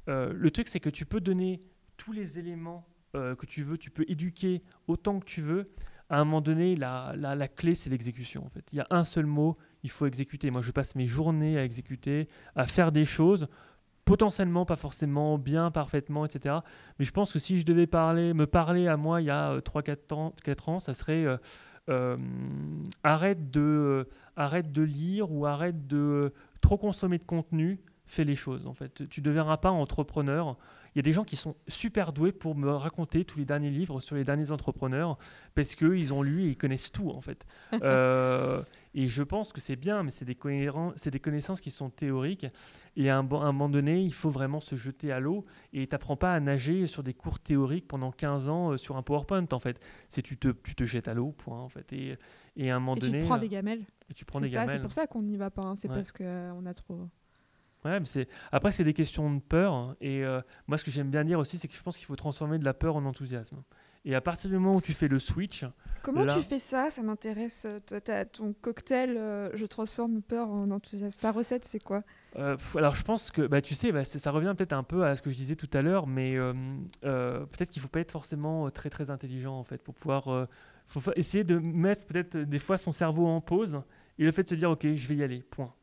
Euh, 0.07 0.33
le 0.35 0.51
truc, 0.51 0.67
c'est 0.67 0.79
que 0.79 0.89
tu 0.89 1.05
peux 1.05 1.21
donner 1.21 1.59
tous 1.97 2.11
les 2.11 2.39
éléments 2.39 2.87
que 3.13 3.45
tu 3.45 3.61
veux, 3.61 3.77
tu 3.77 3.91
peux 3.91 4.05
éduquer 4.07 4.63
autant 4.87 5.19
que 5.19 5.25
tu 5.25 5.41
veux. 5.41 5.69
À 6.09 6.19
un 6.19 6.25
moment 6.25 6.41
donné, 6.41 6.75
la, 6.75 7.13
la, 7.15 7.35
la 7.35 7.47
clé, 7.47 7.75
c'est 7.75 7.91
l'exécution. 7.91 8.43
En 8.43 8.49
fait. 8.49 8.65
Il 8.73 8.77
y 8.77 8.81
a 8.81 8.87
un 8.89 9.03
seul 9.03 9.27
mot, 9.27 9.55
il 9.83 9.91
faut 9.91 10.07
exécuter. 10.07 10.49
Moi, 10.49 10.61
je 10.63 10.71
passe 10.71 10.95
mes 10.95 11.05
journées 11.05 11.59
à 11.59 11.63
exécuter, 11.63 12.27
à 12.55 12.65
faire 12.65 12.91
des 12.91 13.05
choses 13.05 13.47
potentiellement 14.05 14.65
pas 14.65 14.75
forcément 14.75 15.37
bien, 15.37 15.71
parfaitement, 15.71 16.25
etc. 16.25 16.55
Mais 16.99 17.05
je 17.05 17.11
pense 17.11 17.31
que 17.31 17.39
si 17.39 17.57
je 17.57 17.65
devais 17.65 17.87
parler, 17.87 18.33
me 18.33 18.45
parler 18.45 18.87
à 18.87 18.97
moi 18.97 19.21
il 19.21 19.25
y 19.25 19.31
a 19.31 19.57
3-4 19.59 19.89
euh, 19.89 20.15
ans, 20.15 20.33
4 20.43 20.69
ans, 20.69 20.79
ça 20.79 20.93
serait 20.93 21.25
euh, 21.25 21.37
euh, 21.89 22.17
arrête, 23.03 23.51
de, 23.51 24.07
arrête 24.35 24.71
de 24.71 24.81
lire 24.81 25.31
ou 25.31 25.45
arrête 25.45 25.87
de 25.87 26.33
trop 26.61 26.77
consommer 26.77 27.17
de 27.17 27.23
contenu, 27.23 27.79
fais 28.05 28.23
les 28.23 28.35
choses 28.35 28.67
en 28.67 28.73
fait. 28.73 29.07
Tu 29.09 29.21
ne 29.21 29.25
deviendras 29.25 29.57
pas 29.57 29.71
entrepreneur. 29.71 30.57
Il 30.95 30.99
y 30.99 30.99
a 30.99 31.03
des 31.03 31.13
gens 31.13 31.23
qui 31.23 31.37
sont 31.37 31.55
super 31.67 32.13
doués 32.13 32.31
pour 32.31 32.55
me 32.55 32.69
raconter 32.69 33.25
tous 33.25 33.39
les 33.39 33.45
derniers 33.45 33.71
livres 33.71 33.99
sur 33.99 34.15
les 34.15 34.23
derniers 34.23 34.51
entrepreneurs 34.51 35.17
parce 35.55 35.73
qu'ils 35.73 36.13
ont 36.13 36.21
lu 36.21 36.43
et 36.43 36.49
ils 36.49 36.57
connaissent 36.57 36.91
tout 36.91 37.09
en 37.09 37.21
fait. 37.21 37.47
Et 38.95 39.07
je 39.07 39.23
pense 39.23 39.51
que 39.51 39.59
c'est 39.59 39.75
bien, 39.75 40.03
mais 40.03 40.11
c'est 40.11 40.25
des, 40.25 40.37
c'est 40.95 41.09
des 41.09 41.19
connaissances 41.19 41.61
qui 41.61 41.71
sont 41.71 41.89
théoriques. 41.89 42.45
Et 42.95 43.09
à 43.09 43.17
un, 43.17 43.19
un 43.19 43.51
moment 43.51 43.69
donné, 43.69 44.01
il 44.01 44.13
faut 44.13 44.29
vraiment 44.29 44.59
se 44.59 44.75
jeter 44.75 45.11
à 45.11 45.19
l'eau. 45.19 45.45
Et 45.71 45.87
tu 45.87 45.93
n'apprends 45.93 46.15
pas 46.15 46.33
à 46.33 46.39
nager 46.39 46.87
sur 46.87 47.03
des 47.03 47.13
cours 47.13 47.39
théoriques 47.39 47.87
pendant 47.87 48.11
15 48.11 48.49
ans 48.49 48.71
euh, 48.71 48.77
sur 48.77 48.97
un 48.97 49.01
PowerPoint, 49.01 49.47
en 49.51 49.59
fait. 49.59 49.79
C'est 50.09 50.21
tu 50.21 50.37
te, 50.37 50.49
tu 50.49 50.75
te 50.75 50.83
jettes 50.83 51.07
à 51.07 51.13
l'eau, 51.13 51.31
point, 51.31 51.59
en 51.59 51.69
fait. 51.69 51.91
Et, 51.93 52.17
et 52.55 52.71
à 52.71 52.75
un 52.75 52.79
moment 52.79 52.95
donné... 52.95 53.21
tu 53.21 53.25
prends 53.25 53.37
des 53.37 53.49
gamelles. 53.49 53.85
Et 54.09 54.13
tu 54.13 54.25
prends 54.25 54.41
des 54.41 54.49
gamelles. 54.49 54.69
C'est 54.71 54.81
pour 54.81 54.91
ça 54.91 55.07
qu'on 55.07 55.23
n'y 55.23 55.37
va 55.37 55.49
pas. 55.49 55.63
Hein. 55.63 55.75
C'est 55.75 55.87
parce 55.87 56.11
qu'on 56.11 56.23
euh, 56.25 56.65
a 56.65 56.73
trop... 56.73 57.09
Ouais, 57.85 57.99
mais 57.99 58.05
c'est... 58.05 58.29
Après, 58.51 58.71
c'est 58.71 58.83
des 58.83 58.93
questions 58.93 59.33
de 59.33 59.41
peur. 59.41 59.95
Et 59.99 60.23
euh, 60.23 60.41
moi, 60.67 60.77
ce 60.77 60.83
que 60.83 60.91
j'aime 60.91 61.09
bien 61.09 61.23
dire 61.23 61.39
aussi, 61.39 61.57
c'est 61.57 61.67
que 61.67 61.75
je 61.75 61.81
pense 61.81 61.97
qu'il 61.97 62.05
faut 62.05 62.15
transformer 62.15 62.59
de 62.59 62.65
la 62.65 62.73
peur 62.73 62.95
en 62.95 63.05
enthousiasme. 63.05 63.61
Et 64.05 64.15
à 64.15 64.21
partir 64.21 64.49
du 64.49 64.57
moment 64.57 64.75
où 64.75 64.81
tu 64.81 64.91
fais 64.91 65.07
le 65.07 65.17
switch. 65.17 65.65
Comment 66.01 66.25
tu 66.27 66.41
fais 66.43 66.59
ça? 66.59 66.89
Ça 66.89 67.01
m'intéresse. 67.01 67.65
Ton 68.33 68.53
cocktail, 68.53 69.15
euh, 69.15 69.49
je 69.55 69.65
transforme 69.65 70.21
peur 70.21 70.49
en 70.49 70.69
enthousiasme. 70.71 71.21
Ta 71.21 71.31
recette, 71.31 71.63
c'est 71.63 71.81
quoi? 71.81 72.03
Euh, 72.37 72.57
Alors, 72.75 72.95
je 72.95 73.03
pense 73.03 73.31
que, 73.31 73.47
bah, 73.47 73.61
tu 73.61 73.75
sais, 73.75 73.93
bah, 73.93 74.03
ça 74.03 74.31
revient 74.31 74.53
peut-être 74.57 74.73
un 74.73 74.83
peu 74.83 75.05
à 75.05 75.15
ce 75.15 75.21
que 75.21 75.29
je 75.29 75.37
disais 75.37 75.55
tout 75.55 75.69
à 75.71 75.81
l'heure, 75.81 76.05
mais 76.05 76.35
euh, 76.35 76.53
peut-être 77.01 77.69
qu'il 77.69 77.79
ne 77.79 77.83
faut 77.83 77.89
pas 77.89 78.01
être 78.01 78.11
forcément 78.11 78.69
très, 78.71 78.89
très 78.89 79.09
intelligent, 79.09 79.57
en 79.57 79.63
fait, 79.63 79.81
pour 79.81 79.93
pouvoir. 79.93 80.47
faut 80.87 81.01
essayer 81.15 81.45
de 81.45 81.57
mettre 81.57 82.05
peut-être 82.05 82.35
des 82.37 82.59
fois 82.59 82.77
son 82.77 82.91
cerveau 82.91 83.27
en 83.27 83.39
pause 83.39 83.81
et 84.19 84.25
le 84.25 84.31
fait 84.31 84.43
de 84.43 84.49
se 84.49 84.55
dire, 84.55 84.69
OK, 84.69 84.85
je 84.85 85.07
vais 85.07 85.15
y 85.15 85.23
aller, 85.23 85.43
point. 85.49 85.73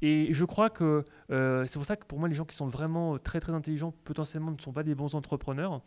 Et 0.00 0.28
je 0.32 0.44
crois 0.46 0.70
que 0.70 1.04
c'est 1.28 1.74
pour 1.74 1.84
ça 1.84 1.96
que 1.96 2.06
pour 2.06 2.18
moi, 2.18 2.28
les 2.30 2.34
gens 2.34 2.46
qui 2.46 2.56
sont 2.56 2.68
vraiment 2.68 3.18
très 3.18 3.40
très 3.40 3.52
intelligents 3.52 3.92
potentiellement 4.04 4.52
ne 4.52 4.60
sont 4.60 4.72
pas 4.72 4.82
des 4.82 4.94
bons 4.94 5.14
entrepreneurs. 5.14 5.82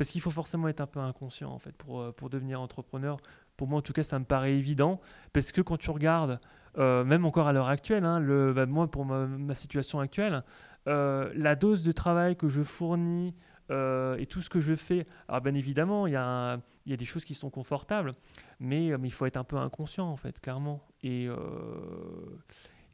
Parce 0.00 0.08
qu'il 0.08 0.22
faut 0.22 0.30
forcément 0.30 0.66
être 0.68 0.80
un 0.80 0.86
peu 0.86 0.98
inconscient 0.98 1.52
en 1.52 1.58
fait 1.58 1.72
pour, 1.72 2.00
euh, 2.00 2.10
pour 2.10 2.30
devenir 2.30 2.58
entrepreneur. 2.62 3.18
Pour 3.58 3.68
moi 3.68 3.80
en 3.80 3.82
tout 3.82 3.92
cas 3.92 4.02
ça 4.02 4.18
me 4.18 4.24
paraît 4.24 4.54
évident. 4.54 4.98
Parce 5.34 5.52
que 5.52 5.60
quand 5.60 5.76
tu 5.76 5.90
regardes, 5.90 6.40
euh, 6.78 7.04
même 7.04 7.26
encore 7.26 7.46
à 7.46 7.52
l'heure 7.52 7.68
actuelle, 7.68 8.06
hein, 8.06 8.18
bah, 8.54 8.64
moi 8.64 8.90
pour 8.90 9.04
ma, 9.04 9.54
situation 9.54 10.00
actuelle, 10.00 10.42
euh, 10.86 11.30
la 11.36 11.54
dose 11.54 11.84
de 11.84 11.92
travail 11.92 12.34
que 12.34 12.48
je 12.48 12.62
fournis 12.62 13.34
et 13.68 14.26
tout 14.26 14.40
ce 14.40 14.48
que 14.48 14.60
je 14.60 14.74
fais, 14.74 15.06
alors 15.28 15.42
bien 15.42 15.54
évidemment 15.54 16.06
il 16.06 16.12
y, 16.12 16.14
y 16.14 16.16
a 16.94 16.96
des 16.96 17.04
choses 17.04 17.26
qui 17.26 17.34
sont 17.34 17.50
confortables, 17.50 18.14
mais, 18.58 18.96
mais 18.98 19.08
il 19.08 19.12
faut 19.12 19.26
être 19.26 19.36
un 19.36 19.44
peu 19.44 19.58
inconscient 19.58 20.08
en 20.08 20.16
fait, 20.16 20.40
clairement. 20.40 20.82
Et, 21.02 21.28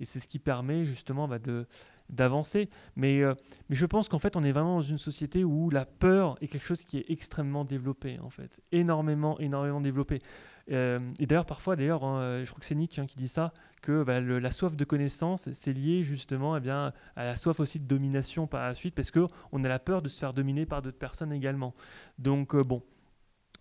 et 0.00 0.04
c'est 0.04 0.20
ce 0.20 0.28
qui 0.28 0.38
permet 0.38 0.84
justement 0.84 1.28
bah, 1.28 1.38
de 1.38 1.66
d'avancer. 2.10 2.68
Mais, 2.94 3.20
euh, 3.20 3.34
mais 3.68 3.76
je 3.76 3.86
pense 3.86 4.08
qu'en 4.08 4.18
fait, 4.18 4.36
on 4.36 4.44
est 4.44 4.52
vraiment 4.52 4.76
dans 4.76 4.82
une 4.82 4.98
société 4.98 5.44
où 5.44 5.70
la 5.70 5.84
peur 5.84 6.36
est 6.40 6.48
quelque 6.48 6.66
chose 6.66 6.82
qui 6.82 6.98
est 6.98 7.06
extrêmement 7.08 7.64
développé, 7.64 8.18
en 8.20 8.30
fait. 8.30 8.60
Énormément, 8.72 9.38
énormément 9.38 9.80
développé. 9.80 10.22
Euh, 10.70 11.00
et 11.18 11.26
d'ailleurs, 11.26 11.46
parfois, 11.46 11.76
d'ailleurs, 11.76 12.04
hein, 12.04 12.44
je 12.44 12.50
crois 12.50 12.60
que 12.60 12.66
c'est 12.66 12.74
Nietzsche 12.74 13.00
hein, 13.00 13.06
qui 13.06 13.16
dit 13.16 13.28
ça, 13.28 13.52
que 13.82 14.02
bah, 14.02 14.20
la 14.20 14.50
soif 14.50 14.76
de 14.76 14.84
connaissance, 14.84 15.48
c'est 15.52 15.72
lié 15.72 16.02
justement 16.02 16.56
eh 16.56 16.60
bien, 16.60 16.92
à 17.14 17.24
la 17.24 17.36
soif 17.36 17.60
aussi 17.60 17.78
de 17.78 17.86
domination 17.86 18.46
par 18.46 18.62
la 18.62 18.74
suite, 18.74 18.94
parce 18.94 19.10
qu'on 19.10 19.64
a 19.64 19.68
la 19.68 19.78
peur 19.78 20.02
de 20.02 20.08
se 20.08 20.18
faire 20.18 20.32
dominer 20.32 20.66
par 20.66 20.82
d'autres 20.82 20.98
personnes 20.98 21.32
également. 21.32 21.74
Donc, 22.18 22.54
euh, 22.54 22.64
bon, 22.64 22.82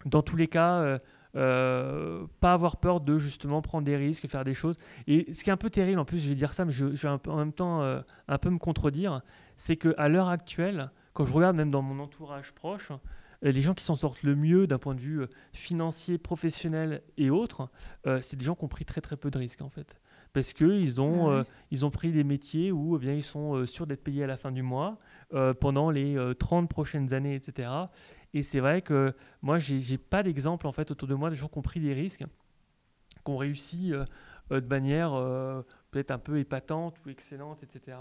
dans 0.05 0.21
tous 0.21 0.35
les 0.35 0.47
cas, 0.47 0.99
euh, 1.35 2.25
pas 2.39 2.53
avoir 2.53 2.77
peur 2.77 3.01
de 3.01 3.17
justement 3.17 3.61
prendre 3.61 3.83
des 3.83 3.97
risques, 3.97 4.27
faire 4.27 4.45
des 4.45 4.53
choses. 4.53 4.77
Et 5.07 5.33
ce 5.33 5.43
qui 5.43 5.49
est 5.49 5.53
un 5.53 5.57
peu 5.57 5.69
terrible, 5.69 5.99
en 5.99 6.05
plus, 6.05 6.19
je 6.19 6.29
vais 6.29 6.35
dire 6.35 6.53
ça, 6.53 6.63
mais 6.63 6.71
je, 6.71 6.85
vais 6.85 7.09
en 7.09 7.35
même 7.35 7.51
temps 7.51 7.81
euh, 7.81 8.01
un 8.27 8.37
peu 8.37 8.49
me 8.49 8.57
contredire, 8.57 9.21
c'est 9.57 9.75
qu'à 9.75 10.07
l'heure 10.07 10.29
actuelle, 10.29 10.91
quand 11.13 11.25
je 11.25 11.33
regarde 11.33 11.55
même 11.55 11.71
dans 11.71 11.81
mon 11.81 12.01
entourage 12.01 12.53
proche, 12.53 12.91
euh, 13.43 13.51
les 13.51 13.61
gens 13.61 13.73
qui 13.73 13.83
s'en 13.83 13.97
sortent 13.97 14.23
le 14.23 14.35
mieux 14.35 14.65
d'un 14.65 14.77
point 14.77 14.95
de 14.95 15.01
vue 15.01 15.25
financier, 15.51 16.17
professionnel 16.17 17.01
et 17.17 17.29
autres, 17.29 17.69
c'est 18.21 18.37
des 18.37 18.45
gens 18.45 18.55
qui 18.55 18.63
ont 18.63 18.69
pris 18.69 18.85
très 18.85 19.01
très 19.01 19.17
peu 19.17 19.29
de 19.29 19.37
risques 19.37 19.61
en 19.61 19.69
fait. 19.69 19.99
Parce 20.31 20.51
qu'ils 20.51 20.99
ont, 20.99 21.31
ah 21.31 21.45
ils 21.71 21.85
ont 21.85 21.91
pris 21.91 22.11
des 22.11 22.25
métiers 22.25 22.71
où 22.71 22.97
eh 22.97 22.99
bien, 22.99 23.13
ils 23.13 23.23
sont 23.23 23.65
sûrs 23.65 23.87
d'être 23.87 24.03
payés 24.03 24.23
à 24.23 24.27
la 24.27 24.35
fin 24.37 24.51
du 24.51 24.63
mois 24.63 24.97
pendant 25.59 25.91
les 25.91 26.17
30 26.39 26.69
prochaines 26.69 27.13
années, 27.13 27.35
etc. 27.35 27.69
Et 28.35 28.43
c'est 28.43 28.59
vrai 28.59 28.81
que 28.81 29.15
moi, 29.41 29.59
j'ai 29.59 29.97
pas 29.97 30.21
d'exemple 30.21 30.67
en 30.67 30.73
fait 30.73 30.91
autour 30.91 31.07
de 31.07 31.15
moi 31.15 31.29
de 31.29 31.35
gens 31.35 31.47
qui 31.47 31.57
ont 31.57 31.61
pris 31.61 31.79
des 31.79 31.93
risques, 31.93 32.25
qui 33.23 33.31
ont 33.31 33.37
réussi 33.37 33.93
euh, 33.93 34.03
euh, 34.51 34.59
de 34.59 34.67
manière 34.67 35.13
euh, 35.13 35.61
peut-être 35.89 36.11
un 36.11 36.19
peu 36.19 36.37
épatante 36.37 36.97
ou 37.05 37.09
excellente, 37.09 37.63
etc. 37.63 37.97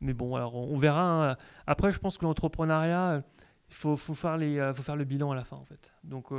mais 0.00 0.14
bon, 0.14 0.36
alors 0.36 0.54
on, 0.54 0.76
verra. 0.76 1.32
Hein. 1.32 1.36
Après, 1.66 1.90
je 1.90 1.98
pense 1.98 2.18
que 2.18 2.24
l'entrepreneuriat, 2.24 3.24
il 3.68 3.74
faut, 3.74 3.96
faire 3.96 4.36
le 4.36 5.04
bilan 5.04 5.32
à 5.32 5.34
la 5.34 5.42
fin, 5.42 5.56
en 5.56 5.64
fait. 5.64 5.92
Donc, 6.04 6.30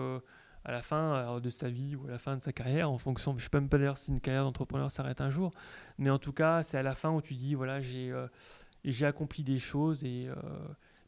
à 0.64 0.72
la 0.72 0.82
fin 0.82 1.38
de 1.42 1.50
sa 1.50 1.70
vie 1.70 1.98
ou 1.98 2.08
à 2.08 2.12
la 2.12 2.18
fin 2.18 2.38
de 2.38 2.42
sa 2.42 2.54
carrière, 2.54 2.90
en 2.90 2.98
fonction, 2.98 3.34
je 3.34 3.44
ne 3.44 3.50
sais 3.50 3.50
même 3.54 3.68
pas 3.68 3.78
dire 3.78 3.98
si 3.98 4.12
une 4.12 4.22
carrière 4.22 4.46
d'entrepreneur 4.46 4.90
s'arrête 4.90 5.20
un 5.20 5.30
jour, 5.30 5.52
mais 5.98 6.10
en 6.10 6.20
tout 6.20 6.32
cas, 6.32 6.64
c'est 6.64 6.78
à 6.78 6.84
la 6.84 6.96
fin 6.96 7.12
où 7.12 7.22
tu 7.22 7.34
dis, 7.34 7.54
voilà, 7.54 7.82
j'ai 7.82 9.06
accompli 9.06 9.44
des 9.44 9.60
choses 9.60 10.06
et, 10.06 10.30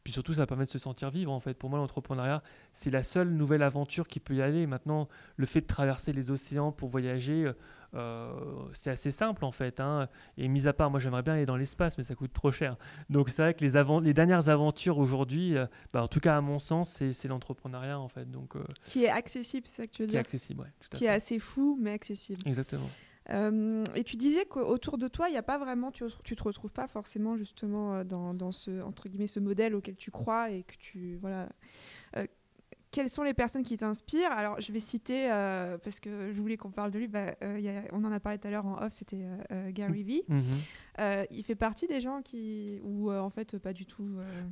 puis 0.08 0.14
surtout, 0.14 0.32
ça 0.32 0.46
permet 0.46 0.64
de 0.64 0.70
se 0.70 0.78
sentir 0.78 1.10
vivre 1.10 1.30
en 1.30 1.38
fait. 1.38 1.52
Pour 1.52 1.68
moi, 1.68 1.78
l'entrepreneuriat, 1.78 2.42
c'est 2.72 2.88
la 2.88 3.02
seule 3.02 3.28
nouvelle 3.28 3.62
aventure 3.62 4.08
qui 4.08 4.20
peut 4.20 4.36
y 4.36 4.40
aller. 4.40 4.66
Maintenant, 4.66 5.06
le 5.36 5.44
fait 5.44 5.60
de 5.60 5.66
traverser 5.66 6.14
les 6.14 6.30
océans 6.30 6.72
pour 6.72 6.88
voyager, 6.88 7.52
euh, 7.92 8.32
c'est 8.72 8.88
assez 8.88 9.10
simple 9.10 9.44
en 9.44 9.52
fait. 9.52 9.80
Hein. 9.80 10.08
Et 10.38 10.48
mis 10.48 10.66
à 10.66 10.72
part, 10.72 10.90
moi 10.90 10.98
j'aimerais 10.98 11.20
bien 11.20 11.34
aller 11.34 11.44
dans 11.44 11.58
l'espace, 11.58 11.98
mais 11.98 12.04
ça 12.04 12.14
coûte 12.14 12.32
trop 12.32 12.50
cher. 12.50 12.78
Donc 13.10 13.28
c'est 13.28 13.42
vrai 13.42 13.52
que 13.52 13.62
les, 13.62 13.76
avant 13.76 14.00
les 14.00 14.14
dernières 14.14 14.48
aventures 14.48 14.96
aujourd'hui, 14.96 15.58
euh, 15.58 15.66
bah, 15.92 16.02
en 16.02 16.08
tout 16.08 16.20
cas 16.20 16.38
à 16.38 16.40
mon 16.40 16.58
sens, 16.58 17.02
c'est 17.12 17.28
l'entrepreneuriat 17.28 17.98
en 17.98 18.08
fait. 18.08 18.30
Donc, 18.30 18.56
euh, 18.56 18.64
qui 18.86 19.04
est 19.04 19.10
accessible, 19.10 19.66
c'est 19.66 19.82
ça 19.82 19.86
que 19.86 19.92
tu 19.92 20.02
veux 20.04 20.08
dire 20.08 20.12
Qui 20.12 20.16
est 20.16 20.20
accessible, 20.20 20.62
ouais. 20.62 20.96
qui 20.96 21.04
est 21.04 21.10
assez 21.10 21.38
fou, 21.38 21.78
mais 21.78 21.92
accessible. 21.92 22.40
Exactement. 22.46 22.88
Euh, 23.30 23.84
et 23.94 24.04
tu 24.04 24.16
disais 24.16 24.46
qu'autour 24.46 24.98
de 24.98 25.08
toi, 25.08 25.28
il 25.28 25.32
n'y 25.32 25.38
a 25.38 25.42
pas 25.42 25.58
vraiment, 25.58 25.90
tu, 25.90 26.04
tu 26.24 26.36
te 26.36 26.42
retrouves 26.42 26.72
pas 26.72 26.86
forcément 26.86 27.36
justement 27.36 27.94
euh, 27.94 28.04
dans, 28.04 28.32
dans, 28.34 28.52
ce 28.52 28.82
entre 28.82 29.08
guillemets 29.08 29.26
ce 29.26 29.40
modèle 29.40 29.74
auquel 29.74 29.96
tu 29.96 30.10
crois 30.10 30.50
et 30.50 30.62
que 30.62 30.74
tu 30.78 31.16
voilà. 31.20 31.48
Euh, 32.16 32.26
quelles 32.90 33.10
sont 33.10 33.22
les 33.22 33.34
personnes 33.34 33.64
qui 33.64 33.76
t'inspirent? 33.76 34.32
Alors, 34.32 34.62
je 34.62 34.72
vais 34.72 34.80
citer, 34.80 35.28
parce 35.28 36.00
que 36.00 36.32
je 36.32 36.40
voulais 36.40 36.56
qu'on 36.56 36.70
parle 36.70 36.90
de 36.90 36.98
lui, 36.98 37.06
bah, 37.06 37.34
on 37.92 38.02
en 38.02 38.10
a 38.10 38.18
parlé 38.18 38.38
tout 38.38 38.48
à 38.48 38.50
l'heure 38.50 38.64
en 38.64 38.82
off, 38.82 38.94
c'était 38.94 39.26
Gary 39.72 40.02
Vee. 40.04 40.22
Mhm. 40.26 41.26
il 41.30 41.44
fait 41.44 41.54
partie 41.54 41.86
des 41.86 42.00
gens 42.00 42.22
qui. 42.22 42.80
ou 42.82 43.12
en 43.12 43.28
fait, 43.28 43.58
pas 43.58 43.74
du 43.74 43.84
tout 43.84 44.08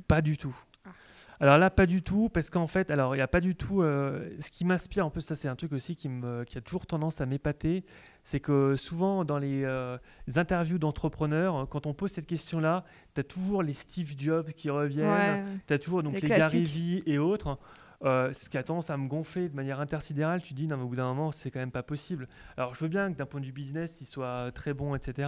Pas 0.07 0.21
du 0.21 0.37
tout. 0.37 0.55
Ah. 0.85 0.91
Alors 1.39 1.57
là, 1.57 1.69
pas 1.69 1.85
du 1.85 2.01
tout, 2.01 2.29
parce 2.29 2.49
qu'en 2.49 2.67
fait, 2.67 2.89
alors 2.89 3.15
il 3.15 3.19
n'y 3.19 3.23
a 3.23 3.27
pas 3.27 3.41
du 3.41 3.55
tout. 3.55 3.81
Euh, 3.81 4.29
ce 4.39 4.49
qui 4.49 4.65
m'inspire, 4.65 5.05
en 5.05 5.09
plus, 5.09 5.21
ça 5.21 5.35
c'est 5.35 5.47
un 5.47 5.55
truc 5.55 5.71
aussi 5.71 5.95
qui, 5.95 6.09
me, 6.09 6.43
qui 6.45 6.57
a 6.57 6.61
toujours 6.61 6.87
tendance 6.87 7.21
à 7.21 7.25
m'épater, 7.25 7.83
c'est 8.23 8.39
que 8.39 8.75
souvent 8.75 9.23
dans 9.23 9.37
les, 9.37 9.63
euh, 9.63 9.97
interviews 10.35 10.79
d'entrepreneurs, 10.79 11.67
quand 11.69 11.85
on 11.85 11.93
pose 11.93 12.11
cette 12.11 12.25
question-là, 12.25 12.85
tu 13.13 13.21
as 13.21 13.23
toujours 13.23 13.61
les 13.61 13.73
Steve 13.73 14.13
Jobs 14.17 14.49
qui 14.49 14.69
reviennent, 14.69 15.59
tu 15.67 15.73
as 15.73 15.79
toujours 15.79 16.01
donc, 16.01 16.13
les, 16.13 16.21
les 16.21 16.29
Gary 16.29 16.63
Vee 16.63 17.03
et 17.05 17.19
autres. 17.19 17.59
Euh, 18.03 18.31
ce 18.31 18.47
qui 18.47 18.59
a 18.59 18.63
tendance 18.63 18.91
à 18.91 18.97
me 18.97 19.07
gonfler 19.07 19.49
de 19.49 19.55
manière 19.55 19.79
intersidérale, 19.79 20.43
tu 20.43 20.53
dis 20.53 20.67
non 20.67 20.77
mais 20.77 20.83
au 20.83 20.87
bout 20.87 20.95
d'un 20.95 21.07
moment 21.07 21.31
c'est 21.31 21.49
quand 21.49 21.59
même 21.59 21.71
pas 21.71 21.81
possible. 21.81 22.27
Alors 22.55 22.75
je 22.75 22.81
veux 22.81 22.89
bien 22.89 23.11
que 23.11 23.17
d'un 23.17 23.25
point 23.25 23.39
de 23.39 23.45
vue 23.47 23.51
business 23.51 23.99
il 24.01 24.05
soit 24.05 24.51
très 24.51 24.75
bon 24.75 24.93
etc. 24.93 25.27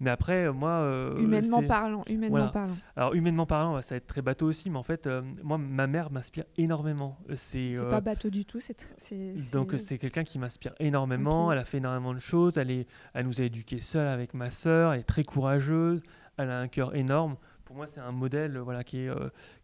Mais 0.00 0.10
après 0.10 0.52
moi 0.52 0.70
euh, 0.70 1.16
humainement 1.18 1.62
parlant, 1.62 2.04
humainement 2.06 2.48
parlant. 2.48 2.74
Alors 2.94 3.14
humainement 3.14 3.46
parlant 3.46 3.80
ça 3.80 3.94
va 3.94 3.96
être 3.96 4.06
très 4.06 4.20
bateau 4.20 4.46
aussi, 4.46 4.68
mais 4.68 4.76
en 4.76 4.82
fait 4.82 5.06
euh, 5.06 5.22
moi 5.42 5.56
ma 5.56 5.86
mère 5.86 6.10
m'inspire 6.10 6.44
énormément. 6.58 7.16
C'est 7.36 7.70
pas 7.88 8.02
bateau 8.02 8.28
du 8.28 8.44
tout, 8.44 8.60
c'est 8.60 8.76
donc 9.50 9.72
c'est 9.78 9.96
quelqu'un 9.96 10.24
qui 10.24 10.38
m'inspire 10.38 10.74
énormément. 10.80 11.50
Elle 11.52 11.58
a 11.58 11.64
fait 11.64 11.78
énormément 11.78 12.12
de 12.12 12.18
choses. 12.18 12.58
Elle 12.58 12.70
est, 12.70 12.86
elle 13.14 13.24
nous 13.24 13.40
a 13.40 13.44
éduqués 13.44 13.80
seule 13.80 14.08
avec 14.08 14.34
ma 14.34 14.50
sœur. 14.50 14.92
Elle 14.92 15.00
est 15.00 15.04
très 15.04 15.24
courageuse. 15.24 16.02
Elle 16.36 16.50
a 16.50 16.58
un 16.58 16.68
cœur 16.68 16.94
énorme. 16.94 17.36
Pour 17.64 17.76
moi 17.76 17.86
c'est 17.86 18.00
un 18.00 18.12
modèle 18.12 18.58
voilà 18.58 18.84
qui 18.84 18.98
est 18.98 19.10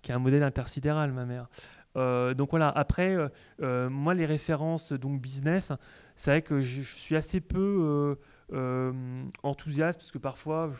qui 0.00 0.10
est 0.10 0.14
un 0.14 0.18
modèle 0.18 0.42
intersidéral 0.42 1.12
ma 1.12 1.26
mère. 1.26 1.48
Euh, 1.96 2.34
donc 2.34 2.50
voilà, 2.50 2.68
après, 2.68 3.14
euh, 3.14 3.28
euh, 3.62 3.90
moi, 3.90 4.14
les 4.14 4.26
références 4.26 4.92
donc 4.92 5.20
business, 5.20 5.72
c'est 6.14 6.30
vrai 6.30 6.42
que 6.42 6.60
je, 6.60 6.82
suis 6.82 7.16
assez 7.16 7.40
peu 7.40 8.16
enthousiaste 9.42 9.98
parce 9.98 10.10
que 10.10 10.18
parfois, 10.18 10.72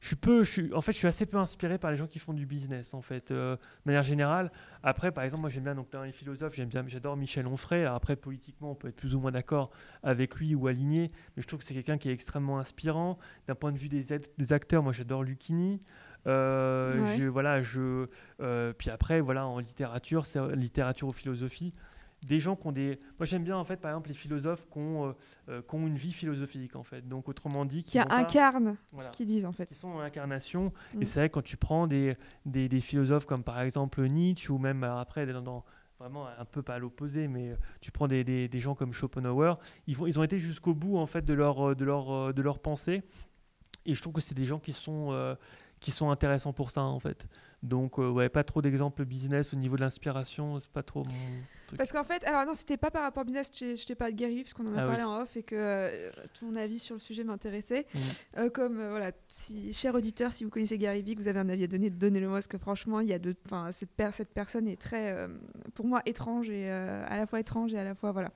je, 0.00 0.08
suis 0.08 0.16
peu, 0.16 0.44
en 0.74 0.80
fait, 0.80 0.92
je 0.92 0.98
suis 0.98 1.06
assez 1.06 1.26
peu 1.26 1.38
inspiré 1.38 1.78
par 1.78 1.90
les 1.90 1.96
gens 1.96 2.06
qui 2.06 2.18
font 2.18 2.34
du 2.34 2.46
business, 2.46 2.94
en 2.94 3.02
fait, 3.02 3.32
de 3.32 3.58
manière 3.84 4.02
générale. 4.02 4.52
Après, 4.82 5.10
par 5.10 5.24
exemple, 5.24 5.40
moi, 5.42 5.50
j'aime 5.50 5.64
bien 5.64 5.74
donc 5.74 5.88
les 6.04 6.12
philosophes, 6.12 6.54
j'aime 6.54 6.68
bien, 6.68 6.84
j'adore 6.86 7.16
Michel 7.16 7.46
Onfray. 7.46 7.84
Après, 7.84 8.14
politiquement, 8.14 8.72
on 8.72 8.74
peut 8.74 8.88
être 8.88 8.96
plus 8.96 9.14
ou 9.14 9.20
moins 9.20 9.32
d'accord 9.32 9.70
avec 10.02 10.36
lui 10.36 10.54
ou 10.54 10.66
aligné, 10.66 11.10
mais 11.36 11.42
je 11.42 11.48
trouve 11.48 11.60
que 11.60 11.64
c'est 11.64 11.74
quelqu'un 11.74 11.98
qui 11.98 12.08
est 12.08 12.12
extrêmement 12.12 12.58
inspirant. 12.58 13.18
D'un 13.48 13.54
point 13.54 13.72
de 13.72 13.78
vue 13.78 13.88
des, 13.88 14.04
des 14.38 14.52
acteurs, 14.52 14.82
moi, 14.82 14.92
j'adore 14.92 15.24
Lucchini. 15.24 15.80
Euh, 16.26 17.16
je, 17.16 17.24
voilà, 17.24 17.62
je, 17.62 18.06
euh, 18.40 18.72
puis 18.72 18.90
après, 18.90 19.20
voilà, 19.20 19.46
en 19.46 19.58
littérature, 19.58 20.24
littérature 20.54 21.08
ou 21.08 21.12
philosophie, 21.12 21.72
des 22.26 22.40
gens 22.40 22.56
qui 22.56 22.66
ont 22.66 22.72
des. 22.72 22.98
Moi, 23.18 23.26
j'aime 23.26 23.44
bien 23.44 23.56
en 23.56 23.64
fait, 23.64 23.76
par 23.76 23.92
exemple, 23.92 24.08
les 24.08 24.14
philosophes 24.14 24.66
qui 24.72 24.78
ont, 24.78 25.14
euh, 25.48 25.62
qui 25.62 25.74
ont 25.74 25.86
une 25.86 25.94
vie 25.94 26.12
philosophique 26.12 26.74
en 26.74 26.82
fait. 26.82 27.06
Donc, 27.06 27.28
autrement 27.28 27.64
dit, 27.64 27.82
qui, 27.82 27.98
incarnent 27.98 28.76
ce 28.98 29.10
qu'ils 29.10 29.26
disent 29.26 29.46
en 29.46 29.52
fait. 29.52 29.68
Ils 29.70 29.76
sont 29.76 29.88
en 29.88 30.00
incarnation. 30.00 30.72
Et 30.94 30.98
mm. 30.98 31.04
c'est 31.04 31.20
vrai 31.20 31.30
quand 31.30 31.42
tu 31.42 31.56
prends 31.56 31.86
des, 31.86 32.16
des, 32.44 32.68
des, 32.68 32.80
philosophes 32.80 33.26
comme 33.26 33.44
par 33.44 33.60
exemple 33.60 34.04
Nietzsche 34.06 34.50
ou 34.50 34.58
même 34.58 34.82
après 34.82 35.26
dans, 35.26 35.64
vraiment 36.00 36.26
un 36.26 36.44
peu 36.44 36.62
pas 36.62 36.74
à 36.74 36.78
l'opposé, 36.78 37.28
mais 37.28 37.56
tu 37.80 37.92
prends 37.92 38.08
des, 38.08 38.24
des, 38.24 38.48
des, 38.48 38.60
gens 38.60 38.74
comme 38.74 38.92
Schopenhauer, 38.92 39.58
ils, 39.86 39.96
vont, 39.96 40.06
ils 40.06 40.18
ont 40.18 40.24
été 40.24 40.38
jusqu'au 40.38 40.74
bout 40.74 40.96
en 40.96 41.06
fait 41.06 41.24
de 41.24 41.34
leur, 41.34 41.76
de 41.76 41.84
leur, 41.84 42.34
de 42.34 42.42
leur 42.42 42.58
pensée. 42.58 43.02
Et 43.84 43.94
je 43.94 44.02
trouve 44.02 44.14
que 44.14 44.20
c'est 44.20 44.34
des 44.34 44.46
gens 44.46 44.58
qui 44.58 44.72
sont 44.72 45.36
qui 45.80 45.90
sont 45.90 46.10
intéressants 46.10 46.52
pour 46.52 46.70
ça 46.70 46.82
en 46.82 47.00
fait. 47.00 47.28
Donc 47.62 47.98
euh, 47.98 48.08
ouais, 48.08 48.28
pas 48.28 48.44
trop 48.44 48.62
d'exemples 48.62 49.04
business 49.04 49.52
au 49.52 49.56
niveau 49.56 49.76
de 49.76 49.80
l'inspiration, 49.80 50.60
c'est 50.60 50.70
pas 50.70 50.82
trop 50.82 51.04
mon 51.04 51.10
truc. 51.66 51.78
Parce 51.78 51.90
qu'en 51.90 52.04
fait, 52.04 52.22
alors 52.24 52.46
non, 52.46 52.54
c'était 52.54 52.76
pas 52.76 52.90
par 52.90 53.02
rapport 53.02 53.22
au 53.22 53.24
business, 53.24 53.50
je 53.52 53.84
t'ai 53.84 53.94
pas 53.94 54.10
de 54.10 54.16
Gary 54.16 54.42
parce 54.42 54.54
qu'on 54.54 54.66
en 54.66 54.76
a 54.76 54.82
ah 54.82 54.86
parlé 54.86 55.02
en 55.02 55.22
off 55.22 55.36
et 55.36 55.42
que 55.42 55.56
euh, 55.56 56.10
ton 56.38 56.54
avis 56.54 56.78
sur 56.78 56.94
le 56.94 57.00
sujet 57.00 57.24
m'intéressait. 57.24 57.86
Mmh. 57.92 57.98
Euh, 58.38 58.50
comme 58.50 58.76
voilà, 58.76 59.10
si 59.26 59.72
cher 59.72 59.94
auditeur, 59.94 60.32
si 60.32 60.44
vous 60.44 60.50
connaissez 60.50 60.78
Gary 60.78 61.02
Vee, 61.02 61.16
que 61.16 61.22
vous 61.22 61.28
avez 61.28 61.40
un 61.40 61.48
avis 61.48 61.64
à 61.64 61.66
donner, 61.66 61.90
donnez-le 61.90 62.28
moi 62.28 62.36
parce 62.36 62.48
que 62.48 62.58
franchement, 62.58 63.00
il 63.00 63.08
y 63.08 63.14
a 63.14 63.18
de, 63.18 63.34
enfin 63.46 63.72
cette, 63.72 63.90
cette 64.12 64.32
personne 64.32 64.68
est 64.68 64.80
très, 64.80 65.28
pour 65.74 65.86
moi, 65.86 66.02
étrange 66.06 66.50
et 66.50 66.70
à 66.70 67.16
la 67.16 67.26
fois 67.26 67.40
étrange 67.40 67.74
et 67.74 67.78
à 67.78 67.84
la 67.84 67.94
fois 67.94 68.12
voilà. 68.12 68.30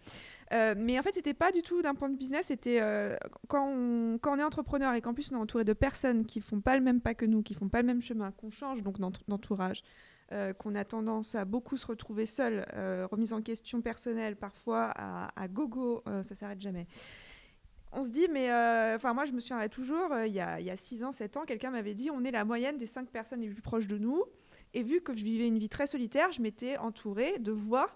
Euh, 0.53 0.74
mais 0.76 0.98
en 0.98 1.03
fait, 1.03 1.14
c'était 1.14 1.34
pas 1.34 1.53
du 1.53 1.62
tout 1.62 1.82
d'un 1.82 1.94
point 1.94 2.09
de 2.09 2.16
business. 2.16 2.46
C'était 2.46 2.80
euh, 2.80 3.16
quand, 3.48 3.66
on, 3.68 4.38
est 4.38 4.42
entrepreneur 4.42 4.94
et 4.94 5.01
qu'en 5.01 5.14
plus 5.14 5.30
on 5.32 5.36
est 5.36 5.40
entouré 5.40 5.64
de 5.64 5.72
personnes 5.72 6.26
qui 6.26 6.40
font 6.40 6.61
pas 6.61 6.76
le 6.76 6.82
même 6.82 7.01
pas 7.01 7.14
que 7.14 7.24
nous, 7.24 7.42
qui 7.42 7.55
font 7.55 7.68
pas 7.68 7.80
le 7.80 7.86
même 7.86 8.03
chemin, 8.03 8.32
qu'on 8.32 8.51
change 8.51 8.82
donc 8.82 8.98
d'entourage, 9.28 9.82
euh, 10.32 10.53
qu'on 10.53 10.74
a 10.74 10.84
tendance 10.84 11.34
à 11.34 11.44
beaucoup 11.44 11.76
se 11.76 11.86
retrouver 11.86 12.26
seul, 12.26 12.66
remise 13.11 13.32
en 13.32 13.42
question 13.42 13.80
personnelle, 13.80 14.36
parfois 14.36 14.92
à, 14.96 15.48
gogo, 15.48 16.03
ça 16.22 16.34
s'arrête 16.34 16.61
jamais. 16.61 16.86
On 17.92 18.05
se 18.05 18.11
dit, 18.11 18.28
mais 18.30 18.46
enfin 18.94 19.14
moi 19.14 19.24
je 19.24 19.32
me 19.32 19.40
souviens 19.40 19.68
toujours, 19.68 20.12
il 20.24 20.32
y, 20.32 20.36
y 20.36 20.70
a 20.70 20.76
6 20.76 21.05
ans, 21.05 21.12
7 21.12 21.36
ans, 21.36 21.44
quelqu'un 21.44 21.70
m'avait 21.70 21.94
dit 21.94 22.11
on 22.11 22.24
est 22.24 22.30
la 22.30 22.44
moyenne 22.44 22.76
des 22.76 22.86
5 22.86 23.09
personnes 23.09 23.40
les 23.40 23.48
plus 23.48 23.62
proches 23.62 23.86
de 23.86 23.98
nous. 23.98 24.24
Et 24.72 24.82
vu 24.82 25.01
que 25.01 25.12
je 25.16 25.24
vivais 25.24 25.48
une 25.48 25.59
vie 25.59 25.68
très 25.68 25.88
solitaire, 25.88 26.30
je 26.30 26.40
m'étais 26.40 26.76
entourée 26.76 27.40
de 27.40 27.51
voix 27.51 27.90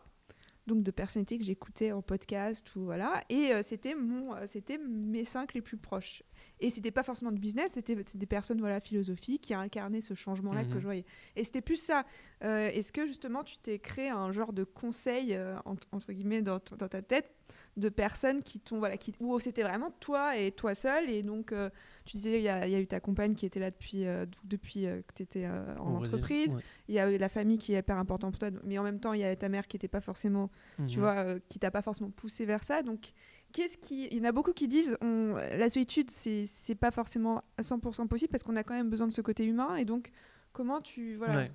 donc 0.66 0.82
de 0.82 0.90
personnalités 0.90 1.38
que 1.38 1.44
j'écoutais 1.44 1.92
en 1.92 2.02
podcast 2.02 2.74
ou 2.76 2.84
voilà. 2.84 3.22
Et 3.28 3.52
euh, 3.52 3.62
c'était 3.62 3.94
mon 3.94 4.34
euh, 4.34 4.44
c'était 4.46 4.78
mes 4.78 5.24
cinq 5.24 5.54
les 5.54 5.60
plus 5.60 5.76
proches. 5.76 6.22
Et 6.60 6.70
c'était 6.70 6.90
pas 6.90 7.02
forcément 7.02 7.32
de 7.32 7.38
business 7.38 7.72
c'était 7.72 7.96
des 7.96 8.26
personnes 8.26 8.60
voilà 8.60 8.80
philosophiques 8.80 9.42
qui 9.42 9.54
incarnaient 9.54 10.00
ce 10.00 10.14
changement 10.14 10.52
là 10.52 10.64
que 10.64 10.70
mhm. 10.70 10.78
je 10.78 10.84
voyais. 10.84 11.04
Et 11.36 11.44
c'était 11.44 11.60
plus 11.60 11.76
ça. 11.76 12.04
Euh, 12.42 12.68
est-ce 12.70 12.92
que 12.92 13.06
justement 13.06 13.44
tu 13.44 13.58
t'es 13.58 13.78
créé 13.78 14.08
un 14.08 14.32
genre 14.32 14.52
de 14.52 14.64
conseil 14.64 15.38
entre 15.64 16.12
guillemets 16.12 16.42
dans, 16.42 16.60
dans, 16.78 16.88
ta 16.88 17.02
tête 17.02 17.34
de 17.76 17.88
personnes 17.88 18.42
qui 18.42 18.60
t'ont 18.60 18.78
voilà 18.78 18.96
qui 18.96 19.12
où 19.18 19.38
c'était 19.40 19.62
vraiment 19.62 19.90
toi 19.98 20.36
et 20.36 20.52
toi 20.52 20.74
seul 20.74 21.10
et 21.10 21.22
donc 21.22 21.52
euh, 21.52 21.70
tu 22.04 22.16
disais 22.16 22.38
il 22.38 22.44
y, 22.44 22.48
a 22.48 22.80
eu 22.80 22.86
ta 22.86 23.00
compagne 23.00 23.34
qui 23.34 23.46
était 23.46 23.58
là 23.58 23.70
depuis 23.70 24.06
euh, 24.06 24.26
depuis 24.44 24.86
euh, 24.86 25.00
que 25.02 25.14
tu 25.14 25.22
étais 25.24 25.48
en, 25.48 25.96
entreprise. 25.96 26.56
il 26.88 26.94
y 26.94 26.98
a 27.00 27.10
eu 27.10 27.16
la 27.16 27.28
famille 27.28 27.58
qui 27.58 27.74
est 27.74 27.78
hyper 27.78 27.98
importante 27.98 28.32
pour 28.32 28.38
toi 28.38 28.50
mais 28.64 28.78
en 28.78 28.84
même 28.84 29.00
temps 29.00 29.12
il 29.12 29.20
y 29.20 29.24
a 29.24 29.34
ta 29.34 29.48
mère 29.48 29.66
qui 29.66 29.76
était 29.76 29.88
pas 29.88 30.00
forcément 30.00 30.50
tu 30.86 30.98
mhm. 30.98 31.04
vois 31.04 31.24
qui 31.48 31.58
t'a 31.58 31.70
pas 31.70 31.82
forcément 31.82 32.10
poussé 32.10 32.44
vers 32.46 32.62
ça. 32.62 32.82
Donc 32.82 33.12
qu'est-ce 33.52 33.76
qui 33.76 34.06
il 34.10 34.18
y 34.18 34.20
en 34.20 34.24
a 34.24 34.32
beaucoup 34.32 34.52
qui 34.52 34.68
disent 34.68 34.96
on, 35.00 35.34
la 35.34 35.68
solitude 35.68 36.10
c'est 36.10 36.44
c'est 36.46 36.74
pas 36.74 36.90
forcément 36.90 37.42
à 37.58 37.62
100% 37.62 38.06
possible 38.06 38.30
parce 38.30 38.44
qu'on 38.44 38.56
a 38.56 38.62
quand 38.62 38.74
même 38.74 38.90
besoin 38.90 39.08
de 39.08 39.12
ce 39.12 39.20
côté 39.20 39.44
humain. 39.44 39.76
Et 39.76 39.84
donc 39.84 40.10
comment 40.54 40.80
tu 40.80 41.16
voilà 41.16 41.48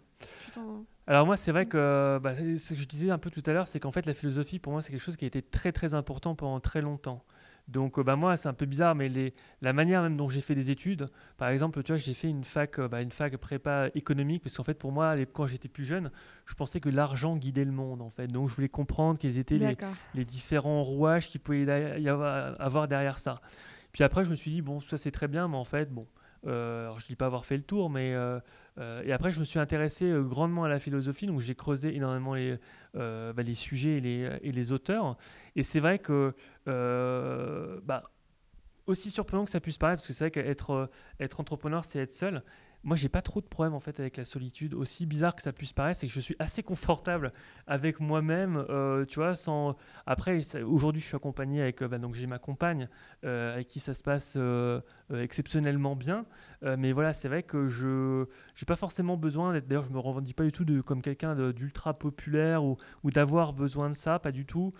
alors 1.07 1.25
moi, 1.25 1.37
c'est 1.37 1.51
vrai 1.51 1.65
que 1.65 2.19
bah, 2.21 2.35
ce 2.35 2.73
que 2.73 2.79
je 2.79 2.85
disais 2.85 3.09
un 3.09 3.17
peu 3.17 3.31
tout 3.31 3.41
à 3.47 3.53
l'heure, 3.53 3.67
c'est 3.67 3.79
qu'en 3.79 3.91
fait, 3.91 4.05
la 4.05 4.13
philosophie, 4.13 4.59
pour 4.59 4.73
moi, 4.73 4.81
c'est 4.83 4.91
quelque 4.91 5.01
chose 5.01 5.17
qui 5.17 5.25
a 5.25 5.27
été 5.27 5.41
très 5.41 5.71
très 5.71 5.95
important 5.95 6.35
pendant 6.35 6.59
très 6.59 6.81
longtemps. 6.81 7.23
Donc 7.67 7.99
bah, 7.99 8.15
moi, 8.15 8.35
c'est 8.37 8.47
un 8.47 8.53
peu 8.53 8.65
bizarre, 8.65 8.93
mais 8.93 9.09
les, 9.09 9.33
la 9.61 9.73
manière 9.73 10.03
même 10.03 10.17
dont 10.17 10.29
j'ai 10.29 10.41
fait 10.41 10.53
des 10.53 10.69
études, 10.69 11.07
par 11.37 11.49
exemple, 11.49 11.81
tu 11.81 11.91
vois, 11.91 11.97
j'ai 11.97 12.13
fait 12.13 12.27
une 12.29 12.43
fac, 12.43 12.79
bah, 12.79 13.01
une 13.01 13.11
fac 13.11 13.35
prépa 13.37 13.89
économique, 13.95 14.43
parce 14.43 14.57
qu'en 14.57 14.63
fait, 14.63 14.75
pour 14.75 14.91
moi, 14.91 15.15
quand 15.33 15.47
j'étais 15.47 15.67
plus 15.67 15.85
jeune, 15.85 16.11
je 16.45 16.53
pensais 16.53 16.79
que 16.79 16.89
l'argent 16.89 17.37
guidait 17.37 17.65
le 17.65 17.71
monde, 17.71 18.01
en 18.01 18.09
fait. 18.09 18.27
Donc 18.27 18.49
je 18.49 18.55
voulais 18.55 18.69
comprendre 18.69 19.17
quels 19.19 19.37
étaient 19.37 19.57
les, 19.57 19.77
les, 20.13 20.25
différents 20.25 20.83
rouages 20.83 21.27
qu'il 21.27 21.41
pouvait 21.41 21.63
y 22.01 22.09
avoir 22.09 22.87
derrière 22.87 23.17
ça. 23.17 23.41
Puis 23.91 24.03
après, 24.03 24.25
je 24.25 24.29
me 24.29 24.35
suis 24.35 24.51
dit, 24.51 24.61
bon, 24.61 24.79
ça 24.81 24.97
c'est 24.97 25.11
très 25.11 25.27
bien, 25.27 25.47
mais 25.47 25.57
en 25.57 25.63
fait, 25.63 25.91
bon, 25.91 26.05
euh, 26.05 26.18
alors 26.47 26.99
je 26.99 27.05
ne 27.05 27.07
dis 27.07 27.15
pas 27.15 27.25
avoir 27.25 27.45
fait 27.45 27.57
le 27.57 27.63
tour, 27.63 27.89
mais 27.89 28.13
euh, 28.13 28.39
euh, 28.77 29.03
et 29.03 29.11
après 29.11 29.31
je 29.31 29.39
me 29.39 29.45
suis 29.45 29.59
intéressé 29.59 30.11
grandement 30.21 30.63
à 30.63 30.69
la 30.69 30.79
philosophie, 30.79 31.25
donc 31.25 31.39
j'ai 31.39 31.55
creusé 31.55 31.95
énormément 31.95 32.33
les, 32.33 32.57
bah, 32.93 33.33
sujets 33.53 33.97
et 33.97 34.51
les, 34.51 34.71
auteurs. 34.71 35.17
Et 35.55 35.63
c'est 35.63 35.79
vrai 35.79 35.99
que 35.99 36.33
bah, 36.65 38.03
aussi 38.87 39.11
surprenant 39.11 39.45
que 39.45 39.51
ça 39.51 39.59
puisse 39.59 39.77
paraître, 39.77 40.01
parce 40.01 40.07
que 40.07 40.13
c'est 40.13 40.25
vrai 40.25 40.31
qu'être 40.31 40.89
être 41.19 41.39
entrepreneur, 41.39 41.85
c'est 41.85 41.99
être 41.99 42.13
seul. 42.13 42.43
Moi, 42.83 42.95
j'ai 42.95 43.09
pas 43.09 43.21
trop 43.21 43.41
de 43.41 43.45
problèmes 43.45 43.73
en 43.73 43.79
fait 43.79 43.99
avec 43.99 44.15
la 44.17 44.25
solitude. 44.25 44.73
Aussi 44.73 45.05
bizarre 45.05 45.35
que 45.35 45.41
ça 45.41 45.51
puisse 45.51 45.73
paraître, 45.73 45.99
c'est 45.99 46.07
que 46.07 46.13
je 46.13 46.19
suis 46.19 46.35
assez 46.39 46.63
confortable 46.63 47.33
avec 47.67 47.99
moi-même. 47.99 48.65
Euh, 48.69 49.05
tu 49.05 49.19
vois. 49.19 49.33
Après, 50.05 50.39
aujourd'hui, 50.63 51.01
je 51.01 51.07
suis 51.07 51.15
accompagné 51.15 51.61
avec. 51.61 51.81
Euh, 51.81 51.87
bah, 51.87 51.97
donc, 51.97 52.15
j'ai 52.15 52.25
ma 52.25 52.39
compagne 52.39 52.87
euh, 53.25 53.53
avec 53.53 53.67
qui 53.67 53.79
ça 53.79 53.93
se 53.93 54.03
passe 54.03 54.37
exceptionnellement 55.13 55.95
bien. 55.95 56.25
mais 56.61 56.91
voilà, 56.93 57.13
c'est 57.13 57.27
vrai 57.27 57.43
que 57.43 57.67
je 57.67 58.21
n'ai 58.21 58.65
pas 58.65 58.75
forcément 58.75 59.17
besoin 59.17 59.53
d'être. 59.53 59.67
D'ailleurs, 59.67 59.85
je 59.85 59.91
me 59.91 59.99
revendique 59.99 60.35
pas 60.35 60.45
du 60.45 60.51
tout 60.51 60.65
de, 60.65 60.81
comme 60.81 61.01
quelqu'un 61.01 61.35
d'ultra 61.51 61.93
populaire 61.97 62.63
ou 62.63 62.77
d'avoir 63.03 63.53
besoin 63.53 63.89
de 63.89 63.95
ça, 63.95 64.19
pas 64.19 64.31
du 64.31 64.45
tout. 64.45 64.73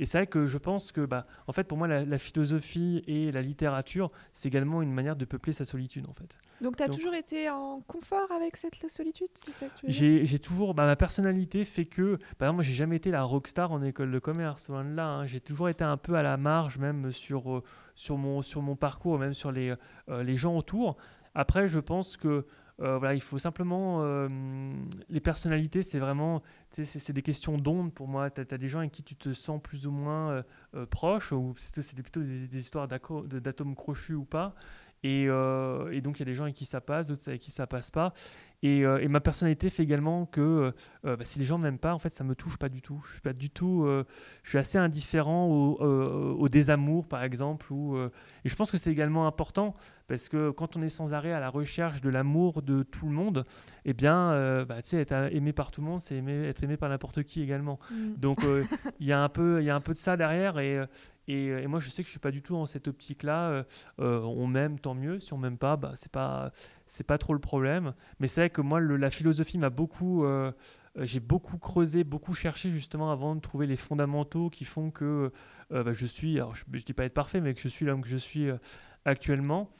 Et 0.00 0.06
c'est 0.06 0.16
vrai 0.16 0.26
que 0.26 0.46
je 0.46 0.56
pense 0.56 0.92
que, 0.92 1.02
bah, 1.02 1.26
en 1.46 1.52
fait, 1.52 1.64
pour 1.64 1.76
moi, 1.76 1.86
la, 1.86 2.18
philosophie 2.18 3.04
et 3.06 3.30
la 3.30 3.42
littérature, 3.42 4.10
c'est 4.32 4.48
également 4.48 4.80
une 4.80 4.92
manière 4.92 5.14
de 5.14 5.26
peupler 5.26 5.52
sa 5.52 5.66
solitude, 5.66 6.06
en 6.08 6.14
fait. 6.14 6.38
Donc, 6.62 6.78
tu 6.78 6.82
as 6.82 6.88
toujours 6.88 7.12
été 7.12 7.50
en 7.50 7.82
confort 7.86 8.32
avec 8.32 8.56
cette 8.56 8.90
solitude, 8.90 9.28
c'est 9.34 9.52
ça 9.52 9.66
que 9.66 9.78
tu 9.78 9.86
veux 9.86 10.24
J'ai 10.24 10.38
toujours, 10.38 10.72
bah, 10.72 10.86
ma 10.86 10.96
personnalité 10.96 11.66
fait 11.66 11.84
que, 11.84 12.16
par 12.38 12.48
exemple, 12.48 12.54
moi, 12.54 12.62
j'ai 12.64 12.72
jamais 12.72 12.96
été 12.96 13.10
la 13.10 13.22
rockstar 13.22 13.72
en 13.72 13.82
école 13.82 14.10
de 14.10 14.18
commerce, 14.18 14.70
loin 14.70 14.84
de 14.84 14.94
là. 14.94 15.06
Hein. 15.06 15.26
J'ai 15.26 15.40
toujours 15.40 15.68
été 15.68 15.84
un 15.84 15.98
peu 15.98 16.14
à 16.14 16.22
la 16.22 16.38
marge, 16.38 16.78
même 16.78 17.12
sur, 17.12 17.52
euh, 17.52 17.62
sur, 17.94 18.16
mon, 18.16 18.40
sur 18.40 18.62
mon 18.62 18.76
parcours, 18.76 19.18
même 19.18 19.34
sur 19.34 19.52
les, 19.52 19.74
euh, 20.08 20.22
les 20.22 20.36
gens 20.36 20.56
autour. 20.56 20.96
Après, 21.34 21.68
je 21.68 21.78
pense 21.78 22.16
que 22.16 22.46
euh, 22.80 22.98
voilà, 22.98 23.14
il 23.14 23.20
faut 23.20 23.38
simplement. 23.38 23.98
Euh, 24.02 24.28
les 25.08 25.20
personnalités, 25.20 25.82
c'est 25.82 25.98
vraiment. 25.98 26.42
C'est 26.70 27.12
des 27.12 27.22
questions 27.22 27.58
d'onde 27.58 27.92
pour 27.92 28.08
moi. 28.08 28.30
Tu 28.30 28.40
as, 28.40 28.58
des 28.58 28.68
gens 28.68 28.78
avec 28.78 28.92
qui 28.92 29.02
tu 29.02 29.16
te 29.16 29.32
sens 29.34 29.60
plus 29.60 29.86
ou 29.86 29.90
moins 29.90 30.42
euh, 30.74 30.86
proche, 30.86 31.32
ou 31.32 31.54
c'est 31.58 32.00
plutôt 32.02 32.22
des 32.22 32.58
histoires 32.58 32.88
d'atomes 32.88 33.74
crochus 33.74 34.14
ou 34.14 34.24
pas. 34.24 34.54
Et, 35.02 35.24
et, 35.24 36.00
donc, 36.02 36.18
il 36.18 36.20
y 36.20 36.22
a 36.22 36.26
des 36.26 36.34
gens 36.34 36.44
avec 36.44 36.54
qui 36.54 36.66
ça 36.66 36.80
passe, 36.80 37.06
d'autres 37.06 37.26
avec 37.28 37.40
qui 37.40 37.50
ça 37.50 37.66
passe 37.66 37.90
pas. 37.90 38.12
Et, 38.62 38.80
et 38.80 39.08
ma 39.08 39.20
personnalité 39.20 39.70
fait 39.70 39.82
également 39.82 40.26
que 40.26 40.74
bah, 41.02 41.16
si 41.22 41.38
les 41.38 41.46
gens 41.46 41.56
ne 41.56 41.62
m'aiment 41.62 41.78
pas, 41.78 41.94
en 41.94 41.98
fait, 41.98 42.12
ça 42.12 42.22
me 42.24 42.34
touche 42.34 42.58
pas 42.58 42.68
du 42.68 42.82
tout. 42.82 43.02
Je 43.06 43.12
suis 43.12 43.20
pas 43.22 43.32
du 43.32 43.48
tout. 43.48 43.86
je 44.42 44.48
suis 44.48 44.58
assez 44.58 44.76
indifférent 44.76 45.46
au, 45.46 45.80
au, 45.80 46.48
désamour, 46.50 47.06
par 47.06 47.22
exemple. 47.22 47.72
Ou, 47.72 47.96
et 47.96 48.48
je 48.48 48.54
pense 48.54 48.70
que 48.70 48.76
c'est 48.76 48.92
également 48.92 49.26
important 49.26 49.74
parce 50.10 50.28
que 50.28 50.50
quand 50.50 50.76
on 50.76 50.82
est 50.82 50.88
sans 50.88 51.14
arrêt 51.14 51.32
à 51.32 51.38
la 51.38 51.48
recherche 51.48 52.00
de 52.00 52.10
l'amour 52.10 52.62
de 52.62 52.82
tout 52.82 53.06
le 53.06 53.12
monde, 53.12 53.44
eh 53.84 53.92
bien, 53.94 54.32
euh, 54.32 54.64
bah, 54.64 54.78
être 54.78 55.12
aimé 55.30 55.52
par 55.52 55.70
tout 55.70 55.80
le 55.82 55.86
monde, 55.86 56.00
c'est 56.00 56.16
être 56.18 56.64
aimé 56.64 56.76
par 56.76 56.88
n'importe 56.88 57.22
qui 57.22 57.40
également. 57.40 57.78
Mm. 57.92 58.14
Donc, 58.16 58.42
euh, 58.42 58.64
il 58.98 59.06
y, 59.06 59.12
a 59.12 59.22
un 59.22 59.28
peu, 59.28 59.62
y 59.62 59.70
a 59.70 59.74
un 59.76 59.80
peu 59.80 59.92
de 59.92 59.98
ça 59.98 60.16
derrière. 60.16 60.58
Et, 60.58 60.80
euh, 61.34 61.62
et, 61.62 61.66
moi, 61.66 61.80
je 61.80 61.88
sais 61.88 62.02
que 62.02 62.06
je 62.06 62.10
suis 62.10 62.20
pas 62.20 62.30
du 62.30 62.42
tout 62.42 62.54
dans 62.54 62.66
cette 62.66 62.88
optique-là. 62.88 63.64
on 63.98 64.46
m'aime, 64.46 64.78
tant 64.78 64.94
mieux. 64.94 65.18
Si 65.18 65.32
on 65.32 65.38
m'aime 65.38 65.58
pas, 65.58 65.76
bah, 65.76 65.92
c'est 65.94 66.12
pas, 66.12 66.52
c'est 66.86 67.06
pas 67.06 67.18
trop 67.18 67.32
le 67.32 67.40
problème. 67.40 67.94
Mais 68.18 68.26
c'est 68.26 68.40
vrai 68.42 68.50
que 68.50 68.60
moi, 68.60 68.80
la 68.80 69.10
philosophie 69.10 69.58
m'a 69.58 69.70
beaucoup 69.70 70.24
j'ai 70.96 71.20
beaucoup 71.20 71.56
creusé, 71.56 72.02
beaucoup 72.02 72.34
cherché 72.34 72.70
justement 72.70 73.12
avant 73.12 73.36
de 73.36 73.40
trouver 73.40 73.68
les 73.68 73.76
fondamentaux 73.76 74.50
qui 74.50 74.64
font 74.64 74.90
que 74.90 75.32
bah, 75.70 75.92
je 75.92 76.06
suis, 76.06 76.36
alors 76.36 76.56
je 76.56 76.64
ne 76.70 76.78
dis 76.78 76.92
pas 76.92 77.04
être 77.04 77.14
parfait, 77.14 77.40
mais 77.40 77.54
que 77.54 77.60
je 77.60 77.68
suis 77.68 77.86
l'homme 77.86 78.02
que 78.02 78.08
je 78.08 78.16
suis 78.16 78.48
actuellement. 79.04 79.70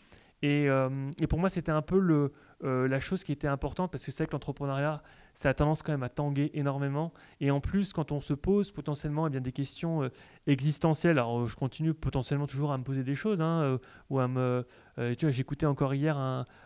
Euh, 0.45 1.11
et, 1.21 1.27
pour 1.27 1.39
moi, 1.39 1.49
c'était 1.49 1.73
un 1.73 1.83
peu 1.83 2.31
euh, 2.65 2.89
la 2.89 3.01
chose 3.01 3.25
qui 3.25 3.33
était 3.33 3.49
importante 3.49 3.91
parce 3.91 4.05
que 4.05 4.11
c'est 4.11 4.27
que 4.27 4.33
l'entrepreneuriat, 4.33 5.03
ça 5.35 5.51
a 5.51 5.55
tendance 5.55 5.83
quand 5.83 5.93
même 5.93 6.03
à 6.03 6.09
tanguer 6.09 6.51
énormément. 6.55 7.13
Et 7.41 7.51
en 7.51 7.61
plus, 7.61 7.93
quand 7.93 8.13
on 8.13 8.21
se 8.21 8.33
pose 8.33 8.73
potentiellement 8.73 9.27
eh 9.27 9.31
bien, 9.31 9.41
des 9.41 9.53
questions 9.53 10.03
euh, 10.03 10.09
existentielles, 10.47 11.19
alors 11.19 11.47
je 11.47 11.57
continue 11.57 11.95
potentiellement 11.95 12.47
toujours 12.47 12.73
à 12.73 12.79
me 12.79 12.85
poser 12.85 13.05
des 13.05 13.15
choses, 13.15 13.41
hein, 13.41 13.79
ou 14.09 14.19
à 14.19 14.29
me. 14.29 14.67
tu 14.97 15.27
vois, 15.27 15.31
j'écoutais 15.31 15.67
encore 15.67 15.95
hier 15.95 16.17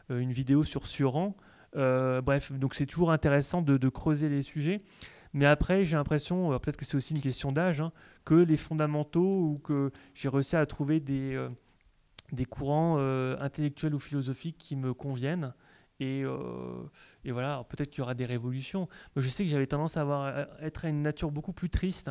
une 0.09 0.33
vidéo 0.33 0.65
sur 0.65 0.87
Suran. 0.87 1.37
bref, 1.75 2.53
donc 2.53 2.75
c'est 2.75 2.87
toujours 2.87 3.13
intéressant 3.13 3.63
de, 3.63 3.77
de, 3.77 3.89
creuser 3.89 4.29
les 4.29 4.43
sujets. 4.43 4.83
Mais 5.33 5.47
après, 5.47 5.85
j'ai 5.85 5.97
l'impression, 5.97 6.57
peut-être 6.61 6.77
que 6.77 6.85
c'est 6.85 6.97
aussi 6.97 7.15
une 7.15 7.21
question 7.21 7.51
d'âge, 7.51 7.81
hein, 7.81 7.93
que 8.25 8.35
les 8.35 8.57
fondamentaux 8.57 9.41
ou 9.41 9.59
que 9.59 9.91
j'ai 10.15 10.29
réussi 10.29 10.55
à 10.55 10.65
trouver 10.65 11.01
des 11.01 11.37
des 12.33 12.45
courants 12.45 12.97
euh, 12.99 13.37
intellectuels 13.41 13.95
ou 13.95 13.99
philosophiques 13.99 14.59
qui 14.59 14.77
me 14.77 14.95
conviennent. 14.95 15.55
Et, 16.01 16.23
euh, 16.25 16.83
et 17.25 17.31
voilà, 17.31 17.65
peut-être 17.69 17.91
qu'il 17.91 18.01
y 18.01 18.03
aura 18.03 18.15
des 18.15 18.27
révolutions. 18.27 18.89
Mais 19.15 19.23
je 19.23 19.29
sais 19.29 19.45
que 19.45 19.51
j'avais 19.51 19.67
tendance 19.67 19.97
à 19.97 20.01
avoir, 20.01 20.47
être 20.61 20.85
à 20.85 20.89
une 20.89 21.03
nature 21.03 21.31
beaucoup 21.31 21.53
plus 21.53 21.71
triste 21.71 22.11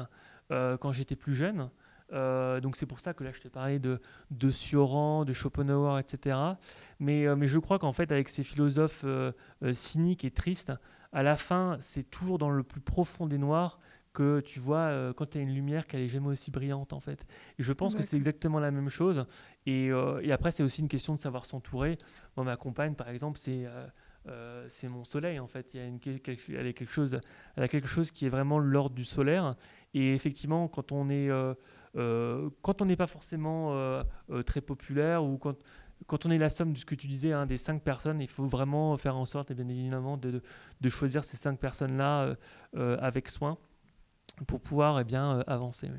euh, 0.52 0.78
quand 0.78 0.92
j'étais 0.92 1.16
plus 1.16 1.34
jeune. 1.34 1.70
donc 2.12 2.76
c'est 2.76 2.86
pour 2.86 3.00
ça 3.00 3.14
que 3.14 3.24
là 3.24 3.32
je 3.34 3.42
te 3.42 3.48
parlais 3.48 3.80
de, 3.80 4.00
de 4.32 4.52
de 5.26 5.34
Schopenhauer, 5.34 6.00
etc. 6.00 6.38
Mais, 7.00 7.36
mais 7.36 7.48
je 7.48 7.60
crois 7.60 7.80
qu'en 7.80 7.92
fait 7.92 8.12
avec 8.12 8.30
ces 8.30 8.44
philosophes 8.44 9.04
cyniques 9.74 10.24
et 10.24 10.32
tristes, 10.32 10.72
à 11.12 11.24
la 11.24 11.36
fin 11.36 11.78
c'est 11.80 12.10
toujours 12.10 12.38
dans 12.38 12.52
le 12.52 12.64
plus 12.64 12.82
profond 12.82 13.26
des 13.26 13.40
noirs 13.40 13.80
que 14.14 14.42
tu 14.42 14.60
vois 14.60 14.78
euh, 14.78 15.12
quand 15.12 15.32
tu 15.32 15.40
as 15.40 15.42
une 15.42 15.54
lumière 15.54 15.88
qu'elle 15.88 16.02
est 16.02 16.08
jamais 16.08 16.28
aussi 16.28 16.52
brillante 16.52 16.94
en 16.94 17.00
fait. 17.00 17.26
Et 17.58 17.64
je 17.64 17.74
pense 17.74 17.96
que 17.96 18.04
c'est 18.04 18.16
exactement 18.16 18.60
la 18.60 18.72
même 18.72 18.90
chose. 18.90 19.26
Et, 19.66 19.92
euh, 19.92 20.22
et 20.22 20.32
après, 20.32 20.52
c'est 20.52 20.64
aussi 20.64 20.82
une 20.82 20.88
question 20.88 21.14
de 21.14 21.20
savoir 21.20 21.46
s'entourer. 21.46 21.98
Moi, 22.38 22.46
ma 22.46 22.56
compagne, 22.56 22.94
par 22.94 23.10
exemple, 23.10 23.40
c'est 23.40 23.66
euh, 24.28 24.66
c'est 24.70 24.88
mon 24.88 25.04
soleil 25.04 25.40
en 25.40 25.48
fait. 25.48 25.74
Il 25.74 25.80
y 25.80 25.84
a 25.84 25.86
une, 25.86 26.00
elle, 26.06 26.68
est 26.68 26.74
quelque 26.74 26.92
chose, 26.92 27.20
elle 27.58 27.64
a 27.64 27.68
quelque 27.68 27.88
chose 27.88 28.12
qui 28.12 28.26
est 28.26 28.30
vraiment 28.30 28.60
l'ordre 28.60 28.96
du 28.96 29.04
solaire. 29.04 29.56
Et 29.94 30.14
effectivement, 30.14 30.68
quand 30.68 30.92
on 30.92 31.10
est, 31.10 31.30
quand 31.94 32.82
on 32.82 32.86
n'est 32.86 32.96
pas 32.96 33.08
forcément 33.08 34.04
très 34.46 34.62
populaire 34.62 35.24
ou 35.24 35.38
quand 35.38 35.58
quand 36.06 36.26
on 36.26 36.32
est 36.32 36.38
la 36.38 36.50
somme 36.50 36.74
de 36.74 36.78
ce 36.78 36.84
que 36.84 36.96
tu 36.96 37.08
disais, 37.08 37.32
hein, 37.32 37.46
des 37.46 37.56
cinq 37.56 37.82
personnes, 37.82 38.20
il 38.20 38.28
faut 38.28 38.46
vraiment 38.46 38.98
faire 38.98 39.16
en 39.16 39.26
sorte, 39.26 39.52
et 39.52 39.54
bien 39.54 39.70
évidemment, 39.70 40.18
de, 40.18 40.42
de, 40.82 40.90
choisir 40.90 41.24
ces 41.24 41.38
cinq 41.38 41.58
personnes-là 41.58 42.36
avec 42.74 43.30
soin 43.30 43.58
pour 44.48 44.60
pouvoir 44.60 45.00
eh 45.00 45.04
bien, 45.04 45.40
euh, 45.40 45.44
avancer. 45.48 45.90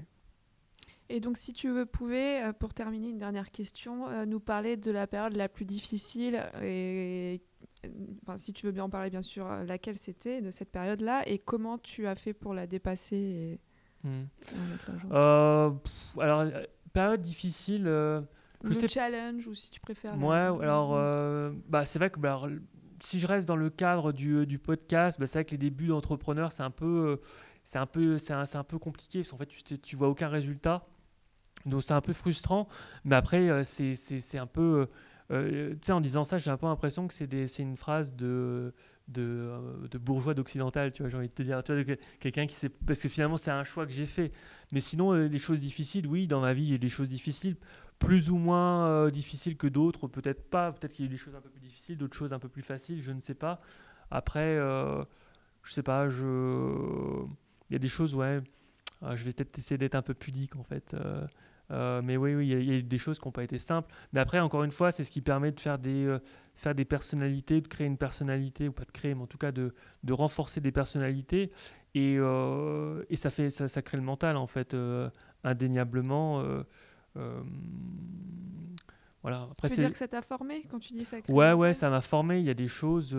Et 1.09 1.21
donc, 1.21 1.37
si 1.37 1.53
tu 1.53 1.69
veux, 1.69 1.87
pouvais, 1.87 2.43
euh, 2.43 2.53
pour 2.53 2.75
terminer, 2.75 3.11
une 3.11 3.19
dernière 3.19 3.51
question, 3.51 4.09
euh, 4.09 4.25
nous 4.25 4.41
parler 4.41 4.77
de 4.77 4.91
la 4.91 5.07
période 5.07 5.35
la 5.35 5.49
plus 5.49 5.65
difficile 5.65 6.43
et, 6.63 7.43
enfin, 8.23 8.39
si 8.39 8.53
tu 8.53 8.67
veux 8.67 8.73
bien 8.73 8.85
en 8.85 8.91
parler, 8.91 9.11
bien 9.11 9.23
sûr, 9.23 9.47
laquelle 9.67 9.99
c'était 9.99 10.41
de 10.41 10.51
cette 10.51 10.71
période-là 10.71 11.29
et 11.29 11.39
comment 11.39 11.79
tu 11.79 12.07
as 12.07 12.15
fait 12.15 12.33
pour 12.33 12.55
la 12.55 12.67
dépasser 12.67 13.61
et, 14.05 14.09
hmm. 14.09 14.25
Alors, 16.21 16.45
période 16.93 17.21
difficile. 17.21 17.85
le 17.85 18.27
challenge 18.89 19.47
ou 19.47 19.55
si 19.55 19.71
tu 19.71 19.81
préfères. 19.81 20.19
Ouais, 20.19 20.37
alors, 20.37 20.99
bah, 21.69 21.85
c'est 21.85 21.99
vrai 21.99 22.11
que 22.11 22.19
bah, 22.19 22.41
si 23.01 23.21
je 23.21 23.27
reste 23.27 23.47
dans 23.47 23.57
le 23.57 23.69
cadre 23.69 24.13
du, 24.13 24.47
du 24.47 24.59
podcast, 24.59 25.21
bah, 25.21 25.27
c'est 25.27 25.39
vrai 25.39 25.45
que 25.45 25.51
les 25.51 25.59
débuts 25.59 25.89
d'entrepreneur, 25.89 26.51
c'est 26.51 26.63
un 26.63 26.71
peu 26.71 27.21
c'est 27.65 27.79
un 27.79 27.87
peu, 27.87 28.19
c'est 28.19 28.35
un, 28.35 28.45
un, 28.53 28.65
peu 28.65 28.79
compliqué 28.79 29.21
parce 29.21 29.31
qu'en 29.31 29.39
fait, 29.39 29.47
tu, 29.47 29.79
tu 29.79 29.97
vois 29.97 30.09
aucun 30.09 30.29
résultat. 30.29 30.87
Donc 31.67 31.83
c'est 31.83 31.95
un 31.95 32.01
peu 32.03 32.13
frustrant. 32.13 32.69
Mais 33.05 33.17
après, 33.17 33.49
euh, 33.49 33.65
c'est 33.65 34.39
un 34.39 34.47
peu. 34.47 34.87
Euh, 35.31 35.71
tu 35.73 35.79
sais, 35.83 35.93
en 35.93 36.03
disant 36.03 36.25
ça, 36.25 36.37
j'ai 36.39 36.51
un 36.51 36.59
peu 36.59 36.67
l'impression 36.67 37.09
que 37.09 37.15
c'est 37.15 37.59
une 37.59 37.77
phrase 37.79 38.15
de, 38.15 38.75
de, 39.09 39.23
euh, 39.23 39.89
de 39.89 39.97
bourgeois 39.97 40.35
d'occidental, 40.35 40.93
tu 40.93 41.03
vois, 41.03 41.09
j'ai 41.09 41.17
envie 41.17 41.29
de 41.29 41.33
te 41.33 41.43
dire. 41.43 41.63
Tu 41.65 41.83
vois, 41.83 41.97
quelqu'un 42.21 42.47
qui 42.47 42.55
sait. 42.55 42.69
Parce 42.69 43.01
que 43.01 43.09
finalement, 43.09 43.39
c'est 43.39 43.51
un 43.51 43.65
choix 43.65 43.87
que 43.87 43.93
j'ai 43.93 44.07
fait. 44.07 44.33
Mais 44.73 44.81
sinon, 44.81 45.13
les 45.13 45.39
choses 45.39 45.61
difficiles, 45.61 46.07
oui, 46.07 46.27
dans 46.27 46.41
ma 46.41 46.53
vie, 46.53 46.65
il 46.65 46.73
y 46.73 46.75
a 46.75 46.79
des 46.79 46.91
choses 46.91 47.09
difficiles, 47.09 47.57
plus 47.99 48.31
ou 48.31 48.37
moins 48.37 49.09
difficiles 49.09 49.57
que 49.57 49.67
d'autres, 49.69 50.07
peut-être 50.07 50.51
pas. 50.51 50.73
Peut-être 50.73 50.93
qu'il 50.93 51.07
y 51.07 51.09
a 51.09 51.11
des 51.11 51.17
choses 51.17 51.35
un 51.35 51.41
peu 51.41 51.49
plus 51.49 51.61
difficiles, 51.61 51.97
d'autres 51.97 52.17
choses 52.17 52.35
un 52.35 52.39
peu 52.39 52.51
plus 52.51 52.63
faciles, 52.63 53.03
je 53.03 53.13
ne 53.13 53.21
sais 53.21 53.35
pas. 53.35 53.63
Après, 54.11 54.59
je 54.59 55.73
sais 55.73 55.83
pas, 55.83 56.11
je 56.11 57.25
y 57.75 57.77
a 57.77 57.81
des 57.81 57.89
choses, 57.89 58.15
ouais, 58.15 58.41
euh, 59.03 59.17
je 59.17 59.25
vais 59.25 59.33
peut-être 59.33 59.59
essayer 59.59 59.79
d'être 59.79 59.95
un 59.95 60.03
peu 60.03 60.15
pudique 60.15 60.57
en 60.57 60.65
fait. 60.65 60.95
Euh, 60.95 61.27
euh, 61.71 62.03
mais 62.03 62.17
oui, 62.17 62.35
oui, 62.35 62.49
il 62.49 62.75
y, 62.75 62.79
a, 62.79 62.83
des 62.83 62.99
choses 62.99 63.19
qui 63.19 63.27
n'ont 63.27 63.33
pas 63.33 63.43
été 63.43 63.59
simples. 63.59 63.93
Mais 64.13 64.21
après, 64.21 64.39
encore 64.41 64.65
une 64.65 64.71
fois, 64.71 64.93
c'est 64.93 65.03
ce 65.03 65.11
qui 65.11 65.23
permet 65.23 65.51
de 65.51 65.59
faire 65.59 65.79
des, 65.79 66.19
faire 66.55 66.75
des 66.75 66.85
personnalités, 66.85 67.61
de 67.61 67.69
créer 67.69 67.87
une 67.87 67.97
personnalité, 67.97 68.69
ou 68.69 68.73
pas 68.73 68.85
de 68.85 68.91
créer, 68.91 69.15
mais 69.15 69.23
en 69.23 69.27
tout 69.27 69.39
cas 69.39 69.51
de, 69.51 69.75
de 70.03 70.13
renforcer 70.13 70.61
des 70.61 70.73
personnalités. 70.73 71.51
Et, 71.95 72.17
et 72.17 73.17
ça, 73.17 73.31
fait, 73.31 73.49
ça, 73.49 73.67
ça, 73.67 73.81
crée 73.81 73.97
le 73.97 74.03
mental, 74.03 74.37
en 74.37 74.47
fait, 74.47 74.77
indéniablement. 75.43 76.45
voilà. 79.23 79.49
Après, 79.51 79.69
tu 79.69 79.77
veux 79.77 79.83
dire 79.85 79.93
que 79.93 79.99
ça 79.99 80.09
t'a 80.09 80.21
formé 80.21 80.65
quand 80.71 80.79
tu 80.79 80.93
dis 80.93 81.07
ça 81.07 81.17
Ouais, 81.29 81.55
ouais, 81.55 81.73
ça 81.73 81.89
m'a 81.89 82.03
formé. 82.03 82.41
Il 82.41 82.45
y 82.45 82.51
a 82.51 82.55
des 82.55 82.69
choses, 82.69 83.17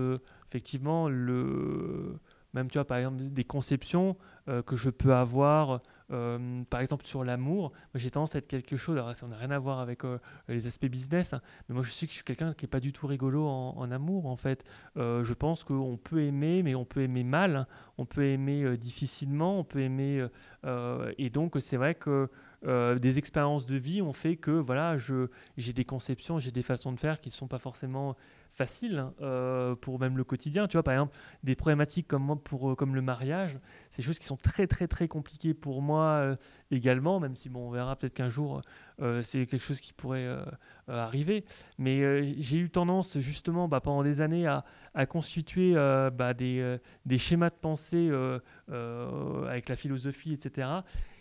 effectivement, 0.47 1.09
le 1.09 2.19
même 2.55 2.71
tu 2.71 2.77
vois 2.77 2.85
par 2.85 2.97
exemple 2.97 3.17
des 3.21 3.43
conceptions 3.43 4.15
euh, 4.47 4.61
que 4.61 4.75
je 4.75 4.89
peux 4.89 5.13
avoir 5.13 5.81
euh, 6.11 6.63
par 6.69 6.79
exemple 6.79 7.05
sur 7.05 7.23
l'amour 7.23 7.71
j'ai 7.95 8.11
tendance 8.11 8.35
à 8.35 8.37
être 8.37 8.47
quelque 8.47 8.77
chose 8.77 8.95
alors 8.95 9.15
ça 9.15 9.27
n'a 9.27 9.35
rien 9.35 9.51
à 9.51 9.59
voir 9.59 9.79
avec 9.79 10.05
euh, 10.05 10.19
les 10.47 10.67
aspects 10.67 10.85
business 10.85 11.33
hein, 11.33 11.41
mais 11.67 11.73
moi 11.73 11.83
je 11.83 11.91
sais 11.91 12.05
que 12.05 12.11
je 12.11 12.17
suis 12.17 12.23
quelqu'un 12.23 12.53
qui 12.53 12.65
est 12.65 12.69
pas 12.69 12.79
du 12.79 12.93
tout 12.93 13.07
rigolo 13.07 13.45
en, 13.45 13.91
amour 13.91 14.27
en 14.27 14.35
fait 14.35 14.63
je 14.95 15.33
pense 15.33 15.63
qu'on 15.63 15.97
peut 15.97 16.21
aimer 16.21 16.63
mais 16.63 16.75
on 16.75 16.85
peut 16.85 17.01
aimer 17.01 17.23
mal 17.23 17.55
hein. 17.55 17.67
on 17.97 18.05
peut 18.05 18.23
aimer 18.23 18.77
difficilement 18.77 19.59
on 19.59 19.63
peut 19.63 19.79
aimer 19.79 20.25
et 21.17 21.29
donc 21.29 21.55
c'est 21.59 21.77
vrai 21.77 21.95
que 21.95 22.29
des 22.63 23.17
expériences 23.17 23.65
de 23.65 23.75
vie 23.75 24.01
ont 24.01 24.13
fait 24.13 24.37
que 24.37 24.51
voilà 24.51 24.97
j'ai 24.97 25.73
des 25.73 25.85
conceptions 25.85 26.39
j'ai 26.39 26.51
des 26.51 26.63
façons 26.63 26.91
de 26.91 26.99
faire 26.99 27.19
qui 27.19 27.29
ne 27.29 27.33
sont 27.33 27.47
pas 27.47 27.59
forcément 27.59 28.15
facile 28.55 28.99
hein, 29.19 29.75
pour 29.81 29.99
même 29.99 30.17
le 30.17 30.23
quotidien. 30.23 30.67
Tu 30.67 30.73
vois, 30.77 30.83
par 30.83 30.93
exemple, 30.93 31.15
des 31.43 31.55
problématiques 31.55 32.07
comme, 32.07 32.39
pour, 32.39 32.75
comme 32.75 32.95
le 32.95 33.01
mariage, 33.01 33.57
c'est 33.89 34.01
des 34.01 34.05
choses 34.05 34.19
qui 34.19 34.25
sont 34.25 34.37
très, 34.37 34.65
très, 34.65 34.87
très 34.87 35.07
compliquées 35.07 35.53
pour 35.53 35.81
moi 35.81 36.37
également, 36.71 37.19
même 37.19 37.35
si 37.35 37.49
bon, 37.49 37.67
on 37.67 37.71
verra 37.71 37.95
peut-être 37.95 38.13
qu'un 38.13 38.29
jour, 38.29 38.61
c'est 39.21 39.45
quelque 39.45 39.63
chose 39.63 39.81
qui 39.81 39.93
pourrait 39.93 40.27
arriver. 40.87 41.45
Mais 41.77 42.33
j'ai 42.41 42.57
eu 42.57 42.69
tendance, 42.69 43.19
justement, 43.19 43.67
bah, 43.67 43.81
pendant 43.81 44.03
des 44.03 44.21
années, 44.21 44.47
à, 44.47 44.63
à 44.93 45.05
constituer 45.05 45.73
bah, 45.75 46.33
des, 46.33 46.77
des, 47.05 47.17
schémas 47.17 47.49
de 47.49 47.55
pensée 47.55 48.09
avec 48.69 49.69
la 49.69 49.75
philosophie, 49.75 50.33
etc., 50.33 50.67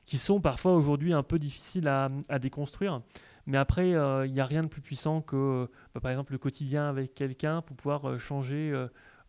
qui 0.04 0.18
sont 0.18 0.40
parfois 0.40 0.74
aujourd'hui 0.74 1.12
un 1.12 1.22
peu 1.22 1.38
difficiles 1.38 1.88
à, 1.88 2.10
à 2.28 2.38
déconstruire. 2.38 3.00
Mais 3.46 3.58
après, 3.58 3.90
il 3.90 4.32
n'y 4.32 4.40
a 4.40 4.46
rien 4.46 4.62
de 4.62 4.68
plus 4.68 4.80
puissant 4.80 5.20
que, 5.20 5.68
bah, 5.94 6.00
par 6.00 6.10
exemple, 6.10 6.32
le 6.32 6.38
quotidien 6.38 6.88
avec 6.88 7.14
quelqu'un 7.14 7.62
pour 7.62 7.76
pouvoir 7.76 8.18
changer 8.18 8.72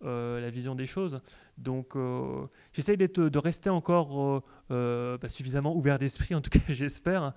la 0.01 0.49
vision 0.49 0.75
des 0.75 0.85
choses. 0.85 1.19
Donc, 1.57 1.95
j'essaye 2.73 2.97
de 2.97 3.37
rester 3.37 3.69
encore 3.69 4.43
bah, 4.69 5.29
suffisamment 5.29 5.75
ouvert 5.75 5.99
d'esprit, 5.99 6.35
en 6.35 6.41
tout 6.41 6.49
cas, 6.49 6.59
j'espère. 6.69 7.33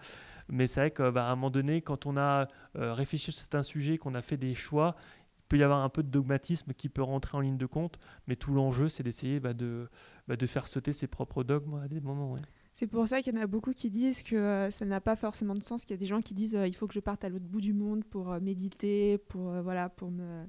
Mais 0.50 0.66
c'est 0.66 0.80
vrai 0.80 0.90
qu'à 0.90 1.10
bah, 1.10 1.26
un 1.26 1.34
moment 1.34 1.50
donné, 1.50 1.82
quand 1.82 2.06
on 2.06 2.16
a 2.16 2.46
réfléchi 2.74 3.32
sur 3.32 3.34
certains 3.34 3.62
sujets, 3.62 3.98
qu'on 3.98 4.14
a 4.14 4.22
fait 4.22 4.36
des 4.36 4.54
choix, 4.54 4.94
il 5.38 5.44
peut 5.48 5.58
y 5.58 5.62
avoir 5.62 5.82
un 5.82 5.88
peu 5.88 6.02
de 6.02 6.08
dogmatisme 6.08 6.74
qui 6.74 6.88
peut 6.88 7.02
rentrer 7.02 7.36
en 7.36 7.40
ligne 7.40 7.56
de 7.56 7.66
compte. 7.66 7.98
Mais 8.26 8.36
tout 8.36 8.52
l'enjeu, 8.52 8.88
c'est 8.88 9.02
d'essayer 9.02 9.40
de, 9.40 9.88
de 10.28 10.46
faire 10.46 10.66
sauter 10.66 10.92
ses 10.92 11.06
propres 11.06 11.42
dogmes 11.42 11.80
à 11.82 11.88
des 11.88 12.00
moments. 12.00 12.36
C'est 12.78 12.86
pour 12.86 13.08
ça 13.08 13.22
qu'il 13.22 13.34
y 13.34 13.36
en 13.36 13.42
a 13.42 13.48
beaucoup 13.48 13.72
qui 13.72 13.90
disent 13.90 14.22
que 14.22 14.36
euh, 14.36 14.70
ça 14.70 14.84
n'a 14.84 15.00
pas 15.00 15.16
forcément 15.16 15.54
de 15.54 15.62
sens, 15.64 15.84
qu'il 15.84 15.94
y 15.94 15.98
a 15.98 16.00
des 16.00 16.06
gens 16.06 16.22
qui 16.22 16.32
disent 16.32 16.54
euh, 16.54 16.68
il 16.68 16.76
faut 16.76 16.86
que 16.86 16.94
je 16.94 17.00
parte 17.00 17.24
à 17.24 17.28
l'autre 17.28 17.44
bout 17.44 17.60
du 17.60 17.72
monde 17.72 18.04
pour 18.04 18.30
euh, 18.30 18.38
méditer, 18.38 19.18
pour 19.18 19.50
voilà, 19.62 19.88
pour 19.88 20.12
me 20.12 20.44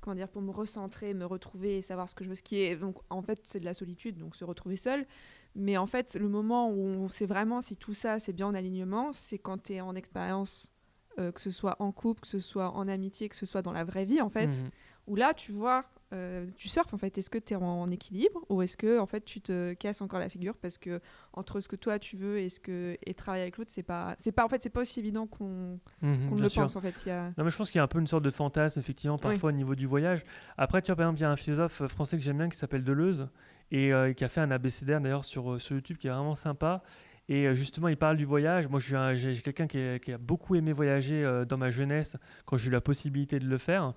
comment 0.00 0.14
dire, 0.14 0.28
pour 0.28 0.42
me 0.42 0.52
recentrer, 0.52 1.12
me 1.12 1.24
retrouver 1.24 1.78
et 1.78 1.82
savoir 1.82 2.08
ce 2.08 2.14
que 2.14 2.22
je 2.22 2.28
veux, 2.28 2.36
ce 2.36 2.44
qui 2.44 2.60
est 2.60 2.76
donc 2.76 2.98
en 3.10 3.20
fait 3.20 3.40
c'est 3.42 3.58
de 3.58 3.64
la 3.64 3.74
solitude, 3.74 4.16
donc 4.16 4.36
se 4.36 4.44
retrouver 4.44 4.76
seul. 4.76 5.08
Mais 5.56 5.76
en 5.76 5.86
fait, 5.86 6.14
le 6.14 6.28
moment 6.28 6.70
où 6.70 6.78
on 6.78 7.08
sait 7.08 7.26
vraiment 7.26 7.60
si 7.60 7.76
tout 7.76 7.94
ça 7.94 8.20
c'est 8.20 8.32
bien 8.32 8.46
en 8.46 8.54
alignement, 8.54 9.12
c'est 9.12 9.38
quand 9.38 9.60
tu 9.64 9.72
es 9.72 9.80
en 9.80 9.96
expérience, 9.96 10.70
que 11.16 11.40
ce 11.40 11.50
soit 11.50 11.74
en 11.80 11.90
couple, 11.90 12.20
que 12.20 12.28
ce 12.28 12.38
soit 12.38 12.70
en 12.76 12.86
amitié, 12.86 13.28
que 13.28 13.34
ce 13.34 13.44
soit 13.44 13.62
dans 13.62 13.72
la 13.72 13.82
vraie 13.82 14.04
vie 14.04 14.20
en 14.20 14.28
fait, 14.28 14.62
mmh 14.62 14.70
où 15.08 15.14
là 15.14 15.34
tu 15.34 15.52
vois 15.52 15.84
euh, 16.12 16.46
tu 16.56 16.68
surfes 16.68 16.94
en 16.94 16.98
fait 16.98 17.18
Est-ce 17.18 17.30
que 17.30 17.38
tu 17.38 17.54
es 17.54 17.56
en, 17.56 17.88
équilibre 17.88 18.44
ou 18.48 18.62
est-ce 18.62 18.76
que 18.76 19.00
en 19.00 19.06
fait 19.06 19.24
tu 19.24 19.40
te 19.40 19.72
casses 19.74 20.00
encore 20.00 20.20
la 20.20 20.28
figure 20.28 20.56
parce 20.56 20.78
que 20.78 21.00
entre 21.32 21.58
ce 21.58 21.66
que 21.66 21.74
toi 21.74 21.98
tu 21.98 22.16
veux 22.16 22.38
et 22.38 22.48
ce 22.48 22.60
que 22.60 22.96
et 23.04 23.12
travailler 23.14 23.42
avec 23.42 23.58
l'autre 23.58 23.72
c'est 23.72 23.82
pas 23.82 24.14
c'est 24.16 24.30
pas 24.30 24.44
en 24.44 24.48
fait 24.48 24.62
c'est 24.62 24.70
pas 24.70 24.82
aussi 24.82 25.00
évident 25.00 25.26
qu'on 25.26 25.80
mhm, 26.02 26.40
le 26.40 26.48
pense 26.48 26.76
en 26.76 26.80
fait. 26.80 27.04
Y 27.06 27.10
a... 27.10 27.32
Non 27.36 27.44
mais 27.44 27.50
je 27.50 27.56
pense 27.56 27.70
qu'il 27.70 27.78
y 27.78 27.80
a 27.80 27.84
un 27.84 27.88
peu 27.88 27.98
une 27.98 28.06
sorte 28.06 28.22
de 28.22 28.30
fantasme 28.30 28.78
effectivement 28.78 29.18
parfois 29.18 29.50
au 29.50 29.52
niveau 29.52 29.74
du 29.74 29.86
voyage. 29.86 30.24
Après 30.56 30.80
tu 30.80 30.86
vois 30.86 30.96
par 30.96 31.06
exemple 31.06 31.18
il 31.18 31.22
y 31.22 31.26
a 31.26 31.30
un 31.30 31.36
philosophe 31.36 31.86
français 31.88 32.16
que 32.16 32.22
j'aime 32.22 32.38
bien 32.38 32.48
qui 32.48 32.58
s'appelle 32.58 32.84
Deleuze 32.84 33.28
et 33.72 33.92
euh, 33.92 34.12
qui 34.12 34.24
a 34.24 34.28
fait 34.28 34.40
un 34.40 34.52
abécédaire 34.52 35.00
d'ailleurs 35.00 35.24
sur 35.24 35.54
euh, 35.54 35.58
sur 35.58 35.74
YouTube 35.74 35.96
qui 35.96 36.06
est 36.06 36.10
vraiment 36.10 36.36
sympa. 36.36 36.82
Et 37.28 37.56
justement, 37.56 37.88
il 37.88 37.96
parle 37.96 38.16
du 38.16 38.24
voyage. 38.24 38.68
Moi, 38.68 38.78
j'ai 38.78 39.34
quelqu'un 39.42 39.66
qui, 39.66 39.80
qui, 39.98 40.12
a 40.12 40.16
beaucoup 40.16 40.54
aimé 40.54 40.72
voyager 40.72 41.28
dans 41.48 41.56
ma 41.56 41.72
jeunesse 41.72 42.16
quand 42.44 42.56
j'ai 42.56 42.68
eu 42.68 42.70
la 42.70 42.80
possibilité 42.80 43.40
de 43.40 43.48
le 43.48 43.58
faire. 43.58 43.94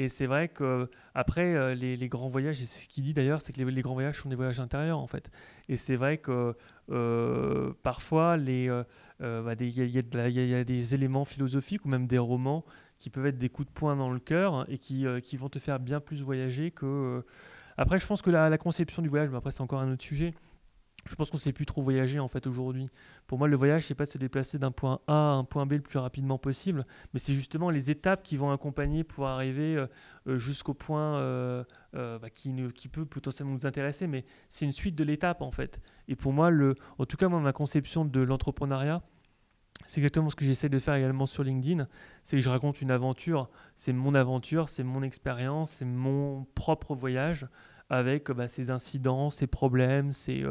Et 0.00 0.08
c'est 0.08 0.24
vrai 0.24 0.48
que 0.48 0.88
après 1.14 1.54
euh, 1.54 1.74
les, 1.74 2.08
grands 2.08 2.30
voyages, 2.30 2.62
et 2.62 2.64
ce 2.64 2.88
qu'il 2.88 3.04
dit 3.04 3.12
d'ailleurs, 3.12 3.42
c'est 3.42 3.52
que 3.52 3.62
les, 3.62 3.82
grands 3.82 3.92
voyages 3.92 4.18
sont 4.18 4.30
des 4.30 4.34
voyages 4.34 4.58
intérieurs 4.58 4.98
en 4.98 5.06
fait. 5.06 5.30
Et 5.68 5.76
c'est 5.76 5.96
vrai 5.96 6.16
que 6.16 6.56
euh, 6.90 7.74
parfois 7.82 8.38
il 8.38 8.70
euh, 8.70 8.84
y, 9.20 10.54
a 10.54 10.64
des 10.64 10.94
éléments 10.94 11.26
philosophiques 11.26 11.84
ou 11.84 11.90
même 11.90 12.06
des 12.06 12.16
romans 12.16 12.64
qui 12.96 13.10
peuvent 13.10 13.26
être 13.26 13.36
des 13.36 13.50
coups 13.50 13.68
de 13.68 13.74
poing 13.74 13.94
dans 13.94 14.08
le 14.10 14.20
cœur 14.20 14.64
et 14.70 14.78
qui, 14.78 15.04
qui 15.22 15.36
vont 15.36 15.50
te 15.50 15.58
faire 15.58 15.78
bien 15.78 16.00
plus 16.00 16.22
voyager 16.22 16.70
que. 16.70 17.22
Après, 17.76 17.98
je 17.98 18.06
pense 18.06 18.22
que 18.22 18.30
la, 18.30 18.48
la 18.48 18.58
conception 18.58 19.02
du 19.02 19.10
voyage, 19.10 19.28
mais 19.28 19.36
après 19.36 19.50
c'est 19.50 19.60
encore 19.60 19.80
un 19.80 19.92
autre 19.92 20.02
sujet 20.02 20.32
je 21.08 21.14
pense 21.14 21.30
qu'on 21.30 21.36
ne 21.36 21.40
sait 21.42 21.52
plus 21.52 21.66
trop 21.66 21.82
voyager 21.82 22.18
en 22.18 22.28
fait 22.28 22.46
aujourd'hui. 22.46 22.90
Pour 23.26 23.38
moi, 23.38 23.48
le 23.48 23.56
voyage, 23.56 23.86
c'est 23.86 23.94
pas 23.94 24.04
de 24.04 24.10
se 24.10 24.18
déplacer 24.18 24.58
d'un 24.58 24.70
point 24.70 25.00
A 25.06 25.12
à 25.12 25.34
un 25.34 25.44
point 25.44 25.66
B 25.66 25.72
le 25.72 25.80
plus 25.80 25.98
rapidement 25.98 26.38
possible, 26.38 26.86
mais 27.12 27.20
c'est 27.20 27.34
justement 27.34 27.70
les 27.70 27.90
étapes 27.90 28.22
qui 28.22 28.36
vont 28.36 28.50
accompagner 28.50 29.04
pour 29.04 29.26
arriver 29.26 29.76
euh, 29.76 29.86
euh, 30.26 30.38
jusqu'au 30.38 30.74
point 30.74 31.18
euh, 31.18 31.64
bah, 31.92 32.30
qui, 32.30 32.52
peut 32.90 33.06
potentiellement 33.06 33.54
nous 33.54 33.66
intéresser, 33.66 34.06
mais 34.06 34.24
c'est 34.48 34.64
une 34.64 34.72
suite 34.72 34.94
de 34.94 35.04
l'étape 35.04 35.42
en 35.42 35.50
fait. 35.50 35.80
Et 36.08 36.16
pour 36.16 36.32
moi, 36.32 36.50
en 36.98 37.06
tout 37.06 37.16
cas, 37.16 37.28
moi, 37.28 37.40
ma 37.40 37.52
conception 37.52 38.04
de 38.04 38.20
l'entrepreneuriat, 38.20 39.02
c'est 39.86 40.00
exactement 40.00 40.28
ce 40.30 40.36
que 40.36 40.44
j'essaie 40.44 40.68
de 40.68 40.78
faire 40.78 40.94
également 40.94 41.26
sur 41.26 41.42
LinkedIn, 41.42 41.88
c'est 42.22 42.36
que 42.36 42.42
je 42.42 42.50
raconte 42.50 42.82
une 42.82 42.90
aventure, 42.90 43.48
c'est 43.74 43.92
mon 43.92 44.14
aventure, 44.14 44.68
c'est 44.68 44.84
mon 44.84 45.02
expérience, 45.02 45.70
c'est 45.70 45.84
mon 45.86 46.46
propre 46.54 46.94
voyage 46.94 47.46
avec 47.90 48.30
bah, 48.30 48.48
ces 48.48 48.70
incidents, 48.70 49.30
ces 49.30 49.46
problèmes, 49.46 50.12
ces, 50.12 50.44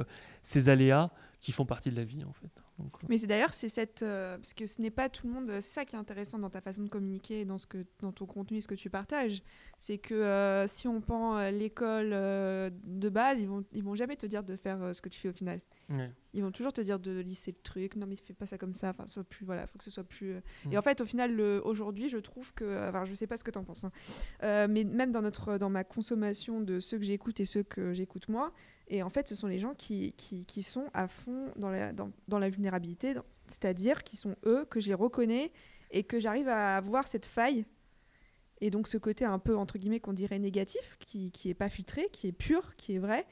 ces 0.44 0.70
aléas 0.70 1.10
qui 1.40 1.52
font 1.52 1.66
partie 1.66 1.90
de 1.90 1.96
la 1.96 2.04
vie 2.04 2.24
en 2.24 2.34
fait. 2.34 2.52
Euh. 2.80 2.84
Mais 3.08 3.18
c'est 3.18 3.28
d'ailleurs 3.28 3.54
c'est 3.54 3.70
cette 3.70 4.04
euh, 4.04 4.38
parce 4.38 4.54
que 4.54 4.68
ce 4.68 4.82
n'est 4.82 4.92
pas 4.92 5.10
tout 5.10 5.28
le 5.28 5.34
monde. 5.34 5.48
C'est 5.48 5.62
ça 5.62 5.86
qui 5.86 5.96
est 5.96 6.00
intéressant 6.00 6.40
dans 6.40 6.50
ta 6.50 6.62
façon 6.62 6.84
de 6.84 6.90
communiquer, 6.90 7.46
dans 7.46 7.58
ce 7.58 7.68
que 7.68 7.86
dans 8.02 8.12
ton 8.12 8.26
contenu, 8.26 8.58
et 8.58 8.62
ce 8.62 8.68
que 8.68 8.76
tu 8.76 8.90
partages, 8.90 9.42
c'est 9.78 9.98
que 9.98 10.14
euh, 10.14 10.68
si 10.68 10.88
on 10.88 11.02
prend 11.02 11.50
l'école 11.50 12.10
de 12.12 13.10
base, 13.10 13.40
ils 13.40 13.48
vont 13.48 13.64
ils 13.74 13.84
vont 13.84 13.96
jamais 13.96 14.16
te 14.16 14.26
dire 14.26 14.44
de 14.44 14.56
faire 14.56 14.94
ce 14.94 15.02
que 15.02 15.10
tu 15.10 15.20
fais 15.20 15.30
au 15.30 15.34
final. 15.34 15.60
Ils 16.36 16.44
vont 16.44 16.52
toujours 16.52 16.72
te 16.72 16.82
dire 16.82 17.00
de 17.00 17.20
lisser 17.20 17.52
le 17.52 17.58
truc. 17.64 17.96
Non 17.96 18.06
mais 18.06 18.16
fais 18.16 18.36
pas 18.36 18.46
ça 18.46 18.60
comme 18.60 18.74
ça. 18.74 18.92
Enfin 18.92 19.08
soit 19.08 19.24
plus 19.24 19.44
voilà, 19.44 19.66
faut 19.66 19.80
que 19.80 19.84
ce 19.84 19.90
soit 19.90 20.04
plus. 20.04 20.34
Et 20.70 20.76
mm. 20.76 20.78
en 20.78 20.82
fait 20.84 21.02
au 21.02 21.06
final 21.06 21.42
aujourd'hui 21.42 22.10
je 22.10 22.18
trouve 22.18 22.54
que 22.54 22.88
enfin 22.90 23.06
je 23.06 23.14
sais 23.16 23.26
pas 23.26 23.38
ce 23.38 23.44
que 23.44 23.52
tu 23.52 23.58
en 23.58 23.64
penses, 23.64 23.86
hein. 23.86 24.68
mais 24.68 24.84
même 24.84 25.12
dans 25.12 25.22
notre 25.22 25.58
dans 25.58 25.70
ma 25.70 25.84
consommation 25.84 26.62
de 26.62 26.80
ceux 26.80 27.00
que 27.00 27.06
j'écoute 27.06 27.40
et 27.40 27.46
ceux 27.46 27.64
que 27.64 27.94
j'écoute 27.94 28.30
moi 28.30 28.54
et 28.90 29.04
en 29.04 29.10
fait, 29.10 29.28
ce 29.28 29.36
sont 29.36 29.48
les 29.48 29.60
gens 29.60 29.74
qui, 29.74 30.14
qui, 30.14 30.46
qui 30.46 30.64
sont 30.64 30.86
à 30.94 31.08
fond 31.08 31.52
dans 31.56 31.70
la, 31.70 31.94
dans, 31.94 32.40
la 32.40 32.50
vulnérabilité, 32.50 33.14
c'est-à-dire 33.48 34.04
qui 34.04 34.18
sont 34.18 34.36
eux, 34.46 34.66
que 34.70 34.80
je 34.80 34.88
les 34.88 34.96
reconnais 34.96 35.52
et 35.92 36.04
que 36.04 36.20
j'arrive 36.20 36.48
à 36.48 36.82
voir 36.82 37.08
cette 37.08 37.26
faille. 37.26 37.66
Et 38.62 38.72
donc 38.72 38.88
ce 38.88 38.98
côté 38.98 39.26
un 39.26 39.40
peu, 39.40 39.56
entre 39.56 39.78
guillemets, 39.78 40.00
qu'on 40.00 40.14
dirait 40.14 40.40
négatif, 40.40 40.98
qui 41.00 41.32
n'est 41.46 41.54
pas 41.54 41.70
filtré, 41.70 42.10
qui 42.12 42.28
est 42.28 42.32
pur, 42.32 42.76
qui 42.76 42.96
est 42.96 43.00
vrai, 43.00 43.26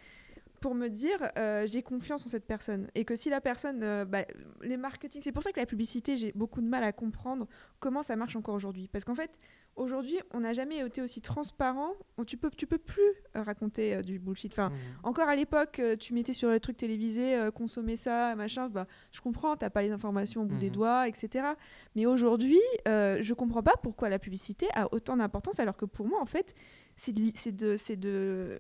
pour 0.67 0.75
me 0.75 0.89
dire 0.89 1.31
euh, 1.37 1.65
j'ai 1.65 1.81
confiance 1.81 2.25
en 2.25 2.27
cette 2.27 2.45
personne. 2.45 2.89
Et 2.93 3.05
que 3.05 3.15
si 3.15 3.29
la 3.29 3.39
personne 3.39 3.83
euh, 3.83 4.03
bah, 4.03 4.25
les 4.61 4.75
marketing 4.75 5.21
c'est 5.23 5.31
pour 5.31 5.41
ça 5.41 5.53
que 5.53 5.59
la 5.61 5.65
publicité 5.65 6.17
j'ai 6.17 6.33
beaucoup 6.33 6.59
de 6.59 6.67
mal 6.67 6.83
à 6.83 6.91
comprendre 6.91 7.47
comment 7.79 8.01
ça 8.01 8.17
marche 8.17 8.35
encore 8.35 8.53
aujourd'hui. 8.53 8.89
Parce 8.91 9.05
qu'en 9.05 9.15
fait 9.15 9.31
aujourd'hui 9.77 10.19
on 10.33 10.41
n'a 10.41 10.51
jamais 10.51 10.85
été 10.85 11.01
aussi 11.01 11.21
transparent. 11.21 11.93
Tu 12.25 12.35
peux 12.35 12.49
tu 12.49 12.67
peux 12.67 12.79
plus 12.79 13.13
euh, 13.37 13.43
raconter 13.43 14.01
du 14.01 14.19
bullshit. 14.19 14.51
Enfin 14.51 14.71
mmh. 14.71 14.73
encore 15.03 15.29
à 15.29 15.37
l'époque 15.37 15.81
tu 16.01 16.13
mettais 16.13 16.33
sur 16.33 16.51
les 16.51 16.59
trucs 16.59 16.75
télévisés 16.75 17.37
consommer 17.55 17.95
ça 17.95 18.35
machin 18.35 18.67
bah 18.67 18.87
je 19.13 19.21
comprends 19.21 19.55
t'as 19.55 19.69
pas 19.69 19.83
les 19.83 19.91
informations 19.91 20.41
au 20.41 20.45
bout 20.47 20.57
des 20.57 20.69
mmh. 20.69 20.73
doigts 20.73 21.07
etc 21.07 21.47
mais 21.95 22.05
aujourd'hui 22.05 22.59
je 22.85 23.33
comprends 23.33 23.63
pas 23.63 23.75
pourquoi 23.81 24.09
la 24.09 24.19
publicité 24.19 24.67
a 24.73 24.93
autant 24.93 25.15
d'importance 25.15 25.61
alors 25.61 25.77
que 25.77 25.85
pour 25.85 26.07
moi 26.07 26.19
en 26.21 26.25
fait 26.25 26.55
c'est 26.97 27.13
de, 27.13 27.51
de, 27.51 27.95
de 27.95 28.59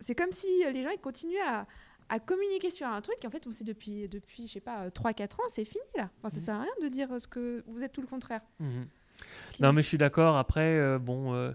c'est 0.00 0.14
comme 0.14 0.32
si 0.32 0.46
euh, 0.64 0.70
les 0.70 0.82
gens 0.82 0.90
ils 0.90 1.00
continuaient 1.00 1.40
à, 1.40 1.66
à 2.08 2.18
communiquer 2.20 2.70
sur 2.70 2.86
un 2.86 3.00
truc 3.00 3.16
et 3.22 3.26
en 3.26 3.30
fait 3.30 3.46
on 3.46 3.50
sait 3.50 3.64
depuis 3.64 4.08
depuis 4.08 4.46
je 4.46 4.54
sais 4.54 4.60
pas 4.60 4.90
3 4.90 5.12
4 5.12 5.40
ans 5.40 5.44
c'est 5.48 5.64
fini 5.64 5.84
là 5.96 6.10
enfin 6.18 6.30
ça 6.30 6.38
mhm. 6.38 6.44
sert 6.44 6.54
à 6.54 6.62
rien 6.62 6.72
de 6.82 6.88
dire 6.88 7.20
ce 7.20 7.26
que 7.26 7.62
vous 7.66 7.84
êtes 7.84 7.92
tout 7.92 8.00
le 8.00 8.06
contraire 8.06 8.40
mhm. 8.60 8.86
non 9.60 9.72
mais 9.72 9.82
je 9.82 9.88
suis 9.88 9.98
d'accord 9.98 10.36
après 10.36 10.78
euh, 10.78 10.98
bon 10.98 11.34
euh, 11.34 11.52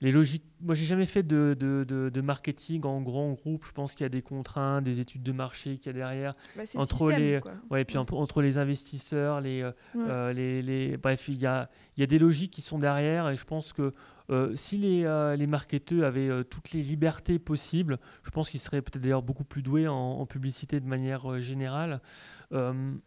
les 0.00 0.10
logiques 0.10 0.44
moi 0.64 0.74
j'ai 0.74 0.86
jamais 0.86 1.06
fait 1.06 1.22
de, 1.22 1.56
de, 1.58 1.84
de, 1.84 2.20
marketing 2.20 2.84
en 2.84 3.00
grand 3.02 3.32
groupe 3.32 3.64
je 3.66 3.72
pense 3.72 3.94
qu'il 3.94 4.04
y 4.04 4.06
a 4.06 4.10
des 4.10 4.22
contraintes 4.22 4.84
des 4.84 5.00
études 5.00 5.22
de 5.22 5.32
marché 5.32 5.78
qu'il 5.78 5.86
y 5.86 5.90
a 5.90 5.98
derrière 5.98 6.34
bah, 6.56 6.62
entre 6.76 7.10
les 7.10 7.40
ouais 7.70 7.82
et 7.82 7.84
puis 7.84 7.98
entre 7.98 8.42
les 8.42 8.58
investisseurs 8.58 9.40
les, 9.40 9.68
les, 9.94 10.62
les, 10.62 10.96
bref 10.96 11.28
il 11.28 11.40
y 11.40 11.46
a 11.46 11.68
y 11.96 12.02
a 12.02 12.06
des 12.06 12.18
logiques 12.18 12.52
qui 12.52 12.62
sont 12.62 12.78
derrière 12.78 13.28
et 13.28 13.36
je 13.36 13.44
pense 13.44 13.72
que 13.72 13.92
euh, 14.30 14.54
si 14.56 14.78
les, 14.78 15.04
euh, 15.04 15.36
les 15.36 15.46
marketeurs 15.46 16.04
avaient 16.04 16.30
euh, 16.30 16.44
toutes 16.44 16.72
les 16.72 16.80
libertés 16.80 17.38
possibles, 17.38 17.98
je 18.22 18.30
pense 18.30 18.48
qu'ils 18.48 18.60
seraient 18.60 18.80
peut-être 18.80 19.02
d'ailleurs 19.02 19.22
beaucoup 19.22 19.44
plus 19.44 19.62
doués 19.62 19.86
en, 19.86 20.24
publicité 20.24 20.80
de 20.80 20.86
manière 20.86 21.40
générale. 21.40 22.00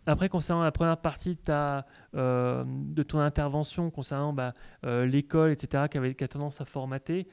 après, 0.05 0.29
concernant 0.29 0.63
la 0.63 0.71
première 0.71 0.97
partie 0.97 1.35
de, 1.35 1.39
ta, 1.39 1.85
de 2.13 3.03
ton 3.03 3.19
intervention, 3.19 3.89
concernant 3.89 4.34
bah, 4.34 4.53
l'école, 4.84 5.51
etc., 5.51 5.85
qui, 5.89 5.97
avait, 5.97 6.13
qui 6.13 6.23
a 6.23 6.27
tendance 6.27 6.61
à 6.61 6.65
formater, 6.65 7.27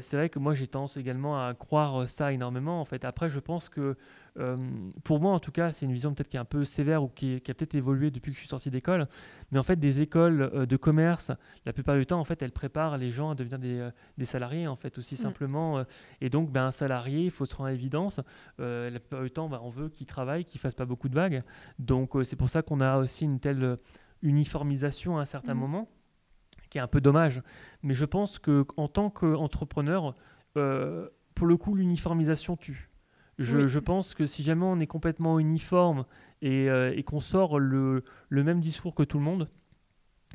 c'est 0.00 0.16
vrai 0.16 0.28
que 0.28 0.38
moi 0.38 0.54
j'ai 0.54 0.66
tendance 0.66 0.96
également 0.96 1.44
à 1.46 1.54
croire 1.54 2.08
ça 2.08 2.32
énormément. 2.32 2.80
En 2.80 2.84
fait, 2.84 3.04
après, 3.04 3.30
je 3.30 3.40
pense 3.40 3.68
que 3.68 3.96
euh, 4.38 4.56
pour 5.04 5.20
moi, 5.20 5.32
en 5.32 5.40
tout 5.40 5.52
cas, 5.52 5.72
c'est 5.72 5.86
une 5.86 5.92
vision 5.92 6.14
peut-être 6.14 6.28
qui 6.28 6.36
est 6.36 6.40
un 6.40 6.44
peu 6.44 6.64
sévère 6.64 7.02
ou 7.02 7.08
qui, 7.08 7.36
a 7.36 7.54
peut-être 7.54 7.74
évolué 7.74 8.10
depuis 8.10 8.30
que 8.30 8.36
je 8.36 8.40
suis 8.40 8.48
sorti 8.48 8.70
d'école. 8.70 9.08
Mais 9.50 9.58
en 9.58 9.62
fait, 9.62 9.76
des 9.76 10.00
écoles 10.00 10.42
euh, 10.54 10.66
de 10.66 10.76
commerce, 10.76 11.32
la 11.66 11.72
plupart 11.72 11.96
du 11.96 12.06
temps, 12.06 12.20
en 12.20 12.24
fait, 12.24 12.42
elles 12.42 12.52
préparent 12.52 12.98
les 12.98 13.10
gens 13.10 13.30
à 13.30 13.34
devenir 13.34 13.58
des, 13.58 13.78
euh, 13.78 13.90
des 14.18 14.24
salariés, 14.24 14.66
en 14.66 14.76
fait, 14.76 14.98
aussi 14.98 15.14
mm. 15.14 15.18
simplement. 15.18 15.84
et 16.20 16.30
donc, 16.30 16.50
ben, 16.50 16.66
un 16.66 16.70
salarié, 16.70 17.24
il 17.24 17.30
faut 17.30 17.46
se 17.46 17.54
rendre 17.54 17.68
à 17.68 17.72
l'évidence. 17.72 18.20
la 18.58 18.90
plupart 18.90 19.22
du 19.22 19.30
temps, 19.30 19.48
ben, 19.48 19.60
on 19.62 19.70
veut 19.70 19.88
qu'il 19.88 20.06
travaille, 20.06 20.44
qu'il 20.44 20.60
fasse 20.60 20.74
pas 20.74 20.86
beaucoup 20.86 21.08
de 21.08 21.14
vagues. 21.14 21.42
Donc, 21.78 22.12
c'est 22.24 22.36
pour 22.36 22.48
ça 22.48 22.62
qu'on 22.62 22.80
a 22.80 22.98
aussi 22.98 23.24
une 23.24 23.40
telle 23.40 23.78
uniformisation 24.22 25.18
à 25.18 25.22
un 25.22 25.24
certain 25.24 25.54
mm. 25.54 25.58
moment 25.58 25.88
qui 26.70 26.78
est 26.78 26.80
un 26.80 26.86
peu 26.86 27.00
dommage. 27.00 27.42
Mais 27.82 27.94
je 27.94 28.04
pense 28.04 28.38
qu'en 28.38 28.88
tant 28.88 29.10
qu'entrepreneur, 29.10 30.14
euh, 30.56 31.08
pour 31.34 31.46
le 31.46 31.56
coup, 31.56 31.74
l'uniformisation 31.74 32.56
tue. 32.56 32.88
Je, 33.38 33.68
je, 33.68 33.78
pense 33.78 34.12
que 34.12 34.26
si 34.26 34.42
jamais 34.42 34.66
on 34.66 34.78
est 34.80 34.86
complètement 34.86 35.38
uniforme 35.38 36.04
et, 36.42 36.68
euh, 36.68 36.92
et 36.94 37.02
qu'on 37.02 37.20
sort 37.20 37.58
le, 37.58 38.04
le, 38.28 38.44
même 38.44 38.60
discours 38.60 38.94
que 38.94 39.02
tout 39.02 39.16
le 39.16 39.24
monde, 39.24 39.48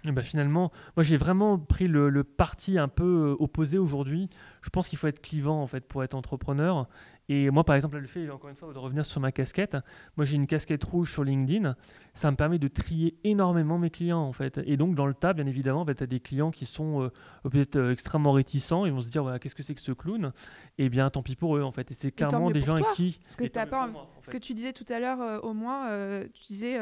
et 0.07 0.11
ben 0.11 0.23
finalement, 0.23 0.71
moi 0.95 1.03
j'ai 1.03 1.15
vraiment 1.15 1.59
pris 1.59 1.87
le, 1.87 2.09
le, 2.09 2.23
parti 2.23 2.79
un 2.79 2.87
peu 2.87 3.03
euh, 3.03 3.35
opposé 3.39 3.77
aujourd'hui. 3.77 4.29
Je 4.63 4.69
pense 4.71 4.87
qu'il 4.87 4.97
faut 4.97 5.05
être 5.05 5.21
clivant 5.21 5.61
en 5.61 5.67
fait 5.67 5.85
pour 5.85 6.03
être 6.03 6.15
entrepreneur 6.15 6.87
et 7.27 7.49
moi, 7.49 7.63
par 7.63 7.75
exemple, 7.75 7.97
le 7.97 8.07
fait, 8.07 8.29
encore 8.29 8.49
une 8.49 8.55
fois, 8.55 8.71
de 8.71 8.77
revenir 8.77 9.05
sur 9.05 9.19
ma 9.19 9.31
casquette, 9.31 9.77
moi 10.15 10.25
j'ai 10.25 10.35
une 10.35 10.45
casquette 10.45 10.83
rouge 10.83 11.11
sur 11.11 11.23
LinkedIn, 11.23 11.75
ça 12.13 12.29
me 12.29 12.35
permet 12.35 12.59
de 12.59 12.67
trier 12.67 13.17
énormément 13.23 13.79
mes 13.79 13.89
clients, 13.89 14.21
en 14.21 14.31
fait. 14.31 14.59
Et 14.65 14.77
donc, 14.77 14.95
dans 14.95 15.07
le 15.07 15.13
tas, 15.13 15.33
bien 15.33 15.47
évidemment, 15.47 15.85
bah, 15.85 15.95
tu 15.95 16.03
as 16.03 16.07
des 16.07 16.19
clients 16.19 16.51
qui 16.51 16.65
sont 16.65 17.01
euh, 17.01 17.49
peut-être 17.49 17.77
euh, 17.77 17.91
extrêmement 17.91 18.31
réticents, 18.31 18.85
ils 18.85 18.91
vont 18.91 19.01
se 19.01 19.09
dire, 19.09 19.23
voilà, 19.23 19.39
qu'est-ce 19.39 19.55
que 19.55 19.63
c'est 19.63 19.73
que 19.73 19.81
ce 19.81 19.91
clown? 19.91 20.31
Eh 20.77 20.89
bien, 20.89 21.09
tant 21.09 21.23
pis 21.23 21.35
pour 21.35 21.57
eux, 21.57 21.63
en 21.63 21.71
fait. 21.71 21.89
Et 21.89 21.93
c'est 21.95 22.11
clairement 22.11 22.51
des 22.51 22.61
gens 22.61 22.73
avec 22.73 22.87
qui. 22.95 23.19
Parce 23.23 23.35
que, 23.35 23.59
as 23.59 23.65
pas... 23.65 23.89
Ce 24.23 24.29
que 24.29 24.37
tu 24.37 24.53
disais 24.53 24.73
tout 24.73 24.85
à 24.89 24.99
l'heure, 24.99 25.21
euh, 25.21 25.39
au 25.39 25.53
moins, 25.53 25.89
tu 26.33 26.41
disais, 26.47 26.79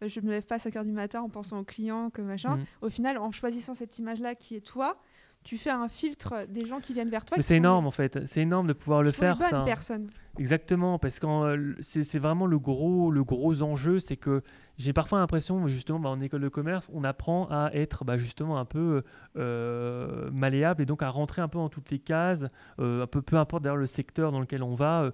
je 0.00 0.20
me 0.20 0.30
lève 0.30 0.46
pas 0.46 0.56
à 0.56 0.58
5 0.58 0.74
h 0.74 0.84
du 0.84 0.92
matin 0.92 1.20
en 1.20 1.28
pensant 1.28 1.58
aux 1.58 1.64
clients, 1.64 2.10
que 2.10 2.22
machin. 2.22 2.56
Mmh. 2.56 2.64
Au 2.80 2.88
final, 2.88 3.18
en 3.18 3.30
choisissant 3.30 3.74
cette 3.74 3.98
image-là 3.98 4.34
qui 4.34 4.56
est 4.56 4.66
toi, 4.66 4.96
tu 5.44 5.58
fais 5.58 5.70
un 5.70 5.88
filtre 5.88 6.46
des 6.48 6.66
gens 6.66 6.80
qui 6.80 6.94
viennent 6.94 7.10
vers 7.10 7.24
toi. 7.24 7.36
Mais 7.36 7.42
c'est 7.42 7.56
énorme 7.56 7.86
en 7.86 7.90
fait, 7.90 8.26
c'est 8.26 8.42
énorme 8.42 8.66
de 8.66 8.72
pouvoir 8.72 9.02
le 9.02 9.10
faire. 9.10 9.36
Ça. 9.36 9.62
personne. 9.64 10.08
Exactement, 10.38 10.98
parce 10.98 11.18
que 11.18 11.26
euh, 11.26 11.74
c'est 11.80 12.18
vraiment 12.18 12.46
le 12.46 12.58
gros, 12.58 13.10
le 13.10 13.22
gros 13.22 13.62
enjeu, 13.62 14.00
c'est 14.00 14.16
que 14.16 14.42
j'ai 14.78 14.94
parfois 14.94 15.18
l'impression, 15.18 15.66
justement, 15.68 15.98
bah, 15.98 16.08
en 16.08 16.20
école 16.20 16.40
de 16.40 16.48
commerce, 16.48 16.88
on 16.94 17.04
apprend 17.04 17.46
à 17.50 17.70
être 17.74 18.04
bah, 18.04 18.16
justement 18.16 18.58
un 18.58 18.64
peu 18.64 19.02
euh, 19.36 20.30
malléable 20.32 20.82
et 20.82 20.86
donc 20.86 21.02
à 21.02 21.10
rentrer 21.10 21.42
un 21.42 21.48
peu 21.48 21.58
dans 21.58 21.68
toutes 21.68 21.90
les 21.90 21.98
cases, 21.98 22.46
euh, 22.80 23.02
un 23.02 23.06
peu 23.06 23.20
peu 23.20 23.36
importe 23.36 23.62
d'ailleurs 23.62 23.76
le 23.76 23.86
secteur 23.86 24.32
dans 24.32 24.40
lequel 24.40 24.62
on 24.62 24.74
va. 24.74 25.12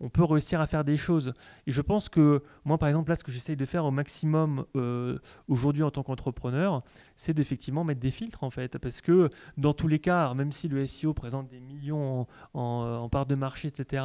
On 0.00 0.08
peut 0.08 0.24
réussir 0.24 0.60
à 0.60 0.66
faire 0.66 0.84
des 0.84 0.96
choses. 0.96 1.32
Et 1.66 1.72
je 1.72 1.82
pense 1.82 2.08
que 2.08 2.42
moi, 2.64 2.78
par 2.78 2.88
exemple, 2.88 3.10
là, 3.10 3.16
ce 3.16 3.24
que 3.24 3.32
j'essaye 3.32 3.56
de 3.56 3.64
faire 3.64 3.84
au 3.84 3.90
maximum 3.90 4.64
euh, 4.76 5.18
aujourd'hui 5.48 5.82
en 5.82 5.90
tant 5.90 6.02
qu'entrepreneur, 6.02 6.82
c'est 7.16 7.34
d'effectivement 7.34 7.84
mettre 7.84 8.00
des 8.00 8.10
filtres, 8.10 8.44
en 8.44 8.50
fait. 8.50 8.78
Parce 8.78 9.00
que 9.00 9.28
dans 9.56 9.72
tous 9.72 9.88
les 9.88 9.98
cas, 9.98 10.32
même 10.34 10.52
si 10.52 10.68
le 10.68 10.86
SEO 10.86 11.14
présente 11.14 11.48
des 11.48 11.60
millions 11.60 12.26
en, 12.54 13.04
euh, 13.04 13.08
part 13.08 13.26
de 13.26 13.34
marché, 13.34 13.68
etc., 13.68 14.04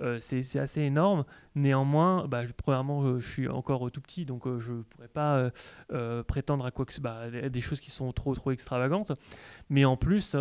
euh, 0.00 0.18
c'est 0.20 0.58
assez 0.58 0.82
énorme. 0.82 1.24
Néanmoins, 1.54 2.26
bah, 2.28 2.42
premièrement, 2.56 3.18
je 3.18 3.28
suis 3.28 3.48
encore 3.48 3.90
tout 3.90 4.00
petit, 4.00 4.24
donc 4.24 4.44
je 4.58 4.72
ne 4.72 4.82
pourrais 4.82 5.08
pas 5.08 5.50
prétendre 6.26 6.66
à 6.66 6.70
quoi 6.70 6.84
que 6.84 7.00
bah, 7.00 7.30
des 7.30 7.60
choses 7.60 7.80
qui 7.80 7.90
sont 7.90 8.12
trop, 8.12 8.34
trop 8.34 8.50
extravagantes. 8.50 9.12
Mais 9.70 9.84
en 9.84 9.96
plus, 9.96 10.36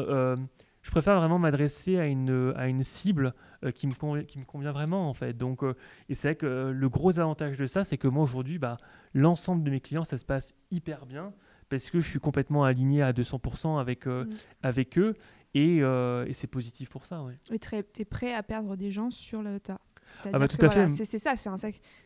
je 0.81 0.91
préfère 0.91 1.19
vraiment 1.19 1.39
m'adresser 1.39 1.97
à 1.97 2.05
une, 2.05 2.53
à 2.55 2.67
une 2.67 2.83
cible 2.83 3.33
euh, 3.63 3.71
qui, 3.71 3.87
me 3.87 4.21
qui 4.23 4.39
me 4.39 4.45
convient 4.45 4.71
vraiment 4.71 5.09
en 5.09 5.13
fait. 5.13 5.37
Donc, 5.37 5.63
euh, 5.63 5.75
et 6.09 6.15
c'est 6.15 6.29
vrai 6.29 6.35
que 6.35 6.45
euh, 6.45 6.71
le 6.71 6.89
gros 6.89 7.19
avantage 7.19 7.57
de 7.57 7.67
ça, 7.67 7.83
c'est 7.83 7.97
que 7.97 8.07
moi 8.07 8.23
aujourd'hui, 8.23 8.57
bah, 8.57 8.77
l'ensemble 9.13 9.63
de 9.63 9.69
mes 9.69 9.79
clients, 9.79 10.05
ça 10.05 10.17
se 10.17 10.25
passe 10.25 10.55
hyper 10.71 11.05
bien 11.05 11.33
parce 11.69 11.89
que 11.89 12.01
je 12.01 12.09
suis 12.09 12.19
complètement 12.19 12.63
aligné 12.63 13.01
à 13.01 13.13
200% 13.13 13.79
avec, 13.79 14.05
mm. 14.05 14.27
avec 14.61 14.97
eux 14.97 15.15
et, 15.53 15.77
et 15.77 16.33
c'est 16.33 16.47
positif 16.47 16.89
pour 16.89 17.05
ça. 17.05 17.23
Ouais. 17.23 17.33
Et 17.49 17.59
tu 17.59 17.75
es 17.75 18.05
prêt 18.05 18.33
à 18.33 18.43
perdre 18.43 18.75
des 18.75 18.91
gens 18.91 19.09
sur 19.09 19.41
le 19.41 19.59
tas 19.59 19.79
ah 20.25 20.39
bah, 20.39 20.47
tout 20.47 20.63
à 20.65 20.69
fait. 20.69 20.89
c'est 20.89 21.19
ça, 21.19 21.35
c'est 21.35 21.49
un 21.49 21.55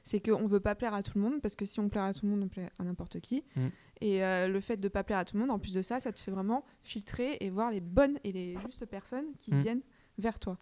c'est 0.03 0.19
qu'on 0.19 0.43
ne 0.43 0.47
veut 0.47 0.60
pas 0.60 0.76
plaire 0.76 0.93
à 0.93 1.03
tout 1.03 1.14
le 1.15 1.22
monde 1.22 1.41
parce 1.41 1.56
que 1.56 1.65
si 1.65 1.80
on 1.80 1.89
plaire 1.89 2.03
à 2.03 2.14
tout 2.14 2.26
le 2.26 2.31
monde, 2.31 2.43
on 2.43 2.47
plaît 2.47 2.69
à 2.80 2.84
n'importe 2.84 3.19
qui. 3.19 3.43
Mm. 3.56 3.68
Et 4.01 4.23
euh, 4.23 4.47
le 4.47 4.59
fait 4.59 4.77
de 4.77 4.84
ne 4.84 4.89
pas 4.89 5.03
plaire 5.03 5.19
à 5.19 5.26
tout 5.26 5.35
le 5.35 5.41
monde, 5.41 5.51
en 5.51 5.59
plus 5.59 5.73
de 5.73 5.81
ça, 5.81 5.99
ça 5.99 6.11
te 6.11 6.19
fait 6.19 6.31
vraiment 6.31 6.65
filtrer 6.84 7.38
et 7.39 7.49
voir 7.49 7.72
les 7.72 7.80
bonnes 7.80 8.17
et 8.23 8.31
les 8.31 8.57
justes 8.65 8.85
personnes 8.85 9.26
qui 9.38 9.51
mm. 9.51 9.59
viennent 9.59 9.81
vers 10.17 10.39
toi. 10.39 10.57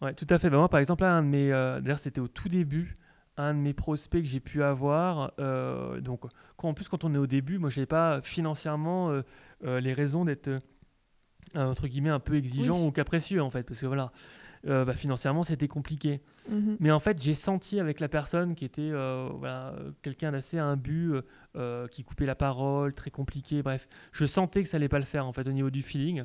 Ouais, 0.00 0.14
tout 0.14 0.26
à 0.30 0.38
fait. 0.38 0.48
Bah, 0.48 0.56
moi, 0.56 0.68
par 0.68 0.80
exemple, 0.80 1.04
un 1.04 1.22
de 1.22 1.28
mes, 1.28 1.52
euh, 1.52 1.80
d'ailleurs, 1.80 1.98
c'était 1.98 2.20
au 2.20 2.28
tout 2.28 2.48
début, 2.48 2.96
un 3.36 3.54
de 3.54 3.58
mes 3.58 3.74
prospects 3.74 4.22
que 4.22 4.28
j'ai 4.28 4.40
pu 4.40 4.62
avoir. 4.62 5.32
Euh, 5.38 6.00
donc, 6.00 6.22
en 6.58 6.74
plus, 6.74 6.88
quand 6.88 7.04
on 7.04 7.14
est 7.14 7.18
au 7.18 7.26
début, 7.26 7.58
moi, 7.58 7.70
je 7.70 7.78
n'avais 7.78 7.86
pas 7.86 8.20
financièrement 8.22 9.12
les 9.62 9.92
raisons 9.92 10.24
d'être 10.24 10.50
entre 11.54 11.88
guillemets 11.88 12.10
un 12.10 12.20
peu 12.20 12.36
exigeant 12.36 12.80
ou 12.86 12.92
capricieux 12.92 13.42
en 13.42 13.50
fait, 13.50 13.64
parce 13.64 13.80
que 13.80 13.86
voilà. 13.86 14.12
Euh, 14.66 14.84
bah, 14.84 14.92
financièrement, 14.92 15.42
c'était 15.42 15.68
compliqué. 15.68 16.20
Mhm. 16.50 16.76
Mais 16.80 16.90
en 16.90 17.00
fait, 17.00 17.20
j'ai 17.20 17.34
senti 17.34 17.80
avec 17.80 17.98
la 18.00 18.08
personne 18.08 18.54
qui 18.54 18.64
était 18.64 18.82
euh, 18.82 19.28
voilà, 19.32 19.74
quelqu'un 20.02 20.32
d'assez 20.32 20.58
imbu, 20.58 21.14
euh, 21.56 21.86
qui 21.88 22.04
coupait 22.04 22.26
la 22.26 22.34
parole, 22.34 22.92
très 22.92 23.10
compliqué, 23.10 23.62
bref, 23.62 23.88
je 24.12 24.26
sentais 24.26 24.62
que 24.62 24.68
ça 24.68 24.76
allait 24.76 24.88
pas 24.88 24.98
le 24.98 25.04
faire 25.04 25.26
en 25.26 25.32
fait 25.32 25.46
au 25.46 25.52
niveau 25.52 25.70
du 25.70 25.82
feeling. 25.82 26.24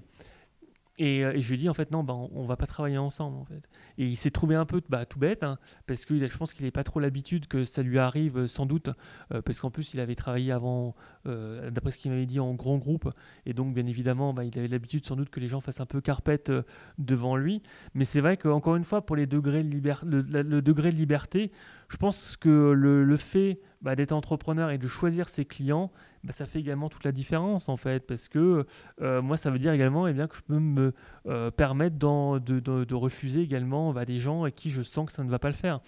Et, 0.98 1.26
euh, 1.26 1.34
et, 1.34 1.42
je 1.42 1.48
lui 1.50 1.56
ai 1.56 1.58
dit, 1.58 1.70
en 1.70 1.74
fait, 1.74 1.92
non, 1.92 2.04
bah, 2.04 2.14
on, 2.14 2.44
ne 2.44 2.48
va 2.48 2.56
pas 2.56 2.68
travailler 2.68 2.98
ensemble, 2.98 3.38
en 3.38 3.46
fait. 3.46 3.62
Et 3.98 4.06
il 4.06 4.16
s'est 4.16 4.32
trouvé 4.32 4.56
un 4.56 4.66
peu 4.66 4.82
bah, 4.90 5.06
tout 5.06 5.20
bête, 5.20 5.44
hein, 5.44 5.58
parce 5.88 6.06
que 6.06 6.18
je 6.18 6.38
pense 6.38 6.54
qu'il 6.54 6.64
n'avait 6.64 6.72
pas 6.72 6.84
trop 6.84 7.00
l'habitude 7.00 7.48
que 7.48 7.66
ça 7.66 7.82
lui 7.82 8.00
arrive, 8.00 8.38
euh, 8.38 8.48
sans 8.48 8.66
doute, 8.66 8.90
euh, 9.34 9.42
parce 9.42 9.60
qu'en 9.60 9.72
plus, 9.72 9.94
il 9.94 10.00
avait 10.00 10.16
travaillé 10.16 10.52
avant, 10.52 10.96
d'après 11.26 11.92
ce 11.92 11.98
qu'il 11.98 12.12
m'avait 12.12 12.26
dit, 12.26 12.40
en 12.40 12.54
grand 12.54 12.78
groupe. 12.78 13.12
Et 13.46 13.54
donc, 13.54 13.74
bien 13.74 13.86
évidemment, 13.88 14.34
bah, 14.34 14.44
il 14.44 14.58
avait 14.58 14.68
l'habitude, 14.68 15.06
sans 15.06 15.16
doute, 15.16 15.30
que 15.30 15.40
les 15.40 15.48
gens 15.48 15.60
fassent 15.60 15.82
un 15.82 15.86
peu 15.86 16.02
carpette 16.02 16.52
devant 16.98 17.36
lui. 17.36 17.62
Mais 17.94 18.06
c'est 18.06 18.22
vrai 18.22 18.38
qu'encore 18.38 18.76
une 18.76 18.84
fois, 18.84 19.06
pour 19.06 19.16
les 19.16 19.26
degrés 19.26 19.64
de 19.64 19.76
le, 20.06 20.62
degré 20.62 20.92
de 20.92 20.96
liberté, 20.96 21.52
je 21.90 21.98
pense 21.98 22.38
que 22.38 22.72
le, 22.72 23.04
le 23.04 23.18
fait 23.18 23.60
bah, 23.82 23.96
d'être 23.96 24.12
entrepreneur 24.12 24.72
et 24.72 24.78
de 24.78 24.88
choisir 24.88 25.30
ses 25.30 25.46
clients, 25.46 25.92
bah, 26.26 26.32
ça 26.32 26.48
fait 26.48 26.60
également 26.60 26.90
toute 26.90 27.04
la 27.04 27.12
différence 27.12 27.70
en 27.70 27.78
fait, 27.78 28.06
parce 28.06 28.28
que 28.28 28.66
euh, 29.02 29.22
moi 29.22 29.38
ça 29.38 29.52
veut 29.52 29.60
dire 29.60 29.72
également 29.74 30.08
eh 30.08 30.14
bien, 30.14 30.28
que 30.28 30.36
je 30.36 30.42
peux 30.42 30.58
me 30.58 30.94
euh, 31.28 31.52
permettre 31.52 31.98
de, 31.98 32.60
de, 32.60 32.84
de, 32.84 32.96
refuser 32.96 33.42
également 33.42 33.94
bah, 33.94 34.06
des 34.06 34.20
gens 34.20 34.44
à 34.44 34.50
qui 34.52 34.72
je 34.72 34.82
sens 34.82 35.06
que 35.06 35.12
ça 35.12 35.24
ne 35.24 35.30
va 35.30 35.38
pas 35.38 35.50
le 35.50 35.54
faire. 35.56 35.82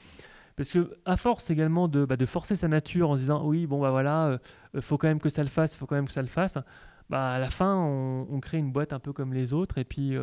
Parce 0.55 0.71
que 0.71 0.95
à 1.05 1.17
force 1.17 1.49
également 1.49 1.87
de, 1.87 2.05
bah, 2.05 2.17
de 2.17 2.25
forcer 2.25 2.55
sa 2.55 2.67
nature 2.67 3.09
en 3.09 3.15
se 3.15 3.21
disant 3.21 3.43
oui 3.45 3.65
bon 3.65 3.81
bah 3.81 3.89
voilà, 3.89 4.39
il 4.73 4.77
euh, 4.77 4.81
faut 4.81 4.97
quand 4.97 5.07
même 5.07 5.19
que 5.19 5.29
ça 5.29 5.41
le 5.41 5.49
fasse, 5.49 5.73
il 5.73 5.77
faut 5.77 5.87
quand 5.87 5.95
même 5.95 6.07
que 6.07 6.13
ça 6.13 6.21
le 6.21 6.27
fasse. 6.27 6.59
Bah, 7.09 7.31
à 7.31 7.39
la 7.39 7.49
fin, 7.49 7.75
on, 7.75 8.39
crée 8.41 8.57
une 8.57 8.71
boîte 8.71 8.91
un 8.91 8.99
peu 8.99 9.13
comme 9.13 9.33
les 9.33 9.53
autres 9.53 9.77
et 9.77 9.85
puis, 9.85 10.13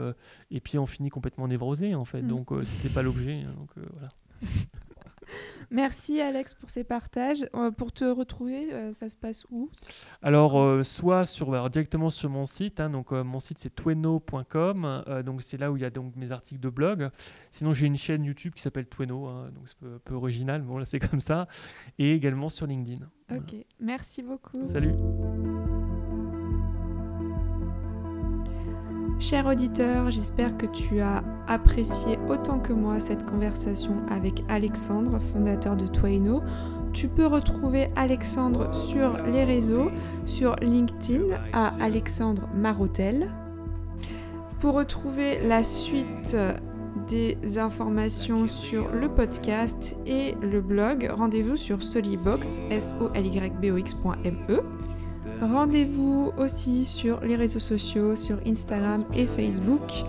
et 0.51 0.61
puis 0.61 0.79
on 0.79 0.85
finit 0.85 1.09
complètement 1.09 1.49
névrosé 1.49 1.95
en 1.95 2.05
fait. 2.05 2.21
Mm. 2.21 2.29
Donc, 2.29 2.49
c'était 2.65 2.93
pas 2.93 3.03
l'objet. 3.03 3.43
Hein, 3.47 3.55
donc, 3.57 3.71
voilà. 3.95 4.11
Merci 5.71 6.21
Alex 6.21 6.55
pour 6.55 6.71
ces 6.71 6.85
partages. 6.85 7.47
Euh, 7.55 7.71
pour 7.71 7.93
te 7.93 8.05
retrouver, 8.05 8.73
euh, 8.73 8.93
ça 8.93 9.09
se 9.09 9.17
passe 9.17 9.47
où? 9.51 9.71
Alors, 10.23 10.61
euh, 10.61 10.83
soit 10.83 11.27
sur, 11.27 11.71
directement 11.71 12.11
sur 12.11 12.31
mon 12.31 12.47
site. 12.47 12.81
Hein, 12.81 12.91
donc, 12.91 13.13
mon 13.13 13.41
site 13.41 13.59
c'est 13.59 13.75
tweno.com. 13.75 15.05
donc, 15.25 15.43
c'est 15.43 15.57
là 15.57 15.71
où 15.73 15.77
il 15.77 15.83
y 15.83 15.87
a 15.87 15.91
donc 15.91 16.15
mes 16.17 16.33
articles 16.33 16.61
de 16.61 16.69
blog. 16.69 17.11
Sinon, 17.51 17.73
j'ai 17.73 17.87
une 17.87 17.97
chaîne 17.97 18.25
YouTube 18.25 18.55
qui 18.55 18.63
s'appelle 18.63 18.87
Tweno. 18.87 19.27
Hein, 19.27 19.51
donc, 19.55 19.69
c'est 19.69 19.87
un 19.87 19.99
peu, 20.05 20.15
original, 20.15 20.63
mais 20.63 20.69
bon, 20.69 20.79
là, 20.79 20.85
c'est 20.85 21.01
comme 21.01 21.21
ça. 21.21 21.49
Et 21.99 22.13
également 22.13 22.49
sur 22.49 22.67
LinkedIn. 22.67 23.07
Ok, 23.31 23.55
merci 23.81 24.23
beaucoup. 24.23 24.65
Salut. 24.65 24.95
Cher 29.21 29.47
auditeur, 29.47 30.11
j'espère 30.11 30.57
que 30.57 30.67
tu 30.67 31.01
as 31.01 31.23
apprécié 31.47 32.19
autant 32.29 32.59
que 32.59 32.73
moi 32.73 33.01
cette 33.01 33.25
conversation 33.25 33.97
avec 34.11 34.45
Alexandre, 34.49 35.19
fondateur 35.19 35.77
de 35.77 35.87
Twaino. 35.87 36.43
Tu 36.93 37.09
peux 37.09 37.27
retrouver 37.27 37.91
Alexandre 37.97 38.75
sur 38.75 39.17
les 39.33 39.45
réseaux, 39.45 39.91
sur 40.27 40.57
LinkedIn 40.57 41.35
à 41.53 41.69
Alexandre 41.83 42.49
Marotel. 42.55 43.31
Pour 44.61 44.75
retrouver 44.75 45.41
la 45.43 45.63
suite 45.65 46.37
des 47.09 47.37
informations 47.59 48.47
sur 48.49 48.89
le 48.93 49.09
podcast 49.09 49.97
et 50.07 50.35
le 50.43 50.61
blog, 50.61 51.11
rendez-vous 51.17 51.57
sur 51.57 51.83
solibox, 51.83 52.61
Rendez-vous 55.41 56.33
aussi 56.39 56.85
sur 56.85 57.21
les 57.21 57.37
réseaux 57.37 57.59
sociaux, 57.59 58.17
sur 58.17 58.39
Instagram 58.47 59.03
et 59.15 59.27
Facebook. 59.27 60.05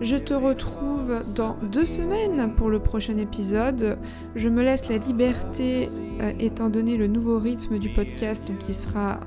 Je 0.00 0.16
te 0.16 0.34
retrouve 0.34 1.22
dans 1.36 1.56
deux 1.70 1.86
semaines 1.86 2.52
pour 2.56 2.68
le 2.68 2.80
prochain 2.80 3.16
épisode. 3.16 3.98
Je 4.34 4.48
me 4.48 4.62
laisse 4.62 4.88
la 4.88 4.98
liberté, 4.98 5.88
euh, 6.20 6.32
étant 6.40 6.68
donné 6.68 6.96
le 6.96 7.06
nouveau 7.06 7.38
rythme 7.38 7.78
du 7.78 7.90
podcast, 7.90 8.44
donc 8.46 8.58
qui 8.58 8.74
sera 8.74 9.20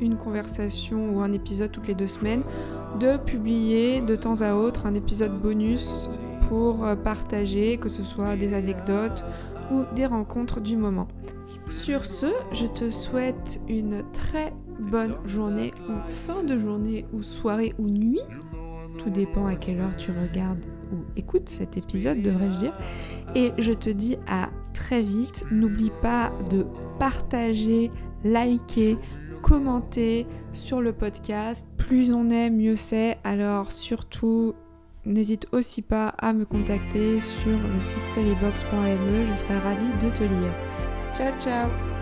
une 0.00 0.16
conversation 0.16 1.14
ou 1.14 1.20
un 1.20 1.32
épisode 1.32 1.72
toutes 1.72 1.88
les 1.88 1.94
deux 1.94 2.06
semaines, 2.06 2.42
de 3.00 3.16
publier 3.16 4.00
de 4.00 4.14
temps 4.14 4.40
à 4.42 4.54
autre 4.54 4.86
un 4.86 4.94
épisode 4.94 5.38
bonus 5.40 6.20
pour 6.48 6.84
euh, 6.84 6.94
partager, 6.94 7.76
que 7.76 7.88
ce 7.88 8.04
soit 8.04 8.36
des 8.36 8.54
anecdotes 8.54 9.24
ou 9.72 9.84
des 9.94 10.06
rencontres 10.06 10.60
du 10.60 10.76
moment. 10.76 11.08
Sur 11.68 12.04
ce, 12.04 12.26
je 12.52 12.66
te 12.66 12.90
souhaite 12.90 13.60
une 13.68 14.04
très 14.12 14.52
bonne 14.78 15.16
journée 15.26 15.72
ou 15.88 15.92
fin 16.08 16.42
de 16.42 16.58
journée 16.58 17.06
ou 17.12 17.22
soirée 17.22 17.74
ou 17.78 17.88
nuit. 17.88 18.20
Tout 18.98 19.10
dépend 19.10 19.46
à 19.46 19.56
quelle 19.56 19.80
heure 19.80 19.96
tu 19.96 20.10
regardes 20.10 20.64
ou 20.92 21.04
écoutes 21.16 21.48
cet 21.48 21.76
épisode, 21.76 22.22
devrais-je 22.22 22.58
dire. 22.58 22.78
Et 23.34 23.52
je 23.58 23.72
te 23.72 23.90
dis 23.90 24.16
à 24.26 24.50
très 24.72 25.02
vite. 25.02 25.44
N'oublie 25.50 25.92
pas 26.02 26.32
de 26.50 26.66
partager, 26.98 27.90
liker, 28.24 28.96
commenter 29.42 30.26
sur 30.52 30.80
le 30.80 30.92
podcast. 30.92 31.68
Plus 31.76 32.12
on 32.12 32.30
est, 32.30 32.50
mieux 32.50 32.76
c'est. 32.76 33.18
Alors 33.24 33.72
surtout, 33.72 34.54
n'hésite 35.04 35.46
aussi 35.52 35.82
pas 35.82 36.08
à 36.18 36.32
me 36.32 36.44
contacter 36.44 37.20
sur 37.20 37.50
le 37.50 37.80
site 37.80 38.06
solibox.me. 38.06 39.24
Je 39.30 39.34
serai 39.34 39.58
ravie 39.58 40.04
de 40.04 40.10
te 40.10 40.22
lire. 40.22 40.54
Ciao 41.14 41.32
ciao 41.38 41.95